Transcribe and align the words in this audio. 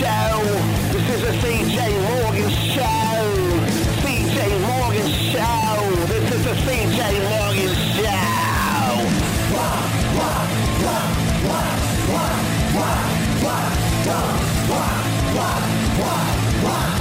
Show. 0.00 0.40
This 0.92 1.06
is 1.10 1.22
a 1.24 1.32
CJ 1.44 1.78
Morgan 2.08 2.48
Show. 2.48 3.20
CJ 4.00 4.38
Morgan 4.62 5.08
Show. 5.28 5.76
This 6.06 6.24
is 6.32 6.42
the 6.42 6.54
CJ 6.64 7.00
Morgan 7.28 7.74
Show. 8.00 8.10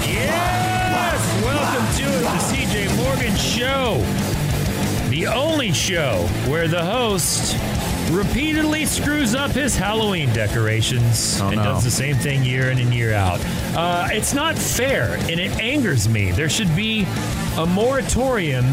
Yes! 0.05 1.19
Welcome 1.45 1.87
to 1.99 2.07
the 2.19 2.35
CJ 2.51 2.75
Morgan 2.97 3.35
Show. 3.37 4.03
The 5.09 5.27
only 5.27 5.71
show 5.71 6.27
where 6.49 6.67
the 6.67 6.83
host 6.83 7.55
repeatedly 8.09 8.85
screws 8.85 9.35
up 9.35 9.51
his 9.51 9.75
Halloween 9.75 10.31
decorations 10.33 11.39
and 11.39 11.55
no. 11.55 11.63
does 11.63 11.83
the 11.83 11.91
same 11.91 12.15
thing 12.15 12.43
year 12.43 12.71
in 12.71 12.79
and 12.79 12.93
year 12.93 13.13
out. 13.13 13.39
Uh, 13.75 14.07
it's 14.11 14.33
not 14.33 14.57
fair 14.57 15.15
and 15.29 15.39
it 15.39 15.51
angers 15.59 16.09
me. 16.09 16.31
There 16.31 16.49
should 16.49 16.75
be 16.75 17.05
a 17.57 17.65
moratorium 17.65 18.65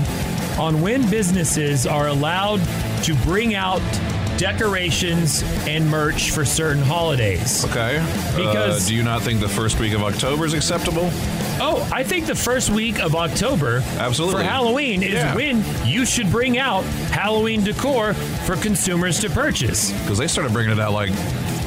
on 0.59 0.81
when 0.81 1.09
businesses 1.11 1.87
are 1.87 2.09
allowed 2.09 2.61
to 3.03 3.15
bring 3.25 3.55
out 3.55 3.83
decorations 4.39 5.43
and 5.67 5.89
merch 5.89 6.31
for 6.31 6.45
certain 6.45 6.83
holidays. 6.83 7.65
Okay. 7.65 7.99
Because- 8.37 8.85
uh, 8.85 8.89
do 8.89 8.95
you 8.95 9.03
not 9.03 9.23
think 9.23 9.41
the 9.41 9.49
first 9.49 9.79
week 9.79 9.95
of 9.95 10.03
October 10.03 10.45
is 10.47 10.55
acceptable? 10.55 11.11
Oh, 11.59 11.89
I 11.93 12.03
think 12.03 12.27
the 12.27 12.35
first 12.35 12.71
week 12.71 13.01
of 13.01 13.15
October 13.17 13.83
Absolutely. 13.99 14.43
for 14.43 14.49
Halloween 14.49 15.03
is 15.03 15.15
Yeah. 15.15 15.35
when 15.35 15.65
you 15.85 16.05
should 16.05 16.31
bring 16.31 16.59
out 16.59 16.85
Halloween 17.11 17.65
decor 17.65 18.13
for 18.45 18.57
consumers 18.57 19.21
to 19.21 19.31
purchase. 19.31 19.91
Because 20.03 20.19
they 20.19 20.27
started 20.29 20.53
bringing 20.53 20.73
it 20.73 20.81
out 20.81 20.93
like 20.93 21.11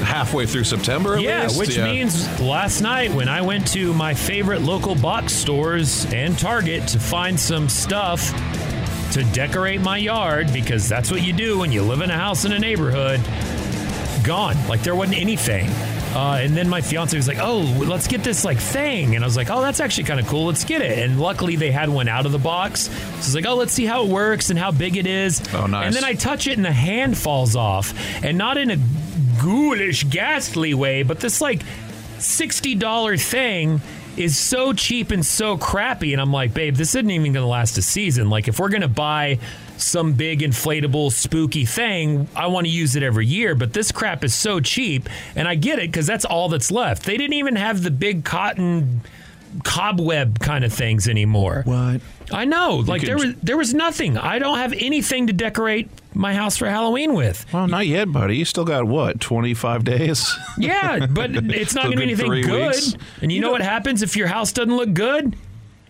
halfway 0.04 0.46
through 0.46 0.64
September. 0.64 1.16
At 1.16 1.22
yeah, 1.24 1.44
least. 1.44 1.60
which 1.60 1.76
Yeah. 1.76 1.92
means 1.92 2.40
last 2.40 2.82
night 2.82 3.14
when 3.14 3.28
I 3.28 3.42
went 3.42 3.68
to 3.74 3.94
my 3.94 4.14
favorite 4.14 4.62
local 4.62 4.96
box 4.96 5.34
stores 5.34 6.06
and 6.14 6.38
Target 6.38 6.88
to 6.90 7.00
find 7.00 7.40
some 7.40 7.68
stuff 7.68 8.32
to 9.12 9.24
decorate 9.34 9.82
my 9.82 9.98
yard 9.98 10.52
because 10.54 10.88
that's 10.88 11.12
what 11.12 11.22
you 11.22 11.34
do 11.34 11.60
when 11.60 11.72
you 11.72 11.82
live 11.82 12.02
in 12.02 12.12
a 12.12 12.18
house 12.18 12.46
in 12.46 12.52
a 12.52 12.60
neighborhood. 12.60 13.20
Gone. 14.24 14.56
Like 14.68 14.84
there 14.84 14.96
wasn't 14.96 15.18
anything. 15.20 15.70
Uh, 16.14 16.40
and 16.42 16.58
then 16.58 16.68
my 16.68 16.82
fiance 16.82 17.16
was 17.16 17.28
like, 17.28 17.38
"Oh, 17.40 17.60
let's 17.86 18.08
get 18.08 18.24
this 18.24 18.44
like 18.44 18.58
thing," 18.58 19.16
and 19.16 19.24
I 19.24 19.28
was 19.28 19.38
like, 19.38 19.52
"Oh, 19.52 19.62
that's 19.62 19.80
actually 19.80 20.06
kind 20.06 20.20
of 20.20 20.28
cool. 20.28 20.48
Let's 20.48 20.64
get 20.64 20.82
it." 20.82 20.98
And 20.98 21.20
luckily, 21.20 21.56
they 21.56 21.70
had 21.70 21.88
one 21.88 22.08
out 22.08 22.26
of 22.26 22.32
the 22.32 22.40
box. 22.40 22.82
So 22.82 22.92
I 22.92 23.18
was 23.18 23.36
like, 23.36 23.46
"Oh, 23.46 23.56
let's 23.56 23.74
see 23.74 23.86
how 23.86 24.04
it 24.06 24.10
works 24.10 24.50
and 24.50 24.58
how 24.58 24.72
big 24.72 24.98
it 24.98 25.06
is." 25.06 25.40
Oh, 25.54 25.68
nice. 25.68 25.86
And 25.86 25.96
then 25.96 26.04
I 26.04 26.14
touch 26.14 26.48
it, 26.48 26.58
and 26.58 26.66
the 26.66 26.72
hand 26.72 27.16
falls 27.16 27.56
off, 27.56 27.94
and 28.24 28.40
not 28.40 28.58
in 28.58 28.72
a 28.72 28.78
ghoulish, 29.40 30.04
ghastly 30.06 30.74
way, 30.74 31.04
but 31.04 31.20
this 31.20 31.42
like 31.42 31.62
sixty 32.18 32.74
dollar 32.74 33.16
thing 33.16 33.80
is 34.20 34.38
so 34.38 34.74
cheap 34.74 35.12
and 35.12 35.26
so 35.26 35.58
crappy. 35.58 36.14
And 36.14 36.22
I'm 36.22 36.34
like, 36.34 36.54
babe, 36.54 36.76
this 36.76 36.96
isn't 36.96 37.10
even 37.10 37.34
going 37.34 37.44
to 37.44 37.50
last 37.50 37.78
a 37.78 37.82
season. 37.82 38.30
Like, 38.30 38.48
if 38.48 38.60
we're 38.60 38.70
going 38.70 38.82
to 38.82 38.88
buy 38.88 39.40
some 39.78 40.14
big 40.14 40.42
inflatable 40.42 41.12
spooky 41.12 41.66
thing, 41.66 42.28
I 42.36 42.48
want 42.48 42.66
to 42.66 42.72
use 42.72 42.96
it 42.96 43.04
every 43.04 43.26
year. 43.26 43.56
But 43.56 43.74
this 43.74 43.92
crap 43.92 44.24
is 44.24 44.34
so 44.34 44.60
cheap, 44.60 45.08
and 45.36 45.48
I 45.48 45.56
get 45.56 45.80
it 45.80 45.90
because 45.90 46.06
that's 46.06 46.26
all 46.26 46.50
that's 46.50 46.70
left. 46.70 47.06
They 47.06 47.18
didn't 47.18 47.34
even 47.34 47.56
have 47.56 47.82
the 47.82 47.92
big 47.92 48.26
cotton 48.26 49.02
cobweb 49.64 50.40
kind 50.40 50.64
of 50.64 50.74
things 50.74 51.08
anymore. 51.08 51.64
What? 51.66 52.02
I 52.32 52.46
know, 52.46 52.76
like 52.86 53.02
there 53.02 53.18
was 53.18 53.34
there 53.36 53.58
was 53.58 53.74
nothing. 53.74 54.18
I 54.18 54.38
don't 54.40 54.58
have 54.60 54.74
anything 54.74 55.28
to 55.28 55.34
decorate 55.34 55.90
my 56.14 56.34
house 56.36 56.58
for 56.58 56.68
Halloween 56.70 57.14
with. 57.14 57.46
Well, 57.52 57.68
not 57.68 57.88
yet, 57.88 58.12
buddy. 58.12 58.38
You 58.38 58.46
still 58.46 58.66
got 58.66 58.86
what? 58.86 59.20
Twenty 59.20 59.54
five 59.54 59.84
days. 59.84 60.32
Yeah, 60.58 61.06
but 61.08 61.32
it's 61.32 61.74
not 61.74 61.86
Still 61.86 61.94
going 61.96 62.10
to 62.10 62.16
be 62.16 62.24
anything 62.26 62.42
good. 62.52 62.68
weeks. 62.68 62.96
And 63.22 63.32
you, 63.32 63.38
You 63.38 63.42
know 63.42 63.52
what 63.52 63.62
happens 63.62 64.02
if 64.02 64.16
your 64.18 64.28
house 64.28 64.52
doesn't 64.52 64.76
look 64.76 64.94
good? 64.94 65.36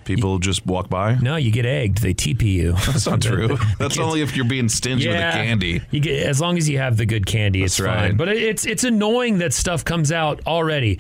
People 0.05 0.39
just 0.39 0.65
walk 0.65 0.89
by. 0.89 1.15
No, 1.15 1.35
you 1.35 1.51
get 1.51 1.65
egged. 1.65 2.01
They 2.01 2.13
TP 2.13 2.43
you. 2.43 2.71
That's 2.87 3.05
not 3.07 3.21
true. 3.23 3.57
That's 3.77 3.95
kids- 3.95 3.99
only 3.99 4.21
if 4.21 4.35
you're 4.35 4.45
being 4.47 4.69
stingy 4.69 5.07
with 5.07 5.17
the 5.17 5.21
candy. 5.21 5.81
You 5.91 5.99
get 5.99 6.25
as 6.25 6.39
long 6.39 6.57
as 6.57 6.69
you 6.69 6.77
have 6.77 6.97
the 6.97 7.05
good 7.05 7.25
candy, 7.25 7.63
it's 7.63 7.79
right. 7.79 8.09
fine. 8.09 8.17
But 8.17 8.29
it's 8.29 8.65
it's 8.65 8.83
annoying 8.83 9.39
that 9.39 9.53
stuff 9.53 9.83
comes 9.83 10.11
out 10.11 10.39
already. 10.47 10.99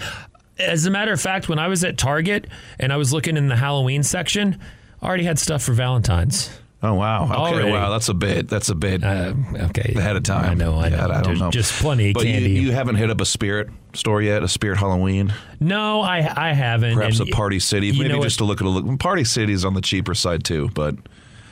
As 0.59 0.85
a 0.85 0.91
matter 0.91 1.11
of 1.13 1.21
fact, 1.21 1.47
when 1.49 1.59
I 1.59 1.67
was 1.67 1.83
at 1.83 1.97
Target 1.97 2.47
and 2.79 2.91
I 2.93 2.97
was 2.97 3.13
looking 3.13 3.37
in 3.37 3.47
the 3.47 3.55
Halloween 3.55 4.03
section, 4.03 4.59
I 5.01 5.07
already 5.07 5.23
had 5.23 5.39
stuff 5.39 5.63
for 5.63 5.73
Valentine's. 5.73 6.49
Oh 6.81 6.93
wow. 6.93 7.25
Okay. 7.25 7.33
Already. 7.33 7.71
Wow. 7.71 7.89
That's 7.89 8.07
a 8.07 8.13
bit. 8.13 8.47
That's 8.47 8.69
a 8.69 8.75
bit 8.75 9.03
Uh, 9.03 9.33
okay, 9.65 9.93
ahead 9.97 10.15
of 10.15 10.23
time. 10.23 10.49
I 10.49 10.53
know. 10.53 10.79
I 10.79 10.87
know. 10.87 10.95
Yeah, 10.97 11.17
I 11.17 11.21
don't 11.21 11.37
know. 11.37 11.51
Just 11.51 11.73
plenty 11.81 12.09
of 12.09 12.13
but 12.13 12.23
candy. 12.23 12.51
You, 12.51 12.61
you 12.61 12.71
haven't 12.71 12.95
hit 12.95 13.09
up 13.09 13.19
a 13.19 13.25
spirit 13.25 13.67
store 13.93 14.21
yet. 14.21 14.43
A 14.43 14.47
spirit 14.47 14.77
Halloween. 14.79 15.33
no, 15.59 15.99
I 16.01 16.19
I 16.49 16.53
haven't. 16.53 16.93
Perhaps 16.95 17.19
And 17.19 17.29
a 17.29 17.31
Party 17.33 17.59
City. 17.59 17.91
Maybe 17.91 18.17
just 18.21 18.37
to 18.37 18.45
look 18.45 18.61
at 18.61 18.67
a 18.67 18.69
look. 18.69 18.97
Party 18.99 19.25
City 19.25 19.51
is 19.51 19.65
on 19.65 19.73
the 19.73 19.81
cheaper 19.81 20.13
side 20.15 20.43
too, 20.43 20.69
but. 20.73 20.95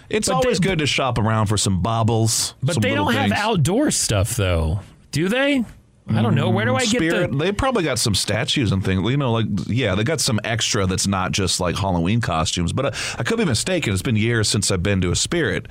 It's 0.10 0.30
But 0.30 0.36
always 0.36 0.60
they- 0.62 0.70
good 0.70 0.80
to 0.80 0.86
shop 0.88 1.18
around 1.18 1.48
for 1.48 1.58
some 1.58 1.82
baubles. 1.82 2.56
But 2.64 2.76
some 2.76 2.82
they 2.82 2.96
don't 2.96 3.12
have 3.14 3.34
outdoor 3.34 3.92
stuff 3.92 4.38
though, 4.38 4.80
do 5.12 5.28
they? 5.28 5.66
I 6.10 6.22
don't 6.22 6.36
know. 6.36 6.50
Where 6.50 6.66
do 6.66 6.76
I 6.76 6.86
get 6.86 6.90
Spirit, 6.90 7.32
the? 7.32 7.38
they 7.38 7.52
probably 7.52 7.84
got 7.84 8.00
some 8.00 8.16
statues 8.16 8.72
and 8.72 8.84
things. 8.84 9.10
You 9.10 9.18
know, 9.18 9.32
like 9.32 9.46
yeah, 9.68 9.96
they 9.96 10.04
got 10.04 10.22
some 10.22 10.40
extra 10.44 10.86
that's 10.86 11.08
not 11.08 11.32
just 11.32 11.60
like 11.60 11.76
Halloween 11.76 12.22
costumes. 12.22 12.74
But 12.74 12.88
I, 12.88 13.20
I 13.20 13.24
could 13.24 13.38
be 13.38 13.46
mistaken. 13.46 13.94
It's 13.94 14.02
been 14.02 14.16
years 14.16 14.48
since 14.48 14.72
I've 14.72 14.84
been 14.84 15.02
to 15.02 15.12
a 15.12 15.16
spirit. 15.16 15.68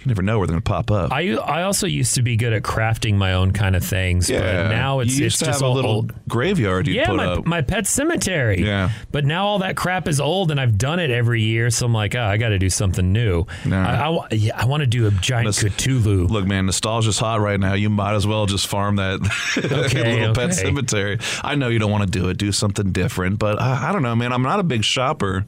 You 0.00 0.06
never 0.06 0.22
know 0.22 0.38
where 0.38 0.46
they're 0.46 0.54
going 0.54 0.62
to 0.62 0.70
pop 0.70 0.90
up. 0.90 1.12
I 1.12 1.34
I 1.34 1.62
also 1.64 1.86
used 1.86 2.14
to 2.14 2.22
be 2.22 2.34
good 2.36 2.54
at 2.54 2.62
crafting 2.62 3.16
my 3.16 3.34
own 3.34 3.52
kind 3.52 3.76
of 3.76 3.84
things, 3.84 4.30
yeah, 4.30 4.40
but 4.40 4.68
now 4.70 5.00
it's 5.00 5.18
you 5.18 5.26
it's 5.26 5.38
to 5.40 5.44
just 5.44 5.60
have 5.60 5.68
a 5.68 5.70
little 5.70 5.90
old. 5.90 6.14
graveyard 6.26 6.86
you'd 6.86 6.96
Yeah, 6.96 7.06
put 7.08 7.16
my, 7.16 7.26
up. 7.26 7.46
my 7.46 7.60
pet 7.60 7.86
cemetery. 7.86 8.64
Yeah. 8.64 8.92
But 9.12 9.26
now 9.26 9.46
all 9.46 9.58
that 9.58 9.76
crap 9.76 10.08
is 10.08 10.18
old, 10.18 10.50
and 10.50 10.58
I've 10.58 10.78
done 10.78 11.00
it 11.00 11.10
every 11.10 11.42
year, 11.42 11.68
so 11.68 11.84
I'm 11.84 11.92
like, 11.92 12.14
oh, 12.14 12.22
I 12.22 12.38
got 12.38 12.48
to 12.48 12.58
do 12.58 12.70
something 12.70 13.12
new. 13.12 13.44
Nah. 13.66 13.84
I, 13.86 14.08
I, 14.10 14.26
yeah, 14.32 14.58
I 14.58 14.64
want 14.64 14.80
to 14.80 14.86
do 14.86 15.06
a 15.06 15.10
giant 15.10 15.44
Let's- 15.44 15.62
Cthulhu. 15.62 16.30
Look, 16.30 16.46
man, 16.46 16.64
nostalgia's 16.64 17.18
hot 17.18 17.40
right 17.40 17.60
now. 17.60 17.74
You 17.74 17.90
might 17.90 18.14
as 18.14 18.26
well 18.26 18.46
just 18.46 18.68
farm 18.68 18.96
that 18.96 19.20
Okay, 19.70 20.18
little 20.18 20.34
pet 20.34 20.54
cemetery. 20.54 21.18
I 21.44 21.56
know 21.56 21.68
you 21.68 21.78
don't 21.78 21.90
want 21.90 22.10
to 22.10 22.18
do 22.18 22.30
it. 22.30 22.38
Do 22.38 22.52
something 22.52 22.90
different, 22.92 23.38
but 23.38 23.60
I, 23.60 23.90
I 23.90 23.92
don't 23.92 24.02
know, 24.02 24.16
man. 24.16 24.32
I'm 24.32 24.42
not 24.42 24.60
a 24.60 24.62
big 24.64 24.82
shopper. 24.82 25.44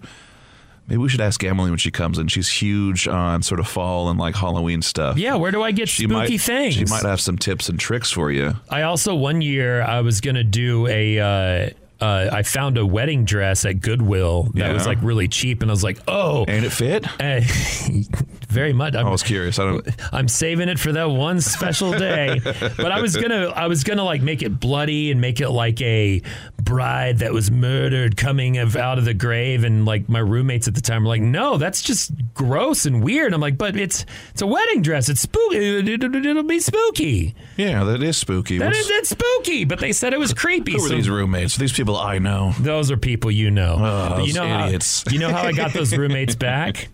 Maybe 0.92 1.00
we 1.00 1.08
should 1.08 1.22
ask 1.22 1.42
Emily 1.42 1.70
when 1.70 1.78
she 1.78 1.90
comes 1.90 2.18
in. 2.18 2.28
She's 2.28 2.50
huge 2.50 3.08
on 3.08 3.40
sort 3.40 3.60
of 3.60 3.66
fall 3.66 4.10
and 4.10 4.20
like 4.20 4.34
Halloween 4.34 4.82
stuff. 4.82 5.16
yeah, 5.16 5.36
where 5.36 5.50
do 5.50 5.62
I 5.62 5.72
get 5.72 5.88
she 5.88 6.02
spooky 6.02 6.12
might, 6.34 6.40
things? 6.42 6.74
She 6.74 6.84
might 6.84 7.02
have 7.02 7.18
some 7.18 7.38
tips 7.38 7.70
and 7.70 7.80
tricks 7.80 8.10
for 8.10 8.30
you. 8.30 8.52
I 8.68 8.82
also 8.82 9.14
one 9.14 9.40
year 9.40 9.80
I 9.80 10.02
was 10.02 10.20
gonna 10.20 10.44
do 10.44 10.86
a. 10.88 11.18
Uh, 11.18 11.70
uh, 12.04 12.28
I 12.30 12.42
found 12.42 12.76
a 12.76 12.84
wedding 12.84 13.24
dress 13.24 13.64
at 13.64 13.80
Goodwill 13.80 14.50
that 14.54 14.74
was 14.74 14.86
like 14.86 14.98
really 15.02 15.28
cheap, 15.28 15.62
and 15.62 15.70
I 15.70 15.72
was 15.72 15.84
like, 15.84 15.98
"Oh, 16.08 16.44
And 16.46 16.62
it 16.66 16.70
fit? 16.72 17.06
eh, 17.20 17.40
very 18.48 18.72
much." 18.74 18.94
I'm, 18.94 19.06
I 19.06 19.10
was 19.10 19.22
curious. 19.22 19.58
I 19.58 19.64
don't. 19.64 19.88
I'm 20.12 20.28
saving 20.28 20.68
it 20.68 20.78
for 20.78 20.92
that 20.92 21.04
one 21.08 21.40
special 21.40 21.92
day. 21.92 22.40
but 22.42 22.92
I 22.92 23.00
was 23.00 23.16
gonna, 23.16 23.46
I 23.50 23.66
was 23.68 23.82
gonna 23.84 24.04
like 24.04 24.20
make 24.20 24.42
it 24.42 24.60
bloody 24.60 25.10
and 25.10 25.22
make 25.22 25.40
it 25.40 25.48
like 25.48 25.80
a 25.80 26.20
bride 26.64 27.18
that 27.18 27.32
was 27.32 27.50
murdered 27.50 28.16
coming 28.16 28.58
of, 28.58 28.76
out 28.76 28.98
of 28.98 29.04
the 29.04 29.14
grave, 29.14 29.64
and 29.64 29.84
like 29.84 30.08
my 30.08 30.18
roommates 30.18 30.68
at 30.68 30.74
the 30.74 30.80
time 30.80 31.02
were 31.02 31.08
like, 31.08 31.20
"No, 31.22 31.56
that's 31.56 31.82
just 31.82 32.12
gross 32.34 32.86
and 32.86 33.02
weird." 33.02 33.34
I'm 33.34 33.40
like, 33.40 33.58
"But 33.58 33.76
it's 33.76 34.04
it's 34.30 34.42
a 34.42 34.46
wedding 34.46 34.82
dress. 34.82 35.08
It's 35.08 35.20
spooky. 35.20 35.56
It, 35.92 36.02
will 36.34 36.42
be 36.44 36.60
spooky. 36.60 37.34
Yeah, 37.56 37.84
that 37.84 38.02
is 38.02 38.16
spooky. 38.16 38.58
That 38.58 38.66
What's- 38.66 38.78
is 38.80 38.90
it's 38.90 39.08
spooky." 39.10 39.64
But 39.64 39.80
they 39.80 39.92
said 39.92 40.12
it 40.12 40.18
was 40.20 40.32
creepy. 40.32 40.72
who 40.72 40.78
are 40.84 40.88
so- 40.88 40.94
these 40.94 41.10
roommates? 41.10 41.56
These 41.56 41.72
people 41.72 41.96
I 41.96 42.18
know. 42.18 42.52
those 42.60 42.90
are 42.90 42.96
people 42.96 43.30
you 43.30 43.50
know. 43.50 43.76
Oh, 43.78 44.24
you 44.24 44.32
know 44.32 44.66
idiots. 44.66 45.04
How, 45.06 45.12
you 45.12 45.18
know 45.18 45.30
how 45.30 45.42
I 45.42 45.52
got 45.52 45.72
those 45.72 45.96
roommates 45.96 46.34
back? 46.34 46.88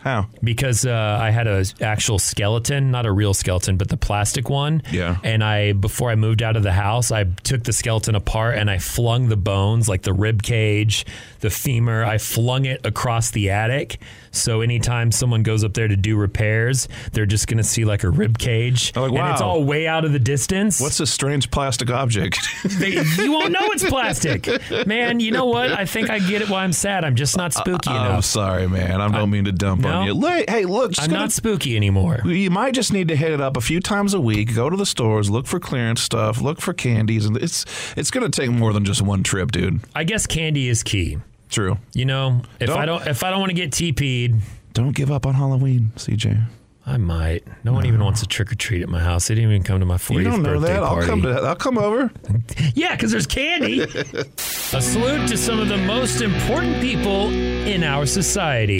How? 0.00 0.28
because 0.42 0.86
uh, 0.86 1.18
I 1.20 1.30
had 1.30 1.46
a 1.46 1.64
actual 1.80 2.18
skeleton, 2.18 2.90
not 2.90 3.04
a 3.04 3.12
real 3.12 3.34
skeleton, 3.34 3.76
but 3.76 3.88
the 3.88 3.96
plastic 3.96 4.48
one. 4.48 4.82
Yeah. 4.92 5.18
And 5.24 5.42
I, 5.42 5.72
before 5.72 6.10
I 6.10 6.14
moved 6.14 6.42
out 6.42 6.56
of 6.56 6.62
the 6.62 6.72
house, 6.72 7.10
I 7.10 7.24
took 7.24 7.64
the 7.64 7.72
skeleton 7.72 8.14
apart 8.14 8.56
and 8.56 8.70
I 8.70 8.78
flung 8.78 9.28
the 9.28 9.36
bones, 9.36 9.88
like 9.88 10.02
the 10.02 10.12
rib 10.12 10.42
cage, 10.42 11.04
the 11.40 11.50
femur. 11.50 12.04
I 12.04 12.18
flung 12.18 12.64
it 12.64 12.84
across 12.84 13.30
the 13.30 13.50
attic. 13.50 14.00
So 14.30 14.60
anytime 14.60 15.10
someone 15.10 15.42
goes 15.42 15.64
up 15.64 15.74
there 15.74 15.88
to 15.88 15.96
do 15.96 16.16
repairs, 16.16 16.86
they're 17.12 17.26
just 17.26 17.46
going 17.48 17.56
to 17.58 17.64
see 17.64 17.84
like 17.84 18.04
a 18.04 18.10
rib 18.10 18.38
cage, 18.38 18.94
like, 18.94 19.12
and 19.12 19.32
it's 19.32 19.40
all 19.40 19.64
way 19.64 19.86
out 19.88 20.04
of 20.04 20.12
the 20.12 20.18
distance. 20.18 20.80
What's 20.80 20.98
this 20.98 21.10
strange 21.12 21.50
plastic 21.50 21.90
object? 21.90 22.38
They, 22.78 22.90
you 23.22 23.32
won't 23.32 23.50
know 23.52 23.66
it's 23.70 23.84
plastic, 23.84 24.46
man. 24.86 25.20
You 25.20 25.30
know 25.32 25.46
what? 25.46 25.72
I 25.72 25.84
think 25.86 26.10
I 26.10 26.18
get 26.18 26.42
it. 26.42 26.48
Why 26.50 26.62
I'm 26.64 26.72
sad. 26.72 27.04
I'm 27.04 27.14
just 27.16 27.36
not 27.36 27.52
spooky 27.52 27.90
uh, 27.90 27.94
I'm 27.94 28.10
enough. 28.12 28.24
sorry, 28.24 28.68
man. 28.68 29.00
I 29.00 29.08
don't 29.10 29.30
mean 29.30 29.44
to 29.46 29.52
dump 29.52 29.80
No. 29.82 29.88
on 29.88 30.06
you. 30.06 30.26
Hey, 30.48 30.64
look, 30.64 30.92
I'm 30.98 31.06
gonna- 31.08 31.20
not 31.20 31.32
spooky 31.32 31.76
anymore. 31.76 32.20
You 32.24 32.50
might 32.50 32.74
just 32.74 32.92
need 32.92 33.08
to 33.08 33.16
hit 33.16 33.32
it 33.32 33.40
up 33.40 33.56
a 33.56 33.60
few 33.60 33.80
times 33.80 34.12
a 34.14 34.20
week. 34.20 34.54
Go 34.54 34.68
to 34.70 34.76
the 34.76 34.86
stores, 34.86 35.30
look 35.30 35.46
for 35.46 35.58
clearance 35.58 36.02
stuff, 36.02 36.40
look 36.40 36.60
for 36.60 36.72
candies, 36.72 37.24
and 37.26 37.36
it's 37.36 37.64
it's 37.96 38.10
going 38.10 38.30
to 38.30 38.40
take 38.40 38.50
more 38.50 38.72
than 38.72 38.84
just 38.84 39.02
one 39.02 39.22
trip, 39.22 39.50
dude. 39.52 39.80
I 39.94 40.04
guess 40.04 40.26
candy 40.26 40.68
is 40.68 40.82
key. 40.82 41.18
True. 41.48 41.78
You 41.94 42.04
know, 42.04 42.42
if 42.60 42.68
Don't- 42.68 42.78
I 42.78 42.86
don't 42.86 43.06
if 43.06 43.22
I 43.24 43.30
don't 43.30 43.40
want 43.40 43.50
to 43.50 43.54
get 43.54 43.70
TP'd, 43.72 44.40
Don't 44.74 44.94
give 44.94 45.10
up 45.10 45.26
on 45.26 45.34
Halloween, 45.34 45.92
CJ. 45.96 46.40
I 46.86 46.96
might. 46.96 47.44
No 47.64 47.74
one 47.74 47.84
even 47.84 48.02
wants 48.02 48.20
to 48.20 48.26
trick 48.26 48.50
or 48.50 48.54
treat 48.54 48.80
at 48.80 48.88
my 48.88 49.00
house. 49.00 49.28
They 49.28 49.34
didn't 49.34 49.50
even 49.50 49.62
come 49.62 49.78
to 49.80 49.84
my 49.86 49.96
40th 49.98 50.14
You 50.18 50.24
don't 50.24 50.42
know 50.42 50.54
birthday 50.54 50.72
that. 50.72 50.82
I'll 50.82 50.88
party. 50.94 51.06
come 51.06 51.22
to. 51.22 51.28
I'll 51.42 51.54
come 51.56 51.76
over. 51.76 52.10
yeah, 52.74 52.94
because 52.94 53.10
there's 53.10 53.26
candy. 53.26 53.80
A 54.72 54.80
salute 54.80 55.28
to 55.28 55.36
some 55.36 55.58
of 55.60 55.68
the 55.68 55.76
most 55.76 56.22
important 56.22 56.80
people 56.80 57.28
in 57.30 57.84
our 57.84 58.06
society. 58.06 58.78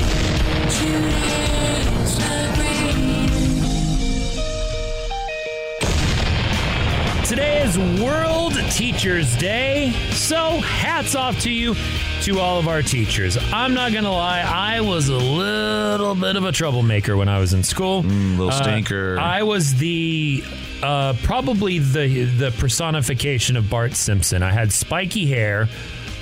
Is 7.69 7.79
World 8.00 8.55
Teachers 8.70 9.37
Day, 9.37 9.93
so 10.12 10.59
hats 10.61 11.15
off 11.15 11.38
to 11.41 11.50
you, 11.50 11.75
to 12.23 12.38
all 12.38 12.59
of 12.59 12.67
our 12.67 12.81
teachers. 12.82 13.37
I'm 13.53 13.75
not 13.75 13.93
gonna 13.93 14.11
lie, 14.11 14.41
I 14.41 14.81
was 14.81 15.09
a 15.11 15.17
little 15.17 16.15
bit 16.15 16.37
of 16.37 16.44
a 16.44 16.53
troublemaker 16.53 17.17
when 17.17 17.29
I 17.29 17.38
was 17.38 17.53
in 17.53 17.62
school. 17.62 18.03
little 18.03 18.49
Uh, 18.49 18.62
stinker. 18.62 19.19
I 19.19 19.43
was 19.43 19.75
the 19.75 20.43
uh, 20.82 21.12
probably 21.25 21.79
the 21.79 22.25
the 22.25 22.50
personification 22.53 23.56
of 23.56 23.69
Bart 23.69 23.94
Simpson. 23.94 24.43
I 24.43 24.50
had 24.53 24.73
spiky 24.73 25.26
hair, 25.26 25.69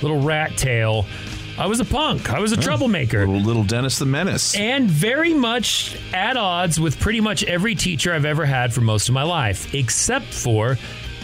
little 0.01 0.19
rat 0.21 0.57
tail. 0.57 1.05
I 1.57 1.67
was 1.67 1.79
a 1.79 1.85
punk. 1.85 2.29
I 2.31 2.39
was 2.39 2.51
a 2.51 2.57
troublemaker 2.57 3.25
Little, 3.25 3.41
little 3.41 3.63
Dennis 3.63 3.97
the 3.99 4.05
Menace. 4.05 4.53
and 4.55 4.87
very 4.89 5.33
much 5.33 5.97
at 6.13 6.35
odds 6.37 6.79
with 6.79 6.99
pretty 6.99 7.21
much 7.21 7.43
every 7.45 7.73
teacher 7.73 8.13
I've 8.13 8.25
ever 8.25 8.45
had 8.45 8.73
for 8.73 8.81
most 8.81 9.07
of 9.07 9.13
my 9.15 9.23
life, 9.23 9.73
except 9.73 10.25
for 10.33 10.77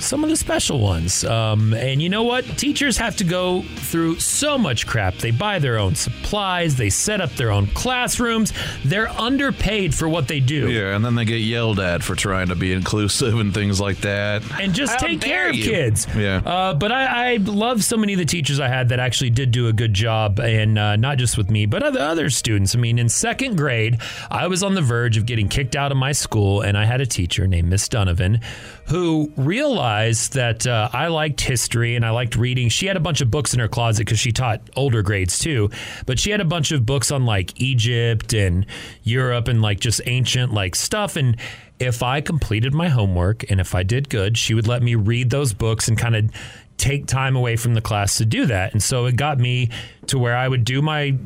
some 0.04 0.24
of 0.24 0.30
the 0.30 0.36
special 0.38 0.80
ones. 0.80 1.24
Um, 1.24 1.74
and 1.74 2.02
you 2.02 2.10
know 2.10 2.24
what? 2.24 2.46
Teachers 2.58 2.98
have 2.98 3.16
to 3.18 3.24
go 3.24 3.62
through 3.62 4.20
so 4.20 4.58
much 4.58 4.86
crap. 4.86 5.16
They 5.16 5.32
buy 5.32 5.60
their 5.60 5.78
own 5.80 5.96
supplies, 5.96 6.76
they 6.76 6.90
set 6.90 7.22
up 7.22 7.32
their 7.32 7.52
own 7.52 7.68
classrooms, 7.68 8.54
they're 8.84 9.10
underpaid 9.10 9.94
for 9.96 10.08
what 10.10 10.28
they 10.28 10.40
do. 10.40 10.70
yeah, 10.70 10.96
and 10.96 11.04
then 11.04 11.16
they 11.16 11.26
get 11.26 11.38
yelled 11.38 11.80
at 11.80 12.04
for 12.04 12.16
trying 12.16 12.48
to 12.48 12.56
be 12.56 12.72
inclusive 12.74 13.40
and 13.40 13.54
things 13.54 13.80
like 13.80 13.98
that. 14.02 14.44
and 14.60 14.74
just 14.74 14.94
How 14.94 15.08
take 15.08 15.20
dare 15.22 15.44
care 15.44 15.50
of 15.50 15.56
kids. 15.56 16.08
Yeah. 16.16 16.38
Uh, 16.46 16.74
but 16.74 16.92
I, 16.92 17.34
I 17.34 17.36
love 17.38 17.84
so 17.84 17.98
many 17.98 18.14
of 18.14 18.20
the 18.20 18.26
teachers 18.26 18.60
I 18.60 18.68
had 18.68 18.90
that 18.90 19.00
actually 19.00 19.30
did 19.30 19.52
do 19.52 19.68
a 19.68 19.74
good 19.74 19.94
job, 19.94 20.40
and 20.40 20.78
uh, 20.78 20.96
not 20.96 21.18
just 21.18 21.38
with 21.38 21.50
me, 21.50 21.66
but 21.66 21.84
other 21.84 22.00
other 22.00 22.30
students. 22.30 22.76
I 22.76 22.80
mean, 22.80 23.00
in 23.00 23.10
second 23.10 23.58
grade, 23.58 24.00
I 24.30 24.48
was 24.48 24.64
on 24.64 24.74
the 24.76 24.82
verge 24.82 25.18
of 25.18 25.26
getting 25.26 25.48
kicked 25.48 25.76
out 25.76 25.92
of 25.92 25.98
my 25.98 26.12
school, 26.12 26.62
and 26.62 26.78
I 26.78 26.86
had 26.86 27.02
a 27.02 27.06
teacher 27.06 27.48
named 27.48 27.70
Miss 27.70 27.88
Donovan 27.88 28.42
who 28.88 29.31
realized 29.38 30.33
that 30.33 30.68
uh, 30.68 30.89
I 30.91 31.07
liked 31.07 31.41
history 31.41 31.95
and 31.95 32.06
I 32.06 32.09
liked 32.09 32.35
reading. 32.35 32.69
She 32.69 32.85
had 32.85 32.97
a 32.97 33.00
bunch 33.00 33.21
of 33.21 33.31
books 33.31 33.53
in 33.53 33.59
her 33.59 33.68
closet 33.68 34.06
because 34.06 34.19
she 34.19 34.31
taught 34.31 34.62
older 34.75 35.01
grades 35.01 35.39
too, 35.39 35.69
but 36.06 36.19
she 36.19 36.31
had 36.31 36.41
a 36.41 36.45
bunch 36.45 36.71
of 36.71 36.85
books 36.85 37.12
on 37.12 37.25
like 37.25 37.59
Egypt 37.62 38.33
and 38.33 38.65
Europe 39.03 39.47
and 39.47 39.62
like 39.62 39.80
just 39.80 40.01
ancient 40.06 40.53
like 40.53 40.75
stuff 40.75 41.15
and 41.15 41.38
if 41.80 42.03
I 42.03 42.21
completed 42.21 42.74
my 42.74 42.88
homework 42.89 43.50
and 43.50 43.59
if 43.59 43.75
I 43.75 43.83
did 43.83 44.09
good, 44.09 44.38
she 44.38 44.53
would 44.53 44.68
let 44.68 44.81
me 44.81 44.95
read 44.95 45.30
those 45.30 45.53
books 45.53 45.88
and 45.88 45.97
kind 45.97 46.15
of 46.15 46.31
take 46.77 47.07
time 47.07 47.35
away 47.35 47.56
from 47.56 47.74
the 47.74 47.81
class 47.81 48.18
to 48.18 48.25
do 48.25 48.45
that. 48.45 48.74
And 48.74 48.81
so 48.81 49.06
it 49.06 49.15
got 49.15 49.39
me 49.39 49.69
to 50.07 50.18
where 50.18 50.35
I 50.35 50.47
would 50.47 50.65
do 50.65 50.81
my 50.81 51.18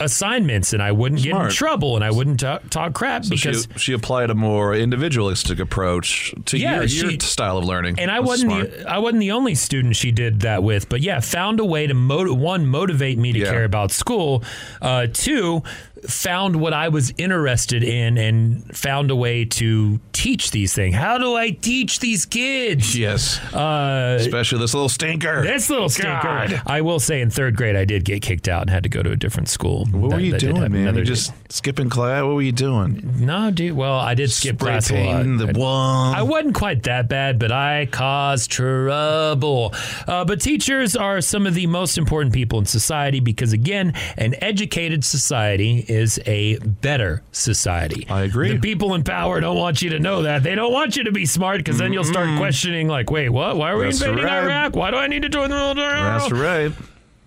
assignments 0.00 0.72
and 0.72 0.82
I 0.82 0.92
wouldn't 0.92 1.22
get 1.22 1.34
in 1.36 1.50
trouble 1.50 1.94
and 1.96 2.04
I 2.04 2.10
wouldn't 2.10 2.40
talk, 2.40 2.68
talk 2.70 2.92
crap 2.94 3.24
So 3.24 3.30
because 3.30 3.68
she, 3.74 3.78
she 3.78 3.92
applied 3.92 4.30
a 4.30 4.34
more 4.34 4.74
individualistic 4.74 5.58
approach 5.58 6.34
to 6.46 6.58
Yeah, 6.58 6.80
your, 6.80 6.88
she- 6.88 7.10
your 7.12 7.20
style 7.20 7.58
of 7.58 7.64
learning. 7.64 7.98
and 8.00 8.10
I 8.10 8.16
That's 8.16 8.26
wasn't 8.28 8.52
smart. 8.52 8.70
the, 8.78 8.90
I 8.90 8.98
wasn't 8.98 9.20
the 9.20 9.32
only 9.32 9.54
student 9.54 9.96
she 9.96 10.10
did 10.12 10.40
that 10.40 10.62
with, 10.62 10.88
but 10.88 11.00
yeah, 11.02 11.20
found 11.20 11.60
a 11.60 11.64
way 11.64 11.86
to 11.86 11.94
motiv- 11.94 12.36
one 12.36 12.66
motivate 12.66 13.18
me 13.18 13.32
to 13.32 13.38
Yeah. 13.40 13.50
care 13.50 13.64
about 13.64 13.90
school. 13.92 14.42
Uh, 14.80 15.06
two, 15.12 15.62
found 16.08 16.56
what 16.56 16.72
I 16.72 16.88
was 16.88 17.12
interested 17.18 17.82
in 17.84 18.16
and 18.16 18.74
found 18.74 19.10
a 19.10 19.16
way 19.16 19.44
to 19.44 20.00
teach 20.14 20.50
these 20.50 20.72
things. 20.74 20.94
How 20.94 21.18
do 21.18 21.34
I 21.36 21.50
teach 21.50 21.98
these 22.00 22.24
kids? 22.24 22.96
Yes. 22.98 23.38
Uh, 23.52 24.16
Especially 24.18 24.58
this 24.60 24.72
little 24.72 24.88
stinker. 24.88 25.42
this 25.42 25.68
little 25.68 25.90
stinker. 25.90 26.20
God. 26.22 26.62
I 26.66 26.80
will 26.80 27.00
say, 27.00 27.20
in 27.20 27.28
third 27.28 27.54
grade, 27.54 27.76
I 27.76 27.84
did 27.84 28.06
get 28.06 28.22
kicked 28.22 28.48
out 28.48 28.62
and 28.62 28.70
had 28.70 28.82
to 28.84 28.88
go 28.88 29.02
to 29.02 29.10
a 29.10 29.16
different 29.16 29.50
school. 29.50 29.86
What 29.92 30.10
That- 30.10 30.16
were 30.16 30.20
you 30.22 30.38
doing, 30.38 30.54
man? 30.72 30.74
another- 30.82 30.98
You 31.00 31.04
just 31.04 31.32
skipping 31.48 31.88
class? 31.88 32.22
What 32.22 32.34
were 32.34 32.42
you 32.42 32.52
doing? 32.52 33.14
no, 33.18 33.50
dude. 33.50 33.76
Well, 33.76 33.94
I 33.98 34.14
did 34.14 34.30
skip 34.30 34.56
Spray 34.60 34.72
class 34.72 34.90
a 34.90 34.94
lot. 35.04 35.24
the 35.38 35.48
I- 35.54 35.58
wall. 35.58 36.14
I 36.14 36.22
wasn't 36.22 36.54
quite 36.54 36.82
that 36.84 37.08
bad, 37.08 37.38
but 37.38 37.50
I 37.52 37.86
caused 37.90 38.50
trouble. 38.50 39.74
Uh, 40.06 40.24
but 40.24 40.40
teachers 40.40 40.96
are 40.96 41.20
some 41.20 41.46
of 41.46 41.54
the 41.54 41.66
most 41.66 41.98
important 41.98 42.32
people 42.34 42.58
in 42.58 42.64
society 42.66 43.20
because, 43.20 43.52
again, 43.52 43.92
an 44.16 44.34
educated 44.40 45.04
society 45.04 45.84
is 45.88 46.18
a 46.26 46.58
better 46.58 47.22
society. 47.32 48.06
I 48.08 48.22
agree. 48.22 48.52
The 48.52 48.58
people 48.60 48.94
in 48.94 49.02
power 49.04 49.40
don't 49.40 49.56
want 49.56 49.82
you 49.82 49.90
to 49.90 49.98
know 49.98 50.22
that. 50.22 50.42
They 50.42 50.54
don't 50.54 50.72
want 50.72 50.96
you 50.96 51.04
to 51.04 51.12
be 51.12 51.26
smart 51.26 51.58
because 51.58 51.78
then 51.78 51.92
you'll 51.92 52.04
start 52.04 52.28
questioning, 52.38 52.88
like, 52.88 53.10
wait, 53.10 53.28
what? 53.30 53.56
Why 53.56 53.70
are 53.72 53.78
we 53.78 53.84
That's 53.84 54.00
invading 54.02 54.24
right. 54.24 54.44
Iraq? 54.44 54.76
Why 54.76 54.90
do 54.90 54.96
I 54.96 55.06
need 55.06 55.22
to 55.22 55.28
join 55.28 55.50
the 55.50 55.56
military? 55.56 56.00
That's 56.00 56.30
right. 56.30 56.72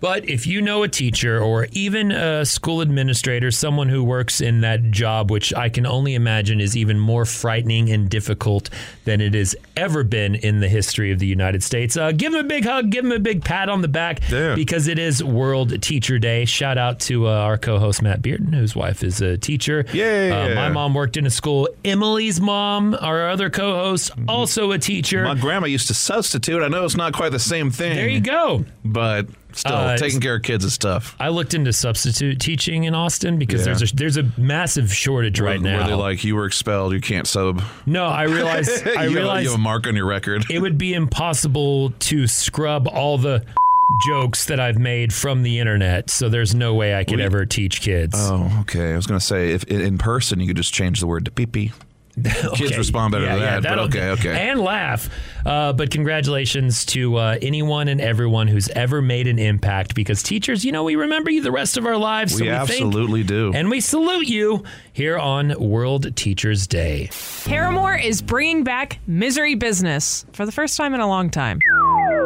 But 0.00 0.28
if 0.28 0.46
you 0.46 0.60
know 0.60 0.82
a 0.82 0.88
teacher 0.88 1.40
or 1.40 1.66
even 1.72 2.12
a 2.12 2.44
school 2.44 2.82
administrator, 2.82 3.50
someone 3.50 3.88
who 3.88 4.04
works 4.04 4.42
in 4.42 4.60
that 4.60 4.90
job, 4.90 5.30
which 5.30 5.54
I 5.54 5.70
can 5.70 5.86
only 5.86 6.14
imagine 6.14 6.60
is 6.60 6.76
even 6.76 6.98
more 6.98 7.24
frightening 7.24 7.90
and 7.90 8.10
difficult 8.10 8.68
than 9.06 9.22
it 9.22 9.32
has 9.32 9.56
ever 9.78 10.04
been 10.04 10.34
in 10.34 10.60
the 10.60 10.68
history 10.68 11.10
of 11.10 11.20
the 11.20 11.26
United 11.26 11.62
States, 11.62 11.96
uh, 11.96 12.12
give 12.12 12.32
them 12.32 12.44
a 12.44 12.48
big 12.48 12.66
hug, 12.66 12.90
give 12.90 13.02
them 13.04 13.12
a 13.12 13.18
big 13.18 13.44
pat 13.44 13.70
on 13.70 13.80
the 13.80 13.88
back 13.88 14.20
Yeah. 14.30 14.54
because 14.54 14.88
it 14.88 14.98
is 14.98 15.24
World 15.24 15.80
Teacher 15.80 16.18
Day. 16.18 16.44
Shout 16.44 16.76
out 16.76 17.00
to 17.00 17.26
uh, 17.26 17.30
our 17.30 17.56
co 17.56 17.78
host, 17.78 18.02
Matt 18.02 18.20
Bearden, 18.20 18.52
whose 18.54 18.76
wife 18.76 19.02
is 19.02 19.22
a 19.22 19.38
teacher. 19.38 19.86
Yeah. 19.94 20.48
Uh, 20.52 20.54
my 20.54 20.68
mom 20.68 20.92
worked 20.92 21.16
in 21.16 21.24
a 21.24 21.30
school. 21.30 21.66
Emily's 21.82 22.42
mom, 22.42 22.94
our 23.00 23.30
other 23.30 23.48
co 23.48 23.72
host, 23.72 24.10
also 24.28 24.70
a 24.72 24.78
teacher. 24.78 25.24
My 25.24 25.34
grandma 25.34 25.66
used 25.66 25.86
to 25.88 25.94
substitute. 25.94 26.62
I 26.62 26.68
know 26.68 26.84
it's 26.84 26.96
not 26.96 27.14
quite 27.14 27.32
the 27.32 27.38
same 27.38 27.70
thing. 27.70 27.96
there 27.96 28.08
you 28.10 28.20
go. 28.20 28.66
But 28.84 29.28
still, 29.54 29.72
Uh, 29.74 29.96
taking 29.96 30.20
care 30.20 30.36
of 30.36 30.42
kids 30.42 30.64
is 30.64 30.76
tough. 30.78 31.14
I 31.20 31.28
looked 31.28 31.54
into 31.54 31.72
substitute 31.72 32.40
teaching 32.40 32.84
in 32.84 32.94
Austin 32.94 33.38
because 33.38 33.60
Yeah. 33.66 33.74
there's 33.74 33.92
a 33.92 33.96
there's 33.96 34.16
a 34.16 34.30
massive 34.36 34.92
shortage 34.94 35.40
right 35.40 35.60
now. 35.60 35.78
Where 35.78 35.86
they're 35.88 35.96
like, 35.96 36.24
you 36.24 36.34
were 36.36 36.46
expelled. 36.46 36.92
You 36.92 37.00
can't 37.00 37.26
sub. 37.26 37.62
no, 37.86 38.06
I 38.06 38.24
realize 38.24 38.68
I 38.96 39.06
you, 39.06 39.18
have, 39.18 39.36
a- 39.38 39.42
you 39.42 39.48
have 39.50 39.58
a 39.58 39.62
mark 39.62 39.86
on 39.86 39.96
your 39.96 40.06
record. 40.06 40.44
it 40.50 40.60
would 40.60 40.78
be 40.78 40.94
impossible 40.94 41.90
to 42.00 42.26
scrub 42.26 42.88
all 42.88 43.18
the 43.18 43.44
jokes 44.08 44.46
that 44.46 44.58
I've 44.58 44.78
made 44.78 45.12
from 45.12 45.42
the 45.42 45.58
internet. 45.58 46.10
So 46.10 46.28
there's 46.28 46.54
no 46.54 46.74
way 46.74 46.94
I 46.94 47.04
could 47.04 47.20
ever 47.20 47.44
teach 47.46 47.80
kids. 47.80 48.14
Oh, 48.18 48.50
okay. 48.62 48.92
I 48.92 48.96
was 48.96 49.06
going 49.06 49.20
to 49.20 49.24
say, 49.24 49.50
if 49.52 49.64
in 49.64 49.98
person, 49.98 50.40
you 50.40 50.46
could 50.46 50.56
just 50.56 50.72
change 50.72 51.00
the 51.00 51.06
word 51.06 51.24
to 51.26 51.30
pee 51.30 51.46
pee. 51.46 51.72
Kids 52.24 52.62
Okay. 52.62 52.76
respond 52.76 53.12
better 53.12 53.24
Yeah, 53.24 53.34
to 53.34 53.40
yeah, 53.40 53.60
that. 53.60 53.68
but 53.68 53.78
okay, 53.86 54.08
okay. 54.10 54.48
And 54.50 54.60
laugh. 54.60 55.08
Uh, 55.44 55.72
but 55.72 55.90
congratulations 55.90 56.84
to 56.86 57.16
uh, 57.16 57.38
anyone 57.42 57.88
and 57.88 58.00
everyone 58.00 58.46
who's 58.46 58.68
ever 58.70 59.02
made 59.02 59.26
an 59.26 59.38
impact 59.38 59.94
because 59.94 60.22
teachers, 60.22 60.64
you 60.64 60.70
know, 60.72 60.84
we 60.84 60.94
remember 60.96 61.30
you 61.30 61.42
the 61.42 61.50
rest 61.52 61.76
of 61.76 61.86
our 61.86 61.96
lives. 61.96 62.32
so 62.36 62.44
we 62.44 62.50
we 62.50 62.56
think- 62.56 62.70
absolutely 62.70 63.22
do. 63.24 63.52
And 63.52 63.68
we 63.68 63.80
salute 63.80 64.28
you 64.28 64.62
here 64.92 65.18
on 65.18 65.54
World 65.58 66.14
Teachers 66.16 66.66
Day. 66.68 67.10
Paramore 67.44 67.96
is 67.96 68.22
bringing 68.22 68.62
back 68.64 68.98
Misery 69.08 69.56
Business 69.56 70.24
for 70.32 70.46
the 70.46 70.52
first 70.52 70.76
time 70.76 70.94
in 70.94 71.00
a 71.00 71.08
long 71.08 71.30
time. 71.30 71.58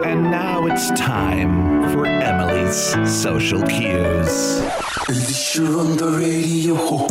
And 0.04 0.30
now 0.30 0.66
it's 0.66 0.88
time 1.00 1.90
for 1.92 2.04
Emily's 2.06 2.76
social 3.10 3.62
cues. 3.62 4.60
You're 5.56 5.80
on 5.80 5.96
the 5.96 6.18
radio. 6.20 7.08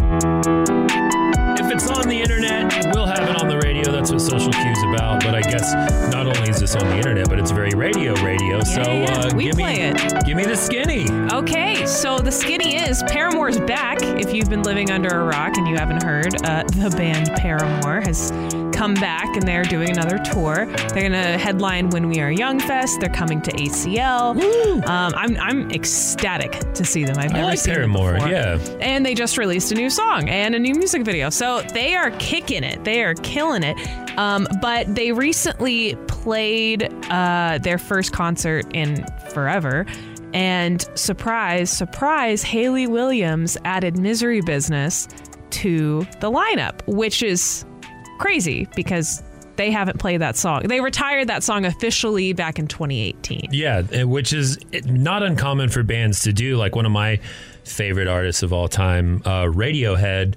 If 1.59 1.71
it's 1.71 1.89
on 1.89 2.07
the 2.07 2.19
internet, 2.21 2.93
we'll 2.93 3.05
have 3.07 3.27
it 3.29 3.41
on 3.41 3.47
the 3.47 3.57
radio. 3.57 3.91
That's 3.91 4.11
what 4.11 4.21
social 4.21 4.51
cues 4.51 4.83
about. 4.83 5.23
But 5.23 5.35
I 5.35 5.41
guess 5.41 5.73
not 6.11 6.27
only 6.27 6.49
is 6.49 6.59
this 6.59 6.75
on 6.75 6.87
the 6.87 6.95
internet, 6.97 7.29
but 7.29 7.39
it's 7.39 7.51
very 7.51 7.71
radio 7.75 8.13
radio. 8.23 8.61
so 8.63 8.81
yeah, 8.81 8.93
yeah. 8.93 9.19
uh, 9.19 9.35
We 9.35 9.45
give 9.45 9.55
play 9.55 9.73
me 9.75 9.81
it. 9.89 10.25
give 10.25 10.37
me 10.37 10.45
the 10.45 10.55
skinny. 10.55 11.09
Okay, 11.33 11.85
so 11.85 12.19
the 12.19 12.31
skinny 12.31 12.75
is 12.77 13.03
Paramore's 13.03 13.59
back. 13.61 14.01
If 14.01 14.33
you've 14.33 14.49
been 14.49 14.63
living 14.63 14.91
under 14.91 15.09
a 15.09 15.23
rock 15.25 15.57
and 15.57 15.67
you 15.67 15.75
haven't 15.75 16.03
heard, 16.03 16.35
uh, 16.45 16.63
the 16.63 16.89
band 16.95 17.31
Paramore 17.35 18.01
has 18.01 18.31
come 18.77 18.93
back 18.93 19.35
and 19.35 19.41
they're 19.47 19.63
doing 19.63 19.89
another 19.89 20.19
tour. 20.19 20.67
They're 20.93 21.01
gonna 21.09 21.37
headline 21.37 21.89
When 21.89 22.07
We 22.07 22.19
Are 22.19 22.31
Young 22.31 22.59
Fest. 22.59 22.99
They're 22.99 23.09
coming 23.09 23.41
to 23.41 23.51
ACL. 23.53 24.39
Um, 24.87 25.13
I'm 25.15 25.35
I'm 25.37 25.71
ecstatic 25.71 26.51
to 26.75 26.85
see 26.85 27.03
them. 27.03 27.17
I've 27.17 27.31
I 27.31 27.33
never 27.33 27.45
like 27.47 27.57
seen 27.59 27.73
Paramore, 27.73 28.11
them 28.11 28.15
before. 28.19 28.31
yeah. 28.31 28.77
And 28.79 29.03
they 29.03 29.15
just 29.15 29.37
released 29.39 29.71
a 29.71 29.75
new 29.75 29.89
song 29.89 30.29
and 30.29 30.53
a 30.53 30.59
new 30.59 30.75
music 30.75 31.03
video. 31.03 31.31
So 31.31 31.63
they 31.73 31.95
are 31.95 32.11
kicking 32.19 32.63
it. 32.63 32.83
They 32.83 33.03
are 33.03 33.15
killing 33.15 33.63
it. 33.63 33.75
Um, 34.17 34.47
but 34.61 34.93
they 34.93 35.11
recently 35.11 35.95
played 36.07 36.93
uh, 37.09 37.57
their 37.61 37.79
first 37.79 38.13
concert 38.13 38.65
in 38.75 39.03
forever. 39.31 39.85
And 40.33 40.87
surprise, 40.93 41.71
surprise, 41.71 42.43
Hayley 42.43 42.85
Williams 42.85 43.57
added 43.65 43.97
Misery 43.97 44.41
Business 44.41 45.07
to 45.51 46.01
the 46.19 46.29
lineup, 46.29 46.85
which 46.87 47.23
is 47.23 47.65
crazy 48.17 48.67
because 48.75 49.23
they 49.57 49.71
haven't 49.71 49.99
played 49.99 50.21
that 50.21 50.37
song. 50.37 50.63
They 50.63 50.79
retired 50.81 51.27
that 51.27 51.43
song 51.43 51.65
officially 51.65 52.33
back 52.33 52.59
in 52.59 52.67
2018. 52.67 53.49
Yeah, 53.51 54.03
which 54.03 54.31
is 54.33 54.57
not 54.85 55.23
uncommon 55.23 55.69
for 55.69 55.83
bands 55.83 56.21
to 56.21 56.33
do. 56.33 56.57
Like 56.57 56.75
one 56.75 56.85
of 56.85 56.91
my 56.91 57.19
favorite 57.63 58.07
artists 58.07 58.43
of 58.43 58.53
all 58.53 58.67
time, 58.67 59.21
uh, 59.25 59.45
Radiohead, 59.45 60.35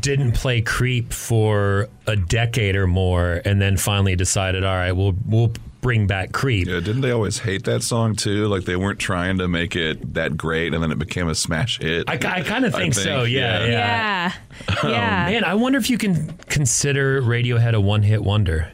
didn't 0.00 0.32
play 0.32 0.60
Creep 0.60 1.12
for 1.12 1.88
a 2.06 2.16
decade 2.16 2.74
or 2.74 2.86
more, 2.86 3.40
and 3.44 3.60
then 3.60 3.76
finally 3.76 4.16
decided, 4.16 4.64
all 4.64 4.74
right, 4.74 4.92
we'll 4.92 5.14
we'll 5.26 5.52
bring 5.84 6.06
back 6.06 6.32
Creep. 6.32 6.66
Yeah, 6.66 6.80
didn't 6.80 7.02
they 7.02 7.10
always 7.10 7.40
hate 7.40 7.64
that 7.64 7.82
song 7.82 8.16
too? 8.16 8.46
Like 8.46 8.64
they 8.64 8.74
weren't 8.74 8.98
trying 8.98 9.36
to 9.36 9.46
make 9.46 9.76
it 9.76 10.14
that 10.14 10.34
great, 10.34 10.72
and 10.72 10.82
then 10.82 10.90
it 10.90 10.98
became 10.98 11.28
a 11.28 11.34
smash 11.34 11.78
hit. 11.78 12.08
I, 12.08 12.14
I 12.14 12.40
kind 12.42 12.64
of 12.64 12.74
I 12.74 12.78
think, 12.78 12.94
so. 12.94 13.24
Yeah, 13.24 13.66
yeah. 13.66 13.68
Yeah. 13.68 14.32
Yeah. 14.82 15.30
Man, 15.30 15.44
I 15.44 15.52
wonder 15.52 15.78
if 15.78 15.90
you 15.90 15.98
can 15.98 16.32
consider 16.48 17.20
Radiohead 17.20 17.74
a 17.74 17.80
one-hit 17.82 18.24
wonder. 18.24 18.72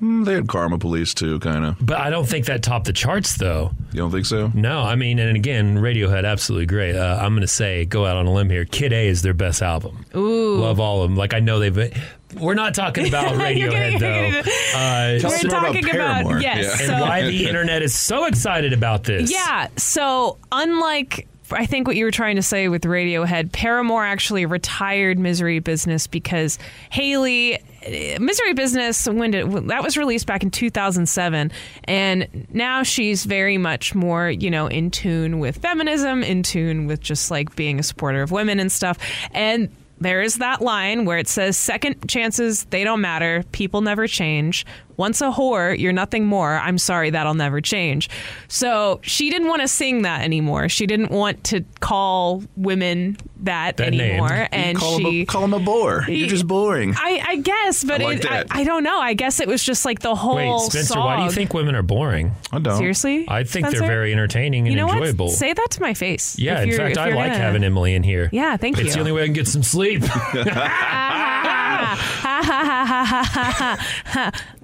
Mm, 0.00 0.24
they 0.24 0.32
had 0.32 0.48
Karma 0.48 0.78
Police 0.78 1.12
too, 1.12 1.38
kind 1.40 1.66
of. 1.66 1.76
But 1.84 1.98
I 1.98 2.08
don't 2.08 2.26
think 2.26 2.46
that 2.46 2.62
topped 2.62 2.86
the 2.86 2.92
charts, 2.94 3.36
though. 3.36 3.72
You 3.92 3.98
don't 3.98 4.10
think 4.10 4.24
so? 4.24 4.50
No, 4.54 4.80
I 4.80 4.94
mean, 4.94 5.18
and 5.18 5.36
again, 5.36 5.76
Radiohead, 5.76 6.24
absolutely 6.24 6.66
great. 6.66 6.96
Uh, 6.96 7.18
I'm 7.20 7.32
going 7.32 7.42
to 7.42 7.46
say, 7.46 7.84
go 7.84 8.06
out 8.06 8.16
on 8.16 8.26
a 8.26 8.32
limb 8.32 8.48
here. 8.48 8.64
Kid 8.64 8.94
A 8.94 9.06
is 9.06 9.20
their 9.20 9.34
best 9.34 9.60
album. 9.60 10.06
Ooh. 10.16 10.60
Love 10.60 10.80
all 10.80 11.02
of 11.02 11.10
them. 11.10 11.16
Like 11.16 11.34
I 11.34 11.40
know 11.40 11.58
they've. 11.58 11.92
We're 12.34 12.54
not 12.54 12.74
talking 12.74 13.08
about 13.08 13.26
Radiohead 13.34 13.98
though. 13.98 14.50
Uh, 14.78 15.18
Tell 15.18 15.30
We're 15.30 15.36
us 15.36 15.44
more 15.44 15.58
about 15.58 15.66
talking 15.66 15.84
about, 15.84 16.22
Paramore. 16.24 16.40
yes. 16.40 16.80
Yeah. 16.80 16.86
So, 16.86 16.92
and 16.92 17.00
why 17.02 17.22
the 17.22 17.46
internet 17.46 17.82
is 17.82 17.94
so 17.94 18.26
excited 18.26 18.72
about 18.72 19.04
this. 19.04 19.30
Yeah. 19.30 19.68
So, 19.76 20.36
unlike 20.52 21.26
I 21.50 21.66
think 21.66 21.86
what 21.86 21.96
you 21.96 22.04
were 22.04 22.10
trying 22.10 22.36
to 22.36 22.42
say 22.42 22.68
with 22.68 22.82
Radiohead, 22.82 23.52
Paramore 23.52 24.04
actually 24.04 24.44
retired 24.46 25.18
Misery 25.18 25.60
Business 25.60 26.06
because 26.06 26.58
Hayley 26.90 27.58
eh, 27.82 28.18
Misery 28.18 28.52
Business 28.52 29.06
when 29.06 29.30
did 29.30 29.50
that 29.68 29.82
was 29.82 29.96
released 29.96 30.26
back 30.26 30.42
in 30.42 30.50
2007 30.50 31.50
and 31.84 32.46
now 32.52 32.82
she's 32.82 33.24
very 33.24 33.56
much 33.56 33.94
more, 33.94 34.28
you 34.30 34.50
know, 34.50 34.66
in 34.66 34.90
tune 34.90 35.38
with 35.38 35.56
feminism, 35.58 36.22
in 36.22 36.42
tune 36.42 36.86
with 36.86 37.00
just 37.00 37.30
like 37.30 37.56
being 37.56 37.78
a 37.78 37.82
supporter 37.82 38.20
of 38.22 38.30
women 38.30 38.60
and 38.60 38.70
stuff. 38.70 38.98
And 39.32 39.70
there 40.00 40.22
is 40.22 40.36
that 40.36 40.60
line 40.60 41.04
where 41.04 41.18
it 41.18 41.28
says 41.28 41.56
second 41.56 42.08
chances 42.08 42.64
they 42.64 42.84
don't 42.84 43.00
matter. 43.00 43.44
People 43.52 43.80
never 43.80 44.06
change 44.06 44.64
once 44.98 45.22
a 45.22 45.30
whore 45.30 45.78
you're 45.78 45.92
nothing 45.92 46.26
more 46.26 46.56
i'm 46.58 46.76
sorry 46.76 47.08
that'll 47.08 47.32
never 47.34 47.60
change 47.62 48.10
so 48.48 49.00
she 49.02 49.30
didn't 49.30 49.48
want 49.48 49.62
to 49.62 49.68
sing 49.68 50.02
that 50.02 50.20
anymore 50.22 50.68
she 50.68 50.86
didn't 50.86 51.10
want 51.10 51.42
to 51.44 51.64
call 51.80 52.42
women 52.56 53.16
that, 53.40 53.76
That 53.76 53.94
anymore 53.94 54.30
You 54.30 54.46
and 54.50 54.76
call, 54.76 54.98
she 54.98 55.04
him 55.20 55.22
a, 55.22 55.26
call 55.26 55.44
him 55.44 55.54
a 55.54 55.60
bore. 55.60 56.04
You're 56.08 56.26
just 56.26 56.48
boring. 56.48 56.92
I, 56.96 57.22
I 57.24 57.36
guess, 57.36 57.84
but 57.84 58.00
I 58.00 58.04
like 58.04 58.18
it, 58.24 58.26
I. 58.28 58.44
I 58.50 58.64
don't 58.64 58.82
know. 58.82 58.98
I 58.98 59.14
guess 59.14 59.38
it 59.38 59.46
was 59.46 59.62
just 59.62 59.84
like 59.84 60.00
the 60.00 60.16
whole 60.16 60.34
Wait, 60.34 60.60
Spencer, 60.72 60.94
song. 60.94 61.04
why 61.04 61.18
do 61.18 61.22
you 61.22 61.30
think 61.30 61.54
women 61.54 61.76
are 61.76 61.84
boring? 61.84 62.32
I 62.50 62.58
don't. 62.58 62.76
Seriously, 62.78 63.26
I 63.28 63.44
think 63.44 63.66
Spencer? 63.66 63.78
they're 63.78 63.88
very 63.88 64.10
entertaining 64.12 64.66
and 64.66 64.72
You 64.72 64.76
know 64.84 64.92
enjoyable. 64.92 65.26
what? 65.26 65.36
Say 65.36 65.52
that 65.52 65.68
to 65.70 65.80
my 65.80 65.94
face. 65.94 66.36
yeah, 66.36 66.62
in 66.62 66.72
fact, 66.72 66.98
I 66.98 67.10
like 67.10 67.30
gonna- 67.30 67.38
having 67.38 67.62
Emily 67.62 67.94
in 67.94 68.02
here. 68.02 68.28
Yeah, 68.32 68.56
thank 68.56 68.74
It's 68.74 68.80
you. 68.80 68.86
It's 68.86 68.94
the 68.94 69.00
only 69.02 69.12
way 69.12 69.22
I 69.22 69.26
can 69.26 69.34
get 69.34 69.46
some 69.46 69.62
sleep. 69.62 70.02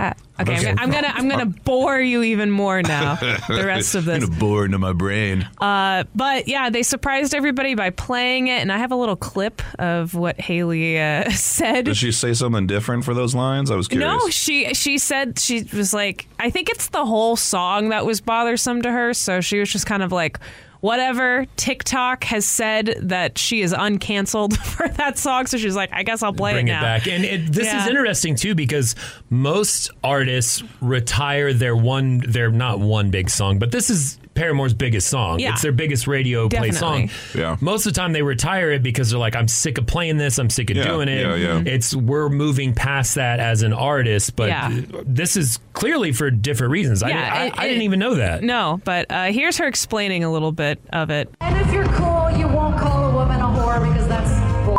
Okay, 0.00 0.14
I'm, 0.38 0.46
gonna- 0.46 0.74
I'm 0.78 0.90
gonna 0.90 1.12
I'm 1.14 1.28
gonna 1.28 1.46
bore 1.64 2.00
you 2.00 2.22
even 2.22 2.50
more 2.50 2.80
now. 2.82 3.16
The 3.16 3.62
rest 3.66 3.94
of 3.94 4.04
this, 4.06 4.24
Gonna 4.24 4.38
bore 4.40 4.64
into 4.64 4.78
my 4.78 4.94
brain. 4.94 5.46
Uh, 5.60 6.04
but 6.14 6.48
yeah, 6.48 6.70
they 6.70 6.82
surprised 6.82 7.34
everybody 7.34 7.74
by 7.74 7.90
playing 7.90 8.48
it, 8.48 8.60
and 8.62 8.72
I 8.72 8.78
have 8.78 8.90
a 8.90 8.96
little 8.96 9.16
clip 9.16 9.60
of 9.78 10.14
what 10.14 10.40
Hayley 10.40 10.98
uh, 10.98 11.28
said. 11.32 11.84
Did 11.84 11.96
she 11.98 12.10
say 12.12 12.32
something 12.32 12.66
different 12.66 13.04
for 13.04 13.12
those 13.12 13.34
lines? 13.34 13.70
I 13.70 13.76
was 13.76 13.86
curious. 13.88 14.08
No, 14.08 14.30
she 14.30 14.72
she 14.72 14.96
said 14.96 15.38
she 15.38 15.62
was 15.74 15.92
like 15.92 16.26
I 16.38 16.48
think 16.48 16.70
it's 16.70 16.88
the 16.88 17.04
whole 17.04 17.36
song 17.36 17.90
that 17.90 18.06
was 18.06 18.22
bothersome 18.22 18.80
to 18.82 18.90
her, 18.90 19.12
so 19.12 19.42
she 19.42 19.58
was 19.58 19.70
just 19.70 19.84
kind 19.84 20.02
of 20.02 20.10
like 20.12 20.38
whatever 20.80 21.46
TikTok 21.56 22.24
has 22.24 22.44
said 22.44 22.94
that 23.02 23.38
she 23.38 23.60
is 23.62 23.72
uncanceled 23.72 24.56
for 24.66 24.88
that 24.88 25.18
song, 25.18 25.46
so 25.46 25.56
she's 25.58 25.76
like 25.76 25.90
I 25.92 26.02
guess 26.02 26.22
I'll 26.22 26.32
play 26.32 26.52
Bring 26.52 26.68
it 26.68 26.70
it 26.70 26.74
now. 26.74 26.82
back. 26.82 27.06
And 27.08 27.24
it, 27.24 27.52
this 27.52 27.66
Yeah. 27.66 27.82
is 27.82 27.88
interesting 27.88 28.34
too 28.34 28.54
because 28.54 28.94
most 29.28 29.90
artists 30.04 30.62
retire 30.80 31.52
their 31.52 31.74
one, 31.76 32.18
their 32.26 32.50
not 32.50 32.78
one 32.78 33.10
big 33.10 33.30
song, 33.30 33.58
but 33.58 33.72
this 33.72 33.90
is 33.90 34.18
Paramore's 34.40 34.72
biggest 34.72 35.08
song. 35.08 35.38
Yeah. 35.38 35.52
It's 35.52 35.60
their 35.60 35.70
biggest 35.70 36.06
radio 36.06 36.48
play 36.48 36.70
Definitely. 36.70 37.08
song. 37.08 37.38
Yeah. 37.38 37.56
Most 37.60 37.84
of 37.84 37.92
the 37.92 38.00
time 38.00 38.14
they 38.14 38.22
retire 38.22 38.70
it 38.70 38.82
because 38.82 39.10
they're 39.10 39.18
like, 39.18 39.36
I'm 39.36 39.48
sick 39.48 39.76
of 39.76 39.86
playing 39.86 40.16
this. 40.16 40.38
I'm 40.38 40.48
sick 40.48 40.70
of 40.70 40.78
Yeah, 40.78 40.84
doing 40.84 41.08
it. 41.08 41.20
yeah, 41.20 41.34
yeah. 41.58 41.62
It's 41.66 41.94
we're 41.94 42.30
moving 42.30 42.72
past 42.72 43.16
that 43.16 43.38
as 43.38 43.62
an 43.62 43.74
artist, 43.74 44.36
but 44.36 44.48
Yeah. 44.48 44.80
this 45.04 45.36
is 45.36 45.58
clearly 45.74 46.12
for 46.12 46.30
different 46.30 46.70
reasons. 46.70 47.02
I, 47.02 47.10
Yeah, 47.10 47.16
didn't, 47.16 47.32
I, 47.34 47.44
it- 47.48 47.58
I 47.58 47.68
didn't 47.68 47.82
it- 47.82 47.84
even 47.84 47.98
know 47.98 48.14
that. 48.14 48.42
No, 48.42 48.80
but 48.82 49.10
uh, 49.12 49.24
here's 49.26 49.58
her 49.58 49.66
explaining 49.66 50.24
a 50.24 50.32
little 50.32 50.52
bit 50.52 50.80
of 50.90 51.10
it. 51.10 51.28
And 51.42 51.58
if 51.60 51.70
you're 51.70 51.84
cool, 51.88 52.30
you 52.30 52.48
won't 52.48 52.78
call 52.78 53.10
a 53.10 53.14
woman 53.14 53.40
a 53.42 53.44
whore 53.44 53.86
because 53.92 54.08
that's 54.08 54.30
bull. 54.64 54.76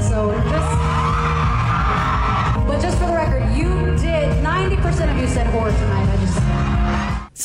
So 0.00 0.32
just, 0.50 0.74
but 2.66 2.80
just 2.82 2.98
for 2.98 3.06
the 3.06 3.12
record, 3.12 3.56
you 3.56 3.96
did. 3.96 4.42
Ninety 4.42 4.74
percent 4.76 5.08
of 5.12 5.18
you 5.18 5.28
said 5.28 5.46
whore 5.54 5.70
tonight. 5.78 6.02
I 6.02 6.06
just. 6.06 6.13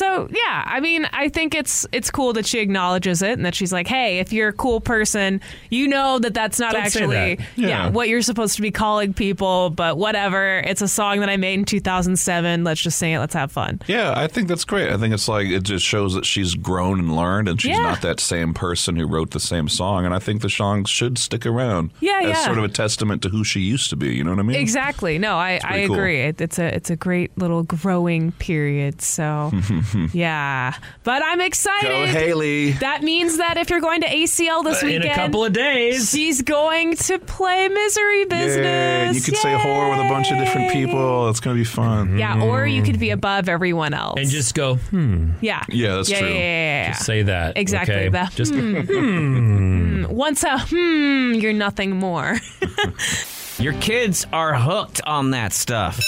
So 0.00 0.28
yeah, 0.30 0.64
I 0.66 0.80
mean, 0.80 1.06
I 1.12 1.28
think 1.28 1.54
it's 1.54 1.86
it's 1.92 2.10
cool 2.10 2.32
that 2.32 2.46
she 2.46 2.58
acknowledges 2.60 3.20
it 3.20 3.32
and 3.32 3.44
that 3.44 3.54
she's 3.54 3.70
like, 3.70 3.86
hey, 3.86 4.18
if 4.18 4.32
you're 4.32 4.48
a 4.48 4.52
cool 4.54 4.80
person, 4.80 5.42
you 5.68 5.86
know 5.86 6.18
that 6.20 6.32
that's 6.32 6.58
not 6.58 6.72
Don't 6.72 6.82
actually 6.84 7.34
that. 7.34 7.46
Yeah. 7.58 7.90
what 7.90 8.08
you're 8.08 8.22
supposed 8.22 8.56
to 8.56 8.62
be 8.62 8.70
calling 8.70 9.12
people. 9.12 9.68
But 9.68 9.98
whatever, 9.98 10.60
it's 10.60 10.80
a 10.80 10.88
song 10.88 11.20
that 11.20 11.28
I 11.28 11.36
made 11.36 11.58
in 11.58 11.64
2007. 11.66 12.64
Let's 12.64 12.80
just 12.80 12.98
sing 12.98 13.12
it. 13.12 13.18
Let's 13.18 13.34
have 13.34 13.52
fun. 13.52 13.80
Yeah, 13.88 14.14
I 14.16 14.26
think 14.26 14.48
that's 14.48 14.64
great. 14.64 14.90
I 14.90 14.96
think 14.96 15.12
it's 15.12 15.28
like 15.28 15.48
it 15.48 15.64
just 15.64 15.84
shows 15.84 16.14
that 16.14 16.24
she's 16.24 16.54
grown 16.54 16.98
and 16.98 17.14
learned, 17.14 17.48
and 17.48 17.60
she's 17.60 17.72
Yeah. 17.76 17.82
not 17.82 18.00
that 18.00 18.20
same 18.20 18.54
person 18.54 18.96
who 18.96 19.06
wrote 19.06 19.32
the 19.32 19.40
same 19.40 19.68
song. 19.68 20.06
And 20.06 20.14
I 20.14 20.18
think 20.18 20.40
the 20.40 20.48
song 20.48 20.86
should 20.86 21.18
stick 21.18 21.44
around. 21.44 21.90
Yeah, 22.00 22.20
as 22.22 22.28
yeah. 22.28 22.44
sort 22.46 22.56
of 22.56 22.64
a 22.64 22.68
testament 22.68 23.20
to 23.22 23.28
who 23.28 23.44
she 23.44 23.60
used 23.60 23.90
to 23.90 23.96
be. 23.96 24.14
You 24.14 24.24
know 24.24 24.30
what 24.30 24.38
I 24.38 24.44
mean? 24.44 24.56
Exactly. 24.56 25.18
No, 25.18 25.36
I, 25.36 25.60
I 25.62 25.84
cool. 25.86 25.94
agree. 25.96 26.20
It, 26.22 26.40
it's 26.40 26.58
a 26.58 26.74
it's 26.74 26.88
a 26.88 26.96
great 26.96 27.36
little 27.36 27.64
growing 27.64 28.32
period. 28.32 29.02
So 29.02 29.50
yeah, 30.12 30.74
but 31.04 31.22
I'm 31.24 31.40
excited. 31.40 31.88
Go 31.88 32.06
Hayley. 32.06 32.72
That 32.72 33.02
means 33.02 33.38
that 33.38 33.56
if 33.56 33.70
you're 33.70 33.80
going 33.80 34.00
to 34.02 34.06
ACL 34.08 34.62
this 34.64 34.82
In 34.82 34.88
weekend, 34.88 35.04
a 35.10 35.14
couple 35.14 35.44
of 35.44 35.52
days. 35.52 36.10
she's 36.10 36.42
going 36.42 36.96
to 36.96 37.18
play 37.18 37.68
Misery 37.68 38.24
Business. 38.24 38.56
Yeah, 38.56 39.10
you 39.12 39.20
could 39.20 39.36
say 39.36 39.54
whore 39.54 39.90
with 39.90 39.98
a 40.00 40.08
bunch 40.08 40.30
of 40.30 40.38
different 40.38 40.72
people. 40.72 41.28
It's 41.28 41.40
gonna 41.40 41.56
be 41.56 41.64
fun. 41.64 42.18
Yeah, 42.18 42.42
or 42.42 42.66
you 42.66 42.82
could 42.82 42.98
be 42.98 43.10
above 43.10 43.48
everyone 43.48 43.94
else. 43.94 44.18
and 44.18 44.28
just 44.28 44.54
go, 44.54 44.76
hmm, 44.76 45.30
yeah, 45.40 45.64
Yeah, 45.68 45.96
that's 45.96 46.10
yeah, 46.10 46.18
true. 46.18 46.28
Yeah, 46.28 46.34
yeah, 46.34 46.40
yeah, 46.40 46.86
yeah. 46.88 46.92
say 46.94 47.22
that. 47.22 47.56
Exactly, 47.56 47.94
Okay? 47.94 48.08
the 48.08 48.30
just 48.34 48.54
Once 50.10 50.42
a 50.44 50.58
hmm, 50.58 51.34
you're 51.34 51.52
nothing 51.52 51.96
more. 51.96 52.36
Your 53.58 53.74
kids 53.74 54.26
are 54.32 54.54
hooked 54.54 55.02
on 55.06 55.32
that 55.32 55.52
stuff. 55.52 56.00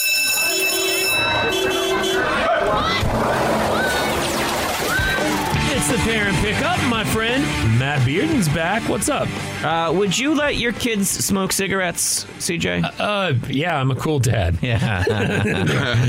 It's 5.84 5.90
the 5.90 5.98
parent 6.12 6.36
pickup, 6.36 6.78
my 6.88 7.02
friend. 7.02 7.42
Matt 7.76 8.06
Bearden's 8.06 8.48
back. 8.48 8.88
What's 8.88 9.08
up? 9.08 9.26
Uh, 9.64 9.92
would 9.92 10.16
you 10.16 10.32
let 10.32 10.54
your 10.54 10.72
kids 10.72 11.10
smoke 11.10 11.50
cigarettes, 11.50 12.22
CJ? 12.38 12.88
Uh, 13.00 13.34
yeah, 13.48 13.80
I'm 13.80 13.90
a 13.90 13.96
cool 13.96 14.20
dad. 14.20 14.58
yeah. 14.62 15.02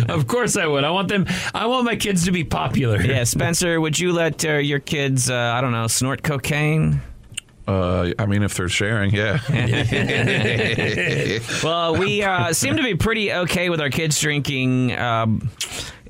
Of 0.09 0.27
course 0.27 0.57
I 0.57 0.67
would. 0.67 0.83
I 0.83 0.91
want 0.91 1.07
them. 1.07 1.25
I 1.55 1.65
want 1.65 1.85
my 1.85 1.95
kids 1.95 2.25
to 2.25 2.31
be 2.31 2.43
popular. 2.43 3.01
yeah, 3.01 3.23
Spencer, 3.23 3.81
would 3.81 3.97
you 3.97 4.13
let 4.13 4.45
uh, 4.45 4.57
your 4.57 4.77
kids, 4.77 5.31
uh, 5.31 5.35
I 5.35 5.59
don't 5.61 5.71
know, 5.71 5.87
snort 5.87 6.21
cocaine? 6.21 7.01
Uh, 7.67 8.11
I 8.19 8.27
mean, 8.27 8.43
if 8.43 8.53
they're 8.53 8.69
sharing, 8.69 9.11
yeah. 9.11 9.39
Well, 11.63 11.97
we 11.97 12.21
uh, 12.21 12.53
seem 12.53 12.77
to 12.77 12.83
be 12.83 12.93
pretty 12.93 13.33
okay 13.33 13.71
with 13.71 13.81
our 13.81 13.89
kids 13.89 14.19
drinking 14.19 14.95
um, 14.95 15.49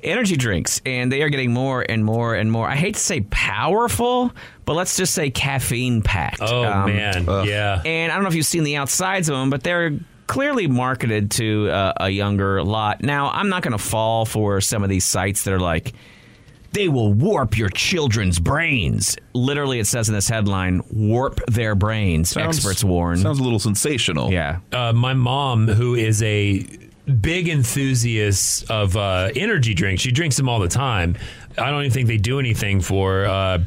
energy 0.04 0.36
drinks, 0.36 0.80
and 0.86 1.10
they 1.10 1.22
are 1.22 1.28
getting 1.28 1.52
more 1.52 1.84
and 1.88 2.04
more 2.04 2.34
and 2.34 2.50
more. 2.52 2.68
I 2.68 2.76
hate 2.76 2.94
to 2.94 3.00
say 3.00 3.22
powerful, 3.30 4.32
but 4.64 4.74
let's 4.74 4.96
just 4.96 5.14
say 5.14 5.30
caffeine 5.30 6.02
packed. 6.02 6.40
Oh 6.42 6.64
Um, 6.64 6.86
man. 6.86 7.24
yeah. 7.46 7.80
And 7.84 8.12
I 8.12 8.14
don't 8.14 8.24
know 8.24 8.28
if 8.28 8.34
you've 8.34 8.46
seen 8.46 8.64
the 8.64 8.76
outsides 8.76 9.28
of 9.28 9.36
them, 9.36 9.50
but 9.50 9.62
they're 9.62 9.92
clearly 10.26 10.66
marketed 10.66 11.30
to 11.32 11.68
uh, 11.70 11.92
a 12.00 12.08
younger 12.10 12.62
lot. 12.62 13.02
Now, 13.02 13.30
I'm 13.30 13.48
not 13.48 13.62
going 13.62 13.72
to 13.72 13.78
fall 13.78 14.24
for 14.24 14.60
some 14.60 14.82
of 14.82 14.88
these 14.88 15.04
sites 15.04 15.44
that 15.44 15.52
are 15.52 15.60
like, 15.60 15.92
they 16.72 16.88
will 16.88 17.12
warp 17.12 17.56
your 17.56 17.68
children's 17.68 18.40
brains. 18.40 19.16
Literally, 19.32 19.78
it 19.78 19.86
says 19.86 20.08
in 20.08 20.14
this 20.14 20.28
headline, 20.28 20.82
warp 20.90 21.38
their 21.46 21.74
brains, 21.76 22.36
experts 22.36 22.82
warn. 22.82 23.18
Sounds 23.18 23.38
a 23.38 23.42
little 23.44 23.60
sensational. 23.60 24.32
yeah. 24.32 24.58
uh, 24.72 24.92
my 24.92 25.14
mom, 25.14 25.68
who 25.68 25.94
is 25.94 26.20
a 26.24 26.66
big 27.20 27.48
enthusiast 27.48 28.70
of 28.70 28.96
uh, 28.96 29.30
energy 29.36 29.74
drinks, 29.74 30.02
she 30.02 30.10
drinks 30.12 30.36
them 30.36 30.48
all 30.48 30.60
the 30.60 30.68
time. 30.68 31.16
I 31.58 31.70
don't 31.70 31.80
even 31.80 31.92
think 31.92 32.08
they 32.08 32.16
do 32.16 32.38
anything 32.38 32.80
for. 32.80 33.24
Uh, 33.26 33.64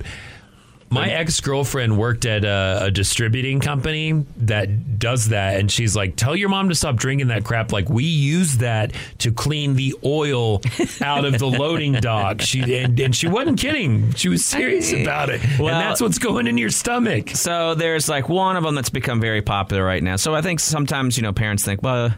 my 0.89 1.09
ex 1.09 1.41
girlfriend 1.41 1.97
worked 1.97 2.25
at 2.25 2.45
a, 2.45 2.85
a 2.85 2.91
distributing 2.91 3.59
company 3.59 4.25
that 4.37 4.97
does 4.99 5.29
that, 5.29 5.59
and 5.59 5.69
she's 5.69 5.97
like, 5.97 6.15
"Tell 6.15 6.33
your 6.33 6.47
mom 6.47 6.69
to 6.69 6.75
stop 6.75 6.95
drinking 6.95 7.27
that 7.27 7.43
crap. 7.43 7.73
Like 7.73 7.89
we 7.89 8.05
use 8.05 8.59
that 8.59 8.93
to 9.17 9.33
clean 9.33 9.75
the 9.75 9.95
oil 10.05 10.61
out 11.01 11.25
of 11.25 11.39
the 11.39 11.45
loading 11.45 11.91
dock." 11.93 12.39
She 12.41 12.77
and, 12.77 12.97
and 13.01 13.13
she 13.13 13.27
wasn't 13.27 13.59
kidding; 13.59 14.13
she 14.13 14.29
was 14.29 14.45
serious 14.45 14.93
about 14.93 15.29
it, 15.29 15.41
Well- 15.59 15.67
and 15.75 15.81
that's 15.81 15.99
what's 15.99 16.19
going 16.19 16.47
in 16.47 16.57
your 16.57 16.69
stomach. 16.69 17.31
So 17.31 17.75
there's 17.75 18.07
like 18.07 18.29
one 18.29 18.55
of 18.55 18.63
them 18.63 18.73
that's 18.73 18.89
become 18.89 19.19
very 19.19 19.41
popular 19.41 19.83
right 19.83 20.01
now. 20.01 20.15
So 20.15 20.33
I 20.35 20.41
think 20.41 20.61
sometimes, 20.61 21.17
you 21.17 21.23
know, 21.23 21.33
parents 21.33 21.65
think, 21.65 21.83
well, 21.83 22.15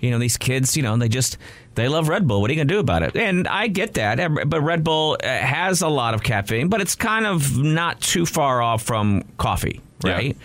you 0.00 0.10
know, 0.10 0.18
these 0.18 0.36
kids, 0.36 0.76
you 0.76 0.82
know, 0.82 0.96
they 0.96 1.08
just 1.08 1.38
they 1.74 1.88
love 1.88 2.08
Red 2.08 2.26
Bull. 2.26 2.40
What 2.40 2.50
are 2.50 2.54
you 2.54 2.58
going 2.58 2.68
to 2.68 2.74
do 2.74 2.80
about 2.80 3.02
it? 3.02 3.16
And 3.16 3.46
I 3.48 3.66
get 3.68 3.94
that, 3.94 4.18
eh, 4.20 4.28
but 4.28 4.60
Red 4.62 4.82
Bull 4.84 5.16
uh, 5.22 5.26
has 5.28 5.82
a 5.82 5.88
lot 5.88 6.14
of 6.14 6.22
caffeine, 6.22 6.68
but 6.68 6.80
it's 6.80 6.94
kind 6.94 7.26
of 7.26 7.56
not 7.58 8.00
too 8.00 8.26
far 8.26 8.60
off 8.62 8.82
from 8.82 9.22
coffee, 9.38 9.80
Yeah. 10.04 10.12
right? 10.12 10.36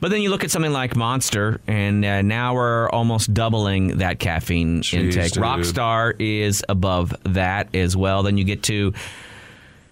But 0.00 0.10
then 0.10 0.20
you 0.20 0.28
look 0.28 0.44
at 0.44 0.50
something 0.50 0.72
like 0.72 0.96
Monster, 0.96 1.60
and 1.66 2.04
uh, 2.04 2.20
now 2.20 2.54
we're 2.54 2.90
almost 2.90 3.32
doubling 3.32 3.98
that 3.98 4.18
caffeine 4.18 4.82
Jeez, 4.82 4.98
intake. 5.14 5.32
dude. 5.32 5.42
Rockstar 5.42 6.14
is 6.18 6.62
above 6.68 7.14
that 7.22 7.74
as 7.74 7.96
well. 7.96 8.22
Then 8.22 8.36
you 8.36 8.44
get 8.44 8.62
to 8.64 8.92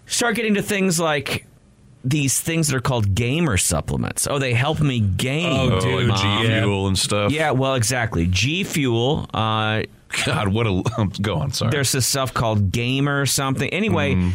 start 0.06 0.36
getting 0.36 0.54
to 0.54 0.62
things 0.62 1.00
like 1.00 1.46
these 2.04 2.40
things 2.40 2.68
that 2.68 2.76
are 2.76 2.80
called 2.80 3.14
gamer 3.14 3.56
supplements. 3.56 4.26
Oh, 4.28 4.38
they 4.38 4.54
help 4.54 4.80
me 4.80 5.00
game. 5.00 5.52
Oh, 5.52 5.76
Oh, 5.76 5.80
dude, 5.80 6.08
like 6.08 6.20
G 6.20 6.26
yeah. 6.48 6.60
Fuel 6.62 6.86
and 6.88 6.98
stuff. 6.98 7.30
Yeah, 7.32 7.52
well, 7.52 7.74
exactly. 7.74 8.26
G 8.26 8.64
Fuel. 8.64 9.28
Uh, 9.32 9.82
God, 10.26 10.48
what 10.48 10.66
a 10.66 11.08
go 11.22 11.36
on. 11.36 11.52
Sorry. 11.52 11.70
there's 11.70 11.92
this 11.92 12.06
stuff 12.06 12.34
called 12.34 12.70
Gamer 12.72 13.24
something. 13.26 13.68
Anyway, 13.70 14.14
Mm-hmm. 14.14 14.30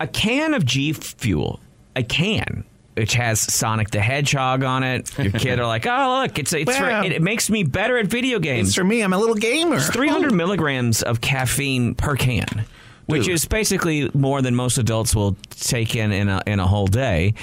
a 0.00 0.06
can 0.06 0.54
of 0.54 0.64
G 0.64 0.92
Fuel, 0.92 1.60
a 1.96 2.02
can. 2.02 2.64
Which 2.94 3.12
has 3.12 3.40
Sonic 3.40 3.90
the 3.90 4.00
Hedgehog 4.00 4.62
on 4.64 4.82
it. 4.82 5.18
Your 5.18 5.30
kid 5.32 5.58
are 5.60 5.66
like, 5.66 5.86
oh 5.90 6.20
look, 6.22 6.38
it's 6.38 6.54
it's 6.54 6.74
for, 6.74 6.88
it, 6.88 7.12
it 7.12 7.20
makes 7.20 7.50
me 7.50 7.62
better 7.62 7.98
at 7.98 8.06
video 8.06 8.38
games. 8.38 8.68
It's 8.68 8.74
for 8.74 8.84
me. 8.84 9.02
I'm 9.02 9.12
a 9.12 9.18
little 9.18 9.34
gamer. 9.34 9.76
It's 9.76 9.90
300 9.90 10.32
milligrams 10.32 11.02
of 11.02 11.20
caffeine 11.20 11.94
per 11.94 12.16
can, 12.16 12.64
which 13.06 13.28
is 13.28 13.44
basically 13.44 14.10
more 14.14 14.42
than 14.42 14.54
most 14.54 14.78
adults 14.78 15.14
will 15.14 15.36
take 15.50 15.96
in 15.96 16.12
in 16.12 16.28
a, 16.28 16.42
in 16.46 16.60
a 16.60 16.66
whole 16.66 16.86
day. 16.86 17.34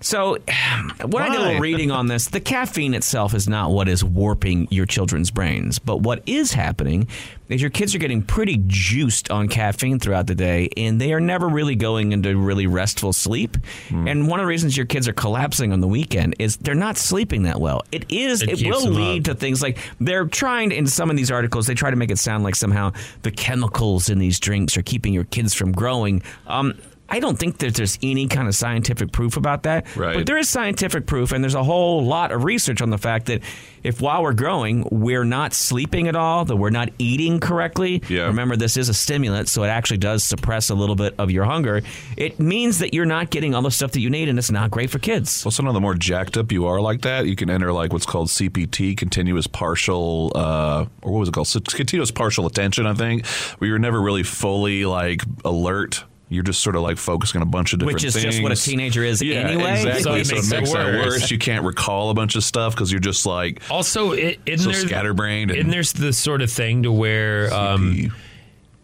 So, 0.00 0.38
when 1.04 1.22
I 1.22 1.28
did 1.28 1.40
a 1.40 1.42
little 1.42 1.60
reading 1.60 1.90
on 1.90 2.06
this, 2.06 2.28
the 2.28 2.40
caffeine 2.40 2.94
itself 2.94 3.34
is 3.34 3.48
not 3.48 3.70
what 3.70 3.88
is 3.88 4.04
warping 4.04 4.68
your 4.70 4.86
children's 4.86 5.30
brains. 5.30 5.78
But 5.78 5.98
what 5.98 6.22
is 6.26 6.52
happening 6.52 7.08
is 7.48 7.60
your 7.60 7.70
kids 7.70 7.94
are 7.94 7.98
getting 7.98 8.22
pretty 8.22 8.62
juiced 8.66 9.30
on 9.30 9.48
caffeine 9.48 9.98
throughout 9.98 10.26
the 10.26 10.34
day, 10.34 10.68
and 10.76 11.00
they 11.00 11.12
are 11.12 11.20
never 11.20 11.48
really 11.48 11.74
going 11.74 12.12
into 12.12 12.36
really 12.36 12.66
restful 12.66 13.12
sleep. 13.12 13.56
Hmm. 13.88 14.06
And 14.06 14.28
one 14.28 14.38
of 14.38 14.44
the 14.44 14.48
reasons 14.48 14.76
your 14.76 14.86
kids 14.86 15.08
are 15.08 15.12
collapsing 15.12 15.72
on 15.72 15.80
the 15.80 15.88
weekend 15.88 16.36
is 16.38 16.56
they're 16.58 16.74
not 16.74 16.96
sleeping 16.96 17.44
that 17.44 17.60
well. 17.60 17.82
It 17.90 18.10
is, 18.10 18.42
It 18.42 18.62
it, 18.62 18.68
will 18.68 18.86
lead 18.88 19.28
up. 19.28 19.34
to 19.36 19.40
things 19.40 19.62
like 19.62 19.78
they're 20.00 20.26
trying 20.26 20.70
to, 20.70 20.76
in 20.76 20.86
some 20.86 21.10
of 21.10 21.16
these 21.16 21.30
articles 21.30 21.66
they 21.66 21.74
try 21.74 21.90
to 21.90 21.96
make 21.96 22.10
it 22.10 22.18
sound 22.18 22.44
like 22.44 22.54
somehow 22.54 22.92
the 23.22 23.30
chemicals 23.30 24.08
in 24.08 24.18
these 24.18 24.38
drinks 24.38 24.76
are 24.76 24.82
keeping 24.82 25.12
your 25.12 25.24
kids 25.24 25.54
from 25.54 25.72
growing 25.72 26.22
um, 26.46 26.74
I 27.08 27.20
don't 27.20 27.38
think 27.38 27.58
that 27.58 27.74
there's 27.74 27.98
any 28.02 28.26
kind 28.26 28.48
of 28.48 28.54
scientific 28.54 29.12
proof 29.12 29.36
about 29.36 29.62
that. 29.62 29.86
Right. 29.96 30.14
But 30.16 30.26
there 30.26 30.36
is 30.36 30.48
scientific 30.48 31.06
proof, 31.06 31.32
and 31.32 31.42
there's 31.42 31.54
a 31.54 31.64
whole 31.64 32.04
lot 32.04 32.32
of 32.32 32.44
research 32.44 32.82
on 32.82 32.90
the 32.90 32.98
fact 32.98 33.26
that 33.26 33.42
if 33.82 34.00
while 34.00 34.22
we're 34.22 34.34
growing, 34.34 34.86
we're 34.90 35.24
not 35.24 35.54
sleeping 35.54 36.08
at 36.08 36.16
all, 36.16 36.44
that 36.44 36.56
we're 36.56 36.68
not 36.70 36.90
eating 36.98 37.40
correctly. 37.40 38.02
Yeah. 38.08 38.26
Remember, 38.26 38.56
this 38.56 38.76
is 38.76 38.88
a 38.88 38.94
stimulant, 38.94 39.48
so 39.48 39.62
it 39.62 39.68
actually 39.68 39.98
does 39.98 40.22
suppress 40.22 40.68
a 40.68 40.74
little 40.74 40.96
bit 40.96 41.14
of 41.18 41.30
your 41.30 41.44
hunger. 41.44 41.80
It 42.16 42.38
means 42.40 42.80
that 42.80 42.92
you're 42.92 43.06
not 43.06 43.30
getting 43.30 43.54
all 43.54 43.62
the 43.62 43.70
stuff 43.70 43.92
that 43.92 44.00
you 44.00 44.10
need, 44.10 44.28
and 44.28 44.38
it's 44.38 44.50
not 44.50 44.70
great 44.70 44.90
for 44.90 44.98
kids. 44.98 45.44
Well, 45.44 45.52
some 45.52 45.66
of 45.66 45.74
the 45.74 45.80
more 45.80 45.94
jacked 45.94 46.36
up 46.36 46.52
you 46.52 46.66
are 46.66 46.80
like 46.80 47.02
that, 47.02 47.26
you 47.26 47.36
can 47.36 47.48
enter 47.48 47.72
like 47.72 47.92
what's 47.92 48.06
called 48.06 48.28
CPT, 48.28 48.96
continuous 48.96 49.46
partial, 49.46 50.32
uh, 50.34 50.84
or 51.02 51.12
what 51.12 51.20
was 51.20 51.28
it 51.28 51.32
called? 51.32 51.46
So- 51.48 51.60
Continuous 51.60 52.10
partial 52.10 52.44
attention, 52.46 52.86
I 52.86 52.94
think, 52.94 53.24
where 53.26 53.68
you're 53.68 53.78
never 53.78 54.00
really 54.02 54.24
fully 54.24 54.84
like 54.84 55.22
alert. 55.44 56.04
You're 56.30 56.42
just 56.42 56.62
sort 56.62 56.76
of 56.76 56.82
like 56.82 56.98
focusing 56.98 57.40
on 57.40 57.46
a 57.46 57.50
bunch 57.50 57.72
of 57.72 57.78
different 57.78 58.00
things. 58.00 58.14
Which 58.14 58.16
is 58.16 58.22
things. 58.22 58.34
just 58.36 58.42
what 58.42 58.52
a 58.52 58.56
teenager 58.56 59.02
is 59.02 59.22
yeah, 59.22 59.36
anyway. 59.36 59.82
Exactly. 59.82 60.02
So 60.02 60.14
it 60.14 60.26
So 60.26 60.34
it 60.34 60.36
makes 60.38 60.50
makes 60.50 60.70
it 60.72 60.74
worse. 60.76 61.06
worse. 61.06 61.30
You 61.30 61.38
can't 61.38 61.64
recall 61.64 62.10
a 62.10 62.14
bunch 62.14 62.36
of 62.36 62.44
stuff 62.44 62.74
because 62.74 62.92
you're 62.92 63.00
just 63.00 63.24
like 63.24 63.62
Also, 63.70 64.12
it, 64.12 64.38
isn't 64.44 64.72
So 64.72 64.78
there, 64.78 64.88
scatterbrained 64.88 65.50
and- 65.50 65.60
And 65.60 65.72
there's 65.72 65.92
the 65.92 66.12
sort 66.12 66.42
of 66.42 66.50
thing 66.52 66.82
to 66.82 66.92
where 66.92 67.52
um, 67.54 68.12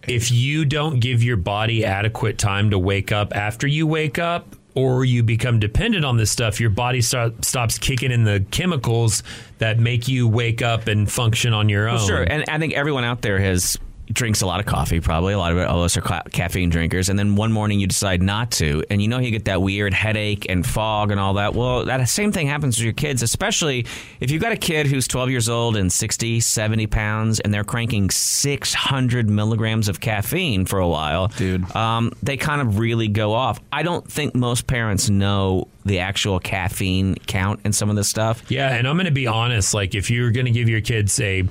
if 0.08 0.30
you 0.32 0.64
don't 0.64 1.00
give 1.00 1.22
your 1.22 1.36
body 1.36 1.84
adequate 1.84 2.38
time 2.38 2.70
to 2.70 2.78
wake 2.78 3.12
up 3.12 3.34
after 3.36 3.66
you 3.66 3.86
wake 3.86 4.18
up, 4.18 4.56
or 4.76 5.04
you 5.04 5.22
become 5.22 5.60
dependent 5.60 6.04
on 6.04 6.16
this 6.16 6.32
stuff, 6.32 6.60
your 6.60 6.68
body 6.70 7.00
start, 7.00 7.44
stops 7.44 7.78
kicking 7.78 8.10
in 8.10 8.24
the 8.24 8.44
chemicals 8.50 9.22
that 9.58 9.78
make 9.78 10.08
you 10.08 10.26
wake 10.26 10.62
up 10.62 10.88
and 10.88 11.08
function 11.08 11.52
on 11.52 11.68
your 11.68 11.86
own. 11.88 11.94
Well, 11.94 12.06
sure, 12.08 12.22
and 12.24 12.44
I 12.48 12.58
think 12.58 12.72
everyone 12.72 13.04
out 13.04 13.22
there 13.22 13.38
has 13.38 13.78
drinks 14.12 14.42
a 14.42 14.46
lot 14.46 14.60
of 14.60 14.66
coffee. 14.66 15.00
Probably 15.00 15.32
a 15.32 15.38
lot 15.38 15.52
of 15.52 15.58
it. 15.58 15.66
All 15.66 15.78
of 15.78 15.84
us 15.84 15.96
are 15.96 16.00
ca- 16.02 16.22
caffeine 16.30 16.70
drinkers, 16.70 17.08
and 17.08 17.18
then 17.18 17.36
one 17.36 17.52
morning 17.52 17.80
you 17.80 17.86
decide 17.86 18.22
not 18.22 18.50
to, 18.52 18.84
and 18.90 19.00
you 19.00 19.08
know 19.08 19.18
you 19.18 19.30
get 19.30 19.46
that 19.46 19.62
weird 19.62 19.94
headache 19.94 20.46
and 20.48 20.66
fog 20.66 21.10
and 21.10 21.18
all 21.18 21.34
that. 21.34 21.54
Well, 21.54 21.84
that 21.86 22.06
same 22.08 22.32
thing 22.32 22.46
happens 22.46 22.76
to 22.76 22.84
your 22.84 22.92
kids, 22.92 23.22
especially 23.22 23.86
if 24.20 24.30
you've 24.30 24.42
got 24.42 24.52
a 24.52 24.56
kid 24.56 24.86
who's 24.86 25.08
12 25.08 25.30
years 25.30 25.48
old 25.48 25.76
and 25.76 25.92
60, 25.92 26.40
70 26.40 26.86
pounds, 26.88 27.40
and 27.40 27.52
they're 27.52 27.64
cranking 27.64 28.10
600 28.10 29.28
milligrams 29.28 29.88
of 29.88 30.00
caffeine 30.00 30.64
for 30.66 30.78
a 30.78 30.88
while. 30.88 31.28
Dude. 31.28 31.74
um, 31.74 32.12
they 32.22 32.36
kind 32.36 32.60
of 32.60 32.78
really 32.78 33.08
go 33.08 33.32
off. 33.32 33.60
I 33.72 33.82
don't 33.82 34.10
think 34.10 34.34
most 34.34 34.66
parents 34.66 35.08
know 35.10 35.68
the 35.84 35.98
actual 36.00 36.40
caffeine 36.40 37.14
count 37.26 37.60
in 37.64 37.72
some 37.72 37.90
of 37.90 37.96
this 37.96 38.08
stuff. 38.08 38.42
Yeah, 38.50 38.74
and 38.74 38.86
I'm 38.88 38.96
going 38.96 39.06
to 39.06 39.10
be 39.12 39.26
honest. 39.26 39.74
Like, 39.74 39.94
if 39.94 40.10
you're 40.10 40.30
going 40.30 40.46
to 40.46 40.52
give 40.52 40.68
your 40.68 40.80
kids 40.80 41.20
a 41.20 41.42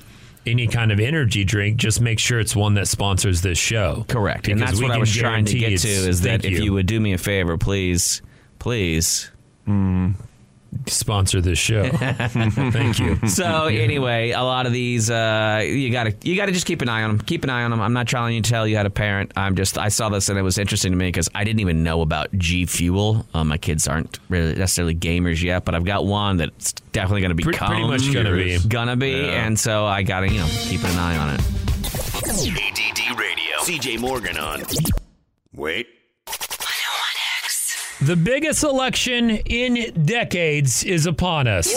any 0.45 0.67
kind 0.67 0.91
of 0.91 0.99
energy 0.99 1.43
drink, 1.43 1.77
just 1.77 2.01
make 2.01 2.19
sure 2.19 2.39
it's 2.39 2.55
one 2.55 2.73
that 2.75 2.87
sponsors 2.87 3.41
this 3.41 3.57
show. 3.57 4.05
Correct. 4.07 4.47
and 4.47 4.61
that's 4.61 4.81
what 4.81 4.91
I 4.91 4.97
was 4.97 5.13
trying 5.13 5.45
to 5.45 5.57
get 5.57 5.79
to 5.79 5.87
is 5.87 6.21
that 6.21 6.41
thank 6.41 6.53
if 6.53 6.59
you 6.61 6.73
would 6.73 6.85
do 6.85 6.99
me 6.99 7.13
a 7.13 7.17
favor, 7.17 7.57
please, 7.57 8.21
please. 8.59 9.31
Hmm. 9.65 10.11
Sponsor 10.87 11.41
this 11.41 11.57
show. 11.59 11.87
Thank 11.91 12.99
you. 12.99 13.17
So 13.27 13.65
anyway, 13.65 14.31
a 14.31 14.41
lot 14.43 14.65
of 14.65 14.73
these 14.73 15.09
uh, 15.09 15.61
you 15.65 15.89
gotta 15.91 16.15
you 16.23 16.35
gotta 16.35 16.51
just 16.51 16.65
keep 16.65 16.81
an 16.81 16.89
eye 16.89 17.03
on 17.03 17.17
them. 17.17 17.25
Keep 17.25 17.43
an 17.43 17.49
eye 17.49 17.63
on 17.63 17.71
them. 17.71 17.81
I'm 17.81 17.93
not 17.93 18.07
trying 18.07 18.41
to 18.41 18.49
tell 18.49 18.67
you 18.67 18.77
how 18.77 18.83
to 18.83 18.89
parent. 18.89 19.31
I'm 19.35 19.55
just 19.55 19.77
I 19.77 19.89
saw 19.89 20.09
this 20.09 20.29
and 20.29 20.37
it 20.37 20.41
was 20.41 20.57
interesting 20.57 20.91
to 20.91 20.97
me 20.97 21.07
because 21.07 21.29
I 21.35 21.43
didn't 21.43 21.59
even 21.61 21.83
know 21.83 22.01
about 22.01 22.31
G 22.37 22.65
Fuel. 22.65 23.25
Um, 23.33 23.47
my 23.49 23.57
kids 23.57 23.87
aren't 23.87 24.19
really 24.29 24.55
necessarily 24.55 24.95
gamers 24.95 25.41
yet, 25.43 25.65
but 25.65 25.75
I've 25.75 25.85
got 25.85 26.05
one 26.05 26.37
that's 26.37 26.73
definitely 26.91 27.21
going 27.21 27.35
to 27.37 27.43
Pre- 27.43 27.51
become 27.53 27.67
pretty 27.69 27.87
much 27.87 28.13
gonna 28.13 28.35
be. 28.35 28.59
gonna 28.67 28.95
be, 28.95 29.11
Yeah. 29.11 29.45
and 29.45 29.57
so 29.59 29.85
I 29.85 30.03
gotta 30.03 30.29
you 30.29 30.39
know 30.39 30.47
keep 30.49 30.83
an 30.83 30.97
eye 30.97 31.17
on 31.17 31.35
it. 31.35 31.41
ADD 32.25 33.19
Radio. 33.19 33.57
CJ 33.59 33.99
Morgan 33.99 34.37
on. 34.37 34.63
Wait. 35.53 35.87
The 38.05 38.17
biggest 38.17 38.63
election 38.63 39.29
in 39.29 39.93
decades 40.05 40.83
is 40.83 41.05
upon 41.05 41.47
us. 41.47 41.73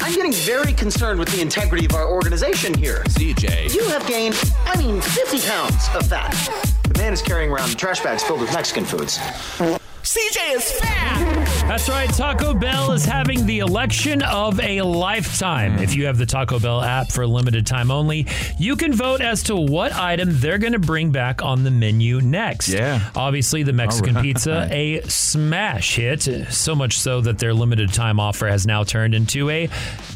I'm 0.00 0.14
getting 0.14 0.32
very 0.32 0.72
concerned 0.72 1.18
with 1.18 1.28
the 1.28 1.42
integrity 1.42 1.84
of 1.84 1.92
our 1.92 2.08
organization 2.08 2.72
here. 2.72 3.02
CJ. 3.08 3.74
You 3.74 3.86
have 3.88 4.06
gained, 4.06 4.34
I 4.64 4.78
mean, 4.78 5.02
50 5.02 5.46
pounds 5.46 5.88
of 5.94 6.06
fat. 6.06 6.73
The 7.04 7.08
man 7.08 7.12
is 7.12 7.20
carrying 7.20 7.50
around 7.50 7.76
trash 7.76 8.00
bags 8.00 8.22
filled 8.22 8.40
with 8.40 8.50
Mexican 8.54 8.86
foods. 8.86 9.18
CJ 9.18 10.54
is 10.56 10.72
fat. 10.72 11.66
That's 11.68 11.86
right. 11.90 12.08
Taco 12.08 12.54
Bell 12.54 12.92
is 12.92 13.04
having 13.04 13.44
the 13.44 13.58
election 13.58 14.22
of 14.22 14.58
a 14.58 14.80
lifetime. 14.80 15.78
If 15.80 15.94
you 15.94 16.06
have 16.06 16.16
the 16.16 16.24
Taco 16.24 16.58
Bell 16.58 16.80
app 16.80 17.12
for 17.12 17.20
a 17.20 17.26
limited 17.26 17.66
time 17.66 17.90
only, 17.90 18.26
you 18.58 18.74
can 18.74 18.94
vote 18.94 19.20
as 19.20 19.42
to 19.44 19.56
what 19.56 19.94
item 19.94 20.30
they're 20.32 20.56
going 20.56 20.72
to 20.72 20.78
bring 20.78 21.10
back 21.10 21.42
on 21.42 21.62
the 21.62 21.70
menu 21.70 22.22
next. 22.22 22.68
Yeah. 22.68 23.10
Obviously, 23.14 23.64
the 23.64 23.74
Mexican 23.74 24.14
pizza, 24.22 24.66
a 24.72 25.02
smash 25.02 25.96
hit. 25.96 26.22
So 26.22 26.74
much 26.74 26.98
so 26.98 27.20
that 27.20 27.38
their 27.38 27.52
limited 27.52 27.92
time 27.92 28.18
offer 28.18 28.46
has 28.48 28.66
now 28.66 28.82
turned 28.82 29.14
into 29.14 29.50
a 29.50 29.68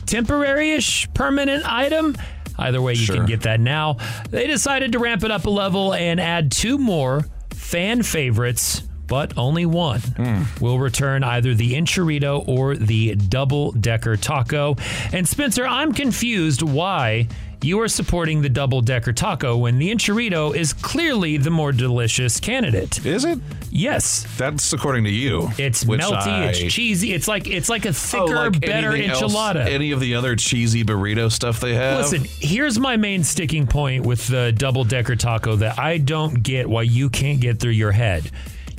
temporary 0.07 0.71
ish 0.71 1.07
permanent 1.13 1.71
item. 1.71 2.17
Either 2.59 2.83
way, 2.83 2.95
you 2.95 3.07
can 3.07 3.27
get 3.27 3.43
that 3.43 3.61
now. 3.61 3.99
They 4.31 4.47
decided 4.47 4.93
to 4.93 4.99
ramp 4.99 5.25
it 5.25 5.31
up 5.31 5.47
a 5.47 5.51
level 5.51 5.95
and 5.95 6.21
add 6.21 6.51
two 6.51 6.77
more 6.77 7.25
fan 7.51 8.03
favorites, 8.03 8.83
but 9.07 9.37
only 9.39 9.67
one 9.67 10.01
hmm. 10.01 10.43
will 10.61 10.79
return 10.79 11.23
either 11.23 11.55
the 11.55 11.75
Enchirito 11.75 12.47
or 12.49 12.77
the 12.77 13.15
double 13.15 13.73
decker 13.73 14.17
taco. 14.17 14.77
And 15.13 15.27
Spencer, 15.27 15.67
I'm 15.67 15.93
confused 15.93 16.63
why 16.63 17.29
you 17.61 17.81
are 17.81 17.89
supporting 17.89 18.41
the 18.43 18.49
double 18.49 18.81
decker 18.81 19.13
taco 19.13 19.57
when 19.57 19.79
the 19.79 19.91
Enchirito 19.91 20.55
is 20.55 20.73
clearly 20.73 21.37
the 21.39 21.51
more 21.51 21.73
delicious 21.73 22.39
candidate. 22.39 23.05
Is 23.05 23.25
it? 23.25 23.39
Yes. 23.71 24.27
That's 24.39 24.73
according 24.73 25.05
to 25.05 25.11
you. 25.11 25.49
It's 25.59 25.85
melty, 25.85 26.13
I- 26.29 26.47
it's 26.51 26.73
cheesy. 26.73 27.13
It's 27.13 27.27
like 27.29 27.49
it's 27.49 27.69
like 27.69 27.85
a 27.85 27.89
Oh, 27.89 27.93
thicker, 27.93 28.27
like 28.51 28.61
better 28.61 28.93
anything 28.93 29.11
else- 29.11 29.35
enchilada. 29.35 29.67
any 29.67 29.91
of 29.93 30.01
the 30.01 30.15
other 30.15 30.37
cheesy 30.37 30.85
burrito 30.85 31.31
stuff 31.33 31.61
they 31.61 31.75
have. 31.75 31.99
Listen, 31.99 32.25
here's 32.41 32.79
my 32.79 32.97
main 32.97 33.25
sticking 33.25 33.67
point 33.67 34.07
with 34.07 34.27
the 34.29 34.53
double 34.53 34.85
decker 34.85 35.17
taco 35.17 35.57
that 35.57 35.79
I 35.79 35.99
don't 35.99 36.43
get 36.43 36.69
why 36.69 36.83
you 36.83 37.11
can't 37.11 37.41
get 37.41 37.59
through 37.59 37.73
your 37.73 37.93
head. 37.93 38.31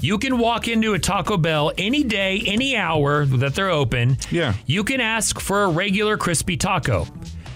You 0.01 0.17
can 0.17 0.37
walk 0.37 0.69
into 0.69 0.93
a 0.93 0.99
Taco 0.99 1.35
Bell 1.35 1.73
any 1.77 2.05
day, 2.05 2.41
any 2.45 2.77
hour 2.77 3.25
that 3.25 3.53
they're 3.53 3.69
open. 3.69 4.17
Yeah. 4.31 4.53
You 4.65 4.85
can 4.85 5.01
ask 5.01 5.41
for 5.41 5.63
a 5.63 5.67
regular 5.69 6.15
crispy 6.15 6.55
taco. 6.55 7.05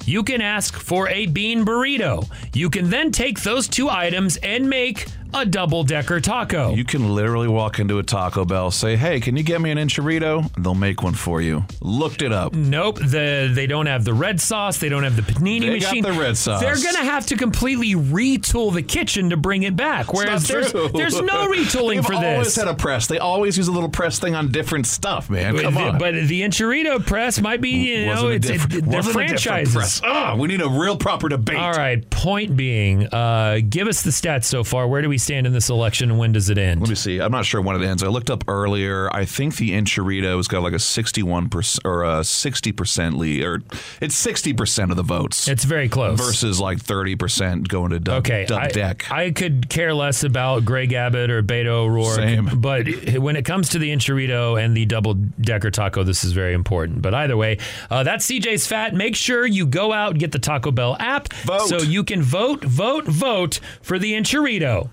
You 0.06 0.24
can 0.24 0.42
ask 0.42 0.76
for 0.76 1.08
a 1.10 1.28
bean 1.28 1.66
burrito. 1.66 2.30
You 2.54 2.70
can 2.70 2.90
then 2.90 3.12
take 3.12 3.42
those 3.42 3.68
two 3.68 3.90
items 3.90 4.38
and 4.38 4.70
make 4.70 5.08
a 5.34 5.46
double 5.46 5.84
decker 5.84 6.20
taco. 6.20 6.74
You 6.74 6.84
can 6.86 7.14
literally 7.14 7.48
walk 7.48 7.80
into 7.80 8.00
a 8.00 8.04
Taco 8.04 8.46
Bell, 8.46 8.72
say, 8.72 8.96
"Hey, 8.96 9.20
can 9.20 9.36
you 9.38 9.44
get 9.44 9.62
me 9.62 9.72
an 9.72 9.78
enchilada?" 9.78 10.50
They'll 10.58 10.76
make 10.76 11.02
one 11.04 11.14
for 11.14 11.42
you. 11.42 11.66
Looked 11.82 12.22
it 12.22 12.32
up. 12.32 12.54
Nope, 12.54 13.00
the 13.00 13.52
they 13.54 13.68
don't 13.68 13.86
have 13.88 14.06
the 14.06 14.14
red 14.14 14.40
sauce. 14.40 14.78
They 14.78 14.90
don't 14.90 15.04
have 15.04 15.16
the 15.16 15.22
panini 15.22 15.62
They 15.62 15.80
got 15.80 15.90
machine. 15.90 16.04
the 16.04 16.14
red 16.14 16.38
sauce. 16.38 16.62
They're 16.62 16.76
gonna 16.76 17.06
have 17.06 17.26
to 17.28 17.36
completely 17.36 17.94
retool 17.96 18.74
the 18.74 18.82
kitchen 18.84 19.30
to 19.32 19.38
bring 19.38 19.64
it 19.64 19.76
back. 19.76 20.14
Whereas 20.14 20.48
there's, 20.48 20.72
true. 20.72 20.90
there's 20.94 21.20
no 21.22 21.48
retooling 21.52 21.96
They've 21.96 22.06
for 22.06 22.14
always 22.14 22.48
this. 22.48 22.56
had 22.56 22.68
a 22.68 22.74
press. 22.76 23.08
They 23.08 23.18
always 23.20 23.58
use 23.58 23.68
a 23.68 23.72
little 23.72 23.90
press 23.90 24.20
thing 24.20 24.36
on 24.36 24.52
different 24.52 24.86
stuff, 24.88 25.30
man. 25.30 25.58
Come 25.58 25.74
The- 25.76 25.80
on. 25.82 25.98
But 25.98 26.14
the 26.14 26.42
enchilada 26.42 27.06
press 27.06 27.40
might 27.42 27.62
be, 27.62 27.70
you 27.70 28.06
know, 28.08 28.28
it's 28.30 28.48
it, 28.48 28.54
different- 28.54 28.72
they're 28.90 29.02
different 29.02 29.30
franchises. 29.30 29.74
press. 29.76 30.02
Ah, 30.04 30.36
we 30.36 30.48
need 30.48 30.62
a 30.62 30.70
real 30.70 30.98
proper 30.98 31.30
debate. 31.30 31.58
All 31.58 31.72
right. 31.74 32.08
Point 32.10 32.56
being, 32.56 33.08
uh, 33.08 33.60
give 33.68 33.88
us 33.88 34.02
the 34.04 34.12
stats 34.12 34.46
so 34.46 34.64
far. 34.64 34.88
Where 34.88 35.02
do 35.02 35.10
we 35.10 35.18
stand 35.24 35.48
in 35.48 35.54
this 35.54 35.70
election, 35.70 36.12
and 36.12 36.20
when 36.20 36.32
does 36.34 36.50
it 36.50 36.58
end? 36.58 36.82
Let 36.82 36.90
me 36.90 36.96
see. 36.96 37.20
I'm 37.20 37.32
not 37.32 37.46
sure 37.46 37.62
when 37.62 37.82
it 37.82 37.86
ends. 37.86 38.04
I 38.04 38.08
looked 38.08 38.30
up 38.30 38.44
earlier. 38.48 39.10
I 39.14 39.26
think 39.26 39.56
the 39.56 39.72
Enchilada's 39.72 40.48
got 40.48 40.62
like 40.62 40.74
a 40.74 40.80
61 40.80 41.50
percent 41.50 41.86
or 41.86 42.04
a 42.04 42.24
60 42.24 42.72
percent 42.74 43.18
lead, 43.18 43.44
or 43.44 43.62
it's 44.02 44.16
60 44.16 44.54
percent 44.54 44.92
of 44.92 44.98
the 44.98 45.04
votes. 45.04 45.48
It's 45.48 45.64
very 45.64 45.90
close. 45.90 46.20
versus 46.20 46.60
like 46.60 46.80
30 46.80 47.16
percent 47.16 47.68
going 47.70 47.92
to 47.92 48.00
dub, 48.00 48.20
Okay, 48.20 48.46
dub 48.46 48.62
I, 48.62 48.68
deck. 48.68 49.12
I 49.12 49.32
could 49.32 49.70
care 49.70 49.94
less 49.94 50.24
about 50.24 50.66
Greg 50.66 50.94
Abbott 50.94 51.30
or 51.32 51.42
Beto 51.42 51.68
O'Rourke. 51.86 52.16
Same. 52.16 52.50
But 52.60 52.88
when 53.18 53.36
it 53.36 53.46
comes 53.46 53.70
to 53.70 53.80
the 53.80 53.90
enchilada 53.92 54.64
and 54.64 54.76
the 54.76 54.86
double 54.86 55.14
decker 55.16 55.72
taco, 55.72 56.04
this 56.04 56.24
is 56.24 56.34
very 56.34 56.54
important. 56.54 57.02
But 57.02 57.14
either 57.14 57.38
way, 57.38 57.58
uh, 57.90 58.04
that's 58.04 58.28
CJ's 58.30 58.68
Fat. 58.68 58.94
Make 58.94 59.16
sure 59.16 59.46
you 59.46 59.66
go 59.66 59.92
out 59.94 60.12
and 60.12 60.20
get 60.20 60.32
the 60.32 60.40
Taco 60.40 60.72
Bell 60.72 60.96
app 61.00 61.32
Vote. 61.46 61.68
so 61.68 61.78
you 61.78 62.04
can 62.04 62.22
vote, 62.22 62.64
vote, 62.64 63.06
vote 63.06 63.60
for 63.82 63.98
the 64.00 64.14
enchilada. 64.14 64.90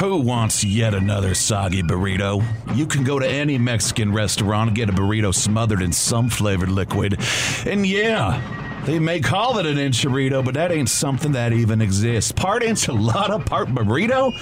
Who 0.00 0.18
wants 0.18 0.62
yet 0.62 0.92
another 0.92 1.34
soggy 1.34 1.82
burrito? 1.82 2.44
You 2.76 2.86
can 2.86 3.02
go 3.02 3.18
to 3.18 3.26
any 3.26 3.56
Mexican 3.56 4.12
restaurant 4.12 4.68
and 4.68 4.76
get 4.76 4.90
a 4.90 4.92
burrito 4.92 5.34
smothered 5.34 5.80
in 5.80 5.90
some 5.90 6.28
flavored 6.28 6.68
liquid. 6.68 7.18
And 7.64 7.86
yeah, 7.86 8.82
they 8.84 8.98
may 8.98 9.20
call 9.20 9.58
it 9.58 9.64
an 9.64 9.78
enchilada, 9.78 10.44
but 10.44 10.52
that 10.52 10.70
ain't 10.70 10.90
something 10.90 11.32
that 11.32 11.54
even 11.54 11.80
exists. 11.80 12.30
Part 12.30 12.62
enchilada, 12.62 13.44
part 13.46 13.68
burrito? 13.68 14.32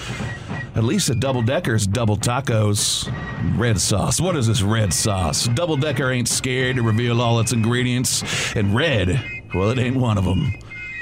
At 0.75 0.83
least 0.83 1.09
a 1.09 1.15
double 1.15 1.41
decker's 1.41 1.87
double 1.87 2.17
tacos. 2.17 3.09
Red 3.57 3.79
sauce. 3.79 4.19
What 4.19 4.35
is 4.35 4.47
this 4.47 4.61
red 4.61 4.91
sauce? 4.91 5.47
Double 5.47 5.77
decker 5.77 6.11
ain't 6.11 6.27
scared 6.27 6.75
to 6.75 6.81
reveal 6.81 7.21
all 7.21 7.39
its 7.39 7.53
ingredients. 7.53 8.23
And 8.57 8.75
red, 8.75 9.23
well, 9.53 9.69
it 9.69 9.77
ain't 9.77 9.95
one 9.95 10.17
of 10.17 10.25
them. 10.25 10.51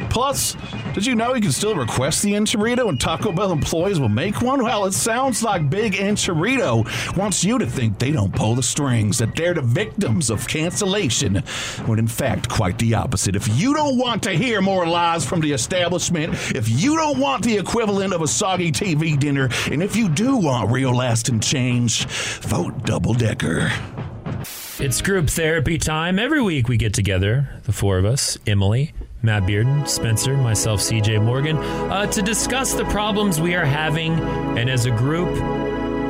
Plus, 0.10 0.56
did 0.94 1.06
you 1.06 1.16
know 1.16 1.34
you 1.34 1.42
can 1.42 1.52
still 1.52 1.76
request 1.76 2.22
the 2.22 2.34
enchilada 2.34 2.88
and 2.88 3.00
Taco 3.00 3.32
Bell 3.32 3.52
employees 3.52 4.00
will 4.00 4.10
make 4.10 4.42
one? 4.42 4.64
Well, 4.64 4.86
it 4.86 4.94
sounds 4.94 5.42
like 5.42 5.70
Big 5.70 5.94
Enchirito 5.94 7.18
wants 7.18 7.44
you 7.44 7.58
to 7.58 7.66
think 7.66 7.98
they 7.98 8.12
don't 8.12 8.34
pull 8.36 8.56
the 8.56 8.64
strings, 8.64 9.18
that 9.18 9.36
they're 9.36 9.54
the 9.54 9.62
victims 9.62 10.30
of 10.30 10.48
cancellation, 10.48 11.38
when 11.86 12.00
in 12.00 12.08
fact, 12.08 12.50
quite 12.50 12.78
the 12.78 12.94
opposite. 12.94 13.36
If 13.36 13.48
you 13.58 13.74
don't 13.74 13.98
want 13.98 14.24
to 14.24 14.32
hear 14.32 14.62
more 14.62 14.86
lies 14.86 15.26
from 15.26 15.42
the 15.42 15.52
establishment, 15.52 16.34
if 16.56 16.70
you 16.70 16.96
don't 16.96 17.20
want 17.20 17.44
the 17.44 17.58
equivalent 17.58 18.14
of 18.14 18.22
a 18.22 18.28
soggy 18.28 18.72
TV 18.72 19.20
dinner, 19.20 19.50
and 19.72 19.82
if 19.82 19.96
you 19.96 20.10
do 20.10 20.38
want 20.38 20.72
real 20.72 20.96
lasting 20.96 21.40
change, 21.40 22.06
vote 22.42 22.86
double 22.86 23.14
decker. 23.14 23.72
It's 24.80 25.02
group 25.02 25.30
therapy 25.30 25.78
time. 25.78 26.20
Every 26.20 26.42
week 26.42 26.68
we 26.68 26.78
get 26.78 26.94
together, 26.94 27.62
the 27.64 27.72
four 27.72 27.98
of 27.98 28.06
us, 28.06 28.38
Emily, 28.46 28.94
Matt 29.26 29.44
Bearden, 29.44 29.88
Spencer, 29.88 30.36
myself, 30.36 30.82
CJ 30.82 31.24
Morgan, 31.24 31.56
uh, 31.56 32.06
to 32.08 32.22
discuss 32.22 32.74
the 32.74 32.84
problems 32.86 33.40
we 33.40 33.56
are 33.56 33.64
having 33.64 34.20
and 34.58 34.70
as 34.70 34.86
a 34.86 34.92
group, 34.92 35.34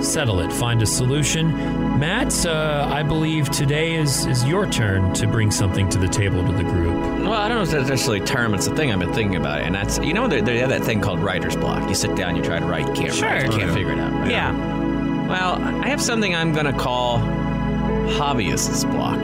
settle 0.04 0.40
it, 0.40 0.52
find 0.52 0.82
a 0.82 0.86
solution. 0.88 2.00
Matt, 2.00 2.44
uh, 2.44 2.90
I 2.92 3.04
believe 3.04 3.52
today 3.52 3.94
is, 3.94 4.26
is 4.26 4.44
your 4.46 4.66
turn 4.68 5.14
to 5.14 5.28
bring 5.28 5.52
something 5.52 5.88
to 5.90 6.00
the 6.00 6.08
table 6.08 6.44
to 6.44 6.52
the 6.54 6.64
group. 6.64 6.96
Well, 7.22 7.34
I 7.34 7.48
don't 7.48 7.58
know 7.58 7.64
if 7.64 7.70
that's 7.70 7.88
necessarily 7.88 8.24
a 8.24 8.26
term. 8.26 8.56
It's 8.56 8.66
a 8.66 8.76
thing 8.76 8.92
I've 8.92 8.98
been 9.00 9.14
thinking 9.14 9.36
about, 9.36 9.62
and 9.62 9.76
that's 9.76 10.00
you 10.00 10.16
know 10.16 10.28
they, 10.28 10.42
they 10.42 10.58
have 10.58 10.70
that 10.70 10.84
thing 10.84 11.00
called 11.00 11.20
writer's 11.20 11.56
block. 11.56 11.88
You 11.88 11.94
sit 11.94 12.16
down, 12.16 12.36
you 12.36 12.42
try 12.42 12.58
to 12.58 12.66
write, 12.66 12.88
you 12.88 12.94
can't 12.94 13.22
write, 13.22 13.44
you 13.46 13.60
can't 13.60 13.74
figure 13.74 13.94
it 13.94 14.00
out. 14.00 14.12
right? 14.12 14.32
Yeah. 14.32 15.28
Well, 15.28 15.62
I 15.62 15.88
have 15.88 16.02
something 16.02 16.34
I'm 16.34 16.52
gonna 16.52 16.74
call 16.78 17.20
hobbyist's 17.20 18.86
block. 18.86 19.24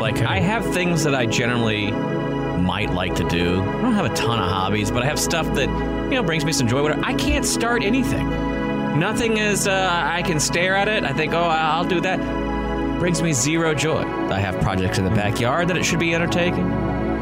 Like 0.00 0.18
I 0.22 0.40
have 0.40 0.64
things 0.74 1.04
that 1.04 1.14
I 1.14 1.26
generally 1.26 1.92
might 2.58 2.90
like 2.90 3.14
to 3.16 3.24
do. 3.28 3.60
I 3.62 3.82
don't 3.82 3.94
have 3.94 4.06
a 4.10 4.14
ton 4.14 4.38
of 4.38 4.48
hobbies, 4.48 4.90
but 4.90 5.02
I 5.02 5.06
have 5.06 5.18
stuff 5.18 5.46
that 5.54 5.68
you 5.68 6.10
know 6.16 6.22
brings 6.22 6.44
me 6.44 6.52
some 6.52 6.66
joy. 6.68 6.82
Whatever. 6.82 7.02
I 7.04 7.14
can't 7.14 7.44
start 7.44 7.82
anything. 7.82 8.28
Nothing 8.98 9.38
is. 9.38 9.66
Uh, 9.66 9.90
I 10.04 10.22
can 10.22 10.38
stare 10.38 10.76
at 10.76 10.88
it. 10.88 11.04
I 11.04 11.12
think, 11.12 11.32
oh, 11.32 11.42
I'll 11.42 11.84
do 11.84 12.00
that. 12.02 12.18
Brings 12.98 13.20
me 13.20 13.32
zero 13.32 13.74
joy. 13.74 14.02
I 14.30 14.38
have 14.38 14.60
projects 14.60 14.98
in 14.98 15.04
the 15.04 15.10
backyard 15.10 15.68
that 15.68 15.76
it 15.76 15.84
should 15.84 15.98
be 15.98 16.14
undertaking. 16.14 16.70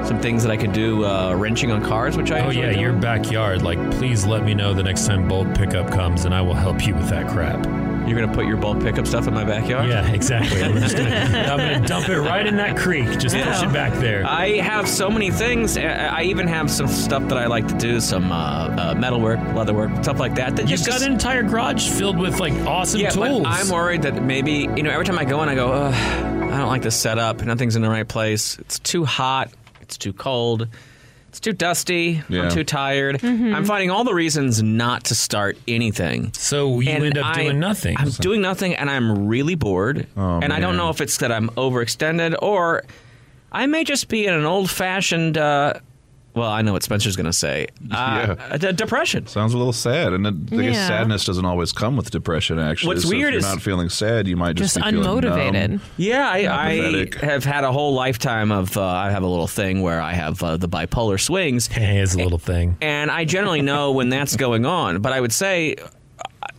Some 0.04 0.20
things 0.20 0.42
that 0.42 0.50
I 0.50 0.56
could 0.56 0.72
do 0.72 1.04
uh, 1.04 1.34
wrenching 1.34 1.70
on 1.70 1.82
cars, 1.82 2.16
which 2.16 2.30
I 2.30 2.40
Oh, 2.40 2.50
yeah, 2.50 2.66
doing. 2.70 2.80
your 2.80 2.92
backyard. 2.92 3.62
Like, 3.62 3.78
please 3.92 4.26
let 4.26 4.44
me 4.44 4.52
know 4.52 4.74
the 4.74 4.82
next 4.82 5.06
time 5.06 5.28
bulk 5.28 5.54
pickup 5.54 5.90
comes 5.92 6.24
and 6.24 6.34
I 6.34 6.40
will 6.42 6.54
help 6.54 6.84
you 6.86 6.94
with 6.94 7.08
that 7.08 7.28
crap. 7.28 7.64
You're 8.06 8.20
gonna 8.20 8.34
put 8.34 8.46
your 8.46 8.56
bulk 8.56 8.80
pickup 8.80 9.06
stuff 9.06 9.26
in 9.28 9.34
my 9.34 9.44
backyard. 9.44 9.88
Yeah, 9.88 10.10
exactly. 10.10 10.62
I'm, 10.62 10.74
gonna, 10.74 10.86
I'm 10.96 11.58
gonna 11.58 11.86
dump 11.86 12.08
it 12.08 12.18
right 12.20 12.46
in 12.46 12.56
that 12.56 12.76
creek. 12.76 13.18
Just 13.18 13.34
push 13.36 13.62
it 13.62 13.72
back 13.72 13.92
there. 14.00 14.24
I 14.26 14.56
have 14.58 14.88
so 14.88 15.10
many 15.10 15.30
things. 15.30 15.76
I 15.78 15.82
I 16.22 16.22
even 16.24 16.46
have 16.48 16.70
some 16.70 16.88
stuff 16.88 17.26
that 17.28 17.38
I 17.38 17.46
like 17.46 17.66
to 17.68 17.74
do, 17.78 18.00
some 18.00 18.30
uh, 18.32 18.68
uh, 18.68 18.94
metalwork, 18.96 19.38
leatherwork, 19.40 20.02
stuff 20.02 20.18
like 20.20 20.34
that. 20.36 20.56
that 20.56 20.62
You've 20.68 20.80
just- 20.80 20.88
got 20.88 21.02
an 21.02 21.12
entire 21.12 21.42
garage 21.42 21.88
filled 21.88 22.18
with 22.18 22.38
like 22.40 22.52
awesome 22.66 23.00
yeah, 23.00 23.10
tools. 23.10 23.42
but 23.42 23.48
I'm 23.48 23.68
worried 23.68 24.02
that 24.02 24.22
maybe 24.22 24.68
you 24.76 24.82
know 24.82 24.90
every 24.90 25.04
time 25.04 25.18
I 25.18 25.24
go 25.24 25.42
in, 25.42 25.48
I 25.48 25.54
go, 25.54 25.72
I 25.72 26.58
don't 26.58 26.68
like 26.68 26.82
this 26.82 26.98
setup. 27.00 27.42
Nothing's 27.42 27.76
in 27.76 27.82
the 27.82 27.90
right 27.90 28.06
place. 28.06 28.58
It's 28.58 28.78
too 28.78 29.04
hot. 29.04 29.50
It's 29.80 29.96
too 29.96 30.12
cold. 30.12 30.68
It's 31.32 31.40
too 31.40 31.54
dusty. 31.54 32.22
Yeah. 32.28 32.42
I'm 32.42 32.50
too 32.50 32.62
tired. 32.62 33.24
I'm 33.24 33.64
finding 33.64 33.90
all 33.90 34.04
the 34.04 34.12
reasons 34.12 34.62
not 34.62 35.04
to 35.04 35.14
start 35.14 35.56
anything. 35.66 36.30
so 36.34 36.78
you 36.80 36.90
And 36.90 37.02
end 37.04 37.16
up 37.16 37.24
I- 37.24 37.44
doing 37.44 37.58
nothing. 37.58 37.96
I'm 37.98 38.10
doing 38.10 38.42
nothing, 38.42 38.74
and 38.74 38.90
I'm 38.90 39.26
really 39.28 39.54
bored. 39.54 40.06
Oh, 40.14 40.40
and 40.42 40.52
I 40.52 40.60
don't 40.60 40.76
know 40.76 40.90
if 40.90 41.00
it's 41.00 41.16
that 41.18 41.32
I'm 41.32 41.48
overextended 41.56 42.34
or 42.42 42.82
I 43.50 43.64
may 43.64 43.82
just 43.82 44.08
be 44.08 44.26
in 44.26 44.34
an 44.34 44.44
old-fashioned. 44.44 45.38
Uh, 45.38 45.74
well, 46.34 46.48
I 46.50 46.62
know 46.62 46.72
what 46.72 46.82
Spencer's 46.82 47.14
going 47.16 47.26
to 47.26 47.32
say. 47.32 47.66
Uh, 47.92 48.36
Yeah. 48.38 48.46
a 48.50 48.58
d- 48.58 48.72
depression. 48.72 49.26
Sounds 49.26 49.52
a 49.54 49.58
little 49.58 49.72
sad, 49.72 50.12
and 50.14 50.26
I 50.26 50.30
guess 50.30 50.74
Yeah. 50.74 50.88
sadness 50.88 51.24
doesn't 51.24 51.44
always 51.44 51.72
come 51.72 51.96
with 51.96 52.10
depression. 52.10 52.58
Actually, 52.58 52.94
What's 52.94 53.02
so 53.02 53.10
weird 53.10 53.34
if 53.34 53.40
you're 53.42 53.50
is- 53.50 53.54
not 53.54 53.60
feeling 53.62 53.88
sad, 53.90 54.26
you 54.26 54.36
might 54.36 54.56
just, 54.56 54.74
Just 54.76 54.86
be 54.86 54.92
feeling 54.92 55.22
unmotivated. 55.22 55.70
numb. 55.70 55.80
Yeah, 55.98 56.28
I, 56.28 56.38
I 56.70 57.08
have 57.26 57.44
had 57.44 57.64
a 57.64 57.72
whole 57.72 57.92
lifetime 57.94 58.50
of. 58.50 58.76
Uh, 58.76 58.82
I 58.84 59.10
have 59.10 59.22
a 59.22 59.26
little 59.26 59.46
thing 59.48 59.82
where 59.82 60.00
I 60.00 60.12
have 60.14 60.42
uh, 60.42 60.56
the 60.56 60.68
bipolar 60.68 61.20
swings, 61.20 61.66
Hey, 61.72 61.98
it's 61.98 62.14
a 62.14 62.18
little 62.18 62.38
thing. 62.38 62.76
and 62.80 63.10
I 63.10 63.24
generally 63.24 63.60
know 63.62 63.92
when 63.92 64.08
that's 64.08 64.36
going 64.36 64.64
on. 64.64 65.02
But 65.02 65.12
I 65.12 65.20
would 65.20 65.32
say 65.32 65.76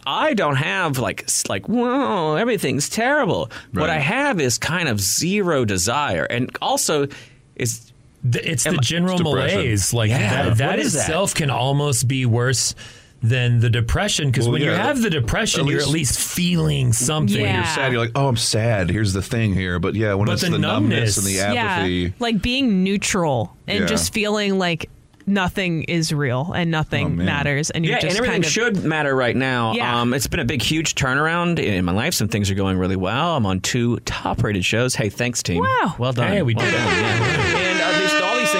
I 0.05 0.33
don't 0.33 0.55
have 0.57 0.99
like 0.99 1.23
s- 1.23 1.47
like 1.49 1.67
whoa 1.67 2.35
everything's 2.35 2.89
terrible. 2.89 3.49
What 3.71 3.87
Right. 3.87 3.97
I 3.97 3.99
have 3.99 4.39
is 4.41 4.57
kind 4.57 4.87
of 4.89 4.99
zero 4.99 5.65
desire, 5.65 6.25
and 6.25 6.55
also 6.61 7.07
is 7.55 7.79
Th- 7.79 7.92
It's 8.25 8.63
the 8.63 8.77
general 8.77 9.15
It's 9.15 9.23
depression. 9.23 9.57
malaise. 9.59 9.93
Like 9.93 10.09
Yeah, 10.09 10.45
that, 10.49 10.57
that 10.57 10.69
what 10.71 10.79
is 10.79 10.93
that? 10.93 10.99
itself 11.01 11.35
can 11.35 11.49
almost 11.49 12.07
be 12.07 12.25
worse 12.25 12.73
than 13.21 13.59
the 13.61 13.69
depression 13.69 14.29
because 14.31 14.45
Well, 14.45 14.53
when 14.53 14.61
you 14.63 14.69
have 14.71 15.01
the 15.01 15.09
depression, 15.09 15.61
At 15.61 15.67
you're 15.67 15.79
at 15.81 15.87
least- 15.87 16.17
least 16.17 16.35
feeling 16.35 16.91
something. 16.93 17.39
Yeah. 17.39 17.55
You're 17.57 17.65
sad. 17.65 17.91
You're 17.93 18.01
like, 18.01 18.11
oh, 18.15 18.27
I'm 18.27 18.35
sad. 18.37 18.89
Here's 18.89 19.13
the 19.13 19.21
thing 19.21 19.53
here. 19.53 19.79
But 19.79 19.95
yeah, 19.95 20.13
when 20.15 20.25
But 20.25 20.33
it's 20.33 20.41
the 20.41 20.49
the, 20.51 20.57
numbness, 20.59 21.17
and 21.17 21.25
the 21.25 21.39
apathy. 21.39 21.91
Yeah, 21.93 22.09
like 22.19 22.41
being 22.41 22.83
neutral 22.83 23.55
and 23.67 23.79
Yeah. 23.81 23.85
just 23.85 24.13
feeling 24.13 24.57
like 24.59 24.89
nothing 25.25 25.83
is 25.83 26.11
real 26.11 26.51
and 26.53 26.69
nothing 26.69 27.05
Oh, 27.05 27.09
matters, 27.23 27.69
and 27.69 27.85
you're 27.85 27.93
yeah, 27.95 28.01
just 28.01 28.17
and 28.17 28.17
everything 28.17 28.41
kind 28.41 28.45
of, 28.45 28.51
should 28.51 28.83
matter 28.83 29.15
right 29.15 29.37
now. 29.37 29.71
Yeah. 29.73 30.01
Um, 30.01 30.13
it's 30.13 30.27
been 30.27 30.41
a 30.41 30.45
big, 30.45 30.61
huge 30.61 30.95
turnaround 30.95 31.59
in 31.59 31.85
my 31.85 31.93
life. 31.93 32.13
Some 32.13 32.27
things 32.27 32.51
are 32.51 32.55
going 32.55 32.77
really 32.77 32.97
well. 32.97 33.37
I'm 33.37 33.45
on 33.45 33.61
two 33.61 33.99
top-rated 34.01 34.65
shows. 34.65 34.95
Hey, 34.95 35.07
thanks, 35.07 35.41
team. 35.41 35.59
Wow. 35.63 35.95
well 35.97 36.11
done. 36.11 36.27
Hey, 36.27 36.41
we 36.41 36.55
well 36.55 36.65
did 36.65 36.73
it. 36.75 37.62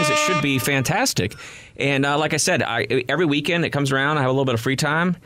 Things 0.08 0.20
that 0.20 0.34
should 0.34 0.42
be 0.42 0.60
fantastic. 0.60 1.36
And 1.78 2.06
uh, 2.06 2.18
like 2.18 2.34
I 2.34 2.38
said, 2.38 2.62
I, 2.62 2.84
every 3.10 3.26
weekend 3.26 3.66
it 3.66 3.72
comes 3.72 3.92
around, 3.92 4.18
I 4.18 4.22
have 4.22 4.30
a 4.30 4.34
little 4.34 4.46
bit 4.46 4.56
of 4.56 4.62
free 4.62 4.76
time. 4.76 5.18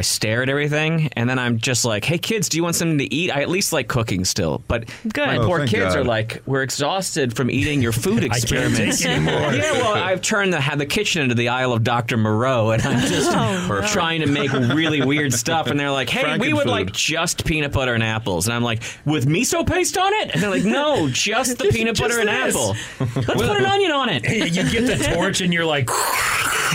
I 0.00 0.02
stare 0.02 0.42
at 0.42 0.48
everything, 0.48 1.10
and 1.12 1.28
then 1.28 1.38
I'm 1.38 1.58
just 1.58 1.84
like, 1.84 2.06
"Hey, 2.06 2.16
kids, 2.16 2.48
do 2.48 2.56
you 2.56 2.62
want 2.62 2.74
something 2.74 2.96
to 2.96 3.14
eat?" 3.14 3.30
I 3.30 3.42
at 3.42 3.50
least 3.50 3.70
like 3.70 3.86
cooking 3.86 4.24
still, 4.24 4.62
but 4.66 4.86
Good. 5.12 5.26
my 5.26 5.36
Oh, 5.36 5.46
poor 5.46 5.58
thank 5.58 5.70
kids 5.72 5.94
God. 5.94 5.98
are 5.98 6.04
like, 6.04 6.42
"We're 6.46 6.62
exhausted 6.62 7.36
from 7.36 7.50
eating 7.50 7.82
your 7.82 7.92
food 7.92 8.20
can't 8.22 8.32
experiments." 8.34 9.04
anymore. 9.04 9.52
Yeah, 9.52 9.72
well, 9.72 9.92
I've 9.94 10.22
turned 10.22 10.54
the, 10.54 10.60
had 10.60 10.78
the 10.78 10.86
kitchen 10.86 11.20
into 11.22 11.34
the 11.34 11.48
Isle 11.50 11.74
of 11.74 11.84
Dr. 11.84 12.16
Moreau, 12.16 12.70
and 12.70 12.82
I'm 12.82 13.00
just 13.08 13.30
Oh, 13.30 13.86
trying 13.92 14.22
to 14.22 14.26
make 14.26 14.50
really 14.52 15.02
weird 15.04 15.34
stuff. 15.34 15.66
And 15.66 15.78
they're 15.78 15.90
like, 15.90 16.08
hey, 16.08 16.38
we 16.38 16.54
would 16.54 16.66
Frankenfood. 16.66 16.70
like 16.70 16.92
just 16.92 17.44
peanut 17.44 17.72
butter 17.72 17.92
and 17.92 18.02
apples. 18.02 18.46
And 18.46 18.54
I'm 18.54 18.62
like, 18.64 18.82
with 19.04 19.26
miso 19.26 19.66
paste 19.66 19.98
on 19.98 20.12
it? 20.14 20.30
And 20.32 20.42
they're 20.42 20.50
like, 20.50 20.64
no, 20.64 21.08
just 21.10 21.58
the 21.58 21.64
peanut 21.70 21.96
Just 21.96 22.08
butter 22.08 22.20
and 22.20 22.28
this. 22.30 22.56
apple. 22.56 22.76
Let's 23.16 23.42
put 23.42 23.56
an 23.58 23.66
onion 23.66 23.92
on 23.92 24.08
it. 24.08 24.24
you 24.24 24.62
get 24.70 24.86
the 24.86 25.12
torch 25.14 25.40
and 25.42 25.52
you're 25.52 25.66
like 25.66 25.88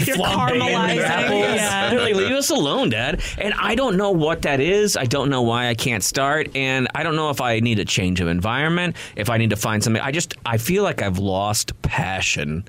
You're 0.06 0.18
caramelizing, 0.18 1.02
apples. 1.02 1.40
yeah. 1.56 1.90
They're 1.90 2.00
like, 2.02 2.16
leave 2.16 2.32
us 2.32 2.50
alone, 2.50 2.90
Dad. 2.90 3.15
And 3.38 3.54
I 3.54 3.76
don't 3.76 3.98
know 3.98 4.12
what 4.12 4.44
that 4.44 4.60
is. 4.60 4.98
I 4.98 5.06
don't 5.06 5.30
know 5.30 5.42
why 5.42 5.68
I 5.68 5.76
can't 5.76 6.04
start. 6.04 6.56
And 6.56 6.88
I 6.96 7.04
don't 7.04 7.16
know 7.16 7.30
if 7.30 7.42
I 7.42 7.60
need 7.60 7.80
a 7.80 7.86
change 7.86 8.22
of 8.22 8.28
environment, 8.28 8.96
if 9.16 9.30
I 9.30 9.38
need 9.38 9.50
to 9.52 9.56
find 9.56 9.84
something. 9.84 10.02
I 10.02 10.12
just, 10.12 10.34
I 10.46 10.58
feel 10.58 10.84
like 10.84 11.02
I've 11.02 11.20
lost 11.20 11.80
passion 11.82 12.66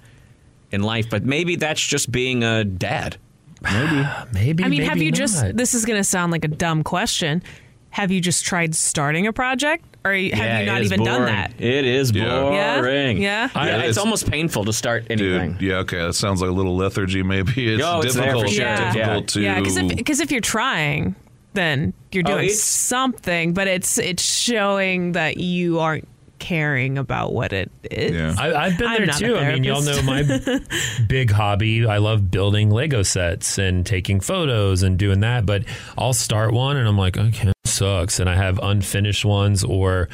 in 0.70 0.82
life. 0.82 1.08
But 1.10 1.24
maybe 1.24 1.56
that's 1.56 1.84
just 1.84 2.10
being 2.10 2.42
a 2.42 2.64
dad. 2.64 3.16
Maybe. 3.62 4.08
maybe. 4.32 4.64
I 4.64 4.68
mean, 4.68 4.82
have 4.82 4.94
maybe 4.94 5.06
you 5.06 5.12
just? 5.12 5.56
This 5.56 5.74
is 5.74 5.84
going 5.84 5.98
to 5.98 6.04
sound 6.04 6.32
like 6.32 6.44
a 6.44 6.48
dumb 6.48 6.82
question. 6.82 7.42
Have 7.90 8.10
you 8.10 8.20
just 8.20 8.44
tried 8.44 8.74
starting 8.74 9.26
a 9.26 9.32
project, 9.32 9.84
or 10.04 10.12
have 10.12 10.20
Yeah, 10.22 10.60
you 10.60 10.66
not 10.66 10.80
is 10.82 10.92
even 10.92 11.04
done 11.04 11.24
that? 11.26 11.52
It 11.58 11.84
is 11.86 12.10
Yeah. 12.12 12.50
Yeah? 12.50 12.80
boring. 12.80 13.16
Yeah? 13.18 13.48
Yeah, 13.54 13.64
Yeah, 13.64 13.76
it's, 13.78 13.82
it's- 13.90 13.96
almost 13.98 14.30
painful 14.30 14.64
to 14.66 14.72
start 14.72 15.06
anything. 15.08 15.52
Dude, 15.52 15.62
yeah, 15.62 15.74
okay. 15.76 15.98
That 15.98 16.12
sounds 16.14 16.42
like 16.42 16.50
a 16.50 16.52
little 16.52 16.76
lethargy. 16.76 17.22
Maybe 17.22 17.72
it's 17.74 17.82
Oh, 17.82 18.00
it's 18.02 18.14
there 18.14 18.24
difficult. 18.24 18.46
for 18.48 18.52
sure. 18.52 18.64
Yeah. 18.66 18.92
difficult 18.92 19.28
to. 19.28 19.40
Yeah, 19.40 19.58
because 19.60 19.76
if, 19.78 20.04
'cause 20.04 20.20
if 20.20 20.30
you're 20.30 20.40
trying, 20.42 21.14
then 21.54 21.94
you're 22.12 22.22
Oh, 22.26 22.32
doing 22.32 22.44
it's- 22.46 22.60
something, 22.60 23.54
but 23.54 23.66
it's 23.66 23.96
it's 23.98 24.22
showing 24.22 25.12
that 25.12 25.38
you 25.38 25.78
aren't 25.80 26.06
caring 26.38 26.98
about 26.98 27.32
what 27.32 27.54
it 27.54 27.70
is. 27.90 28.14
Yeah. 28.14 28.34
I, 28.38 28.66
I've 28.66 28.78
been 28.78 28.86
I'm 28.88 29.06
there 29.06 29.14
too. 29.14 29.36
I 29.38 29.54
mean, 29.54 29.64
y'all 29.64 29.80
know 29.80 30.02
my 30.02 30.22
big 31.08 31.30
hobby. 31.30 31.86
I 31.86 31.96
love 31.96 32.30
building 32.30 32.68
Lego 32.70 33.02
sets 33.02 33.56
and 33.56 33.86
taking 33.86 34.20
photos 34.20 34.82
and 34.82 34.98
doing 34.98 35.20
that. 35.20 35.46
But 35.46 35.64
I'll 35.96 36.12
start 36.12 36.52
one 36.52 36.76
and 36.76 36.86
I'm 36.86 36.98
like, 36.98 37.16
okay, 37.16 37.46
this 37.46 37.54
sucks. 37.76 38.20
And 38.20 38.28
I 38.28 38.34
have 38.34 38.58
unfinished 38.62 39.24
ones 39.24 39.62
or 39.62 40.08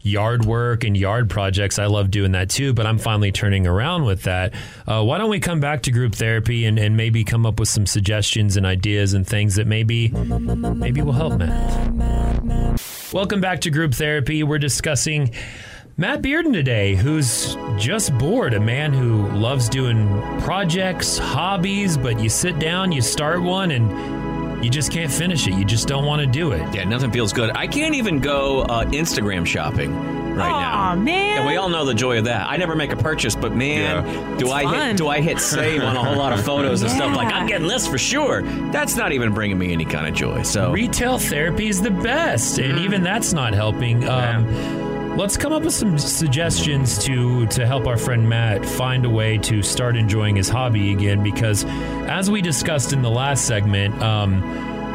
yard 0.00 0.44
work 0.44 0.84
and 0.84 0.96
yard 0.96 1.28
projects. 1.28 1.78
I 1.78 1.86
love 1.86 2.10
doing 2.10 2.32
that 2.32 2.48
too. 2.50 2.72
But 2.72 2.86
I'm 2.86 2.98
finally 2.98 3.32
turning 3.32 3.66
around 3.66 4.04
with 4.04 4.22
that. 4.22 4.54
Uh, 4.86 5.02
why 5.04 5.18
don't 5.18 5.30
we 5.30 5.40
come 5.40 5.60
back 5.60 5.82
to 5.82 5.90
group 5.90 6.14
therapy 6.14 6.64
and, 6.64 6.78
and 6.78 6.96
maybe 6.96 7.24
come 7.24 7.44
up 7.44 7.58
with 7.58 7.68
some 7.68 7.86
suggestions 7.86 8.56
and 8.56 8.64
ideas 8.64 9.14
and 9.14 9.26
things 9.26 9.56
that 9.56 9.66
maybe 9.66 10.08
maybe 10.08 11.02
will 11.02 11.12
help 11.12 11.38
Matt. 11.38 12.80
Welcome 13.12 13.40
back 13.40 13.60
to 13.62 13.70
group 13.70 13.94
therapy. 13.94 14.42
We're 14.42 14.58
discussing 14.58 15.32
Matt 15.96 16.22
Bearden 16.22 16.52
today, 16.52 16.94
who's 16.94 17.56
just 17.76 18.16
bored, 18.18 18.54
a 18.54 18.60
man 18.60 18.92
who 18.92 19.26
loves 19.30 19.68
doing 19.68 20.06
projects, 20.42 21.18
hobbies, 21.18 21.96
but 21.96 22.20
you 22.20 22.28
sit 22.28 22.58
down, 22.60 22.92
you 22.92 23.00
start 23.00 23.42
one, 23.42 23.72
and 23.72 24.27
you 24.62 24.70
just 24.70 24.90
can't 24.92 25.10
finish 25.12 25.46
it. 25.46 25.54
You 25.54 25.64
just 25.64 25.86
don't 25.88 26.04
want 26.04 26.20
to 26.20 26.26
do 26.26 26.52
it. 26.52 26.74
Yeah, 26.74 26.84
nothing 26.84 27.10
feels 27.12 27.32
good. 27.32 27.50
I 27.56 27.66
can't 27.66 27.94
even 27.94 28.20
go 28.20 28.62
uh, 28.62 28.84
Instagram 28.86 29.46
shopping 29.46 29.94
right 30.34 30.50
Aw, 30.52 30.94
now. 30.94 31.00
man. 31.00 31.38
And 31.38 31.46
we 31.46 31.56
all 31.56 31.68
know 31.68 31.84
the 31.84 31.94
joy 31.94 32.18
of 32.18 32.24
that. 32.24 32.48
I 32.48 32.56
never 32.56 32.74
make 32.76 32.92
a 32.92 32.96
purchase, 32.96 33.34
but 33.34 33.54
man, 33.54 34.04
do 34.38 34.44
It's 34.46 34.52
I 34.54 34.62
fun. 34.64 34.86
hit 34.88 34.96
do 34.96 35.08
I 35.08 35.20
hit 35.20 35.38
save 35.40 35.82
on 35.82 35.96
a 35.96 36.02
whole 36.04 36.16
lot 36.16 36.32
of 36.32 36.44
photos 36.44 36.82
and 36.82 36.90
stuff 36.90 37.16
like 37.16 37.28
Yeah. 37.30 37.38
I'm 37.38 37.46
getting 37.46 37.66
this 37.68 37.86
for 37.88 37.98
sure. 37.98 38.42
That's 38.70 38.94
not 38.96 39.12
even 39.12 39.32
bringing 39.34 39.58
me 39.58 39.72
any 39.72 39.84
kind 39.84 40.06
of 40.06 40.14
joy. 40.14 40.42
So 40.42 40.70
Retail 40.72 41.18
therapy 41.18 41.68
is 41.68 41.80
the 41.82 41.90
best, 41.90 42.58
and 42.58 42.78
even 42.80 43.02
that's 43.02 43.32
not 43.32 43.52
helping. 43.54 44.08
Um, 44.08 44.46
Let's 45.18 45.36
come 45.36 45.52
up 45.52 45.64
with 45.64 45.74
some 45.74 45.98
suggestions 45.98 46.96
to 47.04 47.44
to 47.48 47.66
help 47.66 47.88
our 47.88 47.96
friend 47.96 48.28
Matt 48.28 48.64
find 48.64 49.04
a 49.04 49.10
way 49.10 49.36
to 49.38 49.64
start 49.64 49.96
enjoying 49.96 50.36
his 50.36 50.48
hobby 50.48 50.92
again. 50.92 51.24
Because, 51.24 51.64
as 52.06 52.30
we 52.30 52.40
discussed 52.40 52.92
in 52.92 53.02
the 53.02 53.10
last 53.10 53.44
segment, 53.44 54.00
um, 54.00 54.40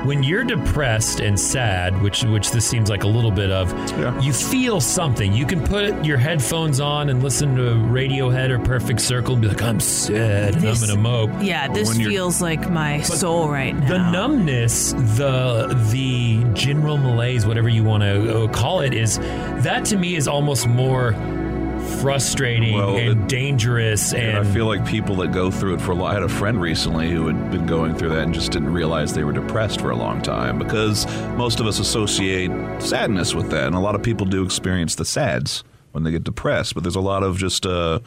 when 0.03 0.21
you're 0.23 0.43
depressed 0.43 1.19
and 1.19 1.39
sad, 1.39 2.01
which 2.01 2.23
which 2.23 2.51
this 2.51 2.65
seems 2.65 2.89
like 2.89 3.03
a 3.03 3.07
little 3.07 3.31
bit 3.31 3.51
of, 3.51 3.71
Yeah. 3.97 4.19
you 4.21 4.33
feel 4.33 4.81
something. 4.81 5.33
You 5.33 5.45
can 5.45 5.61
put 5.63 6.03
your 6.05 6.17
headphones 6.17 6.79
on 6.79 7.09
and 7.09 7.23
listen 7.23 7.55
to 7.55 7.61
Radiohead 7.61 8.49
or 8.49 8.59
Perfect 8.59 8.99
Circle 9.01 9.33
and 9.33 9.41
be 9.41 9.47
like, 9.47 9.61
"I'm 9.63 9.79
sad, 9.79 10.55
and 10.55 10.55
I'm 10.57 10.61
This- 10.61 10.85
gonna 10.85 10.99
mope." 10.99 11.29
Yeah, 11.41 11.67
this 11.67 11.95
feels 11.95 12.41
like 12.41 12.69
my 12.69 13.01
soul 13.01 13.49
right 13.49 13.75
now. 13.77 13.87
The 13.87 14.11
numbness, 14.11 14.93
the 15.17 15.73
the 15.91 16.43
general 16.53 16.97
malaise, 16.97 17.45
whatever 17.45 17.69
you 17.69 17.83
want 17.83 18.03
to 18.03 18.43
uh, 18.43 18.47
call 18.47 18.81
it, 18.81 18.93
is 18.93 19.19
that 19.59 19.85
to 19.85 19.97
me 19.97 20.15
is 20.15 20.27
almost 20.27 20.67
more 20.67 21.15
frustrating 22.03 22.73
Well, 22.75 22.97
and 22.97 23.21
it- 23.21 23.27
dangerous. 23.27 24.13
And, 24.13 24.23
And 24.23 24.37
I 24.37 24.43
feel 24.53 24.65
like 24.65 24.85
people 24.85 25.15
that 25.17 25.31
go 25.31 25.49
through 25.49 25.75
it 25.75 25.81
for 25.81 25.91
a 25.93 25.95
lot. 25.95 26.11
I 26.11 26.13
had 26.15 26.23
a 26.23 26.29
friend 26.29 26.59
recently 26.61 27.09
who 27.09 27.27
had 27.27 27.49
been 27.49 27.65
going 27.65 27.95
through 27.95 28.09
that 28.09 28.23
and 28.23 28.33
just 28.33 28.51
didn't 28.51 28.73
realize 28.73 29.13
they 29.13 29.23
were 29.23 29.31
depressed 29.33 29.79
for 29.79 29.89
a 29.89 29.95
long 29.95 30.21
time 30.21 30.59
because 30.59 31.05
most 31.37 31.59
of 31.61 31.65
us 31.65 31.79
associate 31.79 32.51
sadness 32.79 33.33
with 33.33 33.49
that. 33.51 33.67
And 33.67 33.75
a 33.75 33.79
lot 33.79 33.95
of 33.95 34.03
people 34.03 34.25
do 34.25 34.43
experience 34.43 34.95
the 34.95 35.05
sads 35.05 35.63
when 35.93 36.03
they 36.03 36.11
get 36.11 36.23
depressed, 36.25 36.73
but 36.73 36.83
there's 36.83 36.95
a 36.95 36.99
lot 37.01 37.23
of 37.23 37.37
just 37.37 37.65
uh, 37.65 37.99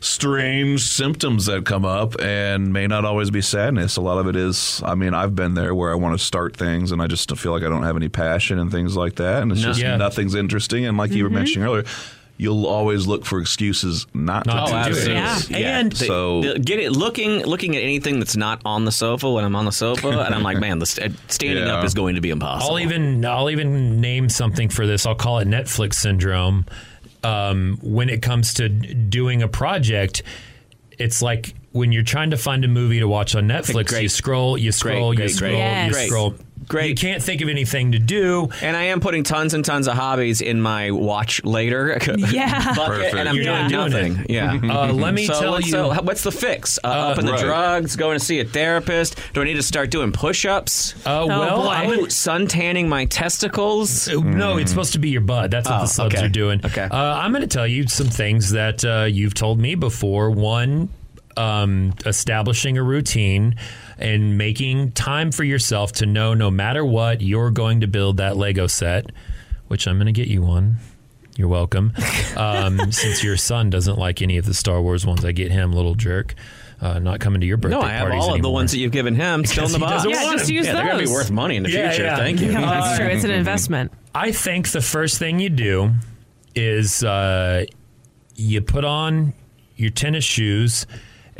strange 0.00 0.82
symptoms 0.88 1.46
that 1.46 1.64
come 1.64 1.84
up 1.84 2.20
and 2.20 2.72
may 2.72 2.86
not 2.86 3.04
always 3.04 3.30
be 3.30 3.40
sadness. 3.40 3.96
A 3.96 4.00
lot 4.00 4.18
of 4.18 4.26
it 4.26 4.36
is, 4.36 4.82
I 4.84 4.94
mean, 4.94 5.14
I've 5.14 5.34
been 5.34 5.54
there 5.54 5.74
where 5.74 5.90
I 5.90 5.94
want 5.94 6.18
to 6.18 6.24
start 6.24 6.56
things 6.56 6.90
and 6.92 7.00
I 7.02 7.06
just 7.06 7.34
feel 7.36 7.52
like 7.52 7.62
I 7.62 7.68
don't 7.68 7.82
have 7.82 7.96
any 7.96 8.08
passion 8.08 8.58
and 8.58 8.70
things 8.70 8.96
like 8.96 9.14
that. 9.16 9.42
And 9.42 9.52
it's 9.52 9.60
No. 9.62 9.68
just 9.68 9.80
Yeah. 9.80 9.96
nothing's 9.96 10.34
interesting. 10.34 10.84
And 10.86 10.96
like 10.98 11.12
you 11.12 11.24
were 11.24 11.30
mentioning 11.30 11.66
earlier, 11.66 11.84
you'll 12.40 12.66
always 12.66 13.06
look 13.06 13.24
for 13.26 13.38
excuses 13.40 14.06
not, 14.14 14.46
Not 14.46 14.68
to 14.68 14.72
to 14.72 14.98
do 14.98 15.04
do 15.06 15.10
it. 15.12 15.16
it. 15.16 15.50
Yeah. 15.50 15.78
And- 15.78 15.92
the- 15.92 16.06
So- 16.06 16.40
the- 16.42 16.58
get 16.58 16.78
it 16.78 16.92
looking 16.92 17.44
looking 17.44 17.76
at 17.76 17.82
anything 17.82 18.18
that's 18.18 18.36
not 18.36 18.62
on 18.64 18.84
the 18.86 18.92
sofa 18.92 19.30
when 19.30 19.44
I'm 19.44 19.54
on 19.54 19.66
the 19.66 19.72
sofa, 19.72 20.08
and 20.26 20.34
I'm 20.34 20.42
like, 20.42 20.58
man, 20.58 20.78
the 20.78 20.86
st- 20.86 21.12
standing 21.30 21.66
Yeah. 21.66 21.74
up 21.76 21.84
is 21.84 21.92
going 21.94 22.14
to 22.14 22.20
be 22.20 22.30
impossible. 22.30 22.72
I'll 22.76 22.80
even 22.80 23.24
I'll 23.24 23.50
even 23.50 24.00
name 24.00 24.28
something 24.28 24.68
for 24.70 24.86
this. 24.86 25.04
I'll 25.06 25.14
call 25.14 25.38
it 25.40 25.46
Netflix 25.48 25.94
syndrome. 25.94 26.64
Um, 27.22 27.78
when 27.82 28.08
it 28.08 28.22
comes 28.22 28.54
to 28.54 28.68
doing 28.70 29.42
a 29.42 29.48
project, 29.48 30.22
it's 30.98 31.20
like 31.20 31.54
when 31.72 31.92
you're 31.92 32.02
trying 32.02 32.30
to 32.30 32.36
find 32.38 32.64
a 32.64 32.68
movie 32.68 32.98
to 33.00 33.06
watch 33.06 33.34
on 33.34 33.46
Netflix. 33.46 33.88
Great. 33.88 34.02
You 34.04 34.08
scroll, 34.08 34.56
you 34.56 34.72
scroll, 34.72 35.12
you 35.12 35.18
great, 35.18 35.30
scroll, 35.30 35.50
great. 35.52 35.58
you 35.86 35.92
Yes. 35.92 36.06
scroll. 36.06 36.34
Great. 36.70 36.88
You 36.88 36.94
can't 36.94 37.20
think 37.22 37.40
of 37.42 37.48
anything 37.48 37.92
to 37.92 37.98
do. 37.98 38.48
And 38.62 38.76
I 38.76 38.84
am 38.84 39.00
putting 39.00 39.24
tons 39.24 39.54
and 39.54 39.64
tons 39.64 39.88
of 39.88 39.94
hobbies 39.94 40.40
in 40.40 40.60
my 40.62 40.92
watch 40.92 41.42
later 41.44 41.98
Yeah. 42.30 42.74
bucket, 42.76 43.12
and 43.12 43.28
I'm 43.28 43.34
You're 43.34 43.44
doing 43.44 43.68
not 43.72 43.90
doing 43.90 44.12
nothing. 44.14 44.24
it. 44.24 44.30
Yeah. 44.30 44.54
Uh, 44.62 44.92
let 44.92 45.12
me 45.12 45.26
so 45.26 45.40
tell 45.40 45.50
what's, 45.52 45.66
you. 45.66 45.72
so 45.72 45.92
what's 46.02 46.22
the 46.22 46.30
fix? 46.30 46.78
Uh, 46.84 46.86
up 46.86 47.18
in 47.18 47.26
the 47.26 47.36
drugs, 47.36 47.96
going 47.96 48.18
to 48.18 48.24
see 48.24 48.38
a 48.38 48.44
therapist. 48.44 49.18
Do 49.34 49.40
I 49.42 49.44
need 49.44 49.54
to 49.54 49.62
start 49.64 49.90
doing 49.90 50.12
push-ups? 50.12 50.94
uh, 51.04 51.24
well, 51.28 51.62
boy. 51.62 51.68
I'm 51.68 51.90
Oh, 51.90 51.96
gonna- 51.96 52.10
sun 52.10 52.46
tanning 52.46 52.88
my 52.88 53.04
testicles. 53.06 54.08
No, 54.08 54.56
it's 54.58 54.70
supposed 54.70 54.92
to 54.92 55.00
be 55.00 55.10
your 55.10 55.22
butt. 55.22 55.50
That's 55.50 55.68
what 55.68 55.78
Oh, 55.78 55.80
the 55.82 55.86
subs 55.88 56.14
okay. 56.14 56.24
are 56.26 56.28
doing. 56.28 56.64
Okay. 56.64 56.82
Uh, 56.90 56.96
I'm 56.96 57.32
going 57.32 57.42
to 57.42 57.48
tell 57.48 57.66
you 57.66 57.88
some 57.88 58.06
things 58.08 58.50
that 58.52 58.84
uh, 58.84 59.04
you've 59.10 59.34
told 59.34 59.58
me 59.58 59.74
before. 59.74 60.30
One, 60.30 60.88
um, 61.36 61.94
establishing 62.06 62.78
a 62.78 62.82
routine 62.82 63.56
and 64.00 64.36
making 64.38 64.92
time 64.92 65.30
for 65.32 65.44
yourself 65.44 65.92
to 65.92 66.06
know 66.06 66.34
no 66.34 66.50
matter 66.50 66.84
what, 66.84 67.20
you're 67.20 67.50
going 67.50 67.80
to 67.82 67.86
build 67.86 68.16
that 68.18 68.36
Lego 68.36 68.66
set, 68.66 69.10
which 69.68 69.86
I'm 69.86 69.96
going 69.96 70.06
to 70.06 70.12
get 70.12 70.28
you 70.28 70.42
one. 70.42 70.76
You're 71.36 71.48
welcome. 71.48 71.92
Um, 72.36 72.92
since 72.92 73.22
your 73.24 73.36
son 73.36 73.68
doesn't 73.70 73.98
like 73.98 74.22
any 74.22 74.38
of 74.38 74.46
the 74.46 74.54
Star 74.54 74.80
Wars 74.80 75.04
ones, 75.04 75.24
I 75.24 75.32
get 75.32 75.50
him, 75.50 75.72
little 75.72 75.94
jerk. 75.96 76.34
Uh, 76.80 76.98
not 77.00 77.20
coming 77.20 77.40
to 77.42 77.46
your 77.46 77.58
birthday 77.58 77.76
No, 77.76 77.82
I 77.82 77.90
have 77.90 78.02
parties 78.08 78.22
all 78.24 78.34
of 78.34 78.40
the 78.40 78.48
ones 78.50 78.70
that 78.70 78.78
you've 78.78 78.92
given 78.92 79.14
him 79.14 79.44
still 79.44 79.66
in 79.66 79.72
the 79.72 79.78
box. 79.78 80.06
Yeah, 80.08 80.12
just 80.32 80.46
them. 80.46 80.54
use 80.54 80.66
yeah, 80.66 80.74
they're 80.74 80.86
going 80.86 81.00
to 81.00 81.04
be 81.06 81.10
worth 81.12 81.30
money 81.30 81.56
in 81.56 81.64
the 81.64 81.70
Yeah, 81.70 81.90
future. 81.90 82.04
yeah. 82.04 82.16
Thank 82.16 82.40
you. 82.40 82.52
No, 82.52 82.60
that's 82.62 82.96
true. 82.98 83.08
It's 83.08 83.24
an 83.24 83.30
investment. 83.32 83.92
I 84.14 84.32
think 84.32 84.70
the 84.70 84.80
first 84.80 85.18
thing 85.18 85.38
you 85.40 85.50
do 85.50 85.90
is 86.54 87.02
uh, 87.04 87.66
you 88.36 88.62
put 88.62 88.84
on 88.86 89.34
your 89.76 89.90
tennis 89.90 90.24
shoes 90.24 90.86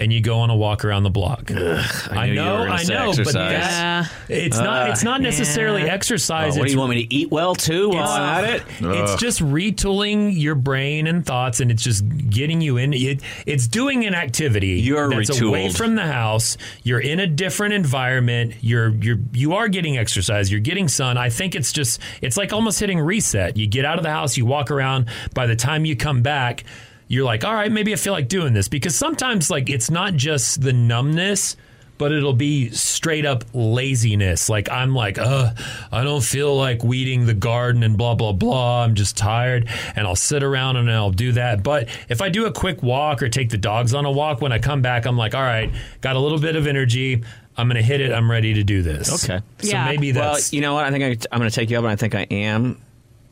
and 0.01 0.11
you 0.11 0.23
go 0.23 0.39
on 0.39 0.49
a 0.49 0.57
walk 0.57 0.85
around 0.85 1.03
the 1.03 1.11
block. 1.11 1.51
I, 1.51 2.27
knew 2.27 2.33
you 2.33 2.35
know, 2.35 2.65
I 2.65 2.83
know, 2.85 3.11
exercise. 3.11 3.25
but 3.25 3.33
that's, 3.35 4.11
it's 4.29 4.59
not. 4.59 4.91
It's 4.91 5.05
not 5.05 5.21
necessarily 5.21 5.83
yeah. 5.83 5.93
exercise. 5.93 6.57
what 6.57 6.63
do 6.63 6.65
it's 6.65 6.73
you 6.73 6.79
want 6.79 6.91
me 6.91 7.07
to 7.07 7.15
eat 7.15 7.31
well 7.31 7.55
too 7.55 7.91
while 7.91 8.09
I'm 8.09 8.45
at 8.45 8.55
it? 8.55 8.63
it's 8.81 9.17
just 9.17 9.41
retooling 9.41 10.33
your 10.41 10.55
brain 10.55 11.07
and 11.07 11.25
thoughts, 11.25 11.61
and 11.61 11.71
it's 11.71 11.83
just 11.83 12.03
getting 12.31 12.63
you 12.63 12.79
in. 12.79 12.95
It, 12.95 13.21
it's 13.45 13.69
doing 13.69 14.07
an 14.07 14.15
activity 14.15 14.81
You're 14.81 15.11
that's 15.11 15.39
away 15.39 15.71
from 15.71 15.97
the 15.97 16.07
house. 16.07 16.57
You're 16.83 17.01
in 17.01 17.21
a 17.21 17.27
different 17.27 17.75
environment. 17.75 18.55
You're 18.63 18.89
you're 18.89 19.19
you 19.33 19.53
are 19.53 19.69
getting 19.69 19.99
exercise. 19.99 20.51
You're 20.51 20.61
getting 20.61 20.89
sun. 20.89 21.19
I 21.19 21.29
think 21.29 21.55
it's 21.55 21.73
just 21.73 22.01
it's 22.23 22.39
like 22.39 22.55
almost 22.55 22.81
hitting 22.81 22.99
reset. 22.99 23.59
You 23.59 23.67
get 23.67 23.85
out 23.85 23.99
of 23.99 24.03
the 24.03 24.11
house. 24.11 24.39
You 24.39 24.47
walk 24.47 24.71
around. 24.71 25.09
By 25.35 25.47
the 25.47 25.57
time 25.57 25.85
you 25.85 25.95
come 25.95 26.23
back, 26.23 26.65
you're 27.11 27.25
like, 27.25 27.45
all 27.45 27.53
right, 27.53 27.71
maybe 27.71 27.93
I 27.93 27.97
feel 27.97 28.13
like 28.13 28.29
doing 28.29 28.53
this 28.53 28.69
because 28.69 28.95
sometimes 28.95 29.51
like 29.51 29.69
it's 29.69 29.91
not 29.91 30.15
just 30.15 30.63
the 30.63 30.73
numbness 30.73 31.57
but 31.99 32.13
it'll 32.13 32.33
be 32.33 32.71
straight 32.71 33.27
up 33.27 33.45
laziness. 33.53 34.49
Like 34.49 34.71
I'm 34.71 34.95
like, 34.95 35.19
uh, 35.19 35.51
I 35.93 36.03
don't 36.03 36.23
feel 36.23 36.57
like 36.57 36.83
weeding 36.83 37.27
the 37.27 37.35
garden 37.35 37.83
and 37.83 37.99
blah 37.99 38.15
blah 38.15 38.33
blah. 38.33 38.85
I'm 38.85 38.95
just 38.95 39.19
tired, 39.19 39.69
and 39.95 40.07
I'll 40.07 40.17
sit 40.17 40.43
around 40.43 40.79
and 40.79 40.91
I'll 40.91 41.11
do 41.11 41.33
that. 41.33 41.63
But 41.63 41.91
if 42.09 42.23
I 42.23 42.31
do 42.31 42.47
a 42.47 42.53
quick 42.53 42.83
walk 42.83 43.23
or 43.23 43.29
take 43.29 43.51
the 43.51 43.59
dogs 43.59 43.93
on 43.93 44.07
a 44.07 44.11
walk, 44.11 44.41
when 44.41 44.51
I 44.51 44.59
come 44.59 44.81
back, 44.81 45.05
I'm 45.05 45.19
like, 45.19 45.35
all 45.35 45.43
right, 45.43 45.71
got 46.01 46.17
a 46.17 46.19
little 46.19 46.39
bit 46.41 46.57
of 46.57 46.67
energy. 46.67 47.23
I'm 47.55 47.69
gonna 47.69 47.83
hit 47.83 48.01
it. 48.01 48.13
I'm 48.15 48.31
ready 48.31 48.55
to 48.55 48.65
do 48.65 48.81
this. 48.81 49.23
Okay. 49.23 49.43
So 49.59 49.69
Yeah. 49.69 49.85
maybe 49.85 50.11
Well, 50.15 50.39
you 50.53 50.63
know 50.63 50.73
what? 50.73 50.87
I 50.87 50.91
think 50.91 51.05
I, 51.05 51.29
I'm 51.31 51.39
going 51.39 51.51
to 51.51 51.55
take 51.55 51.69
you 51.69 51.77
up, 51.77 51.85
and 51.85 51.93
I 51.93 51.97
think 51.97 52.15
I 52.15 52.23
am 52.31 52.81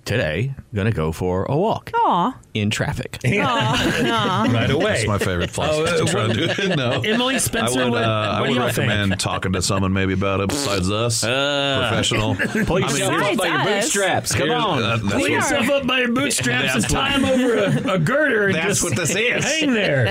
today 0.09 0.55
going 0.75 0.87
to 0.87 0.93
go 0.93 1.13
for 1.13 1.45
a 1.45 1.57
walk 1.57 1.91
Aw. 1.95 2.37
in 2.55 2.71
traffic. 2.71 3.19
right 3.25 4.71
away. 4.71 4.85
That's 4.85 5.07
my 5.07 5.19
favorite 5.19 5.53
place 5.53 5.71
Oh, 5.73 5.85
to 5.87 6.03
uh, 6.03 6.07
try 6.07 6.27
to 6.29 6.35
do 6.35 6.45
it. 6.45 6.59
No. 6.79 7.01
Emily 7.03 7.35
I 7.37 7.39
Spencer, 7.39 7.85
would, 7.85 7.93
what, 7.93 8.05
uh, 8.05 8.07
I 8.07 8.41
what 8.41 8.47
do 8.47 8.53
would 8.53 8.59
y'all 8.59 8.67
recommend 8.67 9.11
think? 9.13 9.21
talking 9.21 9.53
to 9.55 9.63
someone 9.63 9.93
maybe 9.93 10.13
about 10.13 10.41
it 10.41 10.49
besides 10.49 10.91
us, 10.91 11.25
Uh, 11.25 11.87
professional. 11.89 12.35
Pull 12.67 12.81
yourself 12.81 13.15
up 13.23 13.37
by 13.37 13.47
your 13.49 13.65
bootstraps. 13.65 14.35
Come 14.35 14.49
Here's- 14.49 14.65
on. 14.65 14.83
uh, 14.83 14.97
that's 14.97 15.13
Pull 15.15 15.29
yourself 15.29 15.69
up 15.71 15.87
by 15.87 15.99
your 16.01 16.13
bootstraps 16.13 16.75
and 16.75 16.89
tie 16.89 17.19
them 17.19 17.25
over 17.25 17.55
a, 17.91 17.95
a 17.95 17.99
girder 17.99 18.47
and 18.47 18.55
That's 18.55 18.67
just 18.81 18.85
what 18.85 18.97
this 18.97 19.15
is. 19.15 19.45
hang 19.45 19.73
there. 19.73 20.09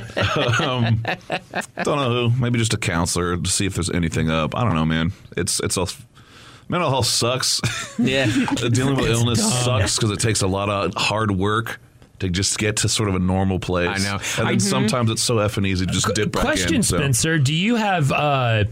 um, 0.62 1.02
don't 1.84 1.98
know 1.98 2.30
who. 2.30 2.40
Maybe 2.42 2.60
just 2.60 2.74
a 2.74 2.78
counselor 2.78 3.38
to 3.38 3.50
see 3.50 3.66
if 3.66 3.74
there's 3.76 3.90
anything 3.90 4.30
up. 4.30 4.56
I 4.56 4.64
don't 4.64 4.76
know, 4.76 4.86
man. 4.86 5.14
It's 5.36 5.60
it's 5.62 5.78
a 5.78 5.86
mental 6.70 6.90
health 6.90 7.08
sucks. 7.08 7.62
Yeah. 7.98 8.26
Dealing 8.72 8.96
with 8.96 9.08
illness 9.10 9.42
sucks 9.64 9.96
because 9.96 10.12
it 10.12 10.20
takes 10.20 10.42
a 10.42 10.48
lot 10.48 10.70
of 10.70 10.94
hard 10.96 11.32
work 11.32 11.80
to 12.20 12.30
just 12.30 12.58
get 12.58 12.78
to 12.78 12.90
sort 12.90 13.10
of 13.10 13.16
a 13.16 13.20
normal 13.20 13.60
place. 13.60 13.90
I 13.90 14.04
know. 14.04 14.14
And 14.40 14.48
then 14.48 14.48
I- 14.48 14.58
sometimes 14.58 15.12
it's 15.12 15.22
so 15.22 15.36
effing 15.38 15.68
easy 15.68 15.86
to 15.86 15.92
just 15.92 16.14
dip 16.16 16.32
back 16.32 16.42
Question, 16.44 16.76
in. 16.76 16.84
So. 16.84 16.98
Spencer, 16.98 17.38
do 17.38 17.54
you 17.54 17.76
have? 17.76 18.12
Uh, 18.12 18.64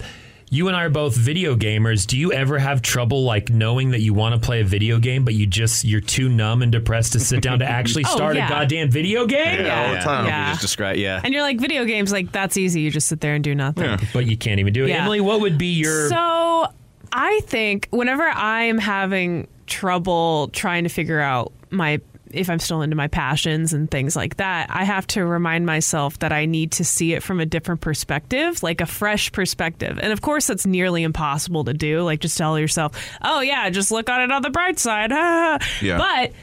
you 0.51 0.67
and 0.67 0.77
I 0.77 0.83
are 0.83 0.89
both 0.89 1.15
video 1.17 1.55
gamers. 1.55 2.05
Do 2.05 2.17
you 2.19 2.31
ever 2.31 2.59
have 2.59 2.81
trouble 2.83 3.23
like 3.23 3.49
knowing 3.49 3.91
that 3.91 4.01
you 4.01 4.13
want 4.13 4.39
to 4.39 4.45
play 4.45 4.61
a 4.61 4.63
video 4.63 4.99
game, 4.99 5.25
but 5.25 5.33
you 5.33 5.47
just 5.47 5.83
you're 5.83 6.01
too 6.01 6.29
numb 6.29 6.61
and 6.61 6.71
depressed 6.71 7.13
to 7.13 7.19
sit 7.19 7.41
down 7.41 7.59
to 7.59 7.65
actually 7.69 8.03
Oh, 8.07 8.15
start 8.15 8.35
yeah. 8.35 8.45
a 8.45 8.49
goddamn 8.49 8.91
video 8.91 9.25
game? 9.25 9.65
Yeah. 9.65 9.87
all 9.87 9.93
the 9.95 9.99
time. 10.01 10.25
Yeah. 10.27 10.45
You 10.47 10.51
just 10.53 10.61
describe, 10.61 10.97
yeah. 10.97 11.19
And 11.23 11.33
you're 11.33 11.41
like, 11.41 11.59
video 11.59 11.83
games, 11.85 12.11
like, 12.11 12.31
that's 12.31 12.57
easy. 12.57 12.81
You 12.81 12.91
just 12.91 13.07
sit 13.07 13.21
there 13.21 13.33
and 13.33 13.43
do 13.43 13.55
nothing. 13.55 13.99
But 14.13 14.27
you 14.27 14.37
can't 14.37 14.59
even 14.59 14.71
do 14.71 14.85
it. 14.85 14.89
Yeah. 14.89 15.01
Emily, 15.01 15.19
what 15.19 15.41
would 15.41 15.57
be 15.57 15.73
your? 15.73 16.09
So 16.09 16.67
I 17.11 17.39
think 17.43 17.87
whenever 17.91 18.23
I 18.23 18.63
am 18.63 18.77
having 18.77 19.47
trouble 19.67 20.49
trying 20.49 20.83
to 20.83 20.89
figure 20.89 21.19
out 21.19 21.51
my 21.69 21.99
if 22.31 22.49
I'm 22.49 22.59
still 22.59 22.81
into 22.81 22.95
my 22.95 23.07
passions 23.07 23.73
and 23.73 23.89
things 23.89 24.15
like 24.15 24.37
that, 24.37 24.69
I 24.69 24.83
have 24.83 25.07
to 25.07 25.25
remind 25.25 25.65
myself 25.65 26.19
that 26.19 26.31
I 26.33 26.45
need 26.45 26.73
to 26.73 26.83
see 26.83 27.13
it 27.13 27.23
from 27.23 27.39
a 27.39 27.45
different 27.45 27.81
perspective, 27.81 28.61
like 28.61 28.81
a 28.81 28.85
fresh 28.85 29.31
perspective. 29.31 29.99
And 30.01 30.11
of 30.11 30.21
course, 30.21 30.47
that's 30.47 30.65
nearly 30.65 31.03
impossible 31.03 31.63
to 31.65 31.73
do. 31.73 32.01
Like, 32.01 32.19
just 32.19 32.37
tell 32.37 32.59
yourself, 32.59 32.91
oh, 33.21 33.39
yeah, 33.39 33.69
just 33.69 33.91
look 33.91 34.09
on 34.09 34.21
it 34.21 34.31
on 34.31 34.41
the 34.41 34.49
bright 34.49 34.79
side. 34.79 35.11
Yeah. 35.81 35.97
But 35.97 36.33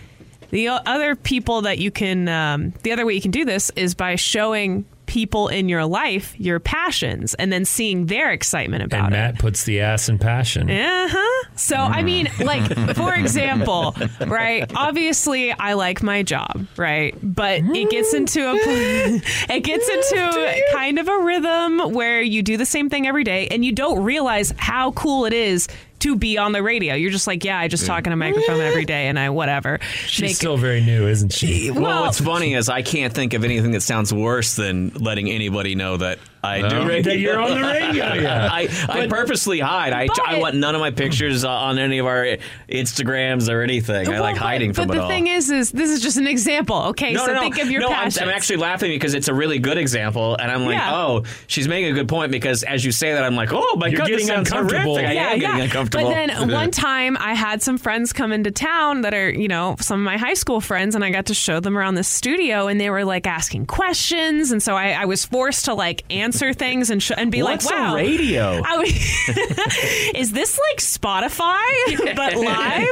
the 0.51 0.69
other 0.69 1.17
people 1.17 1.63
that 1.63 1.79
you 1.79 1.91
can, 1.91 2.29
um, 2.29 2.73
the 2.83 2.93
other 2.93 3.05
way 3.05 3.15
you 3.15 3.21
can 3.21 3.31
do 3.31 3.45
this 3.45 3.71
is 3.77 3.95
by 3.95 4.17
showing 4.17 4.85
people 5.13 5.49
in 5.49 5.69
your 5.69 5.85
life 5.85 6.35
your 6.39 6.59
passions 6.59 7.35
and 7.35 7.53
then 7.53 7.67
seeing 7.67 8.07
their 8.07 8.31
excitement 8.31 8.83
about 8.83 9.05
and 9.05 9.15
it. 9.15 9.19
Matt 9.19 9.39
puts 9.39 9.65
the 9.65 9.79
ass 9.79 10.09
in 10.09 10.19
passion. 10.19 10.71
Uh 10.71 11.07
huh. 11.11 11.49
So, 11.55 11.77
I 11.77 12.03
mean, 12.03 12.31
like, 12.41 12.63
for 12.97 13.15
example, 13.15 13.95
right? 14.27 14.65
Obviously, 14.75 15.53
I 15.53 15.75
like 15.75 16.03
my 16.03 16.23
job, 16.23 16.67
right? 16.79 17.15
But 17.23 17.61
it 17.63 17.91
gets 17.91 18.15
into 18.15 18.41
a, 18.41 18.55
it 19.55 19.61
gets 19.65 19.87
into 19.87 20.63
kind 20.73 20.99
of 20.99 21.09
a 21.09 21.19
rhythm 21.19 21.93
where 21.93 22.23
you 22.23 22.43
do 22.43 22.57
the 22.57 22.65
same 22.65 22.89
thing 22.89 23.07
every 23.07 23.25
day 23.25 23.49
and 23.49 23.67
you 23.67 23.73
don't 23.73 24.03
realize 24.03 24.55
how 24.57 24.93
cool 24.93 25.27
it 25.27 25.35
is 25.35 25.69
to 26.03 26.17
be 26.17 26.39
on 26.39 26.53
the 26.53 26.63
radio. 26.63 26.95
You're 26.95 27.11
just 27.11 27.27
like, 27.27 27.45
yeah, 27.45 27.59
I 27.59 27.69
just 27.69 27.87
talk 27.87 28.07
in 28.07 28.13
a 28.13 28.17
microphone 28.17 28.61
every 28.61 28.85
day 28.85 29.09
and 29.09 29.19
I 29.19 29.31
whatever. 29.31 29.79
She's 30.07 30.21
Make- 30.23 30.37
still 30.37 30.57
very 30.57 30.81
new, 30.81 31.07
isn't 31.09 31.33
she? 31.33 31.71
Well, 31.71 31.83
Well- 31.83 32.03
what's 32.03 32.21
funny 32.21 32.55
is 32.55 32.69
I 32.69 32.83
can't 32.83 33.13
think 33.13 33.35
of 33.35 33.45
anything 33.45 33.73
that 33.73 33.83
sounds 33.83 34.13
worse 34.15 34.55
than 34.57 34.91
letting 34.91 35.31
anybody 35.31 35.75
know 35.75 35.97
that 35.97 36.19
I 36.45 36.61
do 36.63 36.69
No. 36.81 36.87
radio. 36.87 37.13
You're 37.13 37.39
on 37.41 37.51
the 37.61 37.67
radio, 37.67 38.15
yeah. 38.15 38.49
I, 38.53 38.69
I 38.89 39.07
purposely 39.07 39.61
hide. 39.61 39.93
I, 39.93 40.09
I 40.27 40.39
want 40.39 40.57
none 40.57 40.75
of 40.75 40.81
my 40.81 40.91
pictures 40.91 41.45
uh, 41.45 41.51
on 41.51 41.79
any 41.79 41.99
of 41.99 42.07
our 42.07 42.37
Instagrams 42.69 43.49
or 43.53 43.63
anything. 43.63 44.09
I 44.09 44.11
Well, 44.11 44.23
like 44.23 44.35
but- 44.37 44.43
hiding 44.43 44.73
from 44.73 44.89
but 44.89 44.97
it 44.97 45.01
the 45.01 45.07
thing 45.09 45.27
is, 45.29 45.51
is 45.51 45.71
this 45.71 45.91
is 45.91 46.01
just 46.01 46.17
an 46.17 46.27
example. 46.27 46.77
Okay, 46.89 47.13
no, 47.13 47.27
so 47.27 47.35
no, 47.35 47.41
think 47.41 47.59
of 47.59 47.71
your 47.71 47.81
no, 47.83 47.89
I'm. 47.89 48.11
I'm 48.21 48.29
actually 48.29 48.57
laughing 48.57 48.91
because 48.91 49.15
it's 49.15 49.29
a 49.29 49.35
really 49.35 49.59
good 49.59 49.79
example, 49.79 50.35
and 50.37 50.51
I'm 50.51 50.65
like, 50.65 50.75
Yeah. 50.75 50.97
oh, 50.97 51.25
she's 51.47 51.69
making 51.69 51.93
a 51.93 51.95
good 51.95 52.09
point 52.09 52.33
because 52.33 52.63
as 52.65 52.85
you 52.85 52.93
say 52.93 53.13
that, 53.13 53.23
I'm 53.25 53.37
like, 53.37 53.51
oh 53.53 53.77
my 53.77 53.87
You're 53.89 53.99
god, 53.99 54.09
getting 54.09 54.31
uncomfortable. 54.31 54.95
horrific. 54.97 55.07
I 55.19 55.33
am 55.33 55.39
getting 55.39 55.61
uncomfortable. 55.63 56.05
But 56.09 56.15
then 56.27 56.51
one 56.53 56.71
time 56.71 57.17
I 57.19 57.35
had 57.35 57.63
some 57.63 57.79
friends 57.79 58.13
come 58.13 58.33
into 58.33 58.51
town 58.51 59.03
that 59.03 59.15
are, 59.15 59.31
you 59.31 59.49
know, 59.49 59.77
some 59.81 60.01
of 60.01 60.05
my 60.05 60.17
high 60.19 60.35
school 60.35 60.61
friends, 60.61 60.95
and 60.95 61.05
I 61.05 61.11
got 61.11 61.27
to 61.27 61.35
show 61.35 61.61
them 61.61 61.79
around 61.79 61.95
the 61.95 62.05
studio, 62.05 62.67
and 62.67 62.81
they 62.81 62.91
were 62.91 63.05
like 63.05 63.27
asking 63.27 63.67
questions, 63.67 64.51
and 64.53 64.63
so 64.63 64.75
I, 64.77 64.91
I 64.91 65.05
was 65.05 65.25
forced 65.25 65.67
to 65.67 65.75
like 65.75 66.03
answer 66.11 66.32
things 66.33 66.91
and 66.91 67.03
sh- 67.03 67.13
and 67.17 67.31
be 67.31 67.43
What's 67.43 67.67
like, 67.67 67.75
wow, 67.75 67.95
radio? 67.95 68.63
Is 70.15 70.33
this 70.33 70.59
like 70.59 70.79
Spotify 70.79 72.15
but 72.17 72.35
live? 72.37 72.89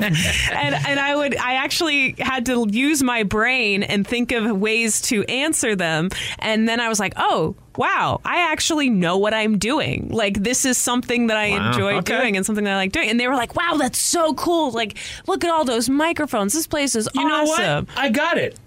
and 0.52 0.74
and 0.74 1.00
I 1.00 1.14
would 1.16 1.36
I 1.36 1.54
actually 1.54 2.14
had 2.18 2.46
to 2.46 2.66
use 2.70 3.02
my 3.02 3.22
brain 3.22 3.82
and 3.82 4.06
think 4.06 4.32
of 4.32 4.58
ways 4.58 5.00
to 5.02 5.24
answer 5.24 5.74
them, 5.76 6.10
and 6.38 6.68
then 6.68 6.80
I 6.80 6.88
was 6.88 7.00
like, 7.00 7.14
oh. 7.16 7.54
Wow, 7.76 8.20
I 8.24 8.50
actually 8.52 8.90
know 8.90 9.16
what 9.16 9.32
I'm 9.32 9.56
doing. 9.56 10.08
Like 10.10 10.42
this 10.42 10.64
is 10.66 10.76
something 10.76 11.28
that 11.28 11.36
I 11.36 11.50
Wow, 11.50 11.68
enjoy 11.68 11.94
okay. 11.98 12.18
doing 12.18 12.36
and 12.36 12.44
something 12.44 12.64
that 12.64 12.72
I 12.74 12.76
like 12.76 12.90
doing. 12.92 13.08
And 13.08 13.18
they 13.18 13.28
were 13.28 13.36
like, 13.36 13.54
"Wow, 13.54 13.76
that's 13.78 13.96
so 13.98 14.34
cool! 14.34 14.72
Like, 14.72 14.98
look 15.28 15.44
at 15.44 15.50
all 15.50 15.64
those 15.64 15.88
microphones. 15.88 16.52
This 16.52 16.66
place 16.66 16.96
is 16.96 17.08
You 17.14 17.26
know 17.26 17.42
awesome." 17.44 17.86
what? 17.86 17.96
I 17.96 18.10
got 18.10 18.38
it. 18.38 18.58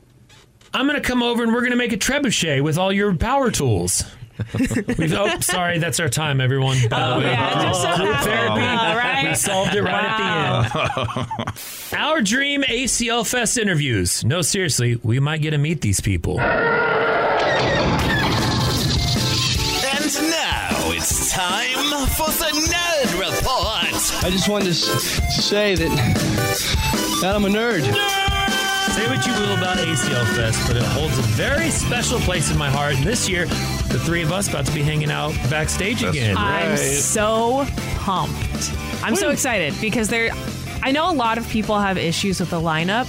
I'm 0.73 0.87
going 0.87 0.99
to 0.99 1.05
come 1.07 1.21
over 1.21 1.43
and 1.43 1.53
we're 1.53 1.59
going 1.59 1.71
to 1.73 1.77
make 1.77 1.91
a 1.91 1.97
trebuchet 1.97 2.63
with 2.63 2.77
all 2.77 2.93
your 2.93 3.13
power 3.13 3.51
tools. 3.51 4.03
We've, 4.97 5.13
oh, 5.13 5.39
sorry, 5.41 5.77
that's 5.79 5.99
our 5.99 6.09
time, 6.09 6.41
everyone. 6.41 6.77
By 6.89 6.99
the 6.99 7.13
Oh, 7.15 7.19
way. 7.19 7.25
yeah, 7.25 7.63
just 7.69 7.81
so 7.81 7.95
Group 7.97 8.13
happy. 8.15 8.29
therapy. 8.29 8.61
All 8.61 8.95
right. 8.97 9.29
We 9.29 9.35
solved 9.35 9.75
it 9.75 9.81
right 9.83 10.05
at 10.05 10.17
the 10.71 11.19
end. 11.93 12.01
Our 12.01 12.21
dream 12.21 12.63
ACL 12.63 13.25
Fest 13.29 13.57
interviews. 13.57 14.23
No, 14.25 14.41
seriously, 14.41 14.95
we 15.03 15.19
might 15.19 15.41
get 15.41 15.51
to 15.51 15.57
meet 15.57 15.81
these 15.81 16.01
people. 16.01 16.39
And 16.39 16.49
now 20.31 20.91
it's 20.91 21.31
time 21.31 22.07
for 22.09 22.27
the 22.27 22.51
Nerd 22.71 23.19
Report. 23.19 24.23
I 24.23 24.29
just 24.31 24.47
wanted 24.49 24.65
to, 24.67 24.73
say 24.73 25.75
that, 25.75 25.89
that 27.21 27.35
I'm 27.35 27.45
a 27.45 27.49
nerd. 27.49 27.83
Say 28.93 29.07
what 29.07 29.25
you 29.25 29.33
will 29.33 29.57
about 29.57 29.77
ACL 29.77 30.23
Fest, 30.35 30.67
but 30.67 30.77
it 30.77 30.83
holds 30.83 31.17
a 31.17 31.23
very 31.23 31.71
special 31.71 32.19
place 32.19 32.51
in 32.51 32.57
my 32.59 32.69
heart. 32.69 32.95
And 32.95 33.03
this 33.03 33.27
year, 33.27 33.45
the 33.45 33.99
three 34.05 34.21
of 34.21 34.31
us 34.31 34.47
about 34.49 34.67
to 34.67 34.71
be 34.71 34.83
hanging 34.83 35.09
out 35.09 35.33
backstage 35.49 36.01
That's 36.01 36.15
again. 36.15 36.35
right. 36.35 36.69
I'm 36.71 36.77
so 36.77 37.65
pumped. 37.97 38.71
I'm 39.03 39.15
so 39.15 39.31
excited 39.31 39.73
because 39.81 40.09
there. 40.09 40.31
I 40.83 40.91
know 40.91 41.09
a 41.09 41.15
lot 41.15 41.37
of 41.39 41.47
people 41.49 41.79
have 41.79 41.97
issues 41.97 42.39
with 42.39 42.51
the 42.51 42.61
lineup, 42.61 43.07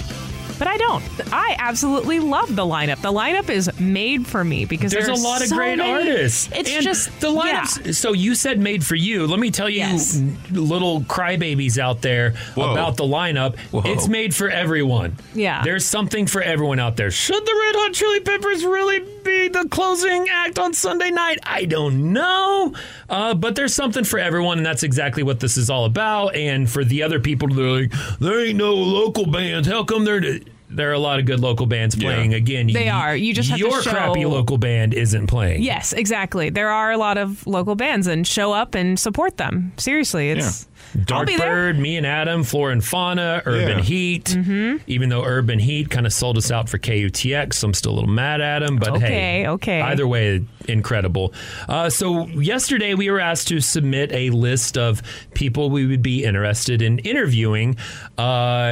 but 0.57 0.67
I 0.67 0.77
don't. 0.77 1.03
I 1.33 1.55
absolutely 1.59 2.19
love 2.19 2.55
the 2.55 2.63
lineup. 2.63 3.01
The 3.01 3.11
lineup 3.11 3.49
is 3.49 3.69
made 3.79 4.25
for 4.27 4.43
me 4.43 4.65
because 4.65 4.91
There's 4.91 5.07
a 5.07 5.13
lot 5.13 5.41
of 5.41 5.47
so 5.47 5.55
great 5.55 5.77
many- 5.77 5.91
artists. 5.91 6.49
It's 6.53 6.69
And 6.69 6.83
just 6.83 7.19
the 7.19 7.27
lineups. 7.27 7.95
So 7.95 8.13
you 8.13 8.35
said 8.35 8.59
made 8.59 8.85
for 8.85 8.95
you. 8.95 9.27
Let 9.27 9.39
me 9.39 9.51
tell 9.51 9.69
you, 9.69 9.77
Yes. 9.79 10.15
n- 10.17 10.37
little 10.51 11.01
crybabies 11.01 11.77
out 11.77 12.01
there 12.01 12.31
Whoa. 12.55 12.71
about 12.71 12.97
the 12.97 13.03
lineup. 13.03 13.57
Whoa. 13.71 13.81
It's 13.85 14.07
made 14.07 14.33
for 14.35 14.49
everyone. 14.49 15.17
Yeah. 15.33 15.63
There's 15.63 15.85
something 15.85 16.27
for 16.27 16.41
everyone 16.41 16.79
out 16.79 16.95
there. 16.97 17.11
Should 17.11 17.45
the 17.45 17.61
Red 17.65 17.75
Hot 17.77 17.93
Chili 17.93 18.19
Peppers 18.21 18.63
really 18.65 19.01
be 19.25 19.47
the 19.49 19.67
closing 19.69 20.27
act 20.29 20.57
on 20.59 20.73
Sunday 20.73 21.09
night? 21.11 21.39
I 21.43 21.65
don't 21.65 22.13
know. 22.13 22.73
Uh, 23.09 23.33
but 23.33 23.55
there's 23.55 23.73
something 23.73 24.03
for 24.05 24.19
everyone, 24.19 24.57
and 24.59 24.65
that's 24.65 24.83
exactly 24.83 25.23
what 25.23 25.39
this 25.41 25.57
is 25.57 25.69
all 25.69 25.85
about. 25.85 26.35
And 26.35 26.69
for 26.69 26.83
the 26.85 27.03
other 27.03 27.19
people, 27.19 27.47
they're 27.49 27.65
like, 27.81 27.91
there 28.19 28.45
ain't 28.45 28.57
no 28.57 28.73
local 28.73 29.25
bands. 29.25 29.67
How 29.67 29.83
come 29.83 30.05
they're. 30.05 30.39
there 30.69 30.89
are 30.89 30.93
a 30.93 30.99
lot 30.99 31.19
of 31.19 31.25
good 31.25 31.39
local 31.39 31.65
bands 31.65 31.95
playing. 31.95 32.33
Again, 32.33 32.67
They 32.67 32.85
y- 32.89 32.91
are. 32.91 33.15
You 33.15 33.33
just 33.33 33.49
have 33.49 33.59
to 33.59 33.65
your 33.65 33.81
show- 33.81 33.91
crappy 33.91 34.25
local 34.25 34.57
band 34.57 34.93
isn't 34.93 35.27
playing. 35.27 35.61
Yes, 35.63 35.93
exactly. 35.93 36.49
There 36.49 36.69
are 36.69 36.91
a 36.91 36.97
lot 36.97 37.17
of 37.17 37.45
local 37.47 37.75
bands, 37.75 38.07
and 38.07 38.25
show 38.27 38.51
up 38.53 38.75
and 38.75 38.99
support 38.99 39.37
them. 39.37 39.73
Seriously, 39.77 40.29
it's. 40.31 40.63
I'll 40.63 40.74
be 40.95 41.35
there. 41.37 41.73
Darkbird, 41.73 41.77
me 41.79 41.97
and 41.97 42.05
Adam, 42.05 42.43
Flora 42.43 42.71
and 42.71 42.83
Fauna, 42.83 43.41
Urban 43.45 43.77
Yeah. 43.79 43.83
Heat. 43.83 44.25
Mm-hmm. 44.25 44.77
Even 44.87 45.09
though 45.09 45.23
Urban 45.23 45.59
Heat 45.59 45.89
kind 45.89 46.05
of 46.05 46.13
sold 46.13 46.37
us 46.37 46.51
out 46.51 46.69
for 46.69 46.77
KUTX, 46.77 47.53
so 47.55 47.67
I'm 47.67 47.73
still 47.73 47.91
a 47.93 47.95
little 47.95 48.09
mad 48.09 48.41
at 48.41 48.63
him. 48.63 48.77
But 48.77 48.89
Okay, 48.95 48.99
hey, 49.07 49.47
okay. 49.47 49.81
Either 49.81 50.07
way, 50.07 50.43
incredible. 50.67 51.33
Uh, 51.67 51.89
so 51.89 52.27
yesterday 52.27 52.93
we 52.93 53.09
were 53.11 53.19
asked 53.19 53.47
to 53.49 53.59
submit 53.59 54.11
a 54.13 54.29
list 54.31 54.77
of 54.77 55.01
people 55.33 55.69
we 55.69 55.85
would 55.85 56.01
be 56.01 56.23
interested 56.23 56.81
in 56.81 56.99
interviewing, 56.99 57.77
uh, 58.17 58.21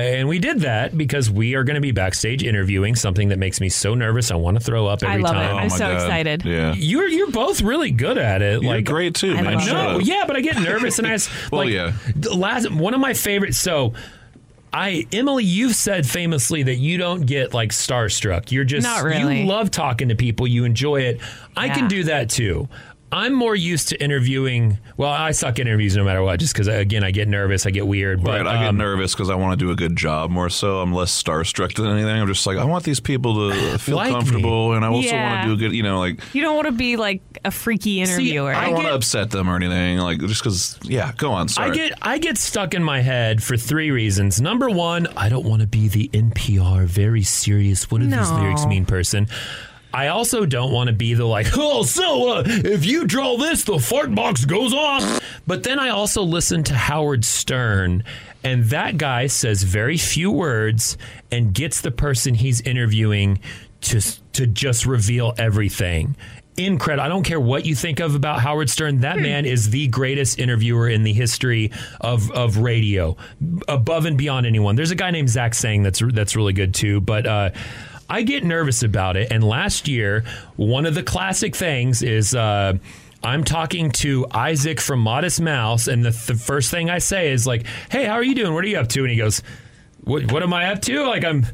and 0.04 0.28
we 0.28 0.40
did 0.40 0.62
that 0.62 0.98
because 0.98 1.30
we 1.30 1.56
are 1.56 1.64
going 1.64 1.76
to 1.76 1.82
be 1.82 1.92
backstage 1.92 2.44
interviewing 2.44 2.96
something 2.96 3.30
that 3.30 3.40
makes 3.40 3.60
me 3.62 3.70
so 3.70 3.94
nervous. 3.96 4.32
I 4.32 4.36
want 4.36 4.58
to 4.58 4.64
throw 4.64 4.88
up 4.88 5.04
I 5.04 5.12
every 5.12 5.24
love 5.24 5.34
time. 5.36 5.50
it. 5.50 5.54
Oh 5.54 5.58
I'm 5.58 5.70
so 5.70 5.80
God. 5.80 5.94
excited. 5.96 6.46
Yeah. 6.46 6.74
You're 6.76 7.08
you're 7.08 7.32
both 7.32 7.62
really 7.62 7.92
good 7.92 8.18
at 8.18 8.42
it. 8.42 8.62
You're 8.62 8.74
like 8.76 8.86
great 8.86 9.16
too, 9.16 9.34
man. 9.34 9.56
love 9.56 9.66
no, 9.68 10.00
yeah, 10.00 10.24
but 10.26 10.36
I 10.36 10.42
get 10.42 10.58
nervous 10.60 10.98
and 11.00 11.08
I 11.08 11.14
ask. 11.14 11.30
Well, 11.52 11.66
like, 11.66 11.74
yeah. 11.74 11.94
The 12.16 12.34
Last 12.36 12.72
one 12.72 12.94
of 12.94 13.00
my 13.00 13.14
favorites. 13.14 13.58
So, 13.58 13.94
I 14.72 15.06
Emily, 15.12 15.44
you've 15.44 15.76
said 15.76 16.06
famously 16.08 16.64
that 16.64 16.76
you 16.78 16.98
don't 16.98 17.26
get 17.26 17.54
like 17.54 17.70
starstruck. 17.70 18.52
You're 18.52 18.64
just 18.64 18.84
Not 18.86 19.04
really. 19.04 19.42
You 19.42 19.48
love 19.48 19.70
talking 19.70 20.10
to 20.10 20.16
people. 20.16 20.48
You 20.48 20.66
enjoy 20.66 21.02
it. 21.02 21.20
I 21.56 21.68
Yeah. 21.68 21.76
can 21.76 21.88
do 21.88 22.04
that 22.06 22.30
too. 22.30 22.68
I'm 23.14 23.34
more 23.34 23.56
used 23.56 23.90
to 23.90 24.04
interviewing. 24.04 24.80
Well, 24.98 25.12
I 25.12 25.32
suck 25.32 25.60
at 25.60 25.68
interviews 25.68 25.96
no 25.96 26.04
matter 26.04 26.24
what, 26.24 26.40
just 26.40 26.54
because 26.54 26.68
again 26.68 27.04
I 27.04 27.12
get 27.12 27.28
nervous, 27.28 27.66
I 27.68 27.70
get 27.70 27.86
weird. 27.86 28.24
But 28.24 28.42
Right, 28.44 28.48
I 28.48 28.60
get 28.62 28.70
um, 28.70 28.78
nervous 28.78 29.14
because 29.14 29.30
I 29.30 29.36
want 29.36 29.60
to 29.60 29.64
do 29.66 29.72
a 29.72 29.76
good 29.76 29.96
job 29.96 30.32
more 30.32 30.50
so. 30.50 30.80
I'm 30.82 30.92
less 30.94 31.12
starstruck 31.24 31.76
than 31.76 31.86
anything. 31.88 32.10
I'm 32.20 32.28
just 32.28 32.48
like, 32.48 32.58
I 32.58 32.64
want 32.66 32.84
these 32.86 33.00
people 33.00 33.52
to 33.52 33.78
feel 33.78 33.96
Like 33.98 34.10
me. 34.10 34.16
comfortable, 34.16 34.74
and 34.74 34.84
I 34.84 34.88
also 34.88 35.10
Yeah. 35.10 35.30
want 35.32 35.44
to 35.44 35.48
do 35.50 35.54
a 35.54 35.70
good, 35.70 35.76
you 35.76 35.84
know, 35.84 36.00
like, 36.00 36.20
You 36.34 36.42
don't 36.42 36.56
want 36.56 36.66
to 36.68 36.72
be 36.72 36.96
like 36.98 37.22
a 37.46 37.52
freaky 37.52 38.02
interviewer. 38.02 38.52
I 38.52 38.62
I 38.62 38.66
don't 38.66 38.74
want 38.76 38.88
to 38.88 38.96
upset 38.96 39.30
them 39.30 39.48
or 39.48 39.56
anything. 39.58 40.00
Like, 40.00 40.20
just 40.20 40.42
because, 40.42 40.80
yeah, 40.84 41.12
go 41.18 41.32
on. 41.32 41.50
Sorry. 41.50 41.70
I 41.70 41.74
get 41.74 41.94
I 42.02 42.18
get 42.18 42.38
stuck 42.40 42.74
in 42.74 42.84
my 42.84 43.02
head 43.02 43.44
for 43.44 43.58
three 43.58 43.92
reasons. 43.92 44.42
Number 44.42 44.70
one, 44.70 45.08
I 45.16 45.30
don't 45.30 45.46
want 45.46 45.62
to 45.62 45.68
be 45.68 45.88
the 45.88 46.10
NPR 46.14 46.86
very 46.86 47.22
serious. 47.24 47.92
What 47.92 48.02
do 48.02 48.08
these 48.08 48.32
lyrics 48.32 48.66
mean? 48.66 48.86
Person. 48.86 49.28
I 49.94 50.08
also 50.08 50.46
don't 50.46 50.72
want 50.72 50.88
to 50.88 50.94
be 50.94 51.14
the 51.14 51.26
like, 51.26 51.48
oh, 51.58 51.84
so 51.84 52.38
uh, 52.38 52.44
if 52.46 52.86
you 52.86 53.06
draw 53.06 53.38
this, 53.38 53.64
the 53.64 53.80
fart 53.80 54.14
box 54.14 54.44
goes 54.46 54.74
off. 54.74 55.22
But 55.46 55.64
then 55.64 55.80
I 55.80 55.90
also 55.90 56.24
listen 56.24 56.64
to 56.66 56.74
Howard 56.74 57.24
Stern, 57.24 58.04
and 58.44 58.66
that 58.66 58.98
guy 58.98 59.28
says 59.28 59.64
very 59.64 59.98
few 59.98 60.32
words 60.32 60.98
and 61.32 61.54
gets 61.54 61.82
the 61.82 61.92
person 61.92 62.34
he's 62.34 62.62
interviewing 62.62 63.40
to 63.82 64.02
to 64.34 64.48
just 64.48 64.86
reveal 64.86 65.34
everything. 65.38 66.16
Incredible. 66.56 67.04
I 67.04 67.10
don't 67.10 67.24
care 67.24 67.40
what 67.40 67.66
you 67.66 67.74
think 67.74 68.00
of 68.00 68.14
about 68.14 68.40
Howard 68.40 68.70
Stern. 68.70 69.00
That 69.00 69.18
man 69.18 69.46
is 69.46 69.72
the 69.72 69.88
greatest 69.88 70.38
interviewer 70.38 70.88
in 70.88 71.02
the 71.02 71.12
history 71.12 71.72
of, 72.00 72.30
of 72.32 72.58
radio, 72.58 73.18
above 73.68 74.06
and 74.06 74.20
beyond 74.20 74.46
anyone. 74.46 74.76
There's 74.76 74.92
a 74.92 74.96
guy 74.96 75.10
named 75.10 75.30
Zach 75.30 75.56
Sang 75.56 75.82
that's 75.82 76.04
that's 76.14 76.36
really 76.36 76.54
good 76.54 76.76
too. 76.76 77.02
But 77.02 77.26
uh, 77.26 77.50
I 78.14 78.22
get 78.22 78.44
nervous 78.44 78.84
about 78.84 79.18
it. 79.18 79.32
And 79.32 79.44
last 79.44 79.88
year, 79.88 80.24
one 80.56 80.86
of 80.86 80.94
the 80.94 81.04
classic 81.04 81.56
things 81.56 82.04
is. 82.04 82.36
Uh, 82.36 82.78
I'm 83.26 83.46
talking 83.46 83.90
to 83.92 84.28
Isaac 84.32 84.82
from 84.82 85.00
Modest 85.00 85.40
Mouse, 85.40 85.88
and 85.88 86.04
the, 86.04 86.10
the 86.10 86.36
first 86.36 86.70
thing 86.70 86.90
I 86.90 86.98
say 86.98 87.32
is 87.32 87.48
like, 87.48 87.66
"Hey, 87.90 88.04
how 88.04 88.16
are 88.16 88.24
you 88.24 88.36
doing? 88.36 88.54
What 88.54 88.66
are 88.66 88.68
you 88.68 88.78
up 88.78 88.90
to?" 88.90 89.00
And 89.00 89.10
he 89.10 89.16
goes, 89.16 89.42
"What, 90.04 90.30
what 90.30 90.44
am 90.44 90.54
I 90.54 90.74
up 90.74 90.82
to? 90.82 91.08
Like, 91.08 91.24
I'm 91.24 91.46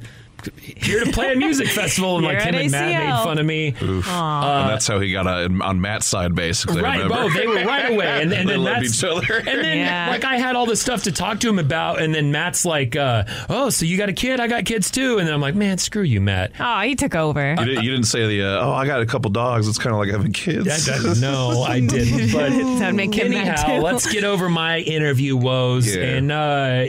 here 0.63 1.03
to 1.03 1.11
play 1.11 1.33
a 1.33 1.35
music 1.35 1.67
festival." 1.67 2.17
And 2.17 2.25
like 2.25 2.33
You're 2.39 2.47
him 2.47 2.55
and 2.55 2.71
Matt 2.71 3.03
made 3.05 3.23
fun 3.23 3.37
of 3.39 3.45
me. 3.45 3.75
and 3.79 4.03
that's 4.03 4.87
how 4.87 4.99
he 4.99 5.11
got 5.11 5.27
uh, 5.27 5.49
on 5.63 5.81
Matt's 5.81 6.05
side, 6.05 6.35
basically. 6.35 6.81
Right, 6.81 7.01
remember? 7.03 7.15
oh, 7.23 7.29
they 7.29 7.47
were 7.47 7.63
right 7.65 7.91
away, 7.91 8.07
and, 8.21 8.31
and 8.33 8.47
They 8.49 8.53
then 8.53 8.63
loved 8.63 8.81
Matt's, 8.81 9.03
each 9.03 9.09
other. 9.09 9.37
and 9.37 9.47
then 9.63 9.77
Yeah. 9.77 10.07
like 10.09 10.23
I 10.23 10.37
had 10.37 10.55
all 10.55 10.65
this 10.65 10.81
stuff 10.81 11.03
to 11.03 11.11
talk 11.11 11.39
to 11.41 11.49
him 11.49 11.59
about, 11.59 12.01
and 12.01 12.13
then 12.13 12.31
Matt's 12.31 12.65
like, 12.65 12.95
uh, 12.95 13.23
"Oh, 13.49 13.69
so 13.69 13.85
you 13.85 13.97
got 13.97 14.09
a 14.09 14.13
kid? 14.13 14.39
I 14.39 14.47
got 14.47 14.65
kids 14.65 14.89
too," 14.91 15.17
and 15.19 15.27
then 15.27 15.33
I'm 15.33 15.41
like, 15.41 15.55
"Man, 15.55 15.77
screw 15.77 16.03
you, 16.03 16.21
Matt." 16.21 16.51
oh, 16.59 16.81
he 16.81 16.95
took 16.95 17.15
over. 17.15 17.51
You 17.59 17.65
didn't, 17.65 17.83
you 17.83 17.91
didn't 17.91 18.05
say 18.07 18.27
the, 18.27 18.43
uh, 18.43 18.65
oh, 18.65 18.71
I 18.71 18.85
got 18.85 19.01
a 19.01 19.05
couple 19.05 19.31
dogs. 19.31 19.67
It's 19.67 19.77
kind 19.77 19.93
of 19.93 19.99
like 19.99 20.09
having 20.09 20.33
kids. 20.33 20.65
That- 20.85 21.01
that- 21.03 21.19
no, 21.19 21.63
I 21.63 21.79
didn't. 21.85 22.31
But 22.31 22.49
That'd 22.79 22.95
make 22.95 23.13
him 23.13 23.31
mad, 23.31 23.47
anyhow, 23.47 23.75
too. 23.77 23.81
let's 23.81 24.11
get 24.11 24.23
over 24.23 24.49
my 24.49 24.79
interview 24.79 25.35
woes 25.35 25.93
Yeah. 25.95 26.03
and 26.03 26.31
uh, 26.31 26.85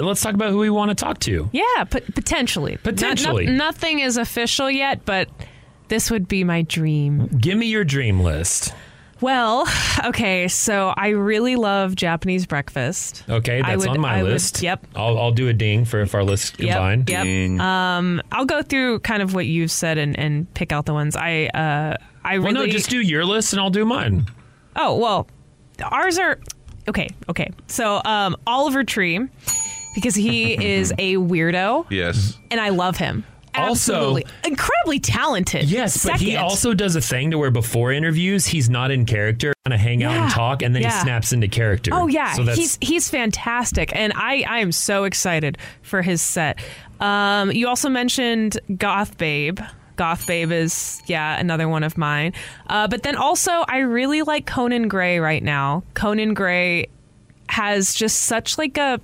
let's 0.00 0.20
talk 0.20 0.34
about 0.34 0.50
who 0.50 0.58
we 0.58 0.70
want 0.70 0.90
to 0.90 0.94
talk 0.94 1.18
to. 1.20 1.48
Yeah, 1.52 1.84
pot- 1.84 2.14
potentially. 2.14 2.76
Potentially. 2.82 3.46
No- 3.46 3.52
no- 3.52 3.58
nothing 3.66 4.00
is 4.00 4.16
official 4.16 4.70
yet, 4.70 5.04
but 5.04 5.28
this 5.88 6.10
would 6.10 6.28
be 6.28 6.44
my 6.44 6.62
dream. 6.62 7.26
Give 7.38 7.56
me 7.58 7.66
your 7.66 7.84
dream 7.84 8.20
list. 8.20 8.72
Well, 9.20 9.66
okay, 10.04 10.48
so 10.48 10.92
I 10.96 11.08
really 11.10 11.56
love 11.56 11.94
Japanese 11.94 12.46
breakfast. 12.46 13.24
Okay, 13.28 13.62
that's 13.62 13.78
would- 13.80 13.88
on 13.88 14.00
my 14.00 14.18
I 14.18 14.22
would- 14.22 14.32
list. 14.32 14.60
yep. 14.62 14.86
I'll, 14.96 15.18
I'll 15.18 15.32
do 15.32 15.48
a 15.48 15.52
ding 15.52 15.84
for 15.84 16.00
if 16.00 16.14
our 16.14 16.24
list 16.24 16.58
Yep, 16.60 16.74
combined. 16.74 17.10
yep. 17.10 17.24
Ding. 17.24 17.60
Um, 17.60 18.20
I'll 18.32 18.44
go 18.46 18.62
through 18.62 19.00
kind 19.00 19.22
of 19.22 19.34
what 19.34 19.46
you've 19.46 19.70
said 19.70 19.98
and, 19.98 20.18
and 20.18 20.52
pick 20.54 20.72
out 20.72 20.86
the 20.86 20.92
ones 20.94 21.16
I 21.16 21.46
uh 21.46 21.96
I 22.24 22.38
Well, 22.38 22.52
really 22.52 22.66
no, 22.66 22.72
just 22.72 22.90
do 22.90 23.00
your 23.00 23.24
list 23.24 23.52
and 23.52 23.60
I'll 23.60 23.70
do 23.70 23.84
mine. 23.84 24.26
Oh 24.76 24.96
well, 24.98 25.28
ours 25.82 26.18
are 26.18 26.40
okay. 26.88 27.08
Okay, 27.28 27.50
so 27.68 28.00
um, 28.04 28.36
Oliver 28.46 28.82
Tree 28.82 29.20
because 29.94 30.14
he 30.14 30.52
is 30.52 30.92
a 30.98 31.14
weirdo 31.16 31.86
yes. 31.90 32.38
and 32.50 32.60
I 32.60 32.70
love 32.70 32.96
him. 32.96 33.24
Also- 33.56 33.92
Absolutely, 33.94 34.26
incredibly 34.44 34.98
talented. 34.98 35.70
Yes, 35.70 36.04
but 36.04 36.20
he 36.20 36.36
also 36.36 36.74
does 36.74 36.96
a 36.96 37.00
thing 37.00 37.30
to 37.30 37.38
where 37.38 37.52
before 37.52 37.92
interviews 37.92 38.46
he's 38.46 38.68
not 38.68 38.90
in 38.90 39.06
character, 39.06 39.54
kind 39.64 39.72
of 39.74 39.78
hang 39.78 40.02
out 40.02 40.12
and 40.12 40.30
talk, 40.30 40.62
and 40.62 40.74
then 40.74 40.82
he 40.82 40.90
snaps 40.90 41.32
into 41.32 41.46
character. 41.46 41.92
Oh 41.94 42.08
yeah, 42.08 42.32
so 42.32 42.42
that's 42.42 42.58
he's 42.58 42.78
he's 42.80 43.08
fantastic, 43.08 43.94
and 43.94 44.12
I 44.16 44.44
I 44.48 44.58
am 44.58 44.72
so 44.72 45.04
excited 45.04 45.56
for 45.82 46.02
his 46.02 46.20
set. 46.20 46.58
Um, 46.98 47.52
you 47.52 47.68
also 47.68 47.88
mentioned 47.88 48.58
Goth 48.76 49.18
Babe. 49.18 49.60
Goth 49.96 50.26
Babe 50.26 50.50
is 50.50 51.00
yeah 51.06 51.38
another 51.38 51.68
one 51.68 51.84
of 51.84 51.96
mine. 51.96 52.32
Uh, 52.66 52.88
but 52.88 53.04
then 53.04 53.14
also 53.14 53.52
I 53.68 53.78
really 53.78 54.22
like 54.22 54.46
Conan 54.46 54.88
Gray 54.88 55.20
right 55.20 55.42
now. 55.42 55.84
Conan 55.94 56.34
Gray 56.34 56.88
has 57.48 57.94
just 57.94 58.22
such 58.22 58.58
like 58.58 58.76
a 58.78 59.00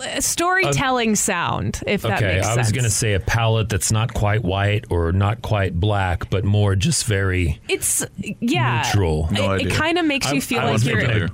a 0.00 0.22
storytelling 0.22 1.14
sound, 1.16 1.80
if 1.86 2.02
that 2.02 2.20
makes 2.20 2.20
sense. 2.20 2.46
okay. 2.46 2.52
I 2.52 2.56
was 2.56 2.72
gonna 2.72 2.90
say 2.90 3.14
a 3.14 3.20
palette 3.20 3.68
that's 3.68 3.92
not 3.92 4.14
quite 4.14 4.42
white 4.42 4.84
or 4.90 5.12
not 5.12 5.42
quite 5.42 5.78
black, 5.78 6.30
but 6.30 6.44
more 6.44 6.74
just 6.76 7.04
very 7.06 7.60
It's 7.68 8.04
yeah. 8.40 8.82
neutral. 8.84 9.28
No 9.30 9.52
it, 9.52 9.62
idea. 9.62 9.72
kind 9.72 9.98
of 9.98 10.06
makes 10.06 10.32
you 10.32 10.40
feel 10.40 10.60
I 10.60 10.64
like 10.64 10.72
was 10.74 10.86
you're. 10.86 11.24
a 11.24 11.28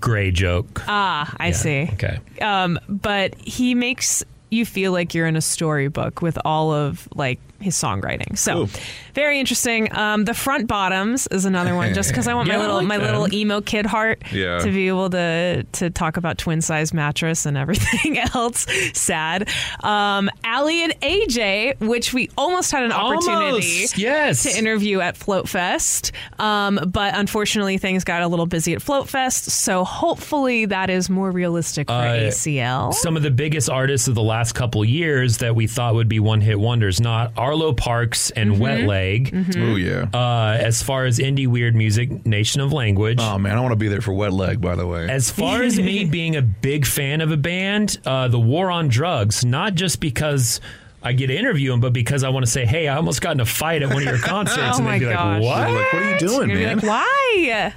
gray 0.00 0.30
joke. 0.30 0.82
Ah, 0.86 1.34
I 1.38 1.50
see. 1.52 1.88
Okay. 1.94 2.18
Um, 2.40 2.78
but 2.88 3.34
he 3.36 3.74
makes 3.74 4.24
you 4.50 4.64
feel 4.64 4.92
like 4.92 5.14
you're 5.14 5.26
in 5.26 5.36
a 5.36 5.40
storybook 5.40 6.22
with 6.22 6.38
all 6.44 6.72
of 6.72 7.08
like 7.14 7.40
his 7.64 7.74
songwriting. 7.74 8.36
So 8.38 8.52
Cool. 8.54 8.68
very 9.14 9.40
interesting. 9.40 9.94
Um, 9.96 10.24
the 10.24 10.34
front 10.34 10.66
bottoms 10.68 11.26
is 11.28 11.44
another 11.44 11.74
one, 11.74 11.94
just 11.94 12.10
because 12.10 12.28
I 12.28 12.34
want 12.34 12.48
Yeah, 12.48 12.54
my 12.56 12.60
little 12.60 12.76
like 12.76 12.86
my 12.86 12.98
that. 12.98 13.04
little 13.18 13.32
emo 13.34 13.60
kid 13.60 13.86
heart 13.86 14.22
Yeah. 14.32 14.58
to 14.58 14.70
be 14.70 14.88
able 14.88 15.10
to 15.10 15.64
to 15.64 15.90
talk 15.90 16.16
about 16.16 16.38
twin 16.38 16.60
size 16.60 16.92
mattress 16.94 17.46
and 17.46 17.56
everything 17.56 18.18
else. 18.34 18.66
Sad. 18.92 19.48
Um, 19.82 20.30
Aly 20.46 20.84
and 20.84 20.92
AJ, 21.00 21.80
which 21.80 22.12
we 22.12 22.30
almost 22.36 22.70
had 22.70 22.82
an 22.84 22.92
opportunity 22.92 23.54
Almost, 23.78 23.98
yes. 23.98 24.42
to 24.44 24.56
interview 24.56 25.00
at 25.00 25.16
Float 25.16 25.48
Fest, 25.48 26.12
um, 26.38 26.78
but 26.86 27.16
unfortunately 27.16 27.78
things 27.78 28.04
got 28.04 28.22
a 28.22 28.28
little 28.28 28.46
busy 28.46 28.74
at 28.74 28.82
Float 28.82 29.08
Fest. 29.08 29.44
So 29.50 29.84
hopefully 29.84 30.66
that 30.66 30.90
is 30.90 31.08
more 31.10 31.30
realistic 31.30 31.88
for 31.88 31.94
Uh, 31.94 32.28
ACL. 32.28 32.92
Some 32.92 33.16
of 33.16 33.22
the 33.22 33.30
biggest 33.30 33.70
artists 33.70 34.08
of 34.08 34.14
the 34.14 34.22
last 34.22 34.52
couple 34.54 34.84
years 34.84 35.38
that 35.38 35.54
we 35.54 35.66
thought 35.66 35.94
would 35.94 36.08
be 36.08 36.20
one 36.20 36.40
hit 36.40 36.58
wonders, 36.60 37.00
not 37.00 37.32
Arlo 37.54 37.72
Parks 37.72 38.30
and 38.32 38.50
Mm-hmm. 38.54 38.60
Wet 38.60 38.80
Leg. 38.80 39.46
Oh, 39.56 39.76
yeah. 39.76 40.06
Uh, 40.12 40.56
as 40.60 40.82
far 40.82 41.04
as 41.06 41.18
indie 41.20 41.46
weird 41.46 41.74
music, 41.76 42.26
Nation 42.26 42.60
of 42.60 42.72
Language. 42.72 43.18
oh, 43.20 43.38
man. 43.38 43.56
I 43.56 43.60
want 43.60 43.70
to 43.72 43.76
be 43.76 43.86
there 43.88 44.00
for 44.00 44.12
Wet 44.12 44.32
Leg, 44.32 44.60
by 44.60 44.74
the 44.74 44.86
way. 44.86 45.08
As 45.08 45.30
far 45.30 45.62
as 45.62 45.78
me 45.78 46.04
being 46.18 46.34
a 46.36 46.42
big 46.42 46.84
fan 46.84 47.20
of 47.20 47.30
a 47.30 47.36
band, 47.36 47.98
uh, 48.04 48.26
the 48.28 48.40
War 48.40 48.70
on 48.72 48.88
Drugs, 48.88 49.44
not 49.44 49.74
just 49.76 50.00
because 50.00 50.60
I 51.02 51.12
get 51.12 51.28
to 51.28 51.36
interview 51.36 51.70
them, 51.70 51.80
but 51.80 51.92
because 51.92 52.24
I 52.24 52.28
want 52.30 52.44
to 52.44 52.50
say, 52.50 52.66
hey, 52.66 52.88
I 52.88 52.96
almost 52.96 53.20
got 53.20 53.32
in 53.32 53.40
a 53.40 53.46
fight 53.46 53.82
at 53.82 53.88
one 53.88 53.98
of 53.98 54.04
your 54.04 54.18
concerts. 54.22 54.58
Oh 54.60 54.76
and 54.76 54.84
my 54.84 54.98
they'd 54.98 55.06
be 55.06 55.12
gosh. 55.12 55.42
like, 55.42 55.42
what? 55.42 55.70
like, 55.70 55.92
what 55.92 56.02
are 56.02 56.10
you 56.10 56.18
doing, 56.18 56.50
You're 56.50 56.58
man? 56.60 56.78
like, 56.78 56.86
why? 56.86 57.74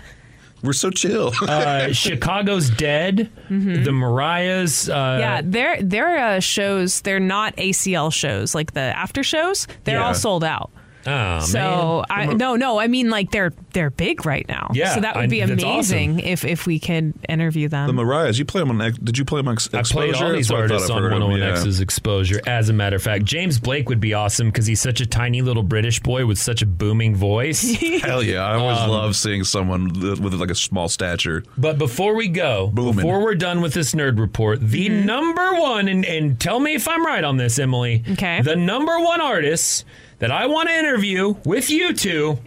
We're 0.63 0.73
so 0.73 0.89
chill. 0.89 1.31
uh, 1.41 1.91
Chicago's 1.93 2.69
Dead, 2.69 3.29
the 3.49 3.91
Marías. 3.91 4.89
Uh, 4.89 4.95
Mm-hmm. 4.97 5.19
yeah, 5.21 5.41
their 5.43 5.81
their 5.83 6.17
uh, 6.17 6.39
shows 6.39 7.01
they're 7.01 7.19
not 7.19 7.55
ACL 7.57 8.11
shows 8.11 8.53
like 8.55 8.73
the 8.73 8.79
after 8.81 9.23
shows. 9.23 9.67
They're 9.83 9.97
Yeah. 9.99 10.07
all 10.07 10.13
sold 10.13 10.43
out. 10.43 10.71
Oh, 11.07 11.39
so 11.39 12.03
I, 12.09 12.25
no, 12.33 12.55
no, 12.57 12.79
I 12.79 12.87
mean 12.87 13.09
like 13.09 13.31
they're 13.31 13.53
they're 13.73 13.89
big 13.89 14.25
right 14.25 14.45
now. 14.47 14.71
Yeah, 14.73 14.93
so 14.95 15.01
that 15.01 15.15
would 15.15 15.29
be 15.29 15.39
that's 15.39 15.51
amazing 15.63 16.19
if 16.19 16.43
if 16.43 16.65
we 16.65 16.79
could 16.79 17.13
interview 17.29 17.69
them. 17.69 17.87
The 17.87 18.01
Marías, 18.03 18.37
you 18.37 18.45
play 18.45 18.61
them 18.61 18.71
on. 18.79 18.91
Did 19.03 19.17
you 19.17 19.23
play 19.25 19.39
them 19.39 19.47
on 19.47 19.53
Ex- 19.53 19.69
I 19.73 19.81
played 19.83 20.15
all 20.15 20.33
these 20.33 20.47
That's 20.49 20.51
what 20.51 20.59
I 20.63 20.67
thought 20.67 20.71
artists 20.73 20.89
on 20.89 21.01
heard 21.03 21.13
of 21.13 21.21
'em, 21.21 21.29
101X's 21.29 21.79
exposure. 21.79 22.41
As 22.45 22.69
a 22.69 22.73
matter 22.73 22.95
of 22.97 23.03
fact, 23.03 23.23
James 23.25 23.59
Blake 23.59 23.87
would 23.89 23.99
be 24.01 24.13
awesome 24.13 24.47
because 24.47 24.65
he's 24.67 24.81
such 24.81 24.99
a 25.01 25.05
tiny 25.05 25.41
little 25.41 25.63
British 25.63 25.99
boy 26.01 26.25
with 26.25 26.37
such 26.37 26.61
a 26.61 26.65
booming 26.65 27.15
voice. 27.15 27.71
Hell 28.01 28.21
yeah! 28.21 28.45
I 28.45 28.55
always 28.55 28.77
Um, 28.79 28.89
love 28.89 29.15
seeing 29.15 29.43
someone 29.45 29.87
with 29.93 30.33
like 30.33 30.51
a 30.51 30.55
small 30.55 30.89
stature. 30.89 31.43
But 31.57 31.77
before 31.77 32.15
we 32.15 32.27
go, 32.27 32.67
Booming. 32.67 32.95
before 32.97 33.21
we're 33.23 33.35
done 33.35 33.61
with 33.61 33.73
this 33.73 33.93
nerd 33.93 34.19
report, 34.19 34.59
the 34.59 34.87
Mm-hmm. 34.89 35.05
number 35.05 35.53
one, 35.59 35.87
and, 35.87 36.05
and 36.05 36.39
tell 36.39 36.59
me 36.59 36.73
if 36.75 36.87
I'm 36.87 37.05
right 37.05 37.23
on 37.23 37.37
this, 37.37 37.57
Emily. 37.59 38.03
Okay. 38.11 38.41
The 38.41 38.55
number 38.55 38.99
one 38.99 39.21
artist 39.21 39.85
that 40.19 40.31
I 40.31 40.47
want 40.47 40.69
to 40.69 40.75
interview 40.75 41.35
with 41.45 41.69
you 41.69 41.93
two, 41.93 42.37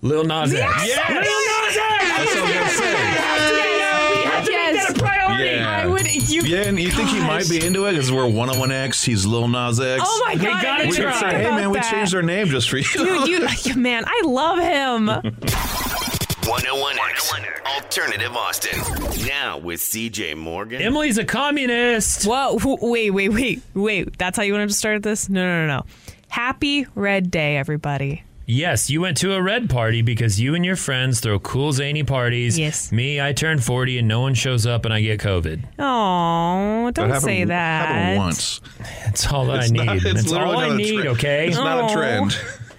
Lil 0.00 0.24
Nas 0.24 0.52
X. 0.54 0.72
Yes! 0.86 1.10
Lil 1.10 1.18
Nas 1.18 1.76
X! 1.76 2.04
That's 2.08 2.34
what 2.34 2.44
I 2.44 2.44
was 2.44 2.54
gonna 2.54 2.68
say. 2.70 2.92
We 2.92 4.24
have 4.24 4.44
to 4.44 4.50
make 4.50 4.58
Yes. 4.74 4.86
that 4.88 4.96
a 4.96 4.98
priority. 5.00 5.44
Yeah. 5.50 5.80
I 5.82 5.86
would. 5.86 6.28
You, 6.28 6.42
Yeah, 6.42 6.62
and 6.68 6.78
you 6.80 6.90
think 6.90 7.08
he 7.10 7.20
might 7.20 7.48
be 7.48 7.64
into 7.64 7.84
it 7.86 7.92
because 7.92 8.10
we're 8.12 8.24
101X. 8.26 9.04
He's 9.04 9.24
Lil 9.26 9.48
Nas 9.48 9.78
X. 9.80 10.02
Oh 10.04 10.24
my 10.26 10.34
We 10.34 10.40
god! 10.40 10.56
I 10.56 10.62
gotta 10.62 10.82
didn't 10.84 10.90
we 10.90 10.96
try. 11.02 11.12
could 11.12 11.20
think 11.20 11.30
say, 11.32 11.38
hey 11.38 11.44
about 11.46 11.56
man, 11.60 11.70
we 11.70 11.78
that. 11.78 11.90
changed 11.90 12.14
our 12.14 12.22
name 12.22 12.46
just 12.48 12.68
for 12.70 12.78
you. 12.78 12.84
Dude, 12.84 13.66
you, 13.66 13.74
man, 13.76 14.04
I 14.06 14.22
love 14.24 14.58
him. 14.58 15.32
101X 16.42 17.66
Alternative 17.76 18.34
Austin. 18.36 19.26
Now 19.26 19.58
with 19.58 19.80
CJ 19.80 20.36
Morgan. 20.36 20.82
Emily's 20.82 21.16
a 21.18 21.24
communist. 21.24 22.26
Whoa! 22.26 22.58
wh- 22.58 22.82
Wait, 22.82 23.10
wait, 23.10 23.28
wait, 23.30 23.62
wait. 23.74 24.18
That's 24.18 24.36
how 24.36 24.42
you 24.42 24.52
wanted 24.52 24.68
to 24.70 24.74
start 24.74 25.02
this? 25.04 25.28
No, 25.28 25.44
no, 25.44 25.66
no, 25.66 25.76
no. 25.78 25.84
Happy 26.36 26.86
Red 26.94 27.30
Day, 27.30 27.58
everybody. 27.58 28.22
Yes, 28.46 28.88
you 28.88 29.02
went 29.02 29.18
to 29.18 29.34
a 29.34 29.42
red 29.42 29.68
party 29.68 30.00
because 30.00 30.40
you 30.40 30.54
and 30.54 30.64
your 30.64 30.76
friends 30.76 31.20
throw 31.20 31.38
cool 31.38 31.72
zany 31.72 32.04
parties. 32.04 32.58
Yes. 32.58 32.90
Me, 32.90 33.20
I 33.20 33.34
turned 33.34 33.62
40 33.62 33.98
and 33.98 34.08
no 34.08 34.20
one 34.20 34.32
shows 34.32 34.64
up 34.66 34.86
and 34.86 34.94
I 34.94 35.02
get 35.02 35.20
COVID. 35.20 35.62
Oh, 35.78 36.90
don't 36.94 37.08
happened- 37.10 37.22
say 37.22 37.44
that. 37.44 37.86
Happened 37.86 38.16
once. 38.16 38.62
That's 39.04 39.30
all 39.30 39.44
that 39.44 39.58
It's 39.64 39.70
I 39.72 39.72
need. 39.74 39.84
not- 39.84 39.96
it's 39.96 40.04
That's 40.04 40.30
literally 40.30 40.54
all 40.54 40.72
I 40.72 40.76
need, 40.78 40.92
trend. 41.02 41.08
okay? 41.18 41.48
It's 41.48 41.56
not 41.58 41.78
Oh. 41.82 41.86
a 41.88 41.92
trend. 41.92 42.38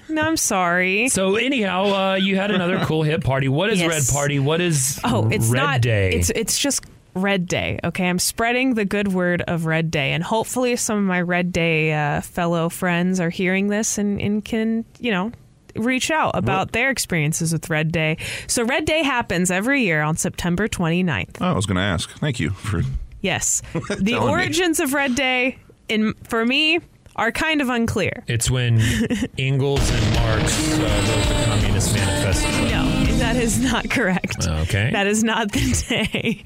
No, 0.09 0.23
I'm 0.23 0.37
sorry. 0.37 1.07
So 1.09 1.35
anyhow, 1.35 1.85
uh, 2.13 2.15
you 2.15 2.35
had 2.35 2.49
another 2.49 2.79
cool 2.85 3.03
hit 3.03 3.23
party. 3.23 3.49
What 3.49 3.69
is 3.71 3.79
Yes. 3.79 3.89
Red 4.11 4.15
Party? 4.15 4.39
What 4.39 4.61
is 4.61 4.99
Oh, 5.03 5.29
it's 5.29 5.47
Red 5.47 5.59
not. 5.61 5.81
Day? 5.81 6.09
It's 6.11 6.31
it's 6.31 6.57
just 6.57 6.83
Red 7.15 7.47
Day. 7.47 7.79
Okay, 7.83 8.07
I'm 8.07 8.19
spreading 8.19 8.73
the 8.73 8.85
good 8.85 9.13
word 9.13 9.41
of 9.47 9.65
Red 9.65 9.91
Day, 9.91 10.13
and 10.13 10.23
hopefully, 10.23 10.75
some 10.75 10.97
of 10.97 11.03
my 11.03 11.21
Red 11.21 11.51
Day 11.51 11.93
uh, 11.93 12.21
fellow 12.21 12.69
friends 12.69 13.19
are 13.19 13.29
hearing 13.29 13.67
this 13.67 13.97
and, 13.97 14.19
and 14.21 14.43
can 14.43 14.85
you 14.99 15.11
know 15.11 15.31
reach 15.75 16.11
out 16.11 16.31
about 16.35 16.71
their 16.71 16.89
experiences 16.91 17.51
with 17.51 17.69
Red 17.69 17.91
Day. 17.91 18.17
So 18.47 18.63
Red 18.63 18.85
Day 18.85 19.03
happens 19.03 19.49
every 19.49 19.83
year 19.83 20.01
on 20.03 20.17
September 20.17 20.67
29th. 20.67 21.37
Oh, 21.41 21.45
I 21.47 21.53
was 21.53 21.65
going 21.65 21.77
to 21.77 21.81
ask. 21.81 22.09
Thank 22.19 22.39
you 22.39 22.51
for. 22.51 22.83
Yes, 23.21 23.61
the 23.73 23.79
Telling 23.79 24.05
me. 24.05 24.15
origins 24.17 24.79
of 24.79 24.93
Red 24.93 25.15
Day, 25.15 25.57
in 25.89 26.13
for 26.25 26.45
me, 26.45 26.79
are 27.15 27.31
kind 27.31 27.61
of 27.61 27.69
unclear. 27.69 28.23
It's 28.27 28.49
when 28.49 28.79
Engels 29.37 29.89
and 29.89 30.15
Marx 30.15 30.73
uh, 30.73 30.81
wrote 30.81 31.05
the 31.05 31.45
Communist 31.45 31.93
Manifesto. 31.95 32.49
No, 32.69 33.17
that 33.17 33.35
is 33.35 33.59
not 33.59 33.89
correct. 33.89 34.47
Okay. 34.47 34.89
That 34.91 35.07
is 35.07 35.23
not 35.23 35.51
the 35.51 35.85
day. 35.89 36.45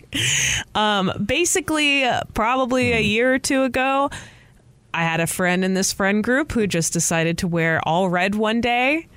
Um, 0.75 1.11
basically, 1.25 2.03
uh, 2.03 2.21
probably 2.33 2.93
a 2.93 3.01
year 3.01 3.33
or 3.33 3.39
two 3.39 3.63
ago, 3.63 4.09
I 4.93 5.03
had 5.03 5.19
a 5.19 5.27
friend 5.27 5.63
in 5.63 5.73
this 5.73 5.93
friend 5.93 6.23
group 6.23 6.51
who 6.51 6.67
just 6.67 6.93
decided 6.93 7.39
to 7.39 7.47
wear 7.47 7.79
all 7.83 8.09
red 8.09 8.35
one 8.35 8.61
day 8.61 9.07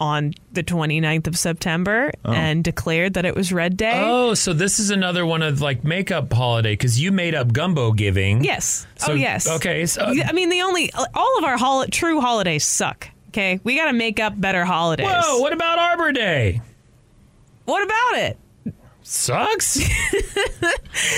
on 0.00 0.34
the 0.52 0.62
29th 0.62 1.26
of 1.26 1.38
September 1.38 2.10
oh. 2.24 2.32
and 2.32 2.64
declared 2.64 3.14
that 3.14 3.24
it 3.24 3.34
was 3.34 3.52
Red 3.52 3.76
Day. 3.76 4.00
Oh, 4.04 4.34
so 4.34 4.52
this 4.52 4.78
is 4.78 4.90
another 4.90 5.24
one 5.24 5.42
of 5.42 5.60
like 5.60 5.84
makeup 5.84 6.32
holiday 6.32 6.72
because 6.72 7.00
you 7.00 7.12
made 7.12 7.34
up 7.34 7.52
gumbo 7.52 7.92
giving. 7.92 8.44
Yes. 8.44 8.86
So- 8.96 9.12
oh, 9.12 9.14
yes. 9.14 9.48
okay, 9.48 9.86
so- 9.86 10.04
I 10.04 10.32
mean, 10.32 10.48
the 10.48 10.62
only, 10.62 10.90
all 11.14 11.38
of 11.38 11.44
our 11.44 11.56
hol- 11.56 11.86
true 11.86 12.20
holidays 12.20 12.64
suck. 12.64 13.08
Okay. 13.28 13.58
We 13.64 13.76
got 13.76 13.86
to 13.86 13.92
make 13.92 14.20
up 14.20 14.40
better 14.40 14.64
holidays. 14.64 15.08
Whoa, 15.08 15.38
what 15.40 15.52
about 15.52 15.78
Arbor 15.78 16.12
Day? 16.12 16.60
What 17.64 17.82
about 17.82 18.22
it? 18.22 18.38
Sucks. 19.06 19.78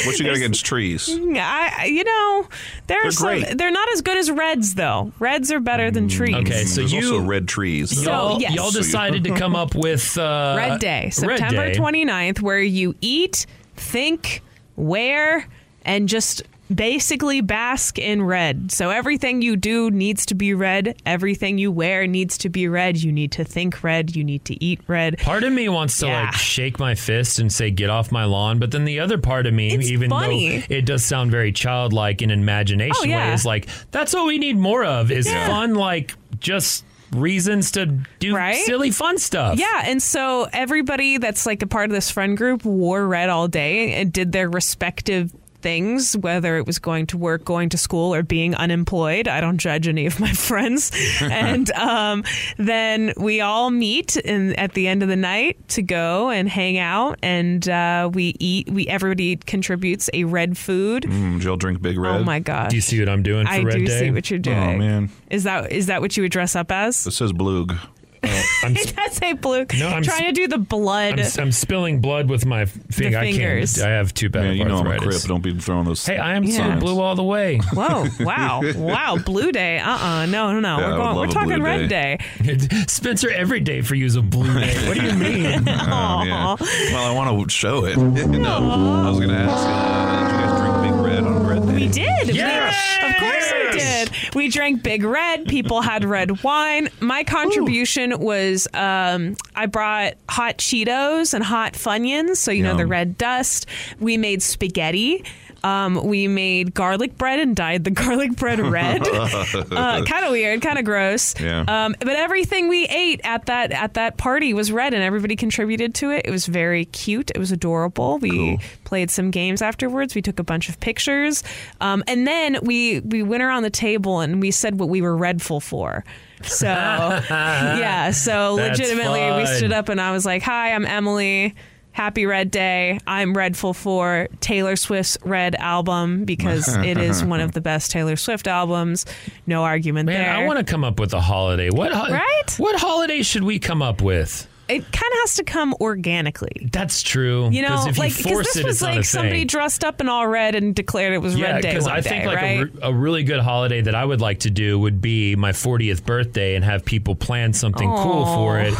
What 0.06 0.18
you 0.18 0.24
got 0.24 0.36
against 0.36 0.64
trees? 0.64 1.08
I, 1.10 1.72
I- 1.80 1.84
you 1.86 2.02
know, 2.02 2.48
there 2.86 2.98
They're 3.02 3.08
are 3.08 3.12
some. 3.12 3.26
great. 3.26 3.58
They're 3.58 3.70
not 3.70 3.88
as 3.92 4.00
good 4.02 4.16
as 4.16 4.30
reds, 4.30 4.74
though. 4.74 5.12
Reds 5.18 5.52
are 5.52 5.60
better 5.60 5.90
than 5.90 6.08
trees. 6.08 6.34
Okay, 6.34 6.64
so 6.64 6.80
There's 6.80 6.92
you 6.92 7.14
also 7.14 7.20
red 7.26 7.46
trees. 7.46 7.90
So- 8.02 8.10
y'all, 8.10 8.40
yes. 8.40 8.54
y'all 8.54 8.70
decided 8.70 9.24
to 9.24 9.34
come 9.36 9.54
up 9.54 9.74
with 9.74 10.16
uh, 10.18 10.54
Red 10.56 10.80
Day, 10.80 11.04
Red 11.04 11.38
September 11.38 11.72
Day. 11.72 11.78
29th, 11.78 12.40
where 12.40 12.60
you 12.60 12.94
eat, 13.00 13.46
think, 13.76 14.42
wear, 14.76 15.46
and 15.84 16.08
just 16.08 16.42
basically 16.74 17.40
bask 17.40 17.98
in 17.98 18.22
red. 18.22 18.72
So 18.72 18.90
everything 18.90 19.42
you 19.42 19.56
do 19.56 19.90
needs 19.90 20.26
to 20.26 20.34
be 20.34 20.54
red. 20.54 21.00
Everything 21.06 21.58
you 21.58 21.70
wear 21.70 22.06
needs 22.06 22.38
to 22.38 22.48
be 22.48 22.68
red. 22.68 22.96
You 23.02 23.12
need 23.12 23.32
to 23.32 23.44
think 23.44 23.82
red. 23.82 24.16
You 24.16 24.24
need 24.24 24.44
to 24.46 24.62
eat 24.64 24.80
red. 24.88 25.18
Part 25.18 25.44
of 25.44 25.52
me 25.52 25.68
wants 25.68 25.98
to 25.98 26.06
Yeah. 26.06 26.24
like 26.26 26.34
shake 26.34 26.78
my 26.78 26.94
fist 26.94 27.38
and 27.38 27.52
say 27.52 27.70
"get 27.70 27.90
off 27.90 28.10
my 28.10 28.24
lawn," 28.24 28.58
but 28.58 28.70
then 28.70 28.84
the 28.84 29.00
other 29.00 29.18
part 29.18 29.46
of 29.46 29.54
me, 29.54 29.72
It's 29.74 29.90
even 29.90 30.10
funny. 30.10 30.58
though 30.58 30.74
it 30.74 30.84
does 30.84 31.04
sound 31.04 31.30
very 31.30 31.52
childlike 31.52 32.22
in 32.22 32.30
an 32.30 32.40
imagination 32.40 32.96
Oh, 33.00 33.04
yeah. 33.04 33.28
way, 33.28 33.34
is 33.34 33.44
like 33.44 33.66
that's 33.92 34.12
what 34.14 34.26
we 34.26 34.38
need 34.38 34.56
more 34.56 34.84
of 34.84 35.10
is 35.10 35.26
Yeah. 35.26 35.46
fun, 35.46 35.74
like 35.74 36.14
just 36.40 36.84
reasons 37.12 37.70
to 37.72 37.86
do 38.18 38.34
Right? 38.34 38.56
silly 38.66 38.90
fun 38.90 39.16
stuff. 39.18 39.58
Yeah, 39.58 39.82
and 39.86 40.02
so 40.02 40.48
everybody 40.52 41.18
that's 41.18 41.46
like 41.46 41.62
a 41.62 41.66
part 41.66 41.86
of 41.88 41.92
this 41.94 42.10
friend 42.10 42.36
group 42.36 42.64
wore 42.64 43.06
red 43.06 43.28
all 43.30 43.46
day 43.46 43.92
and 43.94 44.12
did 44.12 44.32
their 44.32 44.50
respective 44.50 45.32
things, 45.60 46.16
whether 46.16 46.56
it 46.56 46.66
was 46.66 46.78
going 46.78 47.06
to 47.08 47.16
work, 47.18 47.44
going 47.44 47.68
to 47.70 47.78
school, 47.78 48.14
or 48.14 48.22
being 48.22 48.54
unemployed. 48.54 49.28
I 49.28 49.40
don't 49.40 49.58
judge 49.58 49.88
any 49.88 50.06
of 50.06 50.18
my 50.20 50.32
friends. 50.32 50.90
and 51.22 51.70
um, 51.72 52.24
then 52.56 53.12
we 53.16 53.40
all 53.40 53.70
meet 53.70 54.16
in, 54.16 54.54
at 54.54 54.72
the 54.74 54.88
end 54.88 55.02
of 55.02 55.08
the 55.08 55.16
night 55.16 55.56
to 55.70 55.82
go 55.82 56.30
and 56.30 56.48
hang 56.48 56.78
out, 56.78 57.18
and 57.22 57.68
uh, 57.68 58.10
we 58.12 58.34
eat. 58.38 58.68
We 58.70 58.86
everybody 58.88 59.36
contributes 59.36 60.08
a 60.12 60.24
red 60.24 60.56
food. 60.56 61.04
Mm, 61.04 61.40
Jill 61.40 61.56
drink 61.56 61.82
Big 61.82 61.98
Red. 61.98 62.20
Oh 62.20 62.24
my 62.24 62.38
god! 62.38 62.70
Do 62.70 62.76
you 62.76 62.82
see 62.82 62.98
what 63.00 63.08
I'm 63.08 63.22
doing 63.22 63.46
for 63.46 63.52
I 63.52 63.62
Red 63.62 63.76
do 63.78 63.86
Day? 63.86 63.98
see 64.00 64.10
what 64.10 64.30
you're 64.30 64.38
doing. 64.38 64.56
Oh 64.58 64.76
man, 64.78 65.10
Is 65.30 65.44
that 65.44 65.72
is 65.72 65.86
that 65.86 66.00
what 66.00 66.16
you 66.16 66.22
would 66.22 66.32
dress 66.32 66.54
up 66.56 66.70
as? 66.72 67.06
it 67.06 67.12
says 67.12 67.32
Bloog. 67.32 67.78
I'm, 68.62 68.76
It 68.76 68.94
does 68.96 69.12
say 69.12 69.32
blue. 69.34 69.66
No, 69.78 69.88
I'm 69.88 70.02
trying 70.02 70.22
s- 70.24 70.26
to 70.28 70.32
do 70.32 70.48
the 70.48 70.58
blood. 70.58 71.20
I'm, 71.20 71.40
I'm 71.40 71.52
spilling 71.52 72.00
blood 72.00 72.28
with 72.28 72.44
my 72.46 72.64
finger. 72.66 73.18
I 73.18 73.32
fingers. 73.32 73.74
can't. 73.76 73.86
I 73.88 73.90
have 73.92 74.12
too 74.14 74.28
bad 74.28 74.44
Man, 74.44 74.56
you 74.56 74.64
know 74.64 74.78
I'm 74.78 74.86
a 74.86 74.98
crip. 74.98 75.20
Don't 75.22 75.42
be 75.42 75.58
throwing 75.58 75.84
those. 75.84 76.04
Hey, 76.04 76.16
I 76.18 76.34
am 76.34 76.46
so 76.46 76.62
Yeah. 76.64 76.78
blue 76.78 77.00
all 77.00 77.14
the 77.14 77.22
way. 77.24 77.58
Whoa! 77.72 78.06
Wow! 78.20 78.62
Wow! 78.76 79.16
Blue 79.24 79.52
day? 79.52 79.78
Uh 79.78 79.90
uh 79.90 80.26
No! 80.26 80.52
No! 80.52 80.60
No! 80.60 80.78
Yeah, 80.78 80.84
I 80.86 80.88
we're 80.88 80.90
would 80.90 80.96
going. 80.96 81.06
love 81.06 81.16
We're 81.16 81.24
a 81.24 81.28
talking 81.28 81.48
blue 81.56 81.64
red 81.64 81.88
day. 81.88 82.18
day. 82.42 82.58
Spencer, 82.88 83.30
every 83.30 83.60
day 83.60 83.80
for 83.82 83.94
you 83.94 84.06
is 84.06 84.16
a 84.16 84.22
blue 84.22 84.52
day. 84.60 84.86
What 84.88 84.96
do 84.98 85.04
you 85.06 85.14
mean? 85.14 85.64
Oh, 85.68 86.22
yeah. 86.24 86.56
Well, 86.92 87.04
I 87.04 87.12
want 87.14 87.48
to 87.48 87.54
show 87.54 87.84
it. 87.84 87.96
no, 87.96 88.48
I 88.50 89.08
was 89.10 89.18
going 89.18 89.30
to 89.30 89.34
ask. 89.36 89.66
Uh, 89.66 90.28
did 90.28 90.32
you 90.32 90.46
guys 90.46 90.60
drink 90.60 90.94
Big 90.94 91.04
Red 91.04 91.24
on 91.24 91.32
a 91.44 91.48
Red 91.48 91.66
Day? 91.68 91.74
We 91.74 91.88
did. 91.88 92.34
Yes! 92.34 92.98
We, 93.02 93.08
of 93.08 93.14
course 93.16 93.34
Yes! 93.34 93.45
Did. 93.78 94.34
We 94.34 94.48
drank 94.48 94.82
Big 94.82 95.02
Red. 95.04 95.46
People 95.46 95.80
had 95.80 96.04
red 96.04 96.42
wine. 96.42 96.88
My 97.00 97.24
contribution 97.24 98.18
was 98.18 98.68
um, 98.74 99.36
I 99.54 99.66
brought 99.66 100.14
hot 100.28 100.58
Cheetos 100.58 101.34
and 101.34 101.42
hot 101.44 101.74
Funyuns. 101.74 102.36
So 102.36 102.50
you 102.50 102.62
know 102.62 102.76
the 102.76 102.86
red 102.86 103.18
dust. 103.18 103.66
We 103.98 104.16
made 104.16 104.42
spaghetti. 104.42 105.24
Um, 105.64 106.06
we 106.06 106.28
made 106.28 106.74
garlic 106.74 107.16
bread 107.18 107.40
and 107.40 107.56
dyed 107.56 107.84
the 107.84 107.90
garlic 108.02 108.36
bread 108.36 108.60
red. 108.60 109.06
uh, 109.08 110.04
kind 110.04 110.24
of 110.24 110.30
weird, 110.32 110.62
kind 110.62 110.78
of 110.78 110.84
gross. 110.84 111.38
Yeah. 111.40 111.64
Um, 111.66 111.96
but 111.98 112.10
everything 112.10 112.68
we 112.68 112.84
ate 112.86 113.20
at 113.24 113.46
that 113.46 113.72
at 113.72 113.94
that 113.94 114.16
party 114.16 114.54
was 114.54 114.70
red, 114.70 114.94
and 114.94 115.02
everybody 115.02 115.34
contributed 115.36 115.94
to 115.96 116.10
it. 116.10 116.22
It 116.24 116.30
was 116.30 116.46
very 116.46 116.84
cute. 116.86 117.30
It 117.34 117.38
was 117.38 117.50
adorable. 117.52 118.18
We 118.18 118.30
Cool. 118.30 118.58
played 118.84 119.10
some 119.10 119.30
games 119.30 119.62
afterwards. 119.62 120.14
We 120.14 120.22
took 120.22 120.38
a 120.38 120.44
bunch 120.44 120.68
of 120.68 120.78
pictures, 120.80 121.42
um, 121.80 122.04
and 122.06 122.26
then 122.26 122.58
we 122.62 123.00
we 123.00 123.22
went 123.22 123.42
around 123.42 123.62
the 123.62 123.70
table 123.70 124.20
and 124.20 124.40
we 124.40 124.50
said 124.50 124.78
what 124.78 124.88
we 124.88 125.02
were 125.02 125.16
redful 125.16 125.60
for. 125.60 126.04
So 126.42 126.66
yeah, 127.30 128.10
so 128.12 128.54
legitimately 128.54 129.32
we 129.42 129.46
stood 129.46 129.72
up 129.72 129.88
and 129.88 130.00
I 130.00 130.12
was 130.12 130.24
like, 130.26 130.42
"Hi, 130.42 130.72
I'm 130.74 130.84
Emily." 130.84 131.54
Happy 131.96 132.26
Red 132.26 132.50
Day. 132.50 133.00
I'm 133.06 133.32
Redful 133.34 133.72
for 133.72 134.28
Taylor 134.40 134.76
Swift's 134.76 135.16
Red 135.24 135.54
album 135.54 136.26
because 136.26 136.68
it 136.84 136.98
is 136.98 137.24
one 137.24 137.40
of 137.40 137.52
the 137.52 137.62
best 137.62 137.90
Taylor 137.90 138.16
Swift 138.16 138.46
albums. 138.46 139.06
No 139.46 139.64
argument 139.64 140.04
Man, 140.04 140.20
there. 140.20 140.30
I 140.30 140.46
want 140.46 140.58
to 140.58 140.64
come 140.70 140.84
up 140.84 141.00
with 141.00 141.14
a 141.14 141.22
holiday. 141.22 141.70
What 141.70 141.94
ho- 141.94 142.12
Right? 142.12 142.54
What 142.58 142.78
holiday 142.78 143.22
should 143.22 143.44
we 143.44 143.58
come 143.58 143.80
up 143.80 144.02
with? 144.02 144.46
It 144.68 144.80
kind 144.80 145.12
of 145.12 145.18
has 145.20 145.34
to 145.36 145.44
come 145.44 145.74
organically. 145.80 146.68
That's 146.72 147.02
true. 147.02 147.48
You 147.50 147.62
know, 147.62 147.68
'Cause 147.68 147.86
if 147.86 147.98
like 147.98 148.10
you 148.12 148.16
because 148.18 148.32
force 148.32 148.46
this 148.54 148.56
it, 148.56 148.64
was 148.66 148.82
like 148.82 149.04
somebody 149.04 149.40
thing. 149.40 149.46
dressed 149.46 149.84
up 149.84 150.00
in 150.00 150.08
all 150.08 150.26
red 150.26 150.54
and 150.54 150.74
declared 150.74 151.12
it 151.14 151.18
was 151.18 151.36
Yeah, 151.36 151.52
Red 151.52 151.62
Day 151.62 151.68
because 151.70 151.84
one 151.84 151.92
I 151.94 152.00
day, 152.00 152.08
think 152.10 152.24
like 152.26 152.36
right? 152.36 152.60
a, 152.60 152.64
re- 152.66 152.70
a 152.82 152.92
really 152.92 153.22
good 153.24 153.40
holiday 153.40 153.80
that 153.82 153.94
I 153.94 154.04
would 154.04 154.20
like 154.20 154.40
to 154.40 154.50
do 154.50 154.78
would 154.78 155.00
be 155.00 155.36
my 155.36 155.52
40th 155.52 156.04
birthday 156.04 156.54
and 156.56 156.64
have 156.64 156.84
people 156.84 157.14
plan 157.14 157.52
something 157.52 157.88
cool 157.88 158.24
for 158.26 158.58
it 158.60 158.74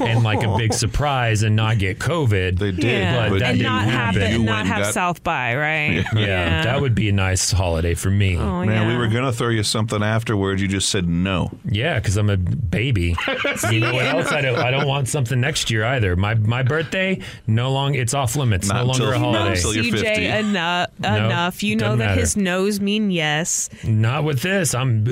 and 0.00 0.22
like 0.22 0.42
a 0.42 0.56
big 0.56 0.72
surprise 0.82 1.42
and 1.42 1.56
not 1.56 1.78
get 1.78 1.98
COVID. 1.98 2.58
They 2.58 2.70
yeah. 2.70 3.28
but 3.28 3.38
that 3.40 3.50
and 3.50 3.58
didn't 3.58 3.72
have 3.72 4.14
happen. 4.14 4.22
it, 4.22 4.38
not 4.40 4.66
have 4.66 4.86
South 4.86 5.22
by, 5.24 5.56
right? 5.56 6.04
Yeah, 6.14 6.62
that 6.64 6.80
would 6.80 6.94
be 6.94 7.08
a 7.08 7.12
nice 7.12 7.50
holiday 7.50 7.94
for 7.94 8.10
me. 8.10 8.36
Oh, 8.36 8.64
Man, 8.64 8.86
we 8.88 8.96
were 8.96 9.08
gonna 9.08 9.32
throw 9.32 9.48
you 9.48 9.62
something 9.62 10.02
afterwards. 10.02 10.62
You 10.62 10.68
just 10.68 10.88
said 10.88 11.08
no. 11.08 11.50
Yeah, 11.64 11.98
because 11.98 12.16
I'm 12.16 12.30
a 12.30 12.36
baby. 12.36 13.16
you 13.70 13.80
know 13.80 13.92
what 13.94 14.06
else? 14.06 14.30
I 14.32 14.40
don't. 14.40 14.58
I 14.58 14.70
don't 14.70 14.86
want 14.86 15.08
something 15.08 15.31
next 15.36 15.70
year 15.70 15.84
either. 15.84 16.16
My 16.16 16.34
my 16.34 16.62
birthday, 16.62 17.20
no 17.46 17.72
long. 17.72 17.94
It's 17.94 18.14
off 18.14 18.36
limits. 18.36 18.68
Not 18.68 18.76
no 18.78 18.84
longer 18.92 19.12
until- 19.14 19.28
a 19.30 19.32
not 19.32 19.48
until 19.48 19.74
you're 19.74 19.84
50. 19.92 20.06
CJ 20.06 20.40
enough. 20.40 20.90
No, 20.98 21.16
enough. 21.26 21.62
You 21.62 21.76
know 21.76 21.90
that 21.96 21.98
matter. 22.10 22.20
his 22.20 22.36
nose 22.36 22.80
mean 22.80 23.10
yes. 23.10 23.68
Not 23.84 24.24
with 24.24 24.42
this. 24.42 24.74
I'm. 24.74 25.06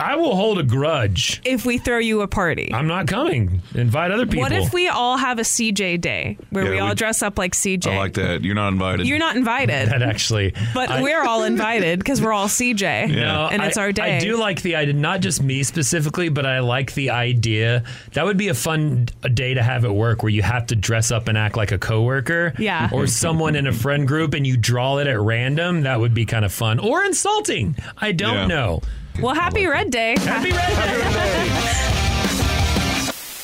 I 0.00 0.16
will 0.16 0.34
hold 0.36 0.58
a 0.58 0.62
grudge. 0.62 1.40
If 1.44 1.64
we 1.66 1.78
throw 1.78 1.98
you 1.98 2.22
a 2.22 2.28
party. 2.28 2.70
I'm 2.72 2.86
not 2.86 3.06
coming. 3.06 3.62
Invite 3.74 4.10
other 4.10 4.26
people. 4.26 4.40
What 4.40 4.52
if 4.52 4.72
we 4.72 4.88
all 4.88 5.16
have 5.16 5.38
a 5.38 5.42
CJ 5.42 6.00
day 6.00 6.38
where 6.50 6.64
Yeah, 6.64 6.70
we 6.70 6.78
all 6.78 6.88
we- 6.90 6.94
dress 6.94 7.22
up 7.22 7.38
like 7.38 7.52
CJ? 7.54 7.92
I 7.92 7.98
like 7.98 8.14
that. 8.14 8.42
You're 8.44 8.54
not 8.54 8.72
invited. 8.72 9.06
You're 9.06 9.18
not 9.18 9.36
invited. 9.36 9.88
that 9.90 10.02
actually? 10.02 10.54
but 10.74 10.90
I- 10.90 11.02
we're 11.02 11.22
all 11.24 11.44
invited 11.44 11.98
because 11.98 12.20
we're 12.20 12.32
all 12.32 12.48
CJ. 12.48 13.08
No, 13.14 13.48
And 13.50 13.62
it's 13.62 13.76
I, 13.76 13.82
our 13.82 13.92
day. 13.92 14.16
I 14.16 14.20
do 14.20 14.36
like 14.36 14.62
the 14.62 14.76
idea, 14.76 14.94
not 14.94 15.20
just 15.20 15.42
me 15.42 15.62
specifically, 15.62 16.28
but 16.28 16.46
I 16.46 16.60
like 16.60 16.94
the 16.94 17.10
idea. 17.10 17.84
That 18.14 18.24
would 18.24 18.36
be 18.36 18.48
a 18.48 18.54
fun 18.54 19.06
d- 19.06 19.28
day 19.34 19.54
to 19.54 19.62
have 19.62 19.84
at 19.84 19.94
work 19.94 20.22
where 20.22 20.30
you 20.30 20.42
have 20.42 20.66
to 20.66 20.76
dress 20.76 21.10
up 21.10 21.28
and 21.28 21.36
act 21.36 21.56
like 21.56 21.72
a 21.72 21.78
coworker. 21.78 22.52
Yeah. 22.58 22.88
Or 22.92 23.06
someone 23.06 23.56
in 23.56 23.66
a 23.66 23.72
friend 23.72 24.06
group 24.06 24.34
and 24.34 24.46
you 24.46 24.56
draw 24.56 24.98
it 24.98 25.06
at 25.06 25.18
random. 25.20 25.82
That 25.82 26.00
would 26.00 26.14
be 26.14 26.24
kind 26.26 26.44
of 26.44 26.52
fun. 26.52 26.78
Or 26.78 27.04
insulting. 27.04 27.76
I 27.98 28.12
don't 28.12 28.34
Yeah. 28.34 28.46
know. 28.46 28.82
Well, 29.20 29.34
happy 29.34 29.66
Red 29.66 29.90
Day. 29.90 30.16
Happy 30.18 30.50
Red 30.52 30.68
Day. 30.68 31.72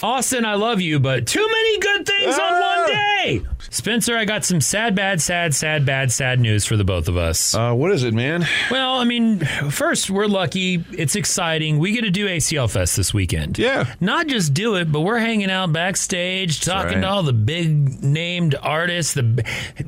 Austin, 0.00 0.44
I 0.44 0.54
love 0.54 0.80
you, 0.80 1.00
but 1.00 1.26
too 1.26 1.44
many 1.46 1.78
good 1.80 2.06
things 2.06 2.34
on 2.38 2.52
one 2.52 2.62
ah. 2.62 2.86
day. 2.86 3.42
Spencer, 3.78 4.16
I 4.16 4.24
got 4.24 4.44
some 4.44 4.60
sad, 4.60 4.96
bad, 4.96 5.20
sad, 5.20 5.54
sad, 5.54 5.86
bad, 5.86 6.10
sad 6.10 6.40
news 6.40 6.64
for 6.64 6.76
the 6.76 6.82
both 6.82 7.06
of 7.06 7.16
us. 7.16 7.54
Uh, 7.54 7.72
what 7.72 7.92
is 7.92 8.02
it, 8.02 8.12
man? 8.12 8.44
Well, 8.72 8.96
I 8.98 9.04
mean, 9.04 9.38
first, 9.70 10.10
we're 10.10 10.26
lucky. 10.26 10.84
It's 10.90 11.14
exciting. 11.14 11.78
We 11.78 11.92
get 11.92 12.00
to 12.02 12.10
do 12.10 12.26
ACL 12.26 12.68
Fest 12.68 12.96
this 12.96 13.14
weekend. 13.14 13.56
Yeah. 13.56 13.94
Not 14.00 14.26
just 14.26 14.52
do 14.52 14.74
it, 14.74 14.90
but 14.90 15.02
we're 15.02 15.20
hanging 15.20 15.48
out 15.48 15.72
backstage, 15.72 16.60
talking 16.60 16.94
right. 16.94 17.00
to 17.02 17.08
all 17.08 17.22
the 17.22 17.32
big 17.32 18.02
named 18.02 18.56
artists. 18.60 19.14
The 19.14 19.44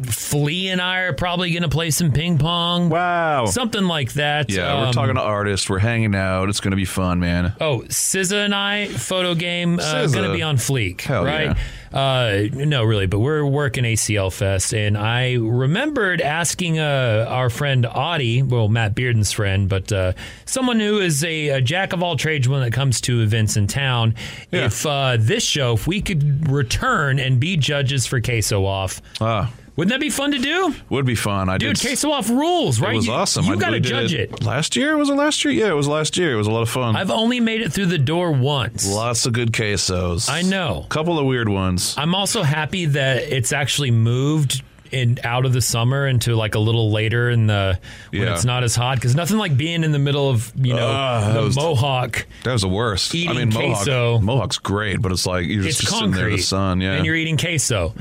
Flea 0.06 0.68
and 0.68 0.80
I 0.80 1.00
are 1.00 1.12
probably 1.12 1.50
going 1.50 1.64
to 1.64 1.68
play 1.68 1.90
some 1.90 2.12
ping 2.12 2.38
pong. 2.38 2.90
Wow. 2.90 3.46
Something 3.46 3.86
like 3.86 4.12
that. 4.12 4.50
Yeah, 4.50 4.82
we're 4.82 4.86
Um, 4.86 4.92
talking 4.92 5.16
to 5.16 5.20
artists. 5.20 5.68
We're 5.68 5.80
hanging 5.80 6.14
out. 6.14 6.48
It's 6.48 6.60
going 6.60 6.70
to 6.70 6.76
be 6.76 6.84
fun, 6.84 7.18
man. 7.18 7.54
Oh, 7.60 7.80
SZA 7.88 8.44
and 8.44 8.54
I 8.54 8.86
photo 8.86 9.34
game 9.34 9.80
uh, 9.80 10.06
going 10.06 10.28
to 10.28 10.32
be 10.32 10.42
on 10.42 10.58
fleek, 10.58 11.00
Hell 11.00 11.24
right? 11.24 11.56
Uh, 11.92 12.42
no, 12.52 12.84
really, 12.84 13.06
but 13.06 13.18
we're 13.18 13.44
working 13.44 13.82
ACL 13.84 14.32
Fest, 14.32 14.72
and 14.72 14.96
I 14.96 15.34
remembered 15.34 16.20
asking 16.20 16.78
uh, 16.78 17.26
our 17.28 17.50
friend 17.50 17.84
Audie, 17.84 18.42
well, 18.42 18.68
Matt 18.68 18.94
Bearden's 18.94 19.32
friend, 19.32 19.68
but 19.68 19.90
uh, 19.90 20.12
someone 20.44 20.78
who 20.78 21.00
is 21.00 21.24
a, 21.24 21.48
a 21.48 21.60
jack 21.60 21.92
of 21.92 22.00
all 22.02 22.16
trades 22.16 22.48
when 22.48 22.62
it 22.62 22.72
comes 22.72 23.00
to 23.02 23.22
events 23.22 23.56
in 23.56 23.66
town, 23.66 24.14
Yeah. 24.52 24.66
if 24.66 24.86
uh, 24.86 25.16
this 25.18 25.42
show, 25.42 25.72
if 25.74 25.88
we 25.88 26.00
could 26.00 26.48
return 26.48 27.18
and 27.18 27.40
be 27.40 27.56
judges 27.56 28.06
for 28.06 28.20
Queso 28.20 28.64
Off, 28.64 29.02
Ah, 29.20 29.52
wouldn't 29.76 29.90
that 29.92 30.00
be 30.00 30.10
fun 30.10 30.32
to 30.32 30.38
do? 30.38 30.74
would 30.88 31.06
be 31.06 31.14
fun. 31.14 31.48
I 31.48 31.58
Dude, 31.58 31.76
did. 31.76 31.86
Queso 31.86 32.10
Off 32.10 32.28
rules, 32.28 32.80
right? 32.80 32.92
It 32.92 32.96
was 32.96 33.06
You- 33.06 33.12
awesome. 33.12 33.44
You 33.46 33.56
got 33.56 33.70
to 33.70 33.80
judge 33.80 34.12
it. 34.14 34.42
Last 34.44 34.76
year? 34.76 34.96
Was 34.96 35.08
it 35.08 35.14
last 35.14 35.44
year? 35.44 35.54
Yeah, 35.54 35.68
it 35.70 35.76
was 35.76 35.88
last 35.88 36.16
year. 36.16 36.34
It 36.34 36.36
was 36.36 36.46
a 36.46 36.50
lot 36.50 36.62
of 36.62 36.68
fun. 36.70 36.96
I've 36.96 37.10
only 37.10 37.40
made 37.40 37.60
it 37.62 37.72
through 37.72 37.86
the 37.86 37.98
door 37.98 38.32
once. 38.32 38.86
Lots 38.88 39.26
of 39.26 39.32
good 39.32 39.52
quesos. 39.52 40.28
I 40.30 40.42
know. 40.42 40.86
couple 40.88 41.18
of 41.18 41.26
weird 41.26 41.48
ones. 41.48 41.94
I'm 41.96 42.14
also 42.14 42.42
happy 42.42 42.86
that 42.86 43.22
it's 43.22 43.52
actually 43.52 43.90
moved 43.90 44.62
in 44.92 45.18
out 45.24 45.46
of 45.46 45.52
the 45.52 45.60
summer 45.60 46.06
into 46.06 46.34
like 46.36 46.54
a 46.54 46.58
little 46.58 46.90
later 46.90 47.30
in 47.30 47.46
the 47.46 47.78
when 48.10 48.22
Yeah. 48.22 48.34
it's 48.34 48.44
not 48.44 48.64
as 48.64 48.74
hot 48.74 48.96
because 48.96 49.14
nothing 49.14 49.38
like 49.38 49.56
being 49.56 49.84
in 49.84 49.92
the 49.92 49.98
middle 49.98 50.28
of 50.28 50.52
you 50.56 50.74
know 50.74 50.88
that 50.88 51.32
the 51.34 51.42
was- 51.42 51.56
Mohawk. 51.56 52.26
That 52.44 52.52
was 52.52 52.62
the 52.62 52.68
worst. 52.68 53.14
Eating 53.14 53.30
I 53.30 53.32
mean, 53.44 53.48
Mohawk, 53.50 53.76
queso. 53.76 54.18
Mohawk's 54.20 54.58
great, 54.58 55.00
but 55.02 55.12
it's 55.12 55.26
like 55.26 55.46
you're 55.46 55.66
It's 55.66 55.78
just 55.78 55.92
sitting 55.92 56.10
there 56.12 56.28
in 56.28 56.36
the 56.36 56.42
sun. 56.42 56.80
Yeah, 56.80 56.94
Mm. 56.94 56.96
and 56.98 57.06
you're 57.06 57.14
eating 57.16 57.36
queso. 57.36 57.92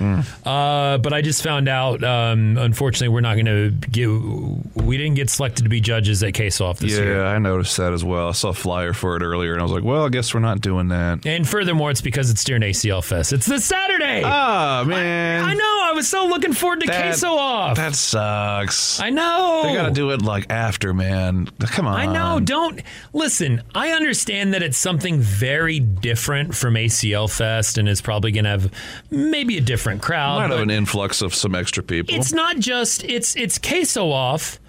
Uh, 0.46 0.98
but 0.98 1.14
I 1.14 1.22
just 1.22 1.44
found 1.44 1.68
out, 1.70 2.04
um, 2.04 2.58
unfortunately, 2.58 3.10
we're 3.10 3.22
not 3.22 3.36
going 3.36 3.46
to 3.46 3.70
get. 3.90 4.08
We 4.10 4.98
didn't 4.98 5.16
get 5.16 5.30
selected 5.30 5.64
to 5.64 5.70
be 5.70 5.82
judges 5.82 6.24
at 6.24 6.34
Queso 6.34 6.66
Off 6.66 6.80
this 6.80 6.94
yeah, 6.94 7.04
year. 7.04 7.26
I 7.26 7.38
noticed 7.40 7.78
that 7.78 7.94
as 7.94 8.04
well. 8.04 8.30
I 8.30 8.32
saw 8.32 8.50
a 8.50 8.54
flyer 8.54 8.94
for 8.94 9.16
it 9.16 9.22
earlier, 9.22 9.52
and 9.54 9.60
I 9.62 9.64
was 9.64 9.72
like, 9.72 9.84
"Well, 9.84 10.06
I 10.06 10.10
guess 10.10 10.34
we're 10.34 10.40
not 10.40 10.62
doing 10.62 10.88
that." 10.90 11.26
And 11.26 11.48
furthermore, 11.48 11.92
it's 11.92 12.02
because 12.02 12.30
it's 12.30 12.44
during 12.44 12.62
ACL 12.64 13.02
Fest. 13.04 13.34
It's 13.34 13.46
this 13.46 13.66
Saturday. 13.66 13.99
Ah, 14.26 14.84
man, 14.86 15.44
I 15.44 15.54
know. 15.54 15.76
I 15.84 15.92
was 15.94 16.08
so 16.08 16.26
looking 16.28 16.54
forward 16.54 16.82
to 16.82 16.88
That- 16.88 17.02
Queso 17.02 17.30
Off. 17.30 17.78
that 17.78 17.96
sucks. 17.96 19.00
I 19.02 19.10
know. 19.10 19.62
They 19.66 19.74
got 19.74 19.86
to 19.88 19.92
do 19.92 20.12
it 20.12 20.22
like 20.22 20.46
after, 20.52 20.94
man. 20.94 21.50
Come 21.60 21.88
on. 21.88 22.00
I 22.00 22.06
know. 22.06 22.40
Don't 22.40 22.82
listen. 23.14 23.64
I 23.74 23.92
understand 23.92 24.54
that 24.54 24.62
it's 24.64 24.78
something 24.78 25.20
very 25.20 25.80
different 25.80 26.56
from 26.56 26.76
ACL 26.76 27.28
Fest, 27.30 27.78
and 27.78 27.90
is 27.90 28.02
probably 28.02 28.32
going 28.32 28.44
to 28.46 28.52
have 28.52 28.72
maybe 29.10 29.58
a 29.58 29.62
different 29.62 30.02
crowd. 30.02 30.40
Might 30.40 30.52
have 30.52 30.60
an 30.62 30.70
influx 30.70 31.22
of 31.22 31.34
some 31.34 31.56
extra 31.56 31.82
people. 31.84 32.16
it's 32.16 32.32
not 32.34 32.60
just 32.60 33.04
it's 33.04 33.36
it's 33.36 33.58
queso 33.58 34.12
off 34.12 34.60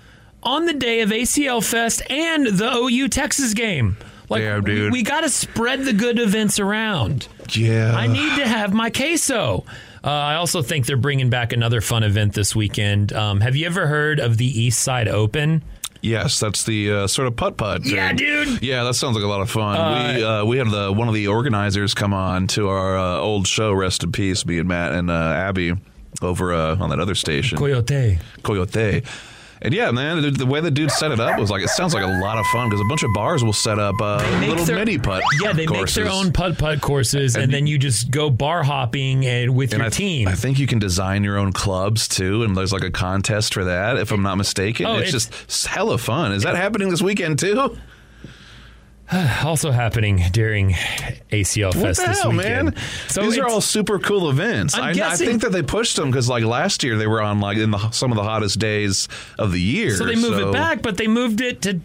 on 0.43 0.65
the 0.67 0.73
day 0.75 1.01
of 1.03 1.11
ACL 1.11 1.63
Fest 1.63 2.03
and 2.11 2.47
the 2.47 2.71
OU 2.73 3.09
Texas 3.09 3.53
game. 3.55 3.97
Like 4.31 4.43
Yeah, 4.43 4.61
dude. 4.61 4.93
we, 4.93 5.01
we 5.01 5.03
got 5.03 5.21
to 5.23 5.29
spread 5.29 5.85
the 5.85 5.93
good 5.93 6.19
events 6.19 6.59
around. 6.59 7.29
yeah. 7.51 7.95
I 7.95 8.07
need 8.07 8.37
to 8.39 8.47
have 8.49 8.73
my 8.73 8.89
queso. 8.89 9.65
Uh, 10.03 10.09
I 10.09 10.37
also 10.37 10.63
think 10.63 10.87
they're 10.87 10.97
bringing 10.97 11.29
back 11.29 11.53
another 11.53 11.83
fun 11.83 12.05
event 12.05 12.33
this 12.33 12.57
weekend. 12.57 13.13
Um, 13.13 13.41
have 13.43 13.55
you 13.57 13.67
ever 13.67 13.87
heard 13.87 14.19
of 14.21 14.39
the 14.39 14.47
East 14.47 14.81
Side 14.81 15.09
Open? 15.09 15.63
Yes, 16.01 16.41
that's 16.41 16.65
the 16.65 16.91
uh, 16.93 17.07
sort 17.07 17.29
of 17.29 17.37
putt 17.37 17.59
putt. 17.59 17.85
Yeah, 17.85 18.11
dude. 18.15 18.63
Yeah, 18.63 18.85
that 18.85 18.95
sounds 18.95 19.15
like 19.17 19.25
a 19.25 19.29
lot 19.29 19.43
of 19.43 19.51
fun. 19.51 20.17
we 20.17 20.25
uh, 20.25 20.45
we 20.47 20.57
had 20.57 20.71
the 20.71 20.91
one 20.91 21.09
of 21.09 21.13
the 21.15 21.29
organizers 21.29 21.93
come 21.93 22.15
on 22.15 22.47
to 22.49 22.69
our 22.71 22.97
uh, 22.97 23.19
old 23.19 23.47
show. 23.47 23.75
Rest 23.75 24.03
in 24.03 24.11
peace, 24.11 24.47
me 24.47 24.59
and 24.59 24.67
Matt 24.67 24.93
and 24.93 25.11
uh, 25.11 25.13
Abby 25.13 25.75
over 26.23 26.55
uh, 26.55 26.77
on 26.77 26.89
that 26.89 27.01
other 27.01 27.15
station, 27.15 27.59
Coyote. 27.59 28.19
Coyote. 28.43 29.03
And 29.63 29.75
yeah, 29.75 29.91
man, 29.91 30.23
the, 30.23 30.31
the 30.31 30.47
way 30.47 30.61
the 30.61 30.71
dude 30.71 30.91
set 30.91 31.13
it 31.13 31.21
up 31.21 31.39
was 31.39 31.51
like 31.51 31.63
it 31.63 31.69
sounds 31.69 31.93
like 31.93 32.03
a 32.03 32.07
lot 32.21 32.39
of 32.39 32.47
fun 32.47 32.69
because 32.71 32.81
a 32.81 32.85
bunch 32.89 33.03
of 33.03 33.13
bars 33.13 33.45
will 33.45 33.53
set 33.53 33.79
up 33.79 34.01
uh, 34.01 34.17
little 34.41 34.65
their- 34.65 34.77
mini 34.77 34.97
putt. 34.97 35.23
Yeah, 35.43 35.53
they 35.53 35.67
courses. 35.67 35.97
make 35.99 36.05
their 36.07 36.13
own 36.15 36.33
putt 36.33 36.57
putt 36.57 36.81
courses, 36.81 37.35
and, 37.35 37.45
And 37.45 37.53
then 37.53 37.67
you 37.67 37.77
just 37.79 38.11
go 38.11 38.31
bar 38.31 38.63
hopping 38.63 39.27
and 39.27 39.55
with 39.55 39.73
And 39.75 39.81
your 39.81 39.87
I, 39.89 39.91
team. 39.91 40.29
I 40.29 40.35
think 40.35 40.59
you 40.59 40.67
can 40.67 40.79
design 40.79 41.25
your 41.25 41.37
own 41.37 41.53
clubs 41.53 42.09
too, 42.09 42.43
and 42.43 42.57
there's 42.57 42.73
like 42.73 42.85
a 42.85 42.91
contest 42.91 43.53
for 43.53 43.65
that, 43.65 43.99
if 43.99 44.13
I'm 44.13 44.23
not 44.23 44.37
mistaken. 44.37 44.87
Oh, 44.87 44.97
it's, 44.99 45.13
it's- 45.15 45.29
just 45.47 45.67
hella 45.67 45.99
fun. 45.99 46.33
Is 46.33 46.43
that 46.45 46.57
happening 46.57 46.89
this 46.89 47.03
weekend 47.03 47.39
too? 47.39 47.77
also 49.45 49.71
happening 49.71 50.23
during 50.33 50.71
ACL 51.33 51.75
What 51.75 51.77
Fest 51.97 52.01
the 52.01 52.07
this 52.09 52.23
hell, 52.23 52.31
weekend. 52.33 52.75
man? 52.75 52.83
So 53.09 53.23
These 53.23 53.39
are 53.39 53.47
all 53.47 53.61
super 53.61 53.99
cool 53.99 54.31
events. 54.31 54.75
I, 54.75 54.91
I 54.91 55.17
think 55.17 55.43
that 55.43 55.51
they 55.53 55.63
pushed 55.63 55.97
them 55.97 56.11
because, 56.11 56.29
like 56.29 56.45
last 56.45 56.83
year, 56.85 56.97
they 56.97 57.07
were 57.07 57.21
on 57.21 57.41
like 57.41 57.59
in 57.59 57.71
the, 57.73 57.91
some 57.91 58.13
of 58.13 58.17
the 58.17 58.23
hottest 58.23 58.59
days 58.59 59.09
of 59.39 59.53
the 59.53 59.61
year. 59.61 59.95
So 59.97 60.05
they 60.05 60.15
move 60.17 60.39
it 60.39 60.53
back, 60.53 60.83
but 60.83 60.97
they 60.97 61.09
moved 61.09 61.41
it 61.41 61.63
to. 61.63 61.81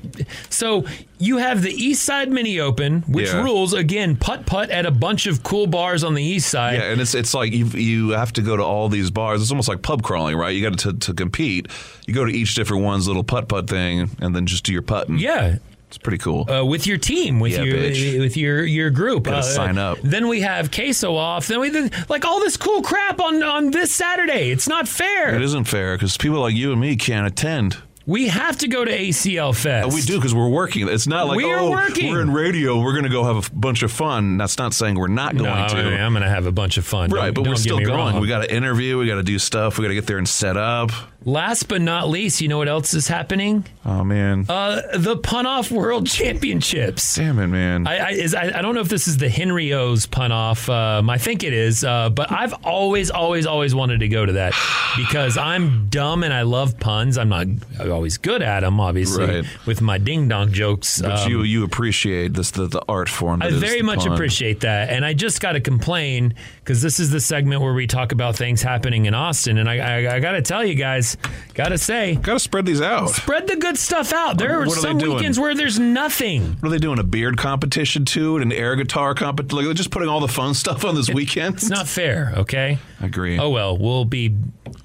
So 0.49 0.85
you 1.17 1.37
have 1.37 1.61
the 1.61 1.71
East 1.71 2.03
Side 2.03 2.29
Mini 2.31 2.59
Open, 2.59 3.01
which 3.03 3.27
Yeah. 3.29 3.41
rules 3.43 3.73
again 3.73 4.15
putt 4.17 4.45
putt 4.45 4.69
at 4.69 4.85
a 4.85 4.91
bunch 4.91 5.25
of 5.27 5.41
cool 5.43 5.65
bars 5.67 6.03
on 6.03 6.13
the 6.13 6.23
East 6.23 6.49
Side. 6.49 6.75
Yeah, 6.79 6.91
and 6.91 7.01
it's 7.01 7.15
it's 7.15 7.33
like 7.33 7.53
you 7.53 7.65
you 7.67 8.09
have 8.09 8.33
to 8.33 8.41
go 8.41 8.55
to 8.55 8.63
all 8.63 8.87
these 8.89 9.09
bars. 9.11 9.41
It's 9.41 9.51
almost 9.51 9.67
like 9.69 9.81
pub 9.81 10.03
crawling, 10.03 10.35
right? 10.35 10.55
You 10.55 10.69
got 10.69 10.77
to 10.79 10.93
to 10.93 11.13
compete. 11.13 11.67
You 12.05 12.13
go 12.13 12.25
to 12.25 12.31
each 12.31 12.53
different 12.55 12.83
one's 12.83 13.07
little 13.07 13.23
putt 13.23 13.47
putt 13.47 13.67
thing, 13.69 14.09
and 14.19 14.35
then 14.35 14.45
just 14.45 14.63
do 14.65 14.71
your 14.73 14.81
putting. 14.83 15.17
Yeah. 15.17 15.57
It's 15.87 15.97
pretty 15.97 16.17
cool. 16.17 16.49
Uh, 16.49 16.65
with 16.65 16.87
your 16.87 16.97
team, 16.97 17.39
with 17.39 17.53
Yeah, 17.53 17.61
your 17.63 17.75
bitch. 17.77 18.19
with 18.19 18.35
your 18.35 18.63
your 18.65 18.89
group, 18.89 19.27
Uh, 19.27 19.41
sign 19.41 19.77
up. 19.77 19.97
Then 20.03 20.27
we 20.27 20.41
have 20.41 20.71
queso 20.71 21.15
off. 21.15 21.47
Then 21.47 21.59
we 21.59 21.71
like 22.09 22.25
all 22.25 22.39
this 22.39 22.57
cool 22.57 22.81
crap 22.81 23.21
on 23.21 23.41
on 23.43 23.71
this 23.71 23.93
Saturday. 23.93 24.51
It's 24.51 24.67
not 24.67 24.87
fair. 24.87 25.35
It 25.35 25.41
isn't 25.41 25.65
fair 25.65 25.95
because 25.95 26.17
people 26.17 26.39
like 26.41 26.55
you 26.55 26.71
and 26.71 26.81
me 26.81 26.95
can't 26.95 27.27
attend. 27.27 27.77
We 28.07 28.27
have 28.27 28.57
to 28.59 28.67
go 28.67 28.85
to 28.85 28.91
ACL 28.91 29.51
Fest. 29.55 29.87
Uh, 29.91 29.95
We 29.95 30.01
do 30.01 30.17
because 30.17 30.33
we're 30.35 30.47
working. 30.49 30.87
It's 30.87 31.07
not 31.07 31.27
like 31.27 31.37
We 31.37 31.51
are 31.51 31.57
oh, 31.57 31.71
working. 31.71 32.11
we're 32.11 32.21
in 32.21 32.31
radio. 32.31 32.79
We're 32.79 32.91
going 32.91 33.05
to 33.05 33.09
go 33.09 33.23
have 33.23 33.47
a 33.47 33.55
bunch 33.55 33.81
of 33.81 33.91
fun. 33.91 34.37
That's 34.37 34.59
not 34.59 34.75
saying 34.75 34.93
we're 34.93 35.07
not 35.07 35.35
going 35.35 35.49
No, 35.49 35.67
to. 35.69 35.75
I 35.75 36.01
I'm 36.05 36.13
going 36.13 36.21
to 36.21 36.29
have 36.29 36.45
a 36.45 36.51
bunch 36.51 36.77
of 36.77 36.85
fun. 36.85 37.09
Right, 37.09 37.25
Don't- 37.25 37.33
but 37.33 37.43
don't 37.45 37.53
we're 37.53 37.55
still 37.55 37.79
going. 37.79 37.89
wrong. 37.97 38.19
We 38.19 38.27
got 38.27 38.43
to 38.43 38.53
interview. 38.53 38.99
We 38.99 39.07
got 39.07 39.15
to 39.15 39.23
do 39.23 39.39
stuff. 39.39 39.79
We 39.79 39.83
got 39.85 39.87
to 39.89 39.95
get 39.95 40.05
there 40.05 40.19
and 40.19 40.29
set 40.29 40.55
up. 40.55 40.91
Last 41.27 41.67
but 41.67 41.81
not 41.81 42.07
least, 42.07 42.39
you 42.39 42.47
know 42.47 42.59
what 42.59 42.67
else 42.67 42.93
is 42.93 43.07
happening? 43.07 43.65
Oh 43.83 44.03
man. 44.03 44.45
Uh, 44.47 44.81
the 44.95 45.17
Pun 45.17 45.47
Off 45.47 45.71
World 45.71 46.05
Championships. 46.07 47.15
Damn 47.15 47.39
it, 47.39 47.47
man. 47.47 47.87
I, 47.87 47.97
I, 47.97 48.09
is, 48.11 48.35
I, 48.35 48.59
I 48.59 48.61
don't 48.61 48.75
know 48.75 48.81
if 48.81 48.89
this 48.89 49.07
is 49.07 49.17
the 49.17 49.27
Henry 49.27 49.73
O's 49.73 50.05
Pun 50.05 50.31
Off. 50.31 50.69
Um, 50.69 51.09
I 51.09 51.17
think 51.17 51.43
it 51.43 51.51
is, 51.53 51.83
uh, 51.83 52.09
but 52.11 52.31
I've 52.31 52.53
always, 52.63 53.09
always, 53.09 53.47
always 53.47 53.73
wanted 53.73 54.01
to 54.01 54.07
go 54.07 54.23
to 54.23 54.33
that 54.33 54.53
because 54.97 55.35
I'm 55.37 55.89
dumb 55.89 56.23
and 56.23 56.31
I 56.33 56.43
love 56.43 56.79
puns. 56.79 57.17
I'm 57.17 57.29
not 57.29 57.47
always 57.79 58.17
good 58.19 58.43
at 58.43 58.59
them, 58.59 58.79
obviously, 58.79 59.25
Right. 59.25 59.45
with 59.65 59.81
my 59.81 59.97
ding 59.97 60.27
dong 60.27 60.51
jokes. 60.51 61.01
but 61.01 61.21
Um, 61.25 61.29
you 61.31 61.41
you 61.41 61.63
appreciate 61.63 62.33
this 62.35 62.51
the, 62.51 62.67
the 62.67 62.83
art 62.87 63.09
form. 63.09 63.41
I 63.41 63.49
very 63.49 63.81
much 63.81 63.99
pun. 64.03 64.13
appreciate 64.13 64.59
that. 64.59 64.89
And 64.89 65.03
I 65.03 65.13
just 65.13 65.41
got 65.41 65.53
to 65.53 65.59
complain 65.59 66.35
because 66.59 66.83
this 66.83 66.99
is 66.99 67.09
the 67.09 67.19
segment 67.19 67.61
where 67.61 67.73
we 67.73 67.87
talk 67.87 68.11
about 68.11 68.35
things 68.35 68.61
happening 68.61 69.05
in 69.07 69.15
Austin. 69.15 69.57
And 69.57 69.67
I, 69.67 69.77
I, 70.05 70.15
I 70.15 70.19
got 70.19 70.33
to 70.33 70.41
tell 70.43 70.63
you 70.63 70.75
guys, 70.75 71.14
got 71.53 71.69
to 71.69 71.77
say, 71.77 72.15
Got 72.15 72.33
to 72.33 72.39
spread 72.39 72.65
these 72.65 72.81
out. 72.81 73.09
spread 73.09 73.47
the 73.47 73.55
good 73.55 73.77
stuff 73.77 74.13
out. 74.13 74.37
There 74.37 74.59
are 74.59 74.63
are 74.63 74.69
some 74.69 74.97
weekends 74.97 75.39
where 75.39 75.55
there's 75.55 75.79
nothing. 75.79 76.53
What 76.59 76.65
are 76.67 76.71
they 76.71 76.77
doing? 76.77 76.99
A 76.99 77.03
beard 77.03 77.37
competition 77.37 78.05
too, 78.05 78.37
and 78.37 78.51
an 78.51 78.57
air 78.57 78.75
guitar 78.75 79.13
competition? 79.15 79.55
Like, 79.57 79.65
they're 79.65 79.73
just 79.73 79.91
putting 79.91 80.09
all 80.09 80.19
the 80.19 80.27
fun 80.27 80.53
stuff 80.53 80.85
on 80.85 80.95
this 80.95 81.09
weekend. 81.09 81.55
It's 81.55 81.69
not 81.69 81.87
fair, 81.87 82.33
okay? 82.37 82.77
I 83.01 83.05
agree. 83.05 83.37
Oh, 83.39 83.49
well, 83.49 83.77
we'll 83.77 84.05
be 84.05 84.35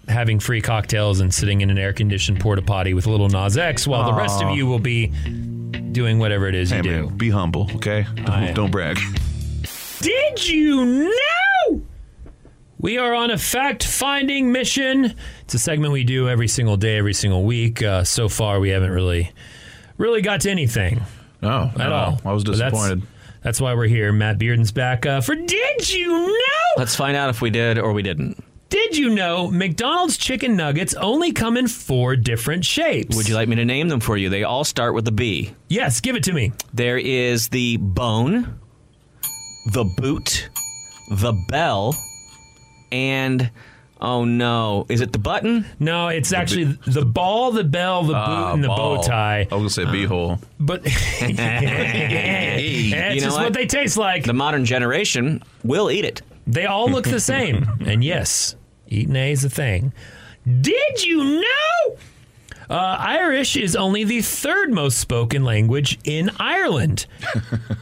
having 0.08 0.40
free 0.40 0.60
cocktails 0.60 1.20
and 1.20 1.32
sitting 1.32 1.60
in 1.60 1.70
an 1.70 1.78
air 1.78 1.92
conditioned 1.92 2.40
porta 2.40 2.62
potty 2.62 2.94
with 2.94 3.06
a 3.06 3.10
little 3.10 3.28
Nas 3.28 3.56
X 3.56 3.86
while 3.86 4.04
the 4.04 4.12
rest 4.12 4.42
of 4.42 4.50
you 4.56 4.66
will 4.66 4.78
be 4.80 5.06
doing 5.92 6.18
whatever 6.18 6.46
it 6.48 6.54
is 6.54 6.70
Hey 6.70 6.78
you 6.78 6.82
do. 6.82 7.10
be 7.10 7.30
humble, 7.30 7.68
okay? 7.76 8.06
Don't, 8.16 8.30
I- 8.30 8.52
don't 8.52 8.70
brag. 8.70 8.98
Did 10.00 10.48
you 10.48 10.84
know? 11.10 11.82
We 12.80 12.96
are 12.98 13.14
on 13.14 13.30
a 13.30 13.36
fact 13.38 13.84
finding 13.84 14.52
mission. 14.52 15.14
It's 15.42 15.54
a 15.54 15.58
segment 15.58 15.92
we 15.92 16.04
do 16.04 16.28
every 16.28 16.48
single 16.48 16.76
day, 16.78 16.96
every 16.96 17.12
single 17.14 17.44
week. 17.44 17.82
Uh, 17.82 18.04
so 18.04 18.28
far, 18.28 18.58
we 18.58 18.70
haven't 18.70 18.90
really, 18.90 19.32
really 19.98 20.22
got 20.22 20.40
to 20.42 20.50
anything 20.50 21.02
No, 21.42 21.70
at 21.78 21.92
all. 21.92 22.20
I 22.24 22.32
was 22.32 22.44
But 22.44 22.56
that's- 22.56 22.72
disappointed. 22.72 23.02
That's, 23.42 23.58
why 23.60 23.72
we're 23.74 23.86
here. 23.86 24.12
Matt 24.12 24.38
Bearden's 24.38 24.70
back 24.70 25.06
uh, 25.06 25.22
for 25.22 25.34
Did 25.34 25.90
You 25.90 26.08
Know? 26.26 26.66
Let's 26.76 26.94
find 26.94 27.16
out 27.16 27.30
if 27.30 27.40
we 27.40 27.48
did 27.48 27.78
or 27.78 27.92
we 27.94 28.02
didn't. 28.02 28.42
Did 28.68 28.96
you 28.96 29.08
know 29.10 29.50
McDonald's 29.50 30.16
chicken 30.18 30.56
nuggets 30.56 30.92
only 30.94 31.32
come 31.32 31.56
in 31.56 31.66
four 31.66 32.16
different 32.16 32.64
shapes? 32.66 33.16
Would 33.16 33.28
you 33.30 33.34
like 33.34 33.48
me 33.48 33.56
to 33.56 33.64
name 33.64 33.88
them 33.88 33.98
for 34.00 34.16
you? 34.18 34.28
They 34.28 34.44
all 34.44 34.62
start 34.64 34.94
with 34.94 35.08
a 35.08 35.12
B. 35.12 35.54
Yes, 35.68 36.00
give 36.02 36.16
it 36.16 36.24
to 36.24 36.32
me. 36.34 36.52
There 36.74 36.98
is 36.98 37.48
the 37.48 37.78
bone, 37.78 38.60
the 39.72 39.84
boot, 39.84 40.50
the 41.10 41.32
bell, 41.48 41.96
and 42.92 43.50
oh 44.00 44.24
no, 44.24 44.86
is 44.88 45.00
it 45.00 45.12
the 45.12 45.18
button? 45.18 45.64
No, 45.78 46.08
it's 46.08 46.32
actually 46.32 46.64
the 46.64 47.04
ball, 47.04 47.52
the 47.52 47.64
bell, 47.64 48.02
the 48.02 48.12
boot, 48.14 48.18
Ah, 48.18 48.52
and 48.54 48.64
the 48.64 48.68
ball. 48.68 48.96
bow 48.96 49.02
tie. 49.02 49.40
I 49.50 49.54
was 49.54 49.60
gonna 49.60 49.70
say 49.70 49.84
beehole. 49.84 50.42
But 50.58 50.82
it's 50.84 52.92
You 52.92 53.20
know 53.20 53.26
just 53.26 53.36
what? 53.36 53.44
what? 53.44 53.52
they 53.52 53.66
taste 53.66 53.96
like. 53.96 54.24
The 54.24 54.32
modern 54.32 54.64
generation 54.64 55.42
will 55.64 55.90
eat 55.90 56.04
it. 56.04 56.22
They 56.46 56.66
all 56.66 56.90
look 56.90 57.04
the 57.04 57.20
same. 57.20 57.66
and 57.84 58.02
yes, 58.02 58.56
eating 58.88 59.14
A 59.16 59.32
is 59.32 59.44
a 59.44 59.50
thing. 59.50 59.92
Did 60.60 61.04
you 61.04 61.22
know? 61.40 61.96
Uh, 62.68 62.96
Irish 63.00 63.56
is 63.56 63.74
only 63.74 64.04
the 64.04 64.22
third 64.22 64.72
most 64.72 64.98
spoken 64.98 65.44
language 65.44 65.98
in 66.04 66.30
Ireland. 66.38 67.06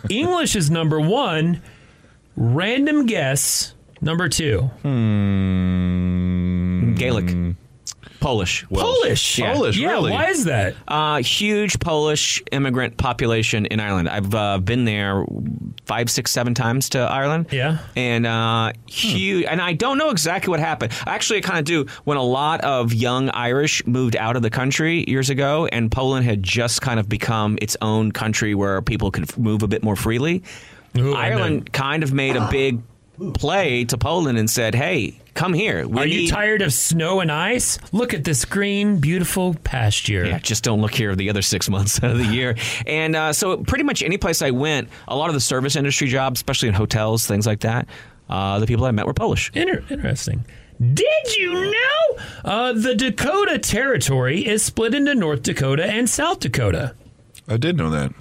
English 0.09 0.56
is 0.56 0.70
number 0.70 0.98
one. 0.98 1.61
Random 2.36 3.04
guess 3.06 3.74
number 4.01 4.28
two. 4.28 4.70
Gaelic. 6.94 7.55
Polish. 8.20 8.66
Polish. 8.68 9.38
Yeah. 9.38 9.53
Polish, 9.55 9.76
Yeah, 9.78 9.90
really? 9.92 10.11
why 10.11 10.26
is 10.30 10.44
that? 10.46 10.74
Uh, 10.88 11.18
huge 11.18 11.78
Polish 11.78 12.42
immigrant 12.51 12.96
population 12.96 13.66
in 13.66 13.78
Ireland. 13.78 14.09
I've 14.09 14.34
uh, 14.34 14.59
been 14.59 14.84
there 14.84 15.24
five, 15.86 16.11
six, 16.11 16.32
seven 16.32 16.53
times 16.53 16.88
to 16.90 16.99
Ireland. 16.99 17.46
Yeah. 17.53 17.78
and 17.94 18.26
uh, 18.26 18.72
huge. 18.88 19.44
And 19.44 19.61
I 19.61 19.72
don't 19.74 19.99
know 19.99 20.11
exactly 20.11 20.51
what 20.51 20.59
happened. 20.59 20.92
Actually, 21.07 21.38
I 21.38 21.42
kind 21.42 21.59
of 21.61 21.64
do. 21.64 21.86
When 22.05 22.16
a 22.18 22.22
lot 22.22 22.61
of 22.62 22.92
young 22.92 23.30
Irish 23.30 23.86
moved 23.86 24.16
out 24.16 24.34
of 24.34 24.42
the 24.42 24.51
country 24.51 25.05
years 25.07 25.30
ago, 25.30 25.66
and 25.66 25.90
Poland 25.90 26.24
had 26.24 26.42
just 26.42 26.82
kind 26.82 26.99
of 26.99 27.09
become 27.09 27.57
its 27.62 27.76
own 27.82 28.11
country 28.11 28.53
where 28.57 28.82
people 28.82 29.12
could 29.12 29.38
move 29.38 29.62
a 29.62 29.68
bit 29.68 29.84
more 29.84 29.94
freely. 29.94 30.42
Ooh, 30.96 31.14
Ireland 31.14 31.72
kind 31.72 32.03
of 32.03 32.12
made 32.12 32.34
a 32.34 32.49
big 32.51 32.80
play 33.34 33.84
to 33.86 33.98
Poland 33.98 34.38
and 34.38 34.48
said, 34.48 34.74
"Hey, 34.74 35.20
come 35.34 35.52
here. 35.54 35.86
We 35.86 35.98
Are 36.00 36.06
you 36.06 36.20
need- 36.22 36.30
tired 36.30 36.62
of 36.62 36.72
snow 36.72 37.20
and 37.20 37.30
ice? 37.30 37.78
Look 37.92 38.14
at 38.14 38.24
this 38.24 38.44
green, 38.44 38.98
beautiful 39.00 39.54
pasture. 39.64 40.26
Yeah, 40.26 40.38
just 40.38 40.64
don't 40.64 40.80
look 40.80 40.94
here 40.94 41.14
the 41.16 41.30
other 41.30 41.42
six 41.42 41.68
months 41.68 42.02
out 42.02 42.10
of 42.12 42.18
the 42.18 42.24
year. 42.26 42.56
And 42.86 43.14
uh, 43.16 43.32
so, 43.32 43.56
pretty 43.58 43.84
much 43.84 44.02
any 44.02 44.18
place 44.18 44.42
I 44.42 44.50
went, 44.50 44.88
a 45.06 45.16
lot 45.16 45.28
of 45.28 45.34
the 45.34 45.40
service 45.40 45.76
industry 45.76 46.08
jobs, 46.08 46.38
especially 46.40 46.68
in 46.68 46.74
hotels, 46.74 47.26
things 47.26 47.46
like 47.46 47.60
that, 47.60 47.88
uh, 48.28 48.58
the 48.58 48.66
people 48.66 48.84
I 48.84 48.90
met 48.90 49.06
were 49.06 49.14
Polish. 49.14 49.50
Inter- 49.54 49.84
interesting. 49.90 50.44
Did 50.80 51.36
you 51.36 51.52
know 51.54 52.22
uh, 52.44 52.72
the 52.72 52.94
Dakota 52.94 53.58
Territory 53.58 54.46
is 54.46 54.62
split 54.62 54.94
into 54.94 55.12
North 55.14 55.42
Dakota 55.42 55.84
and 55.84 56.08
South 56.08 56.38
Dakota? 56.38 56.94
I 57.48 57.56
did 57.56 57.76
know 57.76 57.90
that. 57.90 58.12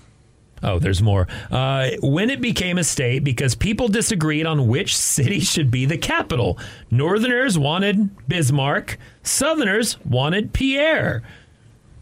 Oh, 0.64 0.80
there's 0.80 1.02
more. 1.04 1.28
Uh, 1.52 1.92
when 2.02 2.30
it 2.30 2.42
became 2.42 2.78
a 2.78 2.84
state, 2.84 3.24
because 3.24 3.54
people 3.56 3.88
disagreed 3.88 4.46
on 4.48 4.68
which 4.68 4.98
city 4.98 5.40
should 5.40 5.70
be 5.70 5.86
the 5.86 5.98
capital. 5.98 6.58
Northerners 6.90 7.60
wanted 7.60 8.10
Bismarck, 8.28 8.98
Southerners 9.24 10.04
wanted 10.06 10.54
Pierre. 10.54 11.22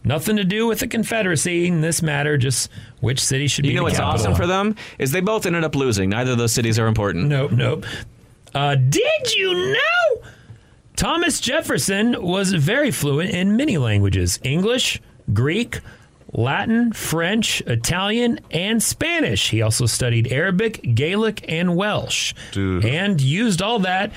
Nothing 0.05 0.35
to 0.37 0.43
do 0.43 0.67
with 0.67 0.79
the 0.79 0.87
Confederacy 0.87 1.65
in 1.65 1.81
this 1.81 2.01
matter, 2.03 2.37
just 2.37 2.69
which 3.01 3.19
city 3.19 3.47
should 3.47 3.63
be 3.63 3.69
You 3.69 3.75
know 3.75 3.83
what's 3.83 3.97
capital. 3.97 4.13
awesome 4.13 4.35
for 4.35 4.45
them 4.45 4.75
is 4.99 5.11
they 5.11 5.19
both 5.19 5.45
ended 5.47 5.63
up 5.63 5.75
losing. 5.75 6.09
Neither 6.11 6.33
of 6.33 6.37
those 6.37 6.53
cities 6.53 6.77
are 6.77 6.85
important. 6.87 7.27
Nope, 7.27 7.51
nope. 7.51 7.85
Uh, 8.53 8.75
did 8.75 9.33
you 9.35 9.53
know 9.53 10.21
Thomas 10.95 11.41
Jefferson 11.41 12.21
was 12.21 12.53
very 12.53 12.91
fluent 12.91 13.31
in 13.31 13.57
many 13.57 13.77
languages 13.77 14.39
English, 14.43 15.01
Greek, 15.33 15.81
Latin, 16.37 16.91
French, 16.93 17.61
Italian, 17.61 18.39
and 18.51 18.83
Spanish. 18.83 19.49
He 19.49 19.61
also 19.61 19.85
studied 19.85 20.31
Arabic, 20.31 20.81
Gaelic, 20.95 21.45
and 21.47 21.75
Welsh. 21.75 22.33
Dude. 22.51 22.85
And 22.85 23.19
used 23.21 23.61
all 23.61 23.79
that 23.79 24.11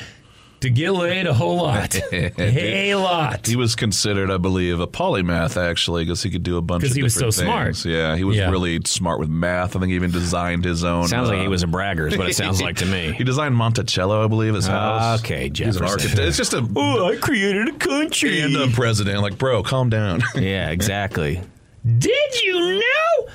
to 0.60 0.70
get 0.70 0.90
laid 0.90 1.24
a 1.28 1.32
whole 1.32 1.58
lot. 1.58 1.94
a 2.12 2.94
lot. 2.96 3.46
He 3.46 3.54
was 3.54 3.76
considered, 3.76 4.28
I 4.28 4.38
believe, 4.38 4.80
a 4.80 4.88
polymath 4.88 5.56
actually, 5.56 6.04
because 6.04 6.20
he 6.24 6.30
could 6.30 6.42
do 6.42 6.56
a 6.56 6.60
bunch. 6.60 6.82
'Cause 6.82 6.90
of 6.90 6.96
he 6.96 7.02
was 7.04 7.14
so 7.14 7.26
different 7.30 7.34
smart. 7.48 7.66
things. 7.76 7.86
Yeah, 7.86 8.16
he 8.16 8.24
was 8.24 8.36
Yeah. 8.36 8.50
really 8.50 8.80
smart 8.84 9.20
with 9.20 9.28
math. 9.28 9.76
I 9.76 9.78
think 9.78 9.90
he 9.90 9.94
even 9.94 10.10
designed 10.10 10.64
his 10.64 10.82
own. 10.82 11.06
Sounds 11.06 11.28
like 11.28 11.38
uh, 11.38 11.42
he 11.42 11.46
was 11.48 11.62
a 11.62 11.68
bragger, 11.68 12.08
is 12.08 12.18
what 12.18 12.28
it 12.28 12.34
sounds 12.34 12.60
like 12.60 12.78
to 12.78 12.86
me. 12.86 13.12
He 13.16 13.22
designed 13.22 13.54
Monticello, 13.54 14.24
I 14.24 14.26
believe, 14.26 14.54
his 14.54 14.66
house. 14.66 15.20
Okay, 15.20 15.42
He's 15.42 15.46
an 15.46 15.54
Jefferson. 15.54 15.84
architect. 15.86 16.18
It's 16.18 16.36
just 16.36 16.52
a 16.54 16.68
Oh, 16.74 17.08
I 17.12 17.14
created 17.16 17.68
a 17.68 17.72
country. 17.74 18.40
and 18.40 18.56
a 18.56 18.66
president. 18.66 19.22
Like, 19.22 19.38
bro, 19.38 19.62
calm 19.62 19.88
down. 19.90 20.24
yeah, 20.34 20.70
exactly. 20.70 21.40
Did 21.84 22.42
you 22.42 22.80
know 22.80 23.32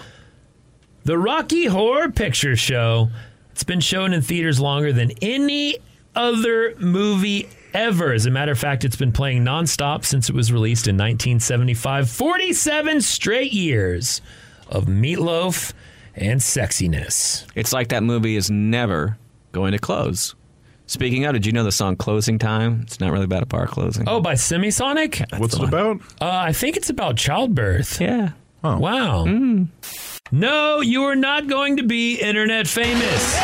the 1.03 1.17
Rocky 1.17 1.65
Horror 1.65 2.09
Picture 2.11 2.55
Show? 2.55 3.09
It's 3.51 3.63
been 3.63 3.79
shown 3.79 4.13
in 4.13 4.21
theaters 4.21 4.59
longer 4.59 4.91
than 4.91 5.11
any 5.21 5.77
other 6.15 6.75
movie 6.77 7.49
ever. 7.73 8.13
As 8.13 8.25
a 8.25 8.31
matter 8.31 8.51
of 8.51 8.59
fact, 8.59 8.83
it's 8.83 8.95
been 8.95 9.11
playing 9.11 9.43
nonstop 9.43 10.05
since 10.05 10.29
it 10.29 10.35
was 10.35 10.51
released 10.51 10.87
in 10.87 10.95
1975. 10.95 12.09
47 12.09 13.01
straight 13.01 13.53
years 13.53 14.21
of 14.69 14.85
meatloaf 14.85 15.73
and 16.15 16.39
sexiness. 16.39 17.45
It's 17.55 17.73
like 17.73 17.89
that 17.89 18.03
movie 18.03 18.35
is 18.35 18.51
never 18.51 19.17
going 19.51 19.71
to 19.71 19.79
close. 19.79 20.35
Speaking 20.86 21.25
of, 21.25 21.34
did 21.34 21.45
you 21.45 21.51
know 21.53 21.63
the 21.63 21.71
song 21.71 21.95
"Closing 21.95 22.38
Time"? 22.39 22.81
It's 22.84 22.99
not 22.99 23.11
really 23.11 23.23
about 23.25 23.41
a 23.43 23.45
bar 23.45 23.67
closing. 23.67 24.07
Oh, 24.07 24.19
by 24.19 24.34
Semisonic? 24.34 25.39
What's 25.39 25.55
it 25.55 25.63
about? 25.63 26.01
Uh, 26.21 26.29
I 26.29 26.51
think 26.53 26.75
it's 26.77 26.89
about 26.89 27.15
childbirth. 27.17 27.99
yeah. 28.01 28.31
Wow. 28.63 29.25
No, 30.31 30.79
you 30.81 31.03
are 31.03 31.15
not 31.15 31.47
going 31.47 31.77
to 31.77 31.84
be 31.84 32.15
internet 32.15 32.67
famous. 32.67 33.38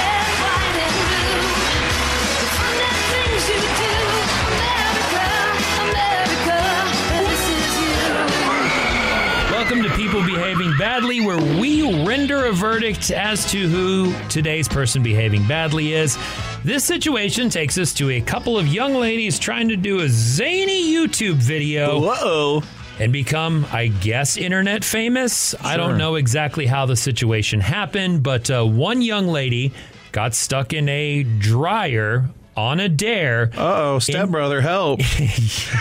People 10.20 10.36
Behaving 10.36 10.78
Badly, 10.78 11.22
where 11.22 11.38
we 11.38 12.06
render 12.06 12.46
a 12.46 12.52
verdict 12.52 13.10
as 13.10 13.50
to 13.52 13.70
who 13.70 14.14
today's 14.28 14.68
person 14.68 15.02
behaving 15.02 15.48
badly 15.48 15.94
is. 15.94 16.18
This 16.64 16.84
situation 16.84 17.50
takes 17.50 17.78
us 17.78 17.94
to 17.94 18.10
a 18.10 18.20
couple 18.20 18.58
of 18.58 18.68
young 18.68 18.96
ladies 18.96 19.40
trying 19.40 19.70
to 19.70 19.78
do 19.78 20.02
a 20.02 20.10
zany 20.10 20.92
YouTube 20.94 21.36
video 21.36 22.02
Whoa. 22.02 22.64
and 23.00 23.14
become, 23.14 23.66
I 23.72 23.88
guess, 23.88 24.36
internet 24.36 24.84
famous. 24.84 25.56
I 25.62 25.78
don't 25.78 25.98
know 25.98 26.16
exactly 26.16 26.66
how 26.66 26.86
the 26.86 26.98
situation 26.98 27.62
happened, 27.62 28.22
but 28.22 28.52
uh, 28.52 28.66
one 28.66 29.02
young 29.02 29.28
lady 29.28 29.72
got 30.12 30.34
stuck 30.34 30.74
in 30.74 30.90
a 30.90 31.24
dryer 31.24 32.30
on 32.60 32.80
a 32.80 32.90
dare. 32.90 33.52
Uh 33.58 33.82
oh, 33.82 34.00
stepbrother, 34.00 34.62
help! 34.62 35.02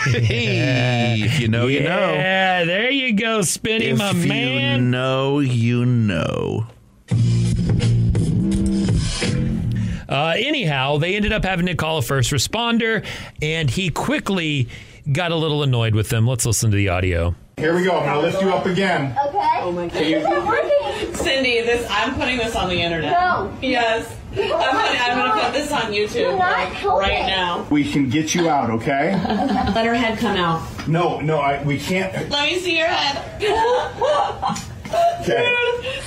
Hey, 0.09 1.21
if 1.21 1.39
you 1.39 1.47
know, 1.47 1.67
you 1.67 1.81
know. 1.81 2.13
Yeah, 2.13 2.63
there 2.65 2.89
you 2.89 3.13
go, 3.13 3.41
Spinny, 3.41 3.85
If 3.87 3.97
my 3.97 4.11
you 4.11 4.79
know, 4.81 5.39
you 5.39 5.85
know. 5.85 6.67
Uh, 10.07 10.33
anyhow, 10.37 10.97
they 10.97 11.15
ended 11.15 11.31
up 11.31 11.43
having 11.43 11.67
to 11.67 11.75
call 11.75 11.99
a 11.99 12.01
first 12.01 12.31
responder, 12.31 13.05
and 13.41 13.69
he 13.69 13.89
quickly 13.89 14.67
got 15.11 15.31
a 15.31 15.35
little 15.35 15.61
annoyed 15.61 15.93
with 15.93 16.09
them. 16.09 16.25
Let's 16.25 16.45
listen 16.45 16.71
to 16.71 16.77
the 16.77 16.89
audio. 16.89 17.35
Here 17.57 17.75
we 17.75 17.83
go. 17.83 17.97
I'm 17.99 18.05
gonna 18.05 18.19
lift 18.21 18.41
you 18.41 18.49
up 18.51 18.65
again. 18.65 19.15
Okay. 19.27 19.37
Oh 19.61 19.71
my 19.71 19.87
god. 19.87 19.97
It's 20.01 20.27
not 20.27 20.47
working. 20.47 21.13
Cindy, 21.13 21.61
this 21.61 21.85
I'm 21.89 22.15
putting 22.15 22.37
this 22.37 22.55
on 22.55 22.69
the 22.69 22.81
internet. 22.81 23.11
No. 23.11 23.53
Yes. 23.61 24.15
I'm, 24.31 24.35
putting, 24.35 25.01
I'm 25.01 25.17
gonna 25.17 25.41
put 25.41 25.53
this 25.53 25.71
on 25.71 25.91
YouTube 25.91 26.37
like, 26.37 26.83
right 26.83 27.25
now. 27.25 27.65
We 27.69 27.89
can 27.91 28.09
get 28.09 28.35
you 28.35 28.49
out, 28.49 28.69
okay? 28.69 29.13
Let 29.73 29.85
her 29.85 29.95
head 29.95 30.19
come 30.19 30.37
out. 30.37 30.87
No, 30.87 31.19
no, 31.19 31.39
I, 31.39 31.63
we 31.63 31.79
can't. 31.79 32.29
Let 32.29 32.51
me 32.51 32.59
see 32.59 32.77
your 32.77 32.87
head. 32.87 34.65
Okay. 35.21 35.53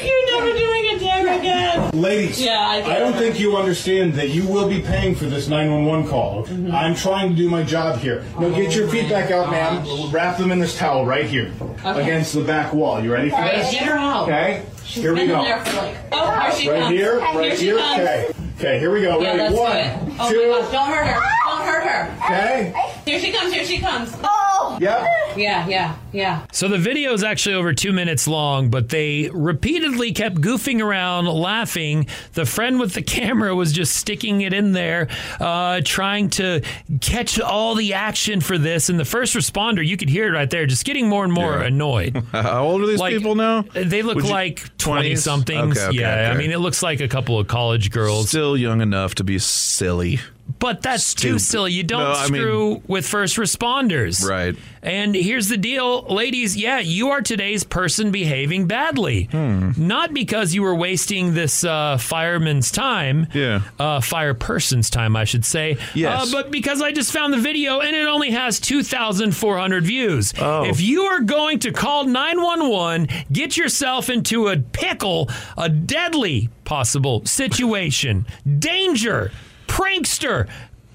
You're 0.03 0.41
never 0.41 0.59
doing 0.59 0.97
a 0.97 0.99
dare 0.99 1.39
again. 1.39 1.91
Ladies, 1.93 2.41
Yeah, 2.43 2.59
I 2.61 2.80
do. 2.83 2.89
don't 2.99 3.12
think 3.14 3.39
you 3.39 3.57
understand 3.57 4.14
that 4.14 4.30
you 4.30 4.47
will 4.47 4.68
be 4.68 4.80
paying 4.80 5.14
for 5.14 5.26
this 5.26 5.49
911 5.49 6.09
call. 6.09 6.45
Mm-hmm. 6.47 6.72
I'm 6.74 6.95
trying 6.95 7.30
to 7.30 7.37
do 7.37 7.49
my 7.49 7.62
job 7.62 7.99
here. 7.99 8.24
Now 8.39 8.49
get 8.51 8.74
your 8.74 8.89
feet 8.89 9.09
back 9.09 9.30
out, 9.30 9.51
ma'am. 9.51 10.11
Wrap 10.11 10.39
them 10.39 10.51
in 10.51 10.59
this 10.59 10.76
towel 10.76 11.07
right 11.07 11.26
here 11.26 11.53
against 11.85 12.33
the 12.35 12.43
back 12.43 12.72
wall. 12.72 13.03
You 13.03 13.12
ready 13.12 13.30
for 13.30 13.37
Okay, 13.37 13.59
this? 13.59 13.70
get 13.72 13.83
her 13.85 13.95
out. 13.99 14.24
Okay. 14.24 14.64
She's 14.85 15.03
here 15.03 15.14
we 15.14 15.26
go. 15.26 15.39
in 15.39 15.45
there 15.45 15.64
for 15.64 15.76
like. 15.76 15.97
Oh, 16.11 16.41
here 16.41 16.53
she 16.53 16.68
Right 16.70 16.80
comes. 16.83 16.91
here, 16.95 17.20
Here 17.20 17.39
right 17.41 17.59
she 17.59 17.64
here. 17.66 17.78
comes. 17.78 18.01
Okay. 18.01 18.33
Okay, 18.59 18.78
here 18.78 18.93
we 18.93 19.01
go. 19.03 19.20
Yeah, 19.20 19.28
Ready? 19.37 19.55
let's 19.55 19.55
One, 19.55 19.72
do 19.72 20.12
it. 20.12 20.16
Oh 20.20 20.30
two. 20.30 20.53
my 20.53 20.61
gosh, 20.61 20.72
don't 20.72 20.89
hurt 20.89 21.07
her. 21.07 21.20
Don't 21.47 21.64
hurt 21.66 21.85
her. 21.85 22.24
Okay. 22.26 22.74
Here 23.07 23.18
she 23.20 23.33
comes. 23.33 23.53
Here 23.53 23.64
she 23.64 23.78
comes. 23.78 24.12
Oh. 24.22 24.78
Yep. 24.80 25.07
Yeah, 25.37 25.66
yeah, 25.68 25.97
yeah. 26.12 26.47
So 26.53 26.68
the 26.68 26.78
video 26.78 27.12
is 27.12 27.22
actually 27.24 27.55
over 27.55 27.72
two 27.72 27.93
minutes 27.93 28.26
long, 28.28 28.70
but 28.70 28.89
they 28.89 29.30
repeatedly 29.33 30.12
kept 30.12 30.37
goofing 30.37 30.80
around, 30.83 31.26
laughing. 31.26 32.07
The 32.35 32.45
friend 32.45 32.78
with 32.78 32.93
the 32.95 33.03
camera 33.16 33.55
was 33.55 33.72
just 33.72 33.97
sticking 33.97 34.41
it 34.43 34.53
in 34.53 34.72
there, 34.72 35.09
uh, 35.41 35.80
trying 35.85 36.30
to 36.30 36.62
catch 37.01 37.41
all 37.41 37.74
the 37.74 37.95
action 37.95 38.41
for 38.41 38.59
this. 38.59 38.89
And 38.89 38.99
the 38.99 39.05
first 39.05 39.35
responder, 39.35 39.87
you 39.87 39.97
could 39.97 40.09
hear 40.09 40.26
it 40.26 40.37
right 40.37 40.49
there, 40.51 40.66
just 40.66 40.85
getting 40.85 41.09
more 41.09 41.24
and 41.24 41.33
more 41.33 41.59
Yeah. 41.59 41.64
annoyed. 41.66 42.16
How 42.33 42.64
old 42.64 42.83
are 42.83 42.87
these 42.87 42.99
Like, 43.01 43.14
people 43.14 43.35
now? 43.35 43.62
They 43.74 44.03
look 44.03 44.16
Would 44.16 44.24
you- 44.26 44.30
like 44.30 44.76
20 44.78 45.12
20s? 45.14 45.18
somethings. 45.18 45.78
Okay, 45.78 45.89
okay, 45.89 45.99
yeah, 45.99 46.30
I 46.33 46.37
mean, 46.37 46.51
it 46.51 46.59
looks 46.59 46.83
like 46.83 47.01
a 47.01 47.09
couple 47.09 47.39
of 47.39 47.47
college 47.49 47.91
girls. 47.91 48.28
Still 48.28 48.57
young 48.57 48.80
enough 48.80 49.14
to 49.16 49.24
be 49.24 49.39
silly. 49.39 50.20
But 50.59 50.80
that's 50.82 51.14
too 51.14 51.40
silly. 51.40 51.72
You 51.72 51.82
don't 51.82 52.03
No, 52.03 52.12
I 52.12 52.28
mean- 52.28 52.40
screw 52.40 52.82
with 52.86 53.05
first 53.07 53.36
responders. 53.36 54.24
Right. 54.28 54.55
And 54.80 55.14
here's 55.14 55.49
the 55.49 55.57
deal, 55.57 56.03
ladies. 56.03 56.57
Yeah, 56.57 56.78
you 56.78 57.11
are 57.11 57.20
today's 57.20 57.64
person 57.64 58.11
behaving 58.12 58.66
badly. 58.66 59.24
Hmm. 59.24 59.70
Not 59.76 60.12
because 60.14 60.55
you 60.55 60.62
were 60.62 60.74
wasting 60.74 61.34
this 61.34 61.64
uh, 61.64 61.99
fireman's 61.99 62.70
time. 62.70 63.26
Yeah. 63.32 63.62
Uh, 63.78 64.01
fire 64.01 64.34
person's 64.34 64.88
time, 64.90 65.16
I 65.16 65.24
should 65.24 65.45
say. 65.45 65.78
Yes. 65.95 66.28
Uh, 66.28 66.32
but 66.32 66.51
because 66.53 66.80
I 66.82 66.93
just 66.93 67.12
found 67.12 67.32
the 67.32 67.38
video 67.38 67.80
and 67.80 67.95
it 67.97 68.07
only 68.07 68.30
has 68.30 68.61
2,400 68.61 69.84
views. 69.84 70.32
Oh. 70.38 70.64
If 70.64 70.80
you 70.80 71.03
are 71.05 71.20
going 71.20 71.61
to 71.61 71.72
call 71.72 72.05
911, 72.05 73.09
get 73.32 73.57
yourself 73.57 74.11
into 74.11 74.49
a 74.49 74.57
pickle, 74.59 75.28
a 75.57 75.68
deadly 75.68 76.51
possible 76.64 77.24
situation, 77.24 78.26
danger, 78.59 79.30
prankster, 79.72 80.48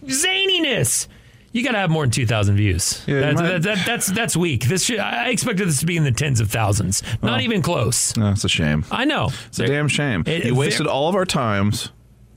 zaniness. 0.06 1.08
You 1.54 1.64
got 1.64 1.72
to 1.72 1.78
have 1.80 1.90
more 1.90 2.04
than 2.04 2.12
2,000 2.12 2.56
views. 2.56 3.02
Yeah, 3.08 3.22
That- 3.22 3.34
might- 3.36 3.42
that- 3.48 3.64
that- 3.64 3.86
that's 3.86 4.08
that's 4.08 4.38
weak. 4.38 4.66
This 4.66 4.84
should, 4.86 5.00
I 5.00 5.30
expected 5.30 5.68
this 5.68 5.80
to 5.80 5.86
be 5.88 5.98
in 5.98 6.04
the 6.04 6.12
tens 6.12 6.40
of 6.40 6.52
thousands. 6.52 7.02
Not 7.24 7.40
Oh. 7.40 7.44
even 7.44 7.62
close. 7.64 8.16
No, 8.16 8.30
it's 8.32 8.44
a 8.44 8.50
shame. 8.50 8.86
I 8.92 9.06
know. 9.06 9.32
It's 9.48 9.60
a 9.60 9.66
damn 9.66 9.88
shame. 9.88 10.24
It- 10.28 10.46
you 10.46 10.54
wasted 10.56 10.86
all 10.86 11.10
of 11.10 11.16
our 11.16 11.26
times, 11.26 11.90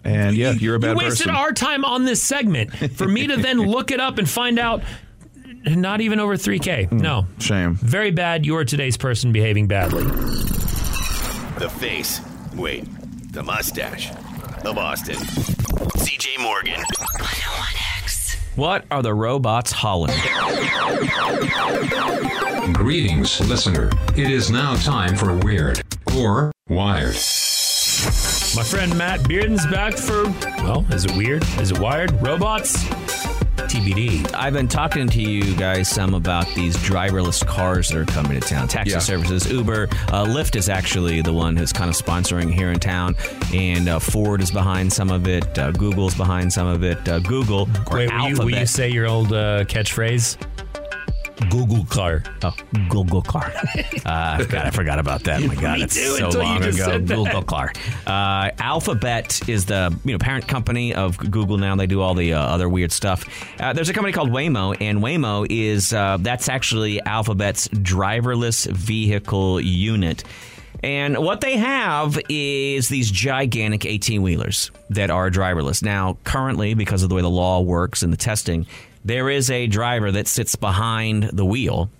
and 0.04 0.36
yeah, 0.36 0.52
you're 0.52 0.76
a 0.76 0.78
bad 0.78 0.94
person. 0.94 1.00
you 1.00 1.08
wasted 1.10 1.26
person. 1.26 1.36
our 1.42 1.52
time 1.52 1.84
on 1.84 2.06
this 2.06 2.22
segment 2.22 2.72
for 2.96 3.06
me 3.06 3.26
to 3.26 3.36
then 3.36 3.58
look 3.66 3.90
it 3.90 4.00
up 4.00 4.16
and 4.16 4.28
find 4.30 4.58
out 4.58 4.82
not 5.66 6.00
even 6.00 6.18
over 6.20 6.36
3K. 6.38 6.86
Hmm, 6.88 6.98
no. 6.98 7.26
Shame. 7.40 7.74
Very 7.74 8.12
bad. 8.12 8.46
You 8.46 8.56
are 8.56 8.64
today's 8.64 8.96
person 8.96 9.32
behaving 9.32 9.66
badly. 9.66 10.04
The 11.58 11.68
face. 11.78 12.20
Wait. 12.54 12.84
The 13.34 13.42
mustache. 13.42 14.10
Of 14.64 14.78
Austin. 14.78 15.16
CJ 15.96 16.40
Morgan. 16.40 16.82
What 18.56 18.84
are 18.90 19.02
the 19.02 19.14
robots 19.14 19.72
hollering? 19.72 20.16
Greetings, 22.72 23.40
listener. 23.48 23.90
It 24.16 24.30
is 24.30 24.50
now 24.50 24.74
time 24.76 25.16
for 25.16 25.36
Weird 25.36 25.82
or 26.16 26.52
Wired. 26.68 27.14
My 28.56 28.64
friend 28.64 28.96
Matt 28.96 29.28
Bearden's 29.28 29.66
back 29.66 29.96
for, 29.96 30.24
well, 30.62 30.84
is 30.90 31.04
it 31.04 31.16
weird? 31.16 31.44
Is 31.60 31.70
it 31.70 31.78
wired? 31.78 32.10
Robots? 32.22 32.84
TBD. 33.70 34.34
I've 34.34 34.52
been 34.52 34.66
talking 34.66 35.06
to 35.08 35.22
you 35.22 35.54
guys 35.54 35.88
some 35.88 36.14
about 36.14 36.46
these 36.56 36.76
driverless 36.78 37.46
cars 37.46 37.88
that 37.90 37.98
are 37.98 38.04
coming 38.04 38.40
to 38.40 38.46
town. 38.46 38.66
Taxi 38.66 38.92
Yeah. 38.94 38.98
services, 38.98 39.50
Uber, 39.50 39.88
uh, 40.08 40.24
Lyft 40.24 40.56
is 40.56 40.68
actually 40.68 41.22
the 41.22 41.32
one 41.32 41.56
who's 41.56 41.72
kind 41.72 41.88
of 41.88 41.96
sponsoring 41.96 42.52
here 42.52 42.72
in 42.72 42.80
town, 42.80 43.14
and 43.54 43.88
uh, 43.88 44.00
Ford 44.00 44.40
is 44.42 44.50
behind 44.50 44.92
some 44.92 45.10
of 45.10 45.28
it. 45.28 45.56
Uh, 45.56 45.70
Google's 45.70 46.16
behind 46.16 46.52
some 46.52 46.66
of 46.66 46.82
it. 46.82 47.08
Uh, 47.08 47.20
Google 47.20 47.68
Wait, 47.92 48.12
will 48.12 48.28
you, 48.28 48.36
will 48.38 48.50
you 48.50 48.66
say 48.66 48.88
your 48.88 49.06
old 49.06 49.32
uh, 49.32 49.64
catchphrase? 49.66 50.36
Google 51.48 51.84
car. 51.86 52.22
Oh, 52.42 52.54
Google 52.88 53.22
car. 53.22 53.52
Uh, 54.04 54.44
God, 54.44 54.66
I 54.66 54.70
forgot 54.70 54.98
about 54.98 55.24
that. 55.24 55.42
Oh 55.42 55.46
my 55.46 55.54
God, 55.54 55.80
it's 55.80 55.98
so 55.98 56.28
long 56.30 56.58
ago. 56.58 56.70
said 56.72 57.06
that. 57.06 57.14
Google 57.16 57.42
car. 57.42 57.72
Uh, 58.06 58.50
Alphabet 58.58 59.48
is 59.48 59.66
the 59.66 59.96
you 60.04 60.12
know 60.12 60.18
parent 60.18 60.46
company 60.46 60.94
of 60.94 61.16
Google 61.18 61.56
now. 61.56 61.74
They 61.76 61.86
do 61.86 62.00
all 62.00 62.14
the 62.14 62.34
uh, 62.34 62.40
other 62.40 62.68
weird 62.68 62.92
stuff. 62.92 63.24
Uh, 63.58 63.72
there's 63.72 63.88
a 63.88 63.92
company 63.92 64.12
called 64.12 64.30
Waymo, 64.30 64.76
and 64.80 65.00
Waymo 65.00 65.46
is 65.48 65.92
uh, 65.92 66.18
that's 66.20 66.48
actually 66.48 67.00
Alphabet's 67.02 67.68
driverless 67.68 68.70
vehicle 68.70 69.60
unit. 69.60 70.24
And 70.82 71.18
what 71.18 71.42
they 71.42 71.58
have 71.58 72.18
is 72.30 72.88
these 72.88 73.10
gigantic 73.10 73.84
18 73.84 74.22
wheelers 74.22 74.70
that 74.88 75.10
are 75.10 75.30
driverless. 75.30 75.82
Now, 75.82 76.16
currently, 76.24 76.72
because 76.72 77.02
of 77.02 77.10
the 77.10 77.14
way 77.14 77.22
the 77.22 77.28
law 77.28 77.60
works 77.60 78.02
and 78.02 78.10
the 78.10 78.16
testing, 78.16 78.66
there 79.04 79.30
is 79.30 79.50
a 79.50 79.66
driver 79.66 80.12
that 80.12 80.26
sits 80.26 80.56
behind 80.56 81.24
the 81.24 81.44
wheel 81.44 81.90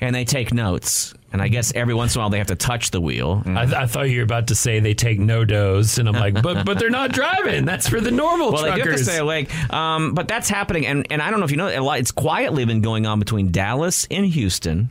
and 0.00 0.14
they 0.14 0.24
take 0.24 0.52
notes. 0.52 1.14
And 1.32 1.42
I 1.42 1.48
guess 1.48 1.72
every 1.74 1.94
once 1.94 2.14
in 2.14 2.20
a 2.20 2.22
while 2.22 2.30
they 2.30 2.38
have 2.38 2.46
to 2.48 2.56
touch 2.56 2.90
the 2.90 3.00
wheel. 3.00 3.42
I, 3.46 3.62
I 3.62 3.86
thought 3.86 4.08
you 4.08 4.18
were 4.18 4.24
about 4.24 4.48
to 4.48 4.54
say 4.54 4.80
they 4.80 4.94
take 4.94 5.18
no 5.18 5.44
dose, 5.44 5.98
and 5.98 6.08
I'm 6.08 6.14
like, 6.14 6.40
but 6.42 6.64
but 6.64 6.78
they're 6.78 6.88
not 6.88 7.12
driving. 7.12 7.64
That's 7.64 7.88
for 7.88 8.00
the 8.00 8.10
normal 8.10 8.52
well, 8.52 8.62
they 8.62 8.68
do 8.68 8.70
have 8.70 8.78
to 8.78 8.84
truckers. 8.84 9.06
stay 9.06 9.18
awake. 9.18 9.72
Um, 9.72 10.14
but 10.14 10.28
that's 10.28 10.48
happening, 10.48 10.86
and, 10.86 11.06
and 11.10 11.20
I 11.20 11.30
don't 11.30 11.40
know 11.40 11.44
if 11.44 11.50
you 11.50 11.56
know, 11.58 11.92
it's 11.92 12.12
quietly 12.12 12.64
been 12.64 12.80
going 12.80 13.06
on 13.06 13.18
between 13.18 13.50
Dallas 13.52 14.06
and 14.10 14.24
Houston. 14.24 14.90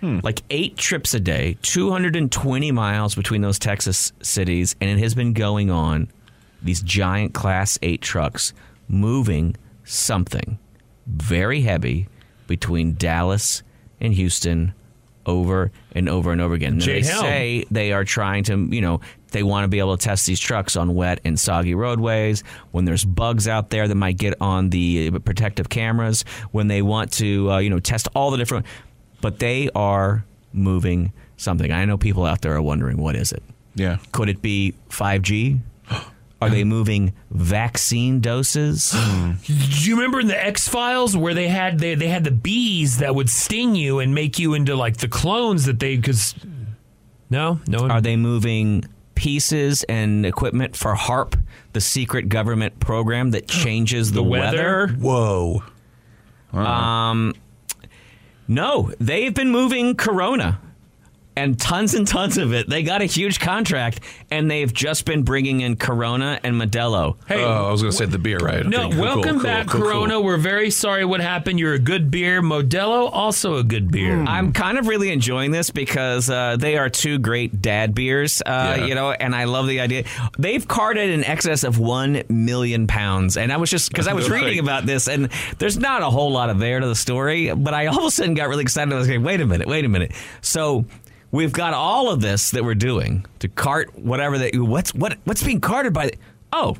Like 0.00 0.42
eight 0.50 0.76
trips 0.76 1.12
a 1.14 1.18
day, 1.18 1.58
220 1.62 2.70
miles 2.70 3.16
between 3.16 3.40
those 3.40 3.58
Texas 3.58 4.12
cities, 4.22 4.76
and 4.80 4.88
it 4.88 4.98
has 5.02 5.14
been 5.14 5.32
going 5.32 5.70
on. 5.72 6.08
These 6.62 6.82
giant 6.82 7.34
Class 7.34 7.80
8 7.82 8.00
trucks 8.00 8.52
moving 8.88 9.56
something 9.88 10.58
very 11.06 11.62
heavy 11.62 12.08
between 12.46 12.94
Dallas 12.94 13.62
and 14.00 14.12
Houston 14.14 14.74
over 15.26 15.70
and 15.92 16.08
over 16.08 16.32
and 16.32 16.40
over 16.40 16.54
again. 16.54 16.74
And 16.74 16.82
they 16.82 17.02
say 17.02 17.64
they 17.70 17.92
are 17.92 18.04
trying 18.04 18.44
to, 18.44 18.56
you 18.70 18.80
know, 18.80 19.00
they 19.32 19.42
want 19.42 19.64
to 19.64 19.68
be 19.68 19.78
able 19.78 19.96
to 19.96 20.02
test 20.02 20.26
these 20.26 20.40
trucks 20.40 20.74
on 20.76 20.94
wet 20.94 21.20
and 21.24 21.38
soggy 21.38 21.74
roadways, 21.74 22.42
when 22.70 22.86
there's 22.86 23.04
bugs 23.04 23.46
out 23.46 23.68
there 23.68 23.86
that 23.86 23.94
might 23.94 24.16
get 24.16 24.34
on 24.40 24.70
the 24.70 25.10
protective 25.20 25.68
cameras, 25.68 26.24
when 26.50 26.68
they 26.68 26.80
want 26.80 27.12
to, 27.14 27.50
uh, 27.52 27.58
you 27.58 27.68
know, 27.68 27.78
test 27.78 28.08
all 28.14 28.30
the 28.30 28.38
different. 28.38 28.64
But 29.20 29.38
they 29.38 29.68
are 29.74 30.24
moving 30.52 31.12
something. 31.36 31.70
I 31.70 31.84
know 31.84 31.98
people 31.98 32.24
out 32.24 32.40
there 32.40 32.54
are 32.54 32.62
wondering, 32.62 32.96
what 32.96 33.14
is 33.16 33.32
it? 33.32 33.42
Yeah. 33.74 33.98
Could 34.12 34.28
it 34.28 34.40
be 34.40 34.74
5G? 34.88 35.60
Are 36.40 36.48
they 36.48 36.62
moving 36.62 37.14
vaccine 37.30 38.20
doses? 38.20 38.92
Do 39.44 39.52
you 39.52 39.96
remember 39.96 40.20
in 40.20 40.28
the 40.28 40.44
X 40.46 40.68
Files 40.68 41.16
where 41.16 41.34
they 41.34 41.48
had 41.48 41.80
they, 41.80 41.94
they 41.96 42.08
had 42.08 42.22
the 42.24 42.30
bees 42.30 42.98
that 42.98 43.14
would 43.14 43.28
sting 43.28 43.74
you 43.74 43.98
and 43.98 44.14
make 44.14 44.38
you 44.38 44.54
into 44.54 44.76
like 44.76 44.98
the 44.98 45.08
clones 45.08 45.64
that 45.64 45.80
they 45.80 45.96
because 45.96 46.34
no 47.28 47.60
no 47.66 47.88
Are 47.88 48.00
they 48.00 48.16
moving 48.16 48.84
pieces 49.16 49.82
and 49.88 50.24
equipment 50.24 50.76
for 50.76 50.94
HAARP, 50.94 51.34
the 51.72 51.80
secret 51.80 52.28
government 52.28 52.78
program 52.78 53.32
that 53.32 53.48
changes 53.48 54.12
the, 54.12 54.22
The 54.22 54.22
weather? 54.22 54.88
Whoa. 54.88 55.64
Um, 56.52 57.34
no, 58.46 58.92
they've 59.00 59.34
been 59.34 59.50
moving 59.50 59.96
Corona. 59.96 60.60
And 61.38 61.58
tons 61.58 61.94
and 61.94 62.06
tons 62.06 62.36
of 62.36 62.52
it. 62.52 62.68
They 62.68 62.82
got 62.82 63.00
a 63.00 63.04
huge 63.04 63.38
contract, 63.40 64.00
and 64.30 64.50
they've 64.50 64.72
just 64.72 65.04
been 65.04 65.22
bringing 65.22 65.60
in 65.60 65.76
Corona 65.76 66.40
and 66.42 66.60
Modelo. 66.60 67.16
Hey, 67.28 67.42
oh, 67.44 67.68
I 67.68 67.70
was 67.70 67.80
going 67.82 67.92
to 67.92 67.96
say 67.96 68.06
the 68.06 68.18
beer, 68.18 68.38
right? 68.38 68.66
No, 68.66 68.86
Okay, 68.86 68.92
cool, 68.94 69.00
welcome 69.02 69.34
cool, 69.36 69.42
back, 69.44 69.66
cool, 69.68 69.80
cool. 69.80 69.90
Corona. 69.90 70.20
We're 70.20 70.36
very 70.36 70.70
sorry 70.70 71.04
what 71.04 71.20
happened. 71.20 71.58
You're 71.60 71.74
a 71.74 71.78
good 71.78 72.10
beer. 72.10 72.42
Modelo, 72.42 73.08
also 73.12 73.56
a 73.56 73.62
good 73.64 73.90
beer. 73.92 74.20
I'm 74.24 74.52
kind 74.52 74.78
of 74.78 74.88
really 74.88 75.10
enjoying 75.10 75.50
this 75.52 75.70
because 75.70 76.28
uh, 76.28 76.56
they 76.58 76.76
are 76.76 76.88
two 76.90 77.18
great 77.18 77.62
dad 77.62 77.94
beers, 77.94 78.42
uh, 78.44 78.74
Yeah. 78.78 78.84
you 78.86 78.94
know, 78.94 79.12
and 79.12 79.34
I 79.34 79.44
love 79.44 79.68
the 79.68 79.80
idea. 79.80 80.04
They've 80.38 80.66
carted 80.66 81.10
in 81.10 81.24
excess 81.24 81.62
of 81.64 81.78
one 81.78 82.22
million 82.28 82.86
pounds, 82.88 83.36
and 83.36 83.52
I 83.52 83.56
was 83.58 83.70
just 83.70 83.90
because 83.90 84.08
I 84.08 84.12
was 84.12 84.28
Right. 84.30 84.42
reading 84.42 84.58
about 84.58 84.84
this, 84.86 85.08
and 85.08 85.28
there's 85.58 85.78
not 85.78 86.02
a 86.02 86.10
whole 86.10 86.32
lot 86.32 86.50
of 86.50 86.58
there 86.58 86.80
to 86.80 86.86
the 86.86 86.94
story, 86.96 87.52
but 87.54 87.72
I 87.74 87.86
all 87.86 88.00
of 88.00 88.04
a 88.06 88.10
sudden 88.10 88.34
got 88.34 88.48
really 88.48 88.62
excited. 88.62 88.92
I 88.92 88.96
was 88.98 89.08
like, 89.08 89.22
wait 89.22 89.40
a 89.40 89.46
minute, 89.46 89.68
wait 89.68 89.84
a 89.84 89.88
minute. 89.88 90.12
So. 90.42 90.84
We've 91.30 91.52
got 91.52 91.74
all 91.74 92.10
of 92.10 92.20
this 92.20 92.50
that 92.52 92.64
we're 92.64 92.74
doing 92.74 93.26
to 93.40 93.48
cart 93.48 93.98
whatever 93.98 94.38
that 94.38 94.56
what's 94.56 94.94
what 94.94 95.18
what's 95.24 95.42
being 95.42 95.60
carted 95.60 95.92
by. 95.92 96.06
The, 96.06 96.14
Oh, 96.52 96.76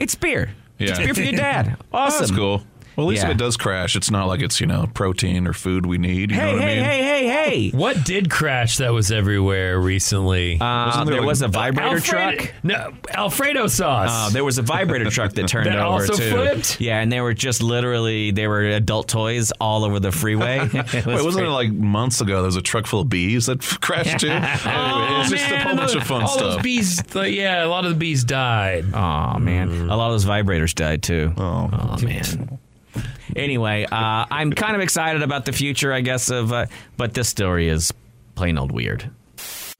it's 0.00 0.14
beer. 0.16 0.50
It's 0.78 0.98
beer 0.98 1.14
for 1.14 1.20
your 1.20 1.32
dad. 1.32 1.76
Oh, 1.92 1.98
awesome. 1.98 2.20
That's 2.20 2.32
cool. 2.32 2.62
Well, 2.96 3.06
at 3.06 3.10
least 3.10 3.22
Yeah. 3.22 3.28
if 3.30 3.34
it 3.36 3.38
does 3.38 3.56
crash, 3.56 3.96
it's 3.96 4.10
not 4.10 4.26
like 4.26 4.42
it's 4.42 4.60
you 4.60 4.66
know 4.66 4.88
protein 4.94 5.46
or 5.46 5.52
food 5.52 5.86
we 5.86 5.98
need. 5.98 6.30
You 6.30 6.36
know 6.36 6.42
Hey, 6.46 6.52
what 6.54 6.62
I 6.62 6.66
hey, 6.66 6.76
mean? 6.76 6.84
hey, 6.84 7.02
hey, 7.02 7.26
hey! 7.26 7.70
What 7.74 8.04
did 8.04 8.30
crash 8.30 8.76
that 8.78 8.92
was 8.92 9.10
everywhere 9.12 9.78
recently? 9.80 10.60
Uh, 10.60 10.86
Wasn't 10.86 11.06
there 11.06 11.12
there 11.14 11.20
like- 11.22 11.26
was 11.28 11.42
a 11.42 11.48
vibrator 11.48 11.96
Alfredo- 11.96 12.36
truck. 12.36 12.54
No, 12.62 12.92
Alfredo 13.10 13.66
sauce. 13.66 14.10
Uh, 14.12 14.30
there 14.30 14.44
was 14.44 14.58
a 14.58 14.62
vibrator 14.62 15.10
truck 15.10 15.32
that 15.32 15.48
turned 15.48 15.66
That 15.66 15.78
over 15.78 16.02
also 16.02 16.14
too. 16.14 16.30
flipped? 16.30 16.80
Yeah, 16.80 17.00
and 17.00 17.10
they 17.12 17.20
were 17.20 17.34
just 17.34 17.62
literally 17.62 18.30
they 18.30 18.46
were 18.46 18.62
adult 18.62 19.08
toys 19.08 19.52
all 19.60 19.84
over 19.84 19.98
the 20.00 20.12
freeway. 20.12 20.68
It 20.72 21.06
Wait, 21.06 21.06
was 21.06 21.24
wasn't 21.24 21.44
great. 21.44 21.46
it 21.46 21.50
like 21.50 21.72
months 21.72 22.20
ago? 22.20 22.36
There 22.36 22.44
was 22.46 22.56
a 22.56 22.62
truck 22.62 22.86
full 22.86 23.00
of 23.00 23.08
bees 23.08 23.46
that 23.46 23.60
crashed 23.80 24.20
too. 24.20 24.28
anyway, 24.28 25.20
it's 25.20 25.30
just 25.30 25.50
a 25.50 25.58
whole 25.60 25.76
bunch 25.76 25.94
of 25.94 26.04
fun 26.04 26.22
all 26.22 26.28
stuff. 26.28 26.54
those 26.56 26.62
bees, 26.62 26.96
the- 27.02 27.30
yeah, 27.30 27.64
a 27.64 27.66
lot 27.68 27.84
of 27.84 27.90
the 27.92 27.96
bees 27.96 28.24
died. 28.24 28.84
Oh 28.92 29.38
man, 29.38 29.70
a 29.88 29.96
lot 29.96 30.08
of 30.08 30.14
those 30.14 30.24
vibrators 30.26 30.74
died 30.74 31.02
too. 31.02 31.32
Oh, 31.36 31.96
man. 32.02 32.58
Anyway, 33.36 33.84
uh, 33.84 34.26
I'm 34.30 34.52
kind 34.52 34.74
of 34.74 34.82
excited 34.82 35.22
about 35.22 35.44
the 35.44 35.52
future, 35.52 35.92
I 35.92 36.00
guess. 36.00 36.30
Of 36.30 36.52
uh, 36.52 36.66
but 36.96 37.14
this 37.14 37.28
story 37.28 37.68
is 37.68 37.92
plain 38.34 38.58
old 38.58 38.72
weird. 38.72 39.10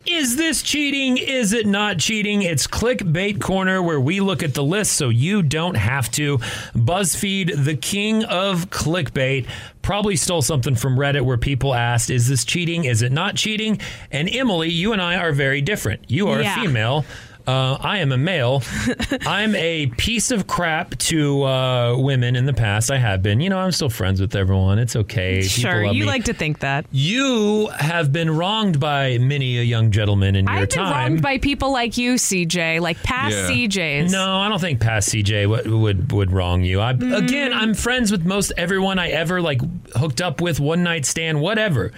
Is 0.05 0.34
this 0.36 0.62
cheating? 0.62 1.16
Is 1.16 1.53
it 1.53 1.64
not 1.64 1.98
cheating? 1.98 2.42
It's 2.42 2.66
Clickbait 2.66 3.40
Corner 3.40 3.80
where 3.80 4.00
we 4.00 4.18
look 4.18 4.42
at 4.42 4.53
the 4.53 4.64
list 4.64 4.94
so 4.94 5.11
you 5.11 5.42
don't 5.44 5.76
have 5.76 6.11
to. 6.12 6.38
BuzzFeed, 6.74 7.64
the 7.64 7.76
king 7.76 8.24
of 8.24 8.68
clickbait, 8.70 9.46
probably 9.80 10.16
stole 10.16 10.42
something 10.42 10.74
from 10.74 10.96
Reddit 10.96 11.22
where 11.22 11.38
people 11.38 11.72
asked, 11.72 12.11
Is 12.11 12.26
this 12.26 12.44
cheating? 12.44 12.84
Is 12.84 13.03
it 13.03 13.12
not 13.12 13.36
cheating? 13.36 13.80
And 14.11 14.28
Emily, 14.28 14.70
you 14.70 14.92
and 14.92 15.00
I 15.00 15.16
are 15.18 15.30
very 15.30 15.61
different. 15.61 16.11
You 16.11 16.28
are 16.30 16.40
Yeah. 16.42 16.59
a 16.59 16.62
female. 16.64 17.05
Uh, 17.47 17.76
I 17.80 17.99
am 17.99 18.12
a 18.12 18.16
male. 18.18 18.62
I'm 19.26 19.55
a 19.57 19.86
piece 19.86 20.30
of 20.30 20.47
crap 20.47 20.97
to 20.99 21.43
uh, 21.45 21.97
women 21.99 22.36
in 22.36 22.47
the 22.47 22.53
past. 22.53 22.90
I 22.90 22.99
have 22.99 23.22
been. 23.22 23.40
You 23.40 23.51
know, 23.51 23.59
I'm 23.59 23.72
still 23.72 23.90
friends 23.90 24.20
with 24.20 24.34
everyone. 24.36 24.78
It's 24.78 24.95
okay. 24.97 25.43
Sure, 25.43 25.86
love 25.86 25.95
you 25.95 26.03
me. 26.05 26.07
like 26.09 26.24
to 26.24 26.34
think 26.34 26.61
that. 26.61 26.86
You 26.93 27.66
have 27.78 28.12
been 28.12 28.30
wronged 28.30 28.78
by 28.80 29.18
many 29.18 29.59
a 29.59 29.62
young 29.62 29.90
gentleman 29.90 30.36
in 30.36 30.47
your 30.47 30.66
time. 30.66 30.84
I've 30.86 30.93
been 30.95 31.12
wronged 31.12 31.22
by 31.22 31.38
people 31.38 31.72
like 31.72 31.97
you, 31.99 32.14
CJ, 32.14 32.80
like 32.80 33.03
past 33.03 33.34
Yeah. 33.36 33.49
CJs. 33.49 34.11
No, 34.12 34.36
I 34.38 34.49
don't 34.49 34.61
think 34.61 34.80
past 34.80 35.09
CJ 35.11 35.49
would 35.49 35.66
would, 35.66 36.12
would 36.12 36.30
wrong 36.32 36.62
you. 36.62 36.80
I, 36.80 36.93
Mm. 36.93 37.16
Again, 37.16 37.53
I'm 37.53 37.74
friends 37.74 38.12
with 38.12 38.24
most 38.24 38.53
everyone 38.57 38.99
I 38.99 39.09
ever 39.09 39.40
like 39.40 39.61
hooked 39.97 40.20
up 40.20 40.40
with, 40.40 40.61
one 40.61 40.82
night 40.84 41.05
stand, 41.07 41.40
whatever. 41.40 41.90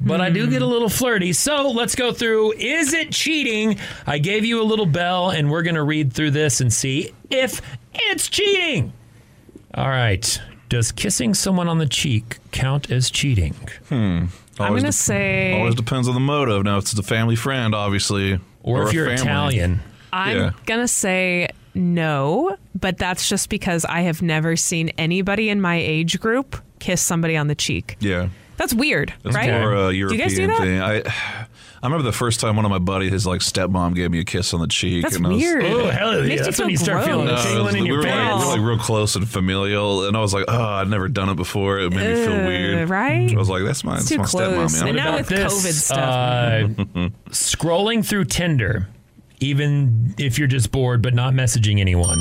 But 0.00 0.20
I 0.20 0.30
do 0.30 0.48
get 0.48 0.60
a 0.62 0.66
little 0.66 0.88
flirty. 0.90 1.32
So 1.32 1.70
let's 1.70 1.94
go 1.94 2.12
through. 2.12 2.52
Is 2.52 2.92
it 2.92 3.12
cheating? 3.12 3.78
I 4.06 4.18
gave 4.18 4.44
you 4.44 4.60
a 4.60 4.64
little 4.64 4.86
bell, 4.86 5.30
and 5.30 5.50
we're 5.50 5.62
going 5.62 5.74
to 5.76 5.82
read 5.82 6.12
through 6.12 6.32
this 6.32 6.60
and 6.60 6.72
see 6.72 7.12
if 7.30 7.60
it's 7.94 8.28
cheating. 8.28 8.92
All 9.74 9.88
right. 9.88 10.40
Does 10.68 10.92
kissing 10.92 11.32
someone 11.34 11.68
on 11.68 11.78
the 11.78 11.86
cheek 11.86 12.38
count 12.50 12.90
as 12.90 13.10
cheating? 13.10 13.54
Hmm. 13.88 14.24
I'm 14.58 14.72
gonna 14.74 14.82
de- 14.82 14.92
say- 14.92 15.54
always 15.58 15.74
depends 15.74 16.08
on 16.08 16.14
the 16.14 16.20
motive. 16.20 16.64
Now, 16.64 16.78
if 16.78 16.84
it's 16.84 16.98
a 16.98 17.02
family 17.02 17.36
friend, 17.36 17.74
obviously, 17.74 18.40
Or 18.62 18.88
if 18.88 18.92
you're 18.94 19.06
family. 19.06 19.22
Italian. 19.58 19.80
I'm 20.12 20.36
Yeah. 20.36 20.50
gonna 20.64 20.88
say 20.88 21.48
no, 21.74 22.56
but 22.74 22.96
that's 22.98 23.28
just 23.28 23.48
because 23.50 23.84
I 23.84 24.00
have 24.02 24.22
never 24.22 24.56
seen 24.56 24.88
anybody 24.98 25.50
in 25.50 25.60
my 25.60 25.76
age 25.76 26.18
group 26.20 26.56
kiss 26.78 27.00
somebody 27.02 27.36
on 27.36 27.46
the 27.48 27.54
cheek. 27.54 27.96
Yeah. 28.00 28.28
That's 28.56 28.72
weird, 28.74 29.12
That's 29.22 29.36
right? 29.36 29.50
more 29.50 29.74
a 29.74 29.88
Do 29.90 29.96
you 29.96 30.08
European 30.08 30.28
guys 30.28 30.36
do 30.36 30.46
that? 30.48 30.60
thing. 30.60 30.80
I 30.80 31.02
I 31.82 31.86
remember 31.88 32.04
the 32.04 32.16
first 32.16 32.40
time 32.40 32.56
one 32.56 32.64
of 32.64 32.70
my 32.70 32.78
buddies, 32.78 33.12
his 33.12 33.26
like 33.26 33.42
stepmom, 33.42 33.94
gave 33.94 34.10
me 34.10 34.18
a 34.18 34.24
kiss 34.24 34.52
on 34.54 34.60
the 34.60 34.66
cheek. 34.66 35.02
That's 35.02 35.16
and 35.16 35.26
I 35.26 35.28
was, 35.28 35.38
weird. 35.42 35.64
Oh, 35.66 35.88
hell 35.90 36.14
yeah. 36.16 36.22
Makes 36.26 36.30
you 36.40 36.44
That's 36.44 36.56
feel 36.56 36.66
when 36.66 36.70
you 36.70 36.76
start 36.78 37.04
feeling 37.04 37.26
gross. 37.26 37.44
the 37.44 37.48
No, 37.48 37.50
it 37.50 37.52
tingling 37.52 37.64
was- 37.66 37.74
in 37.74 37.82
we 37.82 37.88
your 37.88 37.96
were 37.98 38.02
like, 38.02 38.38
we 38.40 38.44
were, 38.44 38.56
like 38.56 38.60
real 38.66 38.78
close 38.78 39.14
and 39.14 39.28
familial, 39.28 40.08
and 40.08 40.16
I 40.16 40.20
was 40.20 40.32
like, 40.34 40.46
"Oh, 40.48 40.58
I'd 40.64 40.88
never 40.88 41.06
done 41.08 41.28
it 41.28 41.36
before." 41.36 41.78
It 41.78 41.92
made 41.92 42.08
me 42.16 42.24
feel 42.24 42.32
Ugh, 42.32 42.46
weird. 42.46 42.88
right? 42.88 43.30
I 43.32 43.36
was 43.38 43.48
like, 43.50 43.62
"That's 43.62 43.84
my, 43.84 43.96
It's 43.98 44.08
that's 44.08 44.32
too 44.32 44.40
my 44.40 44.46
close. 44.56 44.72
stepmom." 44.74 44.78
man. 44.80 44.88
And 44.88 44.96
now 44.96 45.16
with 45.16 45.28
this? 45.28 45.52
COVID 45.52 45.68
uh, 45.68 46.74
stuff. 46.74 46.88
Uh, 46.96 47.08
scrolling 47.30 48.04
through 48.04 48.24
Tinder, 48.24 48.88
even 49.40 50.14
if 50.18 50.38
you're 50.38 50.48
just 50.48 50.72
bored 50.72 51.02
but 51.02 51.14
not 51.14 51.34
messaging 51.34 51.78
anyone. 51.78 52.20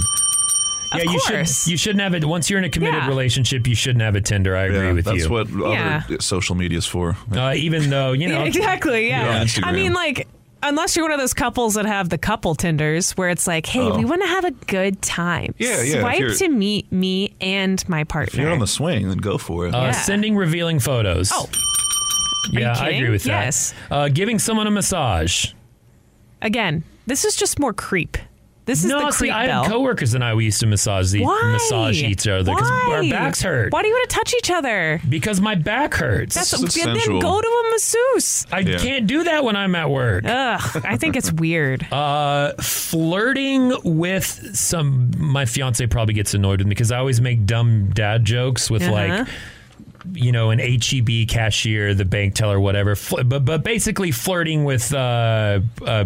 Of 0.96 1.06
yeah, 1.06 1.12
you 1.12 1.20
course. 1.20 1.64
should 1.64 1.72
you 1.72 1.78
shouldn't 1.78 2.02
have 2.02 2.14
it 2.14 2.26
once 2.26 2.50
you're 2.50 2.60
in 2.60 2.66
a 2.66 2.70
committed 2.70 3.04
Yeah. 3.04 3.08
relationship. 3.08 3.68
You 3.68 3.76
shouldn't 3.76 4.02
have 4.02 4.16
a 4.16 4.22
Tinder. 4.22 4.56
I 4.56 4.64
agree 4.66 4.78
Yeah, 4.88 4.92
with 4.94 5.06
that's 5.06 5.24
you. 5.24 5.30
what 5.30 5.50
Yeah. 5.50 6.04
other 6.06 6.22
social 6.22 6.56
media's 6.56 6.86
for. 6.86 7.16
uh, 7.32 7.54
even 7.56 7.90
though 7.90 8.12
you 8.14 8.28
know, 8.28 8.44
exactly, 8.52 9.08
yeah. 9.10 9.40
on 9.40 9.46
Instagram. 9.48 9.64
I 9.66 9.72
mean, 9.72 9.94
like, 9.94 10.28
unless 10.64 10.96
you're 10.96 11.06
one 11.06 11.12
of 11.12 11.20
those 11.20 11.34
couples 11.34 11.76
that 11.76 11.86
have 11.86 12.10
the 12.10 12.18
couple 12.18 12.56
Tinders 12.56 13.12
where 13.12 13.30
it's 13.30 13.46
like, 13.46 13.66
hey, 13.68 13.82
Oh. 13.82 13.98
we 13.98 14.06
want 14.06 14.22
to 14.24 14.28
have 14.28 14.46
a 14.46 14.52
good 14.52 15.02
time. 15.02 15.54
Yeah, 15.60 15.70
yeah, 15.70 15.96
if 15.96 16.00
Swipe 16.02 16.20
you're- 16.20 16.36
to 16.36 16.50
meet 16.50 16.92
me 16.92 17.36
and 17.40 17.88
my 17.88 18.04
partner. 18.04 18.34
If 18.34 18.40
you're 18.40 18.52
on 18.52 18.60
the 18.60 18.68
swing, 18.68 19.08
then 19.10 19.18
go 19.18 19.38
for 19.38 19.68
it. 19.68 19.76
uh, 19.76 19.82
Yeah. 19.84 19.92
sending 19.92 20.36
revealing 20.36 20.80
photos. 20.80 21.30
Oh. 21.34 21.48
yeah, 22.52 22.72
I 22.74 22.76
kidding? 22.86 22.96
agree 23.02 23.10
with 23.12 23.24
that. 23.24 23.46
Yes. 23.46 23.74
Uh, 23.92 24.08
giving 24.10 24.40
someone 24.40 24.66
a 24.68 24.72
massage. 24.72 25.48
Again, 26.42 26.84
this 27.08 27.26
is 27.26 27.36
just 27.36 27.60
more 27.60 27.74
creep. 27.74 28.18
This 28.66 28.84
is 28.84 28.90
no, 28.90 29.00
the 29.06 29.12
see, 29.12 29.18
creep 29.28 29.34
I 29.34 29.46
bell. 29.46 29.64
had 29.64 29.72
coworkers 29.72 30.16
and 30.16 30.24
I 30.24 30.34
we 30.34 30.46
used 30.46 30.60
to 30.62 30.66
massage 30.66 31.12
the 31.12 31.22
Why? 31.22 31.40
massage 31.54 32.02
each 32.02 32.28
other 32.28 32.52
because 32.52 32.70
our 32.72 33.02
backs 33.10 33.42
hurt. 33.44 33.72
Why 33.72 33.84
do 33.84 33.88
you 33.90 33.94
want 33.94 34.10
to 34.10 34.16
touch 34.16 34.34
each 34.36 34.50
other? 34.50 35.00
Because 35.08 35.40
my 35.40 35.54
back 35.56 35.94
hurts. 35.94 36.34
That's 36.36 36.50
This 36.52 36.64
is 36.76 36.84
then 36.84 36.96
sensual. 36.96 37.22
go 37.22 37.40
to 37.42 37.48
a 37.48 37.70
masseuse. 37.72 38.46
I 38.52 38.60
Yeah. 38.62 38.78
can't 38.80 39.06
do 39.06 39.24
that 39.26 39.44
when 39.44 39.56
I'm 39.56 39.76
at 39.76 39.90
work. 39.92 40.26
Ugh, 40.26 40.82
I 40.84 40.98
think 40.98 41.16
it's 41.16 41.32
weird. 41.32 41.86
Uh, 41.96 42.54
flirting 42.62 43.74
with 43.84 44.56
some. 44.56 45.12
My 45.18 45.46
fiance 45.46 45.86
probably 45.88 46.14
gets 46.14 46.34
annoyed 46.34 46.60
with 46.60 46.68
me 46.68 46.72
because 46.72 46.92
I 46.92 46.98
always 46.98 47.22
make 47.22 47.46
dumb 47.46 47.92
dad 47.94 48.26
jokes 48.26 48.70
with 48.72 48.82
Uh-huh. 48.84 48.92
like, 48.92 49.28
you 50.14 50.32
know, 50.32 50.50
an 50.52 50.60
HEB 50.60 51.28
cashier, 51.28 51.94
the 51.94 52.06
bank 52.06 52.36
teller, 52.36 52.60
whatever. 52.60 52.96
Fl- 52.96 53.24
but 53.24 53.46
but 53.46 53.64
basically 53.64 54.12
flirting 54.12 54.64
with 54.66 54.94
uh, 54.94 55.60
uh, 55.86 56.06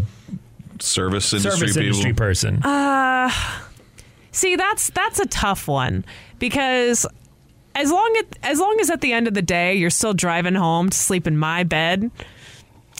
Service 0.80 1.34
industry 1.34 1.60
service 1.70 1.76
people. 1.76 1.88
industry 1.88 2.14
person. 2.14 2.64
Uh, 2.64 3.30
see, 4.32 4.56
that's 4.56 4.90
that's 4.92 5.20
a 5.20 5.26
tough 5.28 5.68
one 5.68 6.06
because 6.40 7.06
as 7.76 7.92
long 7.92 8.16
as 8.18 8.26
as 8.44 8.60
long 8.60 8.78
as 8.80 8.90
at 8.90 9.02
the 9.02 9.14
end 9.14 9.28
of 9.28 9.34
the 9.34 9.42
day 9.42 9.76
you're 9.76 9.90
still 9.90 10.14
driving 10.14 10.56
home 10.56 10.90
to 10.90 10.98
sleep 10.98 11.28
in 11.28 11.38
my 11.38 11.64
bed, 11.64 12.10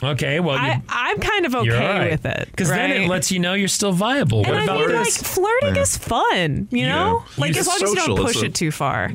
okay, 0.04 0.40
well, 0.40 0.58
I, 0.58 0.76
you, 0.76 0.82
I'm 0.90 1.20
kind 1.20 1.46
of 1.46 1.56
okay 1.56 1.72
all 1.76 2.00
right. 2.00 2.12
with 2.12 2.26
it 2.26 2.48
because 2.52 2.70
then 2.70 2.92
it 2.92 3.08
lets 3.08 3.32
you 3.32 3.40
know 3.40 3.54
you're 3.54 3.68
still 3.68 3.92
viable. 3.94 4.40
And 4.40 4.48
what 4.50 4.58
I 4.60 4.64
about 4.64 4.80
mean, 4.88 4.96
like 4.96 5.12
flirting 5.12 5.76
Yeah. 5.76 5.82
is 5.82 5.98
fun, 5.98 6.68
you 6.72 6.86
know. 6.88 7.24
Yeah. 7.26 7.42
Like 7.42 7.54
You- 7.56 7.62
as 7.62 7.68
long 7.68 7.76
as 7.82 7.90
you 7.90 7.96
don't 7.96 8.18
push 8.18 8.42
a- 8.42 8.46
it 8.46 8.56
too 8.56 8.72
far. 8.72 9.10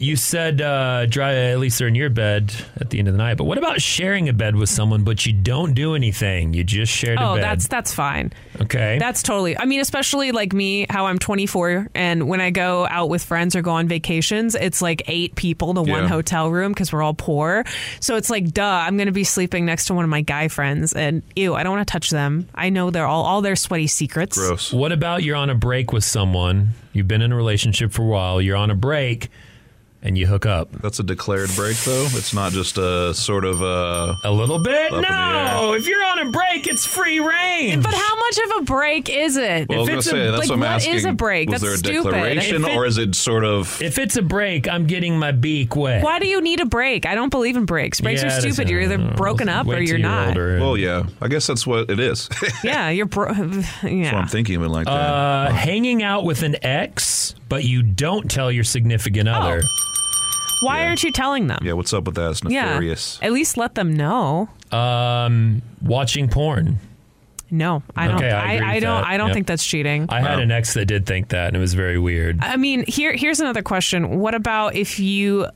You 0.00 0.14
said 0.14 0.60
uh, 0.60 1.06
dry, 1.06 1.34
at 1.34 1.58
least 1.58 1.80
they're 1.80 1.88
in 1.88 1.96
your 1.96 2.08
bed 2.08 2.54
at 2.76 2.90
the 2.90 3.00
end 3.00 3.08
of 3.08 3.14
the 3.14 3.18
night. 3.18 3.36
But 3.36 3.44
what 3.44 3.58
about 3.58 3.80
sharing 3.80 4.28
a 4.28 4.32
bed 4.32 4.54
with 4.54 4.68
someone, 4.68 5.02
but 5.02 5.26
you 5.26 5.32
don't 5.32 5.74
do 5.74 5.96
anything? 5.96 6.54
You 6.54 6.62
just 6.62 6.92
shared 6.92 7.18
a 7.18 7.22
Oh, 7.30 7.34
bed. 7.34 7.42
that's 7.42 7.66
that's 7.66 7.92
fine. 7.92 8.32
okay. 8.60 8.98
That's 9.00 9.24
totally. 9.24 9.58
I 9.58 9.64
mean, 9.64 9.80
especially 9.80 10.30
like 10.30 10.52
me, 10.52 10.86
how 10.88 11.06
I'm 11.06 11.18
24, 11.18 11.88
and 11.96 12.28
when 12.28 12.40
I 12.40 12.50
go 12.50 12.86
out 12.86 13.08
with 13.08 13.24
friends 13.24 13.56
or 13.56 13.62
go 13.62 13.72
on 13.72 13.88
vacations, 13.88 14.54
it's 14.54 14.80
like 14.80 15.02
eight 15.08 15.34
people 15.34 15.74
to 15.74 15.82
one 15.82 16.06
hotel 16.06 16.48
room 16.48 16.70
because 16.70 16.92
we're 16.92 17.02
all 17.02 17.14
poor. 17.14 17.64
So 17.98 18.14
it's 18.14 18.30
like, 18.30 18.52
duh, 18.54 18.64
I'm 18.64 18.96
going 18.96 19.06
to 19.06 19.12
be 19.12 19.24
sleeping 19.24 19.66
next 19.66 19.86
to 19.86 19.94
one 19.94 20.04
of 20.04 20.10
my 20.10 20.20
guy 20.20 20.46
friends, 20.46 20.92
and 20.92 21.24
ew, 21.34 21.56
I 21.56 21.64
don't 21.64 21.74
want 21.74 21.88
to 21.88 21.92
touch 21.92 22.10
them. 22.10 22.48
I 22.54 22.70
know 22.70 22.90
they're 22.92 23.04
all 23.06 23.24
all 23.24 23.42
their 23.42 23.56
sweaty 23.56 23.88
secrets. 23.88 24.38
Gross. 24.38 24.72
What 24.72 24.92
about 24.92 25.24
you're 25.24 25.34
on 25.34 25.50
a 25.50 25.56
break 25.56 25.92
with 25.92 26.04
someone? 26.04 26.68
You've 26.92 27.08
been 27.08 27.20
in 27.22 27.32
a 27.32 27.36
relationship 27.36 27.90
for 27.92 28.02
a 28.02 28.06
while. 28.06 28.40
You're 28.40 28.56
on 28.56 28.70
a 28.70 28.76
break. 28.76 29.28
And 30.02 30.16
you 30.16 30.26
hook 30.26 30.46
up. 30.46 30.70
That's 30.80 30.98
a 31.00 31.02
declared 31.02 31.50
break, 31.56 31.76
though. 31.78 32.06
It's 32.12 32.32
not 32.32 32.52
just 32.52 32.78
a 32.78 33.12
sort 33.14 33.44
of 33.44 33.62
uh, 33.62 34.14
a 34.24 34.30
little 34.30 34.58
bit. 34.60 34.92
Up 34.92 34.96
in 34.98 35.02
the 35.02 35.08
No, 35.08 35.72
if 35.74 35.86
you're 35.88 36.04
on 36.04 36.20
a 36.26 36.30
break, 36.30 36.66
it's 36.66 36.86
free 36.86 37.18
range. 37.20 37.82
But 37.82 37.94
how 37.94 38.16
much 38.16 38.38
of 38.38 38.50
a 38.58 38.64
break 38.64 39.08
is 39.10 39.36
it? 39.36 39.68
Well, 39.68 39.78
I 39.78 39.80
was 39.80 39.88
gonna 39.88 40.02
say 40.02 40.30
that's 40.30 40.38
like, 40.38 40.48
what 40.48 40.54
I'm 40.54 40.60
what 40.60 40.68
asking. 40.68 40.94
is 40.94 41.04
a 41.04 41.12
break? 41.12 41.50
Was 41.50 41.60
That's 41.60 41.80
there 41.82 41.90
a 41.92 41.96
stupid. 41.96 42.10
declaration, 42.12 42.64
it- 42.64 42.76
or 42.76 42.86
is 42.86 42.98
it 42.98 43.14
sort 43.16 43.44
of? 43.44 43.80
If 43.82 43.98
it's 43.98 44.16
a 44.16 44.22
break, 44.22 44.68
I'm 44.68 44.86
getting 44.86 45.18
my 45.18 45.32
beak 45.32 45.74
wet. 45.74 46.02
Why 46.04 46.18
do 46.20 46.26
you 46.28 46.40
need 46.40 46.60
a 46.60 46.66
break? 46.66 47.04
I 47.06 47.14
don't 47.14 47.30
believe 47.30 47.56
in 47.56 47.64
breaks. 47.64 48.00
Breaks 48.00 48.22
Yeah, 48.22 48.28
are 48.36 48.40
stupid. 48.40 48.70
You're 48.70 48.82
either 48.82 48.98
broken 49.16 49.48
up 49.48 49.66
or 49.66 49.80
you're 49.80 49.98
not. 49.98 50.28
older. 50.28 50.58
Well, 50.60 50.76
yeah, 50.76 51.04
I 51.20 51.28
guess 51.28 51.46
that's 51.46 51.66
what 51.66 51.90
it 51.90 51.98
is. 52.00 52.28
Yeah, 52.64 52.90
you're 52.90 53.06
bro. 53.06 53.32
why 53.34 53.64
yeah. 53.88 54.16
I'm 54.18 54.26
thinking 54.28 54.56
of 54.56 54.62
it 54.62 54.68
like 54.68 54.86
that. 54.86 54.90
Uh, 54.92 55.50
hanging 55.52 56.02
out 56.02 56.24
with 56.24 56.42
an 56.42 56.56
ex, 56.64 57.34
but 57.48 57.64
you 57.64 57.82
don't 57.82 58.30
tell 58.30 58.50
your 58.50 58.64
significant 58.64 59.28
other. 59.28 59.62
Why 60.60 60.84
aren't 60.86 61.02
you 61.02 61.12
telling 61.12 61.46
them? 61.46 61.60
yeah, 61.62 61.72
what's 61.74 61.92
up 61.92 62.04
with 62.04 62.14
that? 62.16 62.30
It's 62.30 62.42
Yeah. 62.48 62.64
nefarious. 62.66 63.18
At 63.22 63.32
least 63.32 63.56
let 63.56 63.74
them 63.74 63.94
know. 63.94 64.48
Um, 64.72 65.62
watching 65.82 66.28
porn. 66.28 66.78
No, 67.50 67.82
I 67.96 68.08
don't. 68.08 68.16
Okay, 68.16 68.30
I 68.30 68.50
I, 68.50 68.52
agree 68.54 68.66
I, 68.66 68.74
with 68.74 68.82
don't. 68.82 69.00
that. 69.02 69.06
I 69.08 69.16
don't 69.16 69.28
Yep. 69.28 69.34
think 69.34 69.46
that's 69.46 69.64
cheating. 69.64 70.06
I 70.10 70.20
had 70.20 70.38
an 70.38 70.50
ex 70.50 70.74
that 70.74 70.84
did 70.84 71.06
think 71.06 71.28
that, 71.28 71.46
and 71.48 71.56
it 71.56 71.60
was 71.60 71.72
very 71.72 71.98
weird. 71.98 72.38
I 72.42 72.56
mean, 72.56 72.84
here 72.86 73.14
here's 73.14 73.40
another 73.40 73.62
question. 73.62 74.18
What 74.18 74.34
about 74.34 74.74
if 74.74 74.98
you 75.00 75.46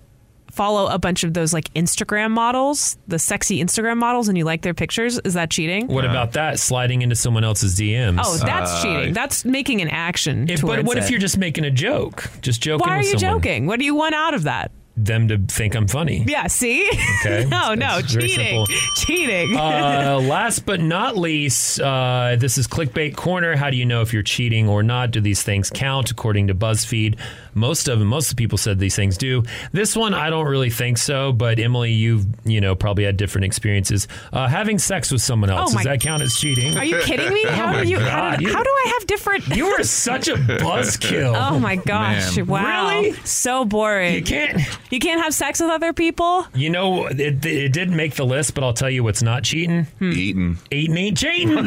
follow 0.50 0.86
a 0.86 0.98
bunch 0.98 1.22
of 1.24 1.34
those 1.34 1.52
like 1.52 1.72
Instagram 1.74 2.30
models, 2.30 2.96
the 3.08 3.18
sexy 3.18 3.62
Instagram 3.62 3.98
models, 3.98 4.28
and 4.28 4.38
you 4.38 4.44
like 4.44 4.62
their 4.62 4.72
pictures? 4.72 5.18
Is 5.24 5.34
that 5.34 5.50
cheating? 5.50 5.86
What 5.88 6.06
about 6.06 6.32
that? 6.32 6.58
Sliding 6.58 7.02
into 7.02 7.14
someone 7.16 7.44
else's 7.44 7.78
DMs. 7.78 8.20
Oh, 8.24 8.38
that's 8.38 8.70
Uh, 8.70 8.82
cheating. 8.82 9.12
That's 9.12 9.44
making 9.44 9.82
an 9.82 9.88
action. 9.90 10.48
if- 10.48 10.62
but 10.62 10.68
towards 10.76 10.84
what 10.84 10.96
if 10.96 11.10
you're 11.10 11.20
just 11.20 11.36
making 11.36 11.64
a 11.64 11.70
joke? 11.70 12.30
Just 12.40 12.62
joking 12.62 12.86
Why 12.88 12.94
are 12.96 12.98
with 13.00 13.12
you 13.12 13.18
someone. 13.18 13.40
joking? 13.42 13.66
What 13.66 13.78
do 13.78 13.84
you 13.84 13.94
want 13.94 14.14
out 14.14 14.32
of 14.32 14.44
that? 14.44 14.70
Them 14.94 15.28
to 15.28 15.38
think 15.38 15.74
I'm 15.74 15.88
funny. 15.88 16.22
Yeah, 16.28 16.48
see? 16.48 16.86
Okay. 17.24 17.46
no, 17.50 17.72
no, 17.74 17.96
It's 17.98 18.12
cheating. 18.12 18.66
Cheating. 18.94 19.56
uh, 19.56 20.20
last 20.22 20.66
but 20.66 20.80
not 20.80 21.16
least, 21.16 21.80
uh, 21.80 22.36
this 22.38 22.58
is 22.58 22.68
Clickbait 22.68 23.16
Corner. 23.16 23.56
How 23.56 23.70
do 23.70 23.76
you 23.78 23.86
know 23.86 24.02
if 24.02 24.12
you're 24.12 24.22
cheating 24.22 24.68
or 24.68 24.82
not? 24.82 25.10
Do 25.10 25.22
these 25.22 25.42
things 25.42 25.70
count? 25.70 26.10
According 26.10 26.48
to 26.48 26.54
BuzzFeed, 26.54 27.18
most 27.54 27.88
of 27.88 28.00
them, 28.00 28.08
most 28.08 28.30
of 28.30 28.36
the 28.36 28.40
people 28.42 28.58
said 28.58 28.78
these 28.78 28.94
things 28.94 29.16
do. 29.16 29.44
This 29.72 29.96
one, 29.96 30.12
I 30.12 30.28
don't 30.28 30.46
really 30.46 30.68
think 30.70 30.98
so. 30.98 31.32
But 31.32 31.58
Emily, 31.58 31.92
you've 31.92 32.26
you 32.44 32.60
know 32.60 32.74
probably 32.74 33.04
had 33.04 33.16
different 33.16 33.46
experiences. 33.46 34.08
Uh, 34.30 34.46
having 34.46 34.78
sex 34.78 35.10
with 35.10 35.22
someone 35.22 35.48
else 35.48 35.70
Oh 35.70 35.74
my- 35.74 35.84
does 35.84 35.90
that 35.90 36.00
count 36.02 36.22
as 36.22 36.34
cheating? 36.36 36.76
Are 36.76 36.84
you 36.84 37.00
kidding 37.00 37.32
me? 37.32 37.44
oh 37.46 37.50
How 37.52 37.66
my 37.72 37.82
do 37.82 37.88
you? 37.88 37.98
How, 37.98 38.30
God, 38.32 38.38
do, 38.40 38.44
you- 38.44 38.52
how 38.52 38.62
do 38.62 38.70
I 38.70 38.92
have 38.98 39.06
different? 39.06 39.48
You 39.56 39.68
are 39.68 39.82
such 39.84 40.28
a 40.28 40.34
buzzkill. 40.34 41.34
Oh 41.34 41.58
my 41.58 41.76
gosh! 41.76 42.36
Man. 42.36 42.46
Wow, 42.46 42.88
Really? 42.90 43.12
so 43.24 43.64
boring. 43.64 44.16
You 44.16 44.22
can't. 44.22 44.60
You 44.92 44.98
can't 44.98 45.22
have 45.22 45.32
sex 45.32 45.58
with 45.58 45.70
other 45.70 45.94
people. 45.94 46.46
You 46.54 46.68
know, 46.68 47.06
it, 47.06 47.44
it 47.46 47.72
didn't 47.72 47.96
make 47.96 48.14
the 48.14 48.26
list, 48.26 48.54
but 48.54 48.62
I'll 48.62 48.74
tell 48.74 48.90
you 48.90 49.02
what's 49.02 49.22
not 49.22 49.42
cheating. 49.42 49.86
Eating. 50.02 50.58
Eating 50.70 50.96
ain't 50.98 51.16
cheating. 51.16 51.66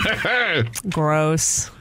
Gross. 0.91 1.71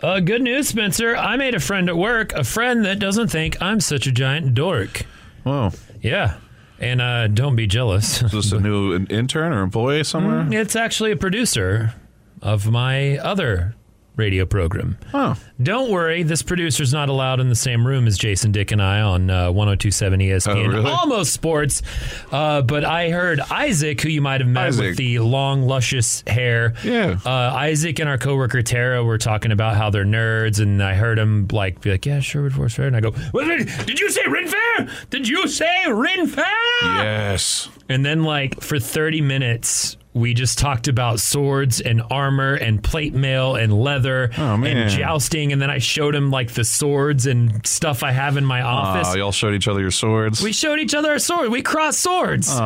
Uh, 0.00 0.20
good 0.20 0.40
news, 0.40 0.68
Spencer. 0.68 1.14
I 1.14 1.36
made 1.36 1.54
a 1.54 1.60
friend 1.60 1.90
at 1.90 1.98
work, 1.98 2.32
a 2.32 2.44
friend 2.44 2.86
that 2.86 2.98
doesn't 2.98 3.28
think 3.28 3.60
I'm 3.60 3.80
such 3.80 4.06
a 4.06 4.12
giant 4.12 4.54
dork. 4.54 5.04
Whoa. 5.42 5.72
Yeah. 6.00 6.38
And 6.78 7.02
uh, 7.02 7.28
don't 7.28 7.56
be 7.56 7.66
jealous. 7.66 8.22
Is 8.22 8.32
this 8.32 8.52
a 8.52 8.58
new 8.58 8.94
intern 9.10 9.52
or 9.52 9.60
employee 9.60 10.02
somewhere? 10.04 10.48
It's 10.50 10.76
actually 10.76 11.12
a 11.12 11.16
producer 11.16 11.92
of 12.40 12.70
my 12.70 13.18
other 13.18 13.74
radio 14.20 14.44
program. 14.46 14.98
Oh. 15.14 15.34
Don't 15.62 15.90
worry, 15.90 16.22
this 16.22 16.42
producer's 16.42 16.92
not 16.92 17.08
allowed 17.08 17.40
in 17.40 17.48
the 17.48 17.54
same 17.56 17.86
room 17.86 18.06
as 18.06 18.16
Jason 18.18 18.52
Dick 18.52 18.70
and 18.70 18.80
I 18.82 19.00
on 19.00 19.30
uh, 19.30 19.50
1027 19.50 20.20
ESPN. 20.20 20.66
Oh, 20.66 20.68
really? 20.68 20.90
Almost 20.90 21.32
sports. 21.32 21.82
Uh, 22.30 22.62
but 22.62 22.84
I 22.84 23.10
heard 23.10 23.40
Isaac, 23.40 24.00
who 24.00 24.08
you 24.10 24.20
might 24.20 24.40
have 24.40 24.48
met 24.48 24.68
Isaac. 24.68 24.86
with 24.90 24.96
the 24.98 25.18
long, 25.20 25.62
luscious 25.66 26.22
hair. 26.26 26.74
Yeah. 26.84 27.18
Uh, 27.24 27.30
Isaac 27.30 27.98
and 27.98 28.08
our 28.08 28.18
coworker 28.18 28.62
Tara 28.62 29.02
were 29.02 29.18
talking 29.18 29.52
about 29.52 29.76
how 29.76 29.90
they're 29.90 30.04
nerds, 30.04 30.60
and 30.60 30.82
I 30.82 30.94
heard 30.94 31.18
him 31.18 31.48
like 31.50 31.80
be 31.80 31.90
like, 31.90 32.04
"Yeah, 32.06 32.20
Sherwood 32.20 32.52
Forest 32.52 32.76
Fair," 32.76 32.86
and 32.86 32.96
I 32.96 33.00
go, 33.00 33.10
"Wait, 33.32 33.48
wait, 33.48 33.86
"Did 33.86 33.98
you 33.98 34.10
say 34.10 34.22
Ren 34.28 34.46
Fair? 34.46 34.88
Did 35.10 35.26
you 35.28 35.48
say 35.48 35.66
Ren 35.88 36.26
Fair?" 36.26 36.44
Yes. 36.82 37.68
And 37.88 38.04
then, 38.04 38.22
like, 38.22 38.60
for 38.60 38.78
30 38.78 39.20
minutes, 39.20 39.96
we 40.12 40.34
just 40.34 40.58
talked 40.58 40.88
about 40.88 41.20
swords 41.20 41.80
and 41.80 42.02
armor 42.10 42.54
and 42.54 42.82
plate 42.82 43.14
mail 43.14 43.54
and 43.54 43.72
leather 43.72 44.30
Oh, 44.36 44.60
and 44.64 44.90
jousting. 44.90 45.52
And 45.52 45.62
then 45.62 45.70
I 45.70 45.78
showed 45.78 46.16
him, 46.16 46.32
like, 46.32 46.50
the 46.52 46.64
swords 46.64 47.26
and 47.26 47.64
stuff 47.64 48.02
I 48.02 48.10
have 48.10 48.36
in 48.36 48.44
my 48.44 48.60
office. 48.62 49.06
Oh, 49.12 49.16
y'all 49.16 49.30
showed 49.30 49.54
each 49.54 49.68
other 49.68 49.80
your 49.80 49.92
swords. 49.92 50.42
we 50.42 50.50
showed 50.52 50.80
each 50.80 50.94
other 50.94 51.10
our 51.12 51.20
sword. 51.20 51.50
We 51.52 51.62
crossed 51.62 52.00
swords 52.00 52.50
at 52.50 52.58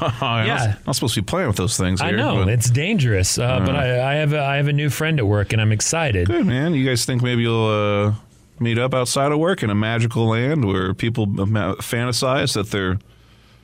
work. 0.00 0.12
Oh, 0.22 0.42
Yeah. 0.42 0.56
Not, 0.56 0.86
not 0.88 0.94
supposed 0.96 1.14
to 1.14 1.22
be 1.22 1.24
playing 1.24 1.48
with 1.48 1.56
those 1.56 1.76
things. 1.78 2.02
I 2.02 2.10
know 2.10 2.44
but- 2.44 2.48
it's 2.48 2.68
dangerous, 2.68 3.38
uh, 3.38 3.60
but 3.60 3.74
I, 3.74 4.12
I 4.12 4.14
have 4.16 4.34
a, 4.34 4.40
I 4.44 4.56
have 4.56 4.68
a 4.68 4.72
new 4.74 4.90
friend 4.90 5.18
at 5.18 5.26
work, 5.26 5.54
and 5.54 5.62
I'm 5.62 5.72
excited. 5.72 6.26
Good 6.26 6.44
man. 6.44 6.74
You 6.74 6.86
guys 6.86 7.06
think 7.06 7.22
maybe 7.22 7.42
you'll 7.42 7.66
uh, 7.66 8.12
meet 8.60 8.78
up 8.78 8.92
outside 8.92 9.32
of 9.32 9.38
work 9.38 9.62
in 9.62 9.70
a 9.70 9.74
magical 9.74 10.26
land 10.28 10.66
where 10.66 10.92
people 10.92 11.26
fantasize 11.26 12.54
that 12.54 12.70
they're 12.70 12.98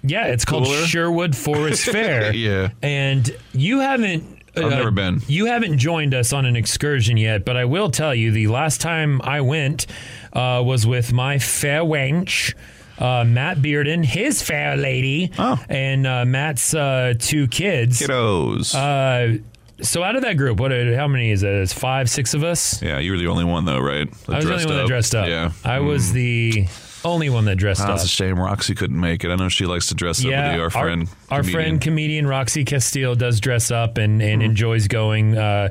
Yeah, 0.06 0.26
it's 0.26 0.44
called 0.44 0.64
Cooler? 0.66 0.86
Sherwood 0.86 1.34
Forest 1.34 1.84
Fair. 1.90 2.34
Yeah. 2.34 2.70
and 2.82 3.34
you 3.52 3.80
haven't. 3.80 4.22
uh, 4.56 4.64
I've 4.66 4.70
never 4.70 4.90
been. 4.90 5.20
You 5.26 5.46
haven't 5.46 5.78
joined 5.78 6.12
us 6.14 6.32
on 6.32 6.44
an 6.44 6.56
excursion 6.56 7.16
yet, 7.16 7.44
but 7.44 7.56
I 7.56 7.64
will 7.64 7.90
tell 7.90 8.14
you 8.14 8.30
the 8.30 8.48
last 8.48 8.80
time 8.80 9.22
I 9.22 9.40
went 9.40 9.86
uh, 10.34 10.62
was 10.64 10.86
with 10.86 11.12
my 11.12 11.38
fair 11.38 11.80
wench. 11.82 12.54
Uh, 12.98 13.24
Matt 13.24 13.56
Bearden, 13.58 14.04
his 14.04 14.40
fair 14.40 14.76
lady, 14.76 15.32
Oh. 15.36 15.58
and 15.68 16.06
uh, 16.06 16.24
Matt's 16.24 16.72
uh, 16.74 17.14
two 17.18 17.48
kids. 17.48 18.00
kiddos. 18.00 18.72
Uh, 18.72 19.38
so 19.82 20.04
out 20.04 20.14
of 20.14 20.22
that 20.22 20.36
group, 20.36 20.60
what? 20.60 20.70
are- 20.70 20.94
How 20.96 21.08
many 21.08 21.32
is 21.32 21.42
it? 21.42 21.48
it? 21.52 21.62
Is 21.62 21.72
five, 21.72 22.08
six 22.08 22.34
of 22.34 22.44
us? 22.44 22.80
yeah, 22.80 23.00
you 23.00 23.10
were 23.10 23.18
the 23.18 23.26
only 23.26 23.42
one 23.44 23.64
though, 23.64 23.80
right? 23.80 24.08
That 24.26 24.32
I 24.32 24.36
was 24.36 24.44
the 24.44 24.52
only 24.52 24.66
one 24.66 24.76
that 24.76 24.86
dressed 24.86 25.14
up. 25.16 25.26
Yeah, 25.26 25.50
I 25.64 25.80
was 25.80 26.12
the 26.12 26.66
only 27.04 27.30
one 27.30 27.44
that 27.46 27.56
dressed 27.56 27.80
Oh, 27.80 27.84
up. 27.84 27.90
That's 27.90 28.04
a 28.04 28.08
shame 28.08 28.38
Roxy 28.38 28.74
couldn't 28.74 28.98
make 28.98 29.24
it. 29.24 29.30
I 29.30 29.36
know 29.36 29.48
she 29.48 29.66
likes 29.66 29.88
to 29.88 29.94
dress 29.94 30.20
up 30.20 30.26
with 30.26 30.32
you. 30.54 30.62
Our 30.62 30.70
friend, 30.70 31.08
our, 31.30 31.40
comedian. 31.40 31.52
friend 31.62 31.80
comedian 31.80 32.26
Roxy 32.26 32.64
Castile 32.64 33.14
does 33.14 33.40
dress 33.40 33.70
up 33.70 33.98
and, 33.98 34.22
and 34.22 34.42
Hmm. 34.42 34.46
enjoys 34.50 34.88
going. 34.88 35.36
Uh, 35.36 35.68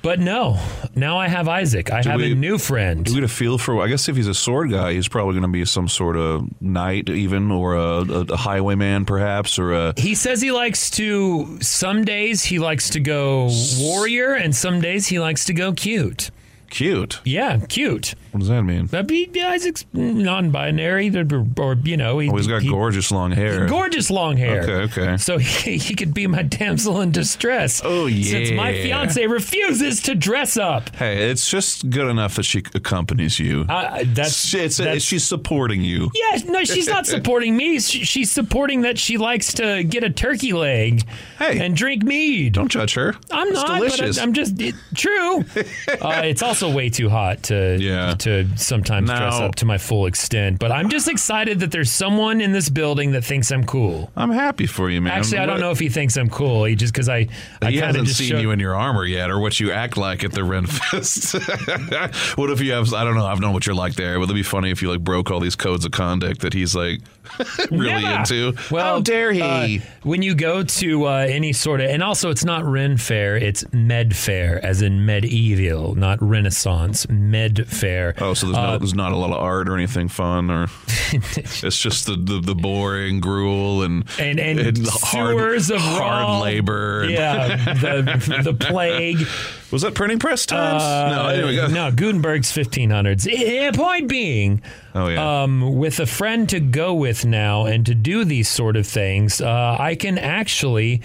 but 0.00 0.20
no, 0.20 0.60
now 0.94 1.18
I 1.18 1.26
have 1.26 1.48
Isaac. 1.48 1.92
I 1.92 2.02
Do 2.02 2.10
have 2.10 2.20
we- 2.20 2.30
a 2.32 2.34
new 2.36 2.56
friend. 2.56 3.04
Do 3.04 3.10
we 3.12 3.16
get 3.20 3.24
a 3.24 3.28
feel 3.28 3.58
for? 3.58 3.82
I 3.82 3.88
guess 3.88 4.08
if 4.08 4.14
he's 4.14 4.28
a 4.28 4.34
sword 4.34 4.70
guy, 4.70 4.92
he's 4.92 5.08
probably 5.08 5.32
going 5.32 5.42
to 5.42 5.48
be 5.48 5.64
some 5.64 5.88
sort 5.88 6.16
of 6.16 6.46
knight, 6.62 7.08
even, 7.10 7.50
or 7.50 7.74
a, 7.74 7.98
a, 8.02 8.20
a 8.20 8.36
highwayman, 8.36 9.06
perhaps, 9.06 9.58
or 9.58 9.72
a. 9.72 9.94
He 9.96 10.14
says 10.14 10.40
he 10.40 10.52
likes 10.52 10.88
to. 10.92 11.58
Some 11.60 12.04
days 12.04 12.44
he 12.44 12.60
likes 12.60 12.90
to 12.90 13.00
go 13.00 13.50
warrior, 13.80 14.34
and 14.34 14.54
some 14.54 14.80
days 14.80 15.08
he 15.08 15.18
likes 15.18 15.44
to 15.46 15.52
go 15.52 15.72
cute. 15.72 16.30
Cute. 16.70 17.20
Yeah, 17.24 17.58
cute. 17.68 18.14
What 18.30 18.40
does 18.40 18.48
that 18.48 18.62
mean? 18.62 18.86
But 18.86 19.08
he, 19.10 19.30
Isaac's 19.42 19.84
non-binary, 19.92 21.16
or, 21.16 21.46
or 21.58 21.74
you 21.84 21.96
know, 21.96 22.18
he, 22.18 22.28
Oh, 22.30 22.36
he's 22.36 22.46
got 22.46 22.62
he- 22.62 22.68
gorgeous 22.68 23.10
long 23.10 23.30
hair. 23.32 23.66
gorgeous 23.66 24.10
long 24.10 24.36
hair. 24.36 24.62
Okay, 24.62 25.00
okay. 25.02 25.16
So 25.16 25.38
he, 25.38 25.78
he 25.78 25.94
could 25.94 26.12
be 26.14 26.26
my 26.26 26.42
damsel 26.42 27.00
in 27.00 27.10
distress. 27.12 27.80
Oh, 27.84 28.06
yeah. 28.06 28.24
Since 28.30 28.50
my 28.52 28.72
fiance 28.72 29.26
refuses 29.26 30.02
to 30.02 30.14
dress 30.14 30.56
up. 30.56 30.94
Hey, 30.96 31.30
it's 31.30 31.48
just 31.50 31.88
good 31.90 32.08
enough 32.08 32.36
that 32.36 32.44
she 32.44 32.62
accompanies 32.74 33.38
you. 33.38 33.64
Uh, 33.68 34.04
that's, 34.06 34.46
She- 34.46 34.58
it's- 34.58 34.76
that's 34.78 35.02
she's 35.04 35.24
supporting 35.24 35.82
you. 35.82 36.10
Yeah, 36.14 36.40
no, 36.46 36.64
she's 36.64 36.88
not 36.88 37.06
supporting 37.14 37.56
me. 37.56 37.80
She's 37.80 38.30
supporting 38.30 38.82
that 38.82 38.98
she 38.98 39.16
likes 39.18 39.52
to 39.54 39.82
get 39.84 40.04
a 40.04 40.10
turkey 40.10 40.52
leg 40.52 41.02
Hey. 41.38 41.58
and 41.64 41.74
drink 41.76 42.02
mead. 42.02 42.52
Don't 42.54 42.68
judge 42.70 42.94
her. 42.94 43.14
I'm 43.30 43.48
It's 43.48 43.56
not, 43.56 43.76
delicious. 43.78 44.16
but 44.16 44.22
I'm, 44.22 44.28
I'm 44.28 44.32
just 44.34 44.60
it, 44.60 44.74
true. 44.94 45.38
uh, 46.00 46.22
it's 46.24 46.42
also 46.42 46.70
way 46.72 46.90
too 46.90 47.08
hot 47.08 47.44
to 47.44 47.76
Yeah. 47.80 48.14
To 48.20 48.46
sometimes 48.56 49.08
dress 49.08 49.34
up 49.34 49.54
to 49.56 49.66
my 49.66 49.78
full 49.78 50.06
extent. 50.06 50.58
But 50.58 50.72
I'm 50.72 50.88
just 50.88 51.08
excited 51.08 51.60
that 51.60 51.70
there's 51.70 51.90
someone 51.90 52.40
in 52.40 52.52
this 52.52 52.68
building 52.68 53.12
that 53.12 53.24
thinks 53.24 53.50
I'm 53.50 53.64
cool. 53.64 54.10
I'm 54.16 54.30
happy 54.30 54.66
for 54.66 54.90
you, 54.90 55.00
man. 55.00 55.12
Actually, 55.12 55.38
I 55.38 55.46
don't 55.46 55.60
know 55.60 55.70
if 55.70 55.78
he 55.78 55.88
thinks 55.88 56.16
I'm 56.16 56.30
cool. 56.30 56.64
He 56.64 56.74
just 56.74 56.92
because 56.92 57.08
I 57.08 57.28
I 57.62 57.70
he 57.70 57.76
hasn't 57.78 58.06
just 58.06 58.18
seen 58.18 58.28
showed- 58.28 58.40
you 58.40 58.50
in 58.50 58.60
your 58.60 58.74
armor 58.74 59.04
yet, 59.04 59.30
or 59.30 59.38
what 59.40 59.58
you 59.60 59.72
act 59.72 59.96
like 59.96 60.24
at 60.24 60.32
the 60.32 60.44
Ren 60.44 60.66
Fest. 60.66 61.32
what 62.36 62.50
if 62.50 62.60
you 62.60 62.72
have? 62.72 62.92
I 62.94 63.04
don't 63.04 63.14
know. 63.14 63.26
I've 63.26 63.40
known 63.40 63.52
what 63.52 63.66
you're 63.66 63.74
like 63.74 63.94
there. 63.94 64.18
Would 64.18 64.30
it 64.30 64.34
be 64.34 64.42
funny 64.42 64.70
if 64.70 64.82
you 64.82 64.90
like 64.90 65.00
broke 65.00 65.30
all 65.30 65.40
these 65.40 65.56
codes 65.56 65.84
of 65.84 65.92
conduct 65.92 66.40
that 66.40 66.52
he's 66.52 66.74
like 66.74 67.00
really 67.70 68.02
Never. 68.02 68.18
into? 68.20 68.52
Well, 68.70 68.94
How 68.96 69.00
dare 69.00 69.32
he? 69.32 69.78
uh, 69.78 69.82
when 70.02 70.22
you 70.22 70.34
go 70.34 70.62
to 70.62 71.04
uh, 71.06 71.26
any 71.28 71.52
sort 71.52 71.80
of, 71.80 71.90
and 71.90 72.02
also 72.02 72.30
it's 72.30 72.44
not 72.44 72.64
Ren 72.64 72.96
Fair, 72.96 73.36
it's 73.36 73.64
Med 73.72 74.14
Fair, 74.16 74.64
as 74.64 74.82
in 74.82 75.04
medieval, 75.06 75.94
not 75.94 76.18
Renaissance. 76.22 77.08
Med 77.08 77.66
Fair. 77.68 78.14
oh, 78.18 78.34
so 78.34 78.46
there's, 78.46 78.58
Uh, 78.58 78.72
no, 78.72 78.78
there's 78.78 78.94
not 78.94 79.12
a 79.12 79.16
lot 79.16 79.30
of 79.30 79.36
art 79.42 79.68
or 79.68 79.74
anything 79.76 80.08
fun, 80.08 80.50
or 80.50 80.68
it's 81.12 81.80
just 81.80 82.06
the, 82.06 82.16
the, 82.16 82.40
the 82.40 82.54
boring 82.54 83.20
gruel 83.20 83.82
and 83.82 84.04
and 84.18 84.38
and 84.40 84.86
hard, 84.86 85.36
sewers 85.38 85.70
of 85.70 85.80
hard 85.80 86.00
raw- 86.00 86.40
labor. 86.40 87.02
and- 87.02 87.10
Yeah, 87.12 87.56
the 87.74 88.40
the 88.44 88.54
plague. 88.54 89.18
Was 89.70 89.82
that 89.82 89.94
printing 89.94 90.18
press 90.18 90.46
times? 90.46 90.82
no, 90.82 91.28
anyway, 91.28 91.54
go. 91.56 91.64
Uh, 91.66 91.68
no, 91.68 91.90
Gutenberg's 91.90 92.50
1500s. 92.50 93.26
Eh, 93.30 93.70
point 93.72 94.08
being, 94.08 94.62
Oh, 94.94 95.08
yeah. 95.08 95.42
um, 95.42 95.76
with 95.76 96.00
a 96.00 96.06
friend 96.06 96.48
to 96.48 96.58
go 96.60 96.94
with 96.94 97.26
now 97.26 97.66
and 97.66 97.84
to 97.86 97.94
do 97.94 98.24
these 98.24 98.48
sort 98.48 98.76
of 98.76 98.86
things, 98.86 99.40
uh, 99.42 99.76
I 99.78 99.94
can 99.94 100.16
actually 100.16 101.02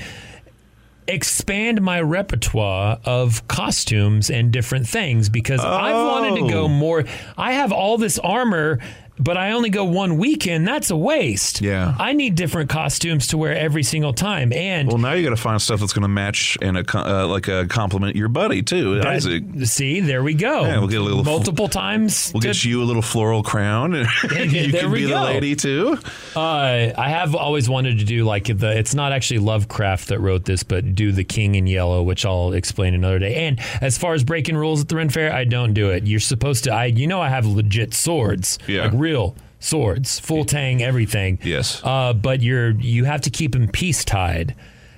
expand 1.06 1.82
my 1.82 2.00
repertoire 2.00 2.98
of 3.04 3.46
costumes 3.50 4.30
and 4.30 4.52
different 4.52 4.88
things 4.88 5.28
because 5.28 5.60
I've 5.60 5.96
wanted 5.96 6.42
to 6.42 6.50
go 6.50 6.64
Oh. 6.64 6.68
more. 6.70 7.04
I 7.38 7.54
have 7.54 7.74
all 7.74 7.98
this 7.98 8.18
armor. 8.20 8.80
But 9.20 9.38
I 9.38 9.52
only 9.52 9.70
go 9.70 9.84
one 9.86 10.18
weekend. 10.18 10.68
That's 10.68 10.90
a 10.90 10.96
waste. 10.98 11.62
Yeah. 11.62 11.96
I 12.00 12.14
need 12.14 12.36
different 12.36 12.70
costumes 12.70 13.28
to 13.28 13.38
wear 13.38 13.56
every 13.56 13.84
single 13.84 14.12
time. 14.14 14.52
And 14.52 14.88
Well, 14.88 14.98
now 14.98 15.14
you 15.14 15.24
got 15.24 15.30
to 15.36 15.42
find 15.42 15.62
stuff 15.62 15.80
that's 15.80 15.94
going 15.94 16.02
to 16.02 16.08
match 16.08 16.58
and 16.62 16.78
a, 16.78 16.98
uh, 16.98 17.28
like 17.28 17.48
a 17.48 17.68
compliment 17.68 18.16
your 18.16 18.28
buddy 18.28 18.64
too, 18.64 18.96
that- 18.96 19.08
Isaac. 19.08 19.44
see, 19.66 20.00
there 20.00 20.24
we 20.24 20.34
go. 20.34 20.64
Yeah, 20.66 20.80
we'll 20.80 20.88
get 20.88 21.00
a 21.00 21.04
little 21.04 21.24
multiple 21.24 21.68
times. 21.68 22.32
We'll 22.34 22.42
to- 22.42 22.48
get 22.48 22.66
you 22.66 22.82
a 22.82 22.86
little 22.86 23.02
floral 23.04 23.44
crown, 23.44 23.94
and 23.94 24.08
you 24.52 24.72
can 24.72 24.92
be 24.92 25.06
the 25.06 25.22
lady 25.22 25.56
too. 25.56 25.98
Uh, 26.36 26.92
I 26.98 27.10
have 27.10 27.36
always 27.36 27.70
wanted 27.70 28.00
to 28.00 28.06
do 28.06 28.24
like 28.26 28.46
the. 28.46 28.76
It's 28.78 28.96
not 28.96 29.12
actually 29.12 29.40
Lovecraft 29.40 30.08
that 30.08 30.20
wrote 30.20 30.46
this, 30.46 30.64
but 30.64 30.96
do 30.96 31.12
the 31.12 31.24
King 31.24 31.54
in 31.56 31.68
Yellow, 31.68 32.02
which 32.02 32.26
I'll 32.26 32.54
explain 32.54 32.94
another 32.96 33.20
day. 33.20 33.36
And 33.48 33.60
as 33.82 33.98
far 33.98 34.14
as 34.16 34.24
breaking 34.24 34.58
rules 34.58 34.82
at 34.82 34.90
the 34.90 34.96
Ren 34.96 35.10
Fair, 35.10 35.32
I 35.32 35.44
don't 35.44 35.74
do 35.74 35.92
it. 35.92 36.08
You're 36.08 36.20
supposed 36.20 36.64
to. 36.64 36.74
I 36.74 36.86
you 36.86 37.06
know 37.08 37.22
I 37.22 37.30
have 37.30 37.46
legit 37.46 37.94
swords, 37.94 38.58
Yeah. 38.68 38.86
like 38.86 38.94
real 39.04 39.36
swords, 39.60 40.20
full 40.20 40.46
tang, 40.46 40.82
everything. 40.82 41.38
Yes. 41.44 41.82
Uh, 41.84 42.14
but 42.14 42.42
you're 42.42 42.72
you 42.72 43.06
have 43.06 43.22
to 43.22 43.30
keep 43.30 43.52
them 43.52 43.68
peace 43.68 44.04
tied. 44.04 44.56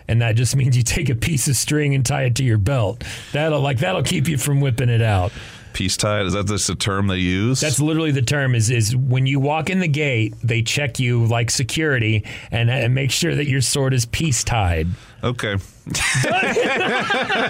And 0.08 0.22
that 0.22 0.36
just 0.36 0.56
means 0.56 0.78
you 0.78 0.84
take 0.84 1.10
a 1.10 1.16
piece 1.16 1.48
of 1.48 1.56
string 1.56 1.96
and 1.96 2.06
tie 2.06 2.26
it 2.26 2.36
to 2.36 2.44
your 2.44 2.60
belt. 2.60 3.04
That'll 3.34 3.60
like 3.60 3.80
that'll 3.80 4.04
keep 4.04 4.28
you 4.28 4.38
from 4.38 4.62
whipping 4.62 4.90
it 4.90 5.02
out. 5.02 5.32
Peace 5.76 5.98
tied 5.98 6.26
is 6.26 6.32
that 6.32 6.48
just 6.48 6.70
a 6.70 6.76
term 6.76 7.08
they 7.08 7.18
use? 7.18 7.60
That's 7.60 7.82
literally 7.82 8.12
the 8.12 8.22
term. 8.22 8.56
Is 8.56 8.70
is 8.70 8.96
when 8.96 9.26
you 9.28 9.42
walk 9.42 9.70
in 9.70 9.82
the 9.82 9.90
gate, 9.90 10.34
they 10.42 10.62
check 10.62 11.00
you 11.00 11.26
like 11.26 11.52
security 11.52 12.24
and, 12.50 12.70
and 12.72 12.96
make 12.96 13.12
sure 13.12 13.36
that 13.36 13.48
your 13.48 13.60
sword 13.60 13.94
is 13.94 14.06
peace 14.06 14.42
tied. 14.46 14.88
okay. 15.22 15.58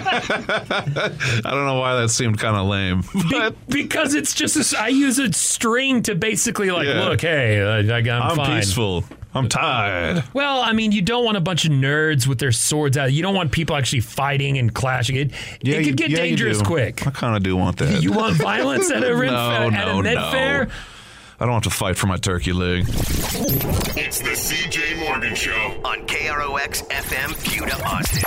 I 0.04 1.40
don't 1.44 1.66
know 1.66 1.78
why 1.78 1.94
that 2.00 2.08
seemed 2.10 2.38
kind 2.38 2.56
of 2.56 2.66
lame. 2.66 3.02
Be- 3.30 3.56
because 3.84 4.14
it's 4.14 4.34
just 4.34 4.74
a 4.74 4.78
I 4.80 4.88
use 4.88 5.18
a 5.20 5.32
string 5.32 6.02
to 6.02 6.14
basically 6.16 6.70
like, 6.70 6.86
Yeah. 6.88 7.04
look, 7.08 7.20
hey, 7.20 7.62
I, 7.62 7.78
I, 7.78 7.98
I'm, 8.00 8.08
I'm 8.22 8.36
fine. 8.36 8.60
peaceful. 8.60 9.04
I'm 9.36 9.48
tired. 9.48 10.24
Well, 10.32 10.60
I 10.60 10.72
mean, 10.72 10.92
you 10.92 11.02
don't 11.02 11.24
want 11.24 11.36
a 11.36 11.40
bunch 11.40 11.64
of 11.64 11.70
nerds 11.72 12.26
with 12.26 12.38
their 12.38 12.52
swords 12.52 12.96
out. 12.96 13.12
You 13.12 13.22
don't 13.22 13.34
want 13.34 13.52
people 13.52 13.76
actually 13.76 14.00
fighting 14.00 14.58
and 14.58 14.74
clashing. 14.74 15.16
It 15.16 15.32
it 15.60 15.84
could 15.84 15.96
get 15.96 16.10
yeah, 16.10 16.16
dangerous 16.18 16.62
quick. 16.62 17.06
I 17.06 17.10
kind 17.10 17.36
of 17.36 17.42
do 17.42 17.56
want 17.56 17.76
that. 17.78 18.02
You 18.02 18.12
want 18.12 18.36
violence 18.36 18.90
at 18.90 19.04
a 19.04 19.14
Ren 19.16 19.32
No, 19.32 19.48
Fair- 19.50 19.62
at 19.80 19.86
no, 19.86 19.98
a 19.98 20.02
Med 20.02 20.14
no. 20.14 20.30
fair? 20.30 20.68
I 21.38 21.44
don't 21.44 21.52
have 21.54 21.64
to 21.64 21.70
fight 21.70 21.96
for 21.98 22.06
my 22.06 22.16
turkey 22.16 22.52
leg. 22.54 22.84
It's 22.88 24.20
the 24.20 24.30
CJ 24.30 24.98
Morgan 25.00 25.34
Show 25.34 25.80
on 25.84 26.06
KROX 26.06 26.88
FM, 26.88 27.58
Buda, 27.60 27.76
Austin. 27.86 28.22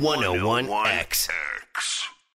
101X. 0.00 1.28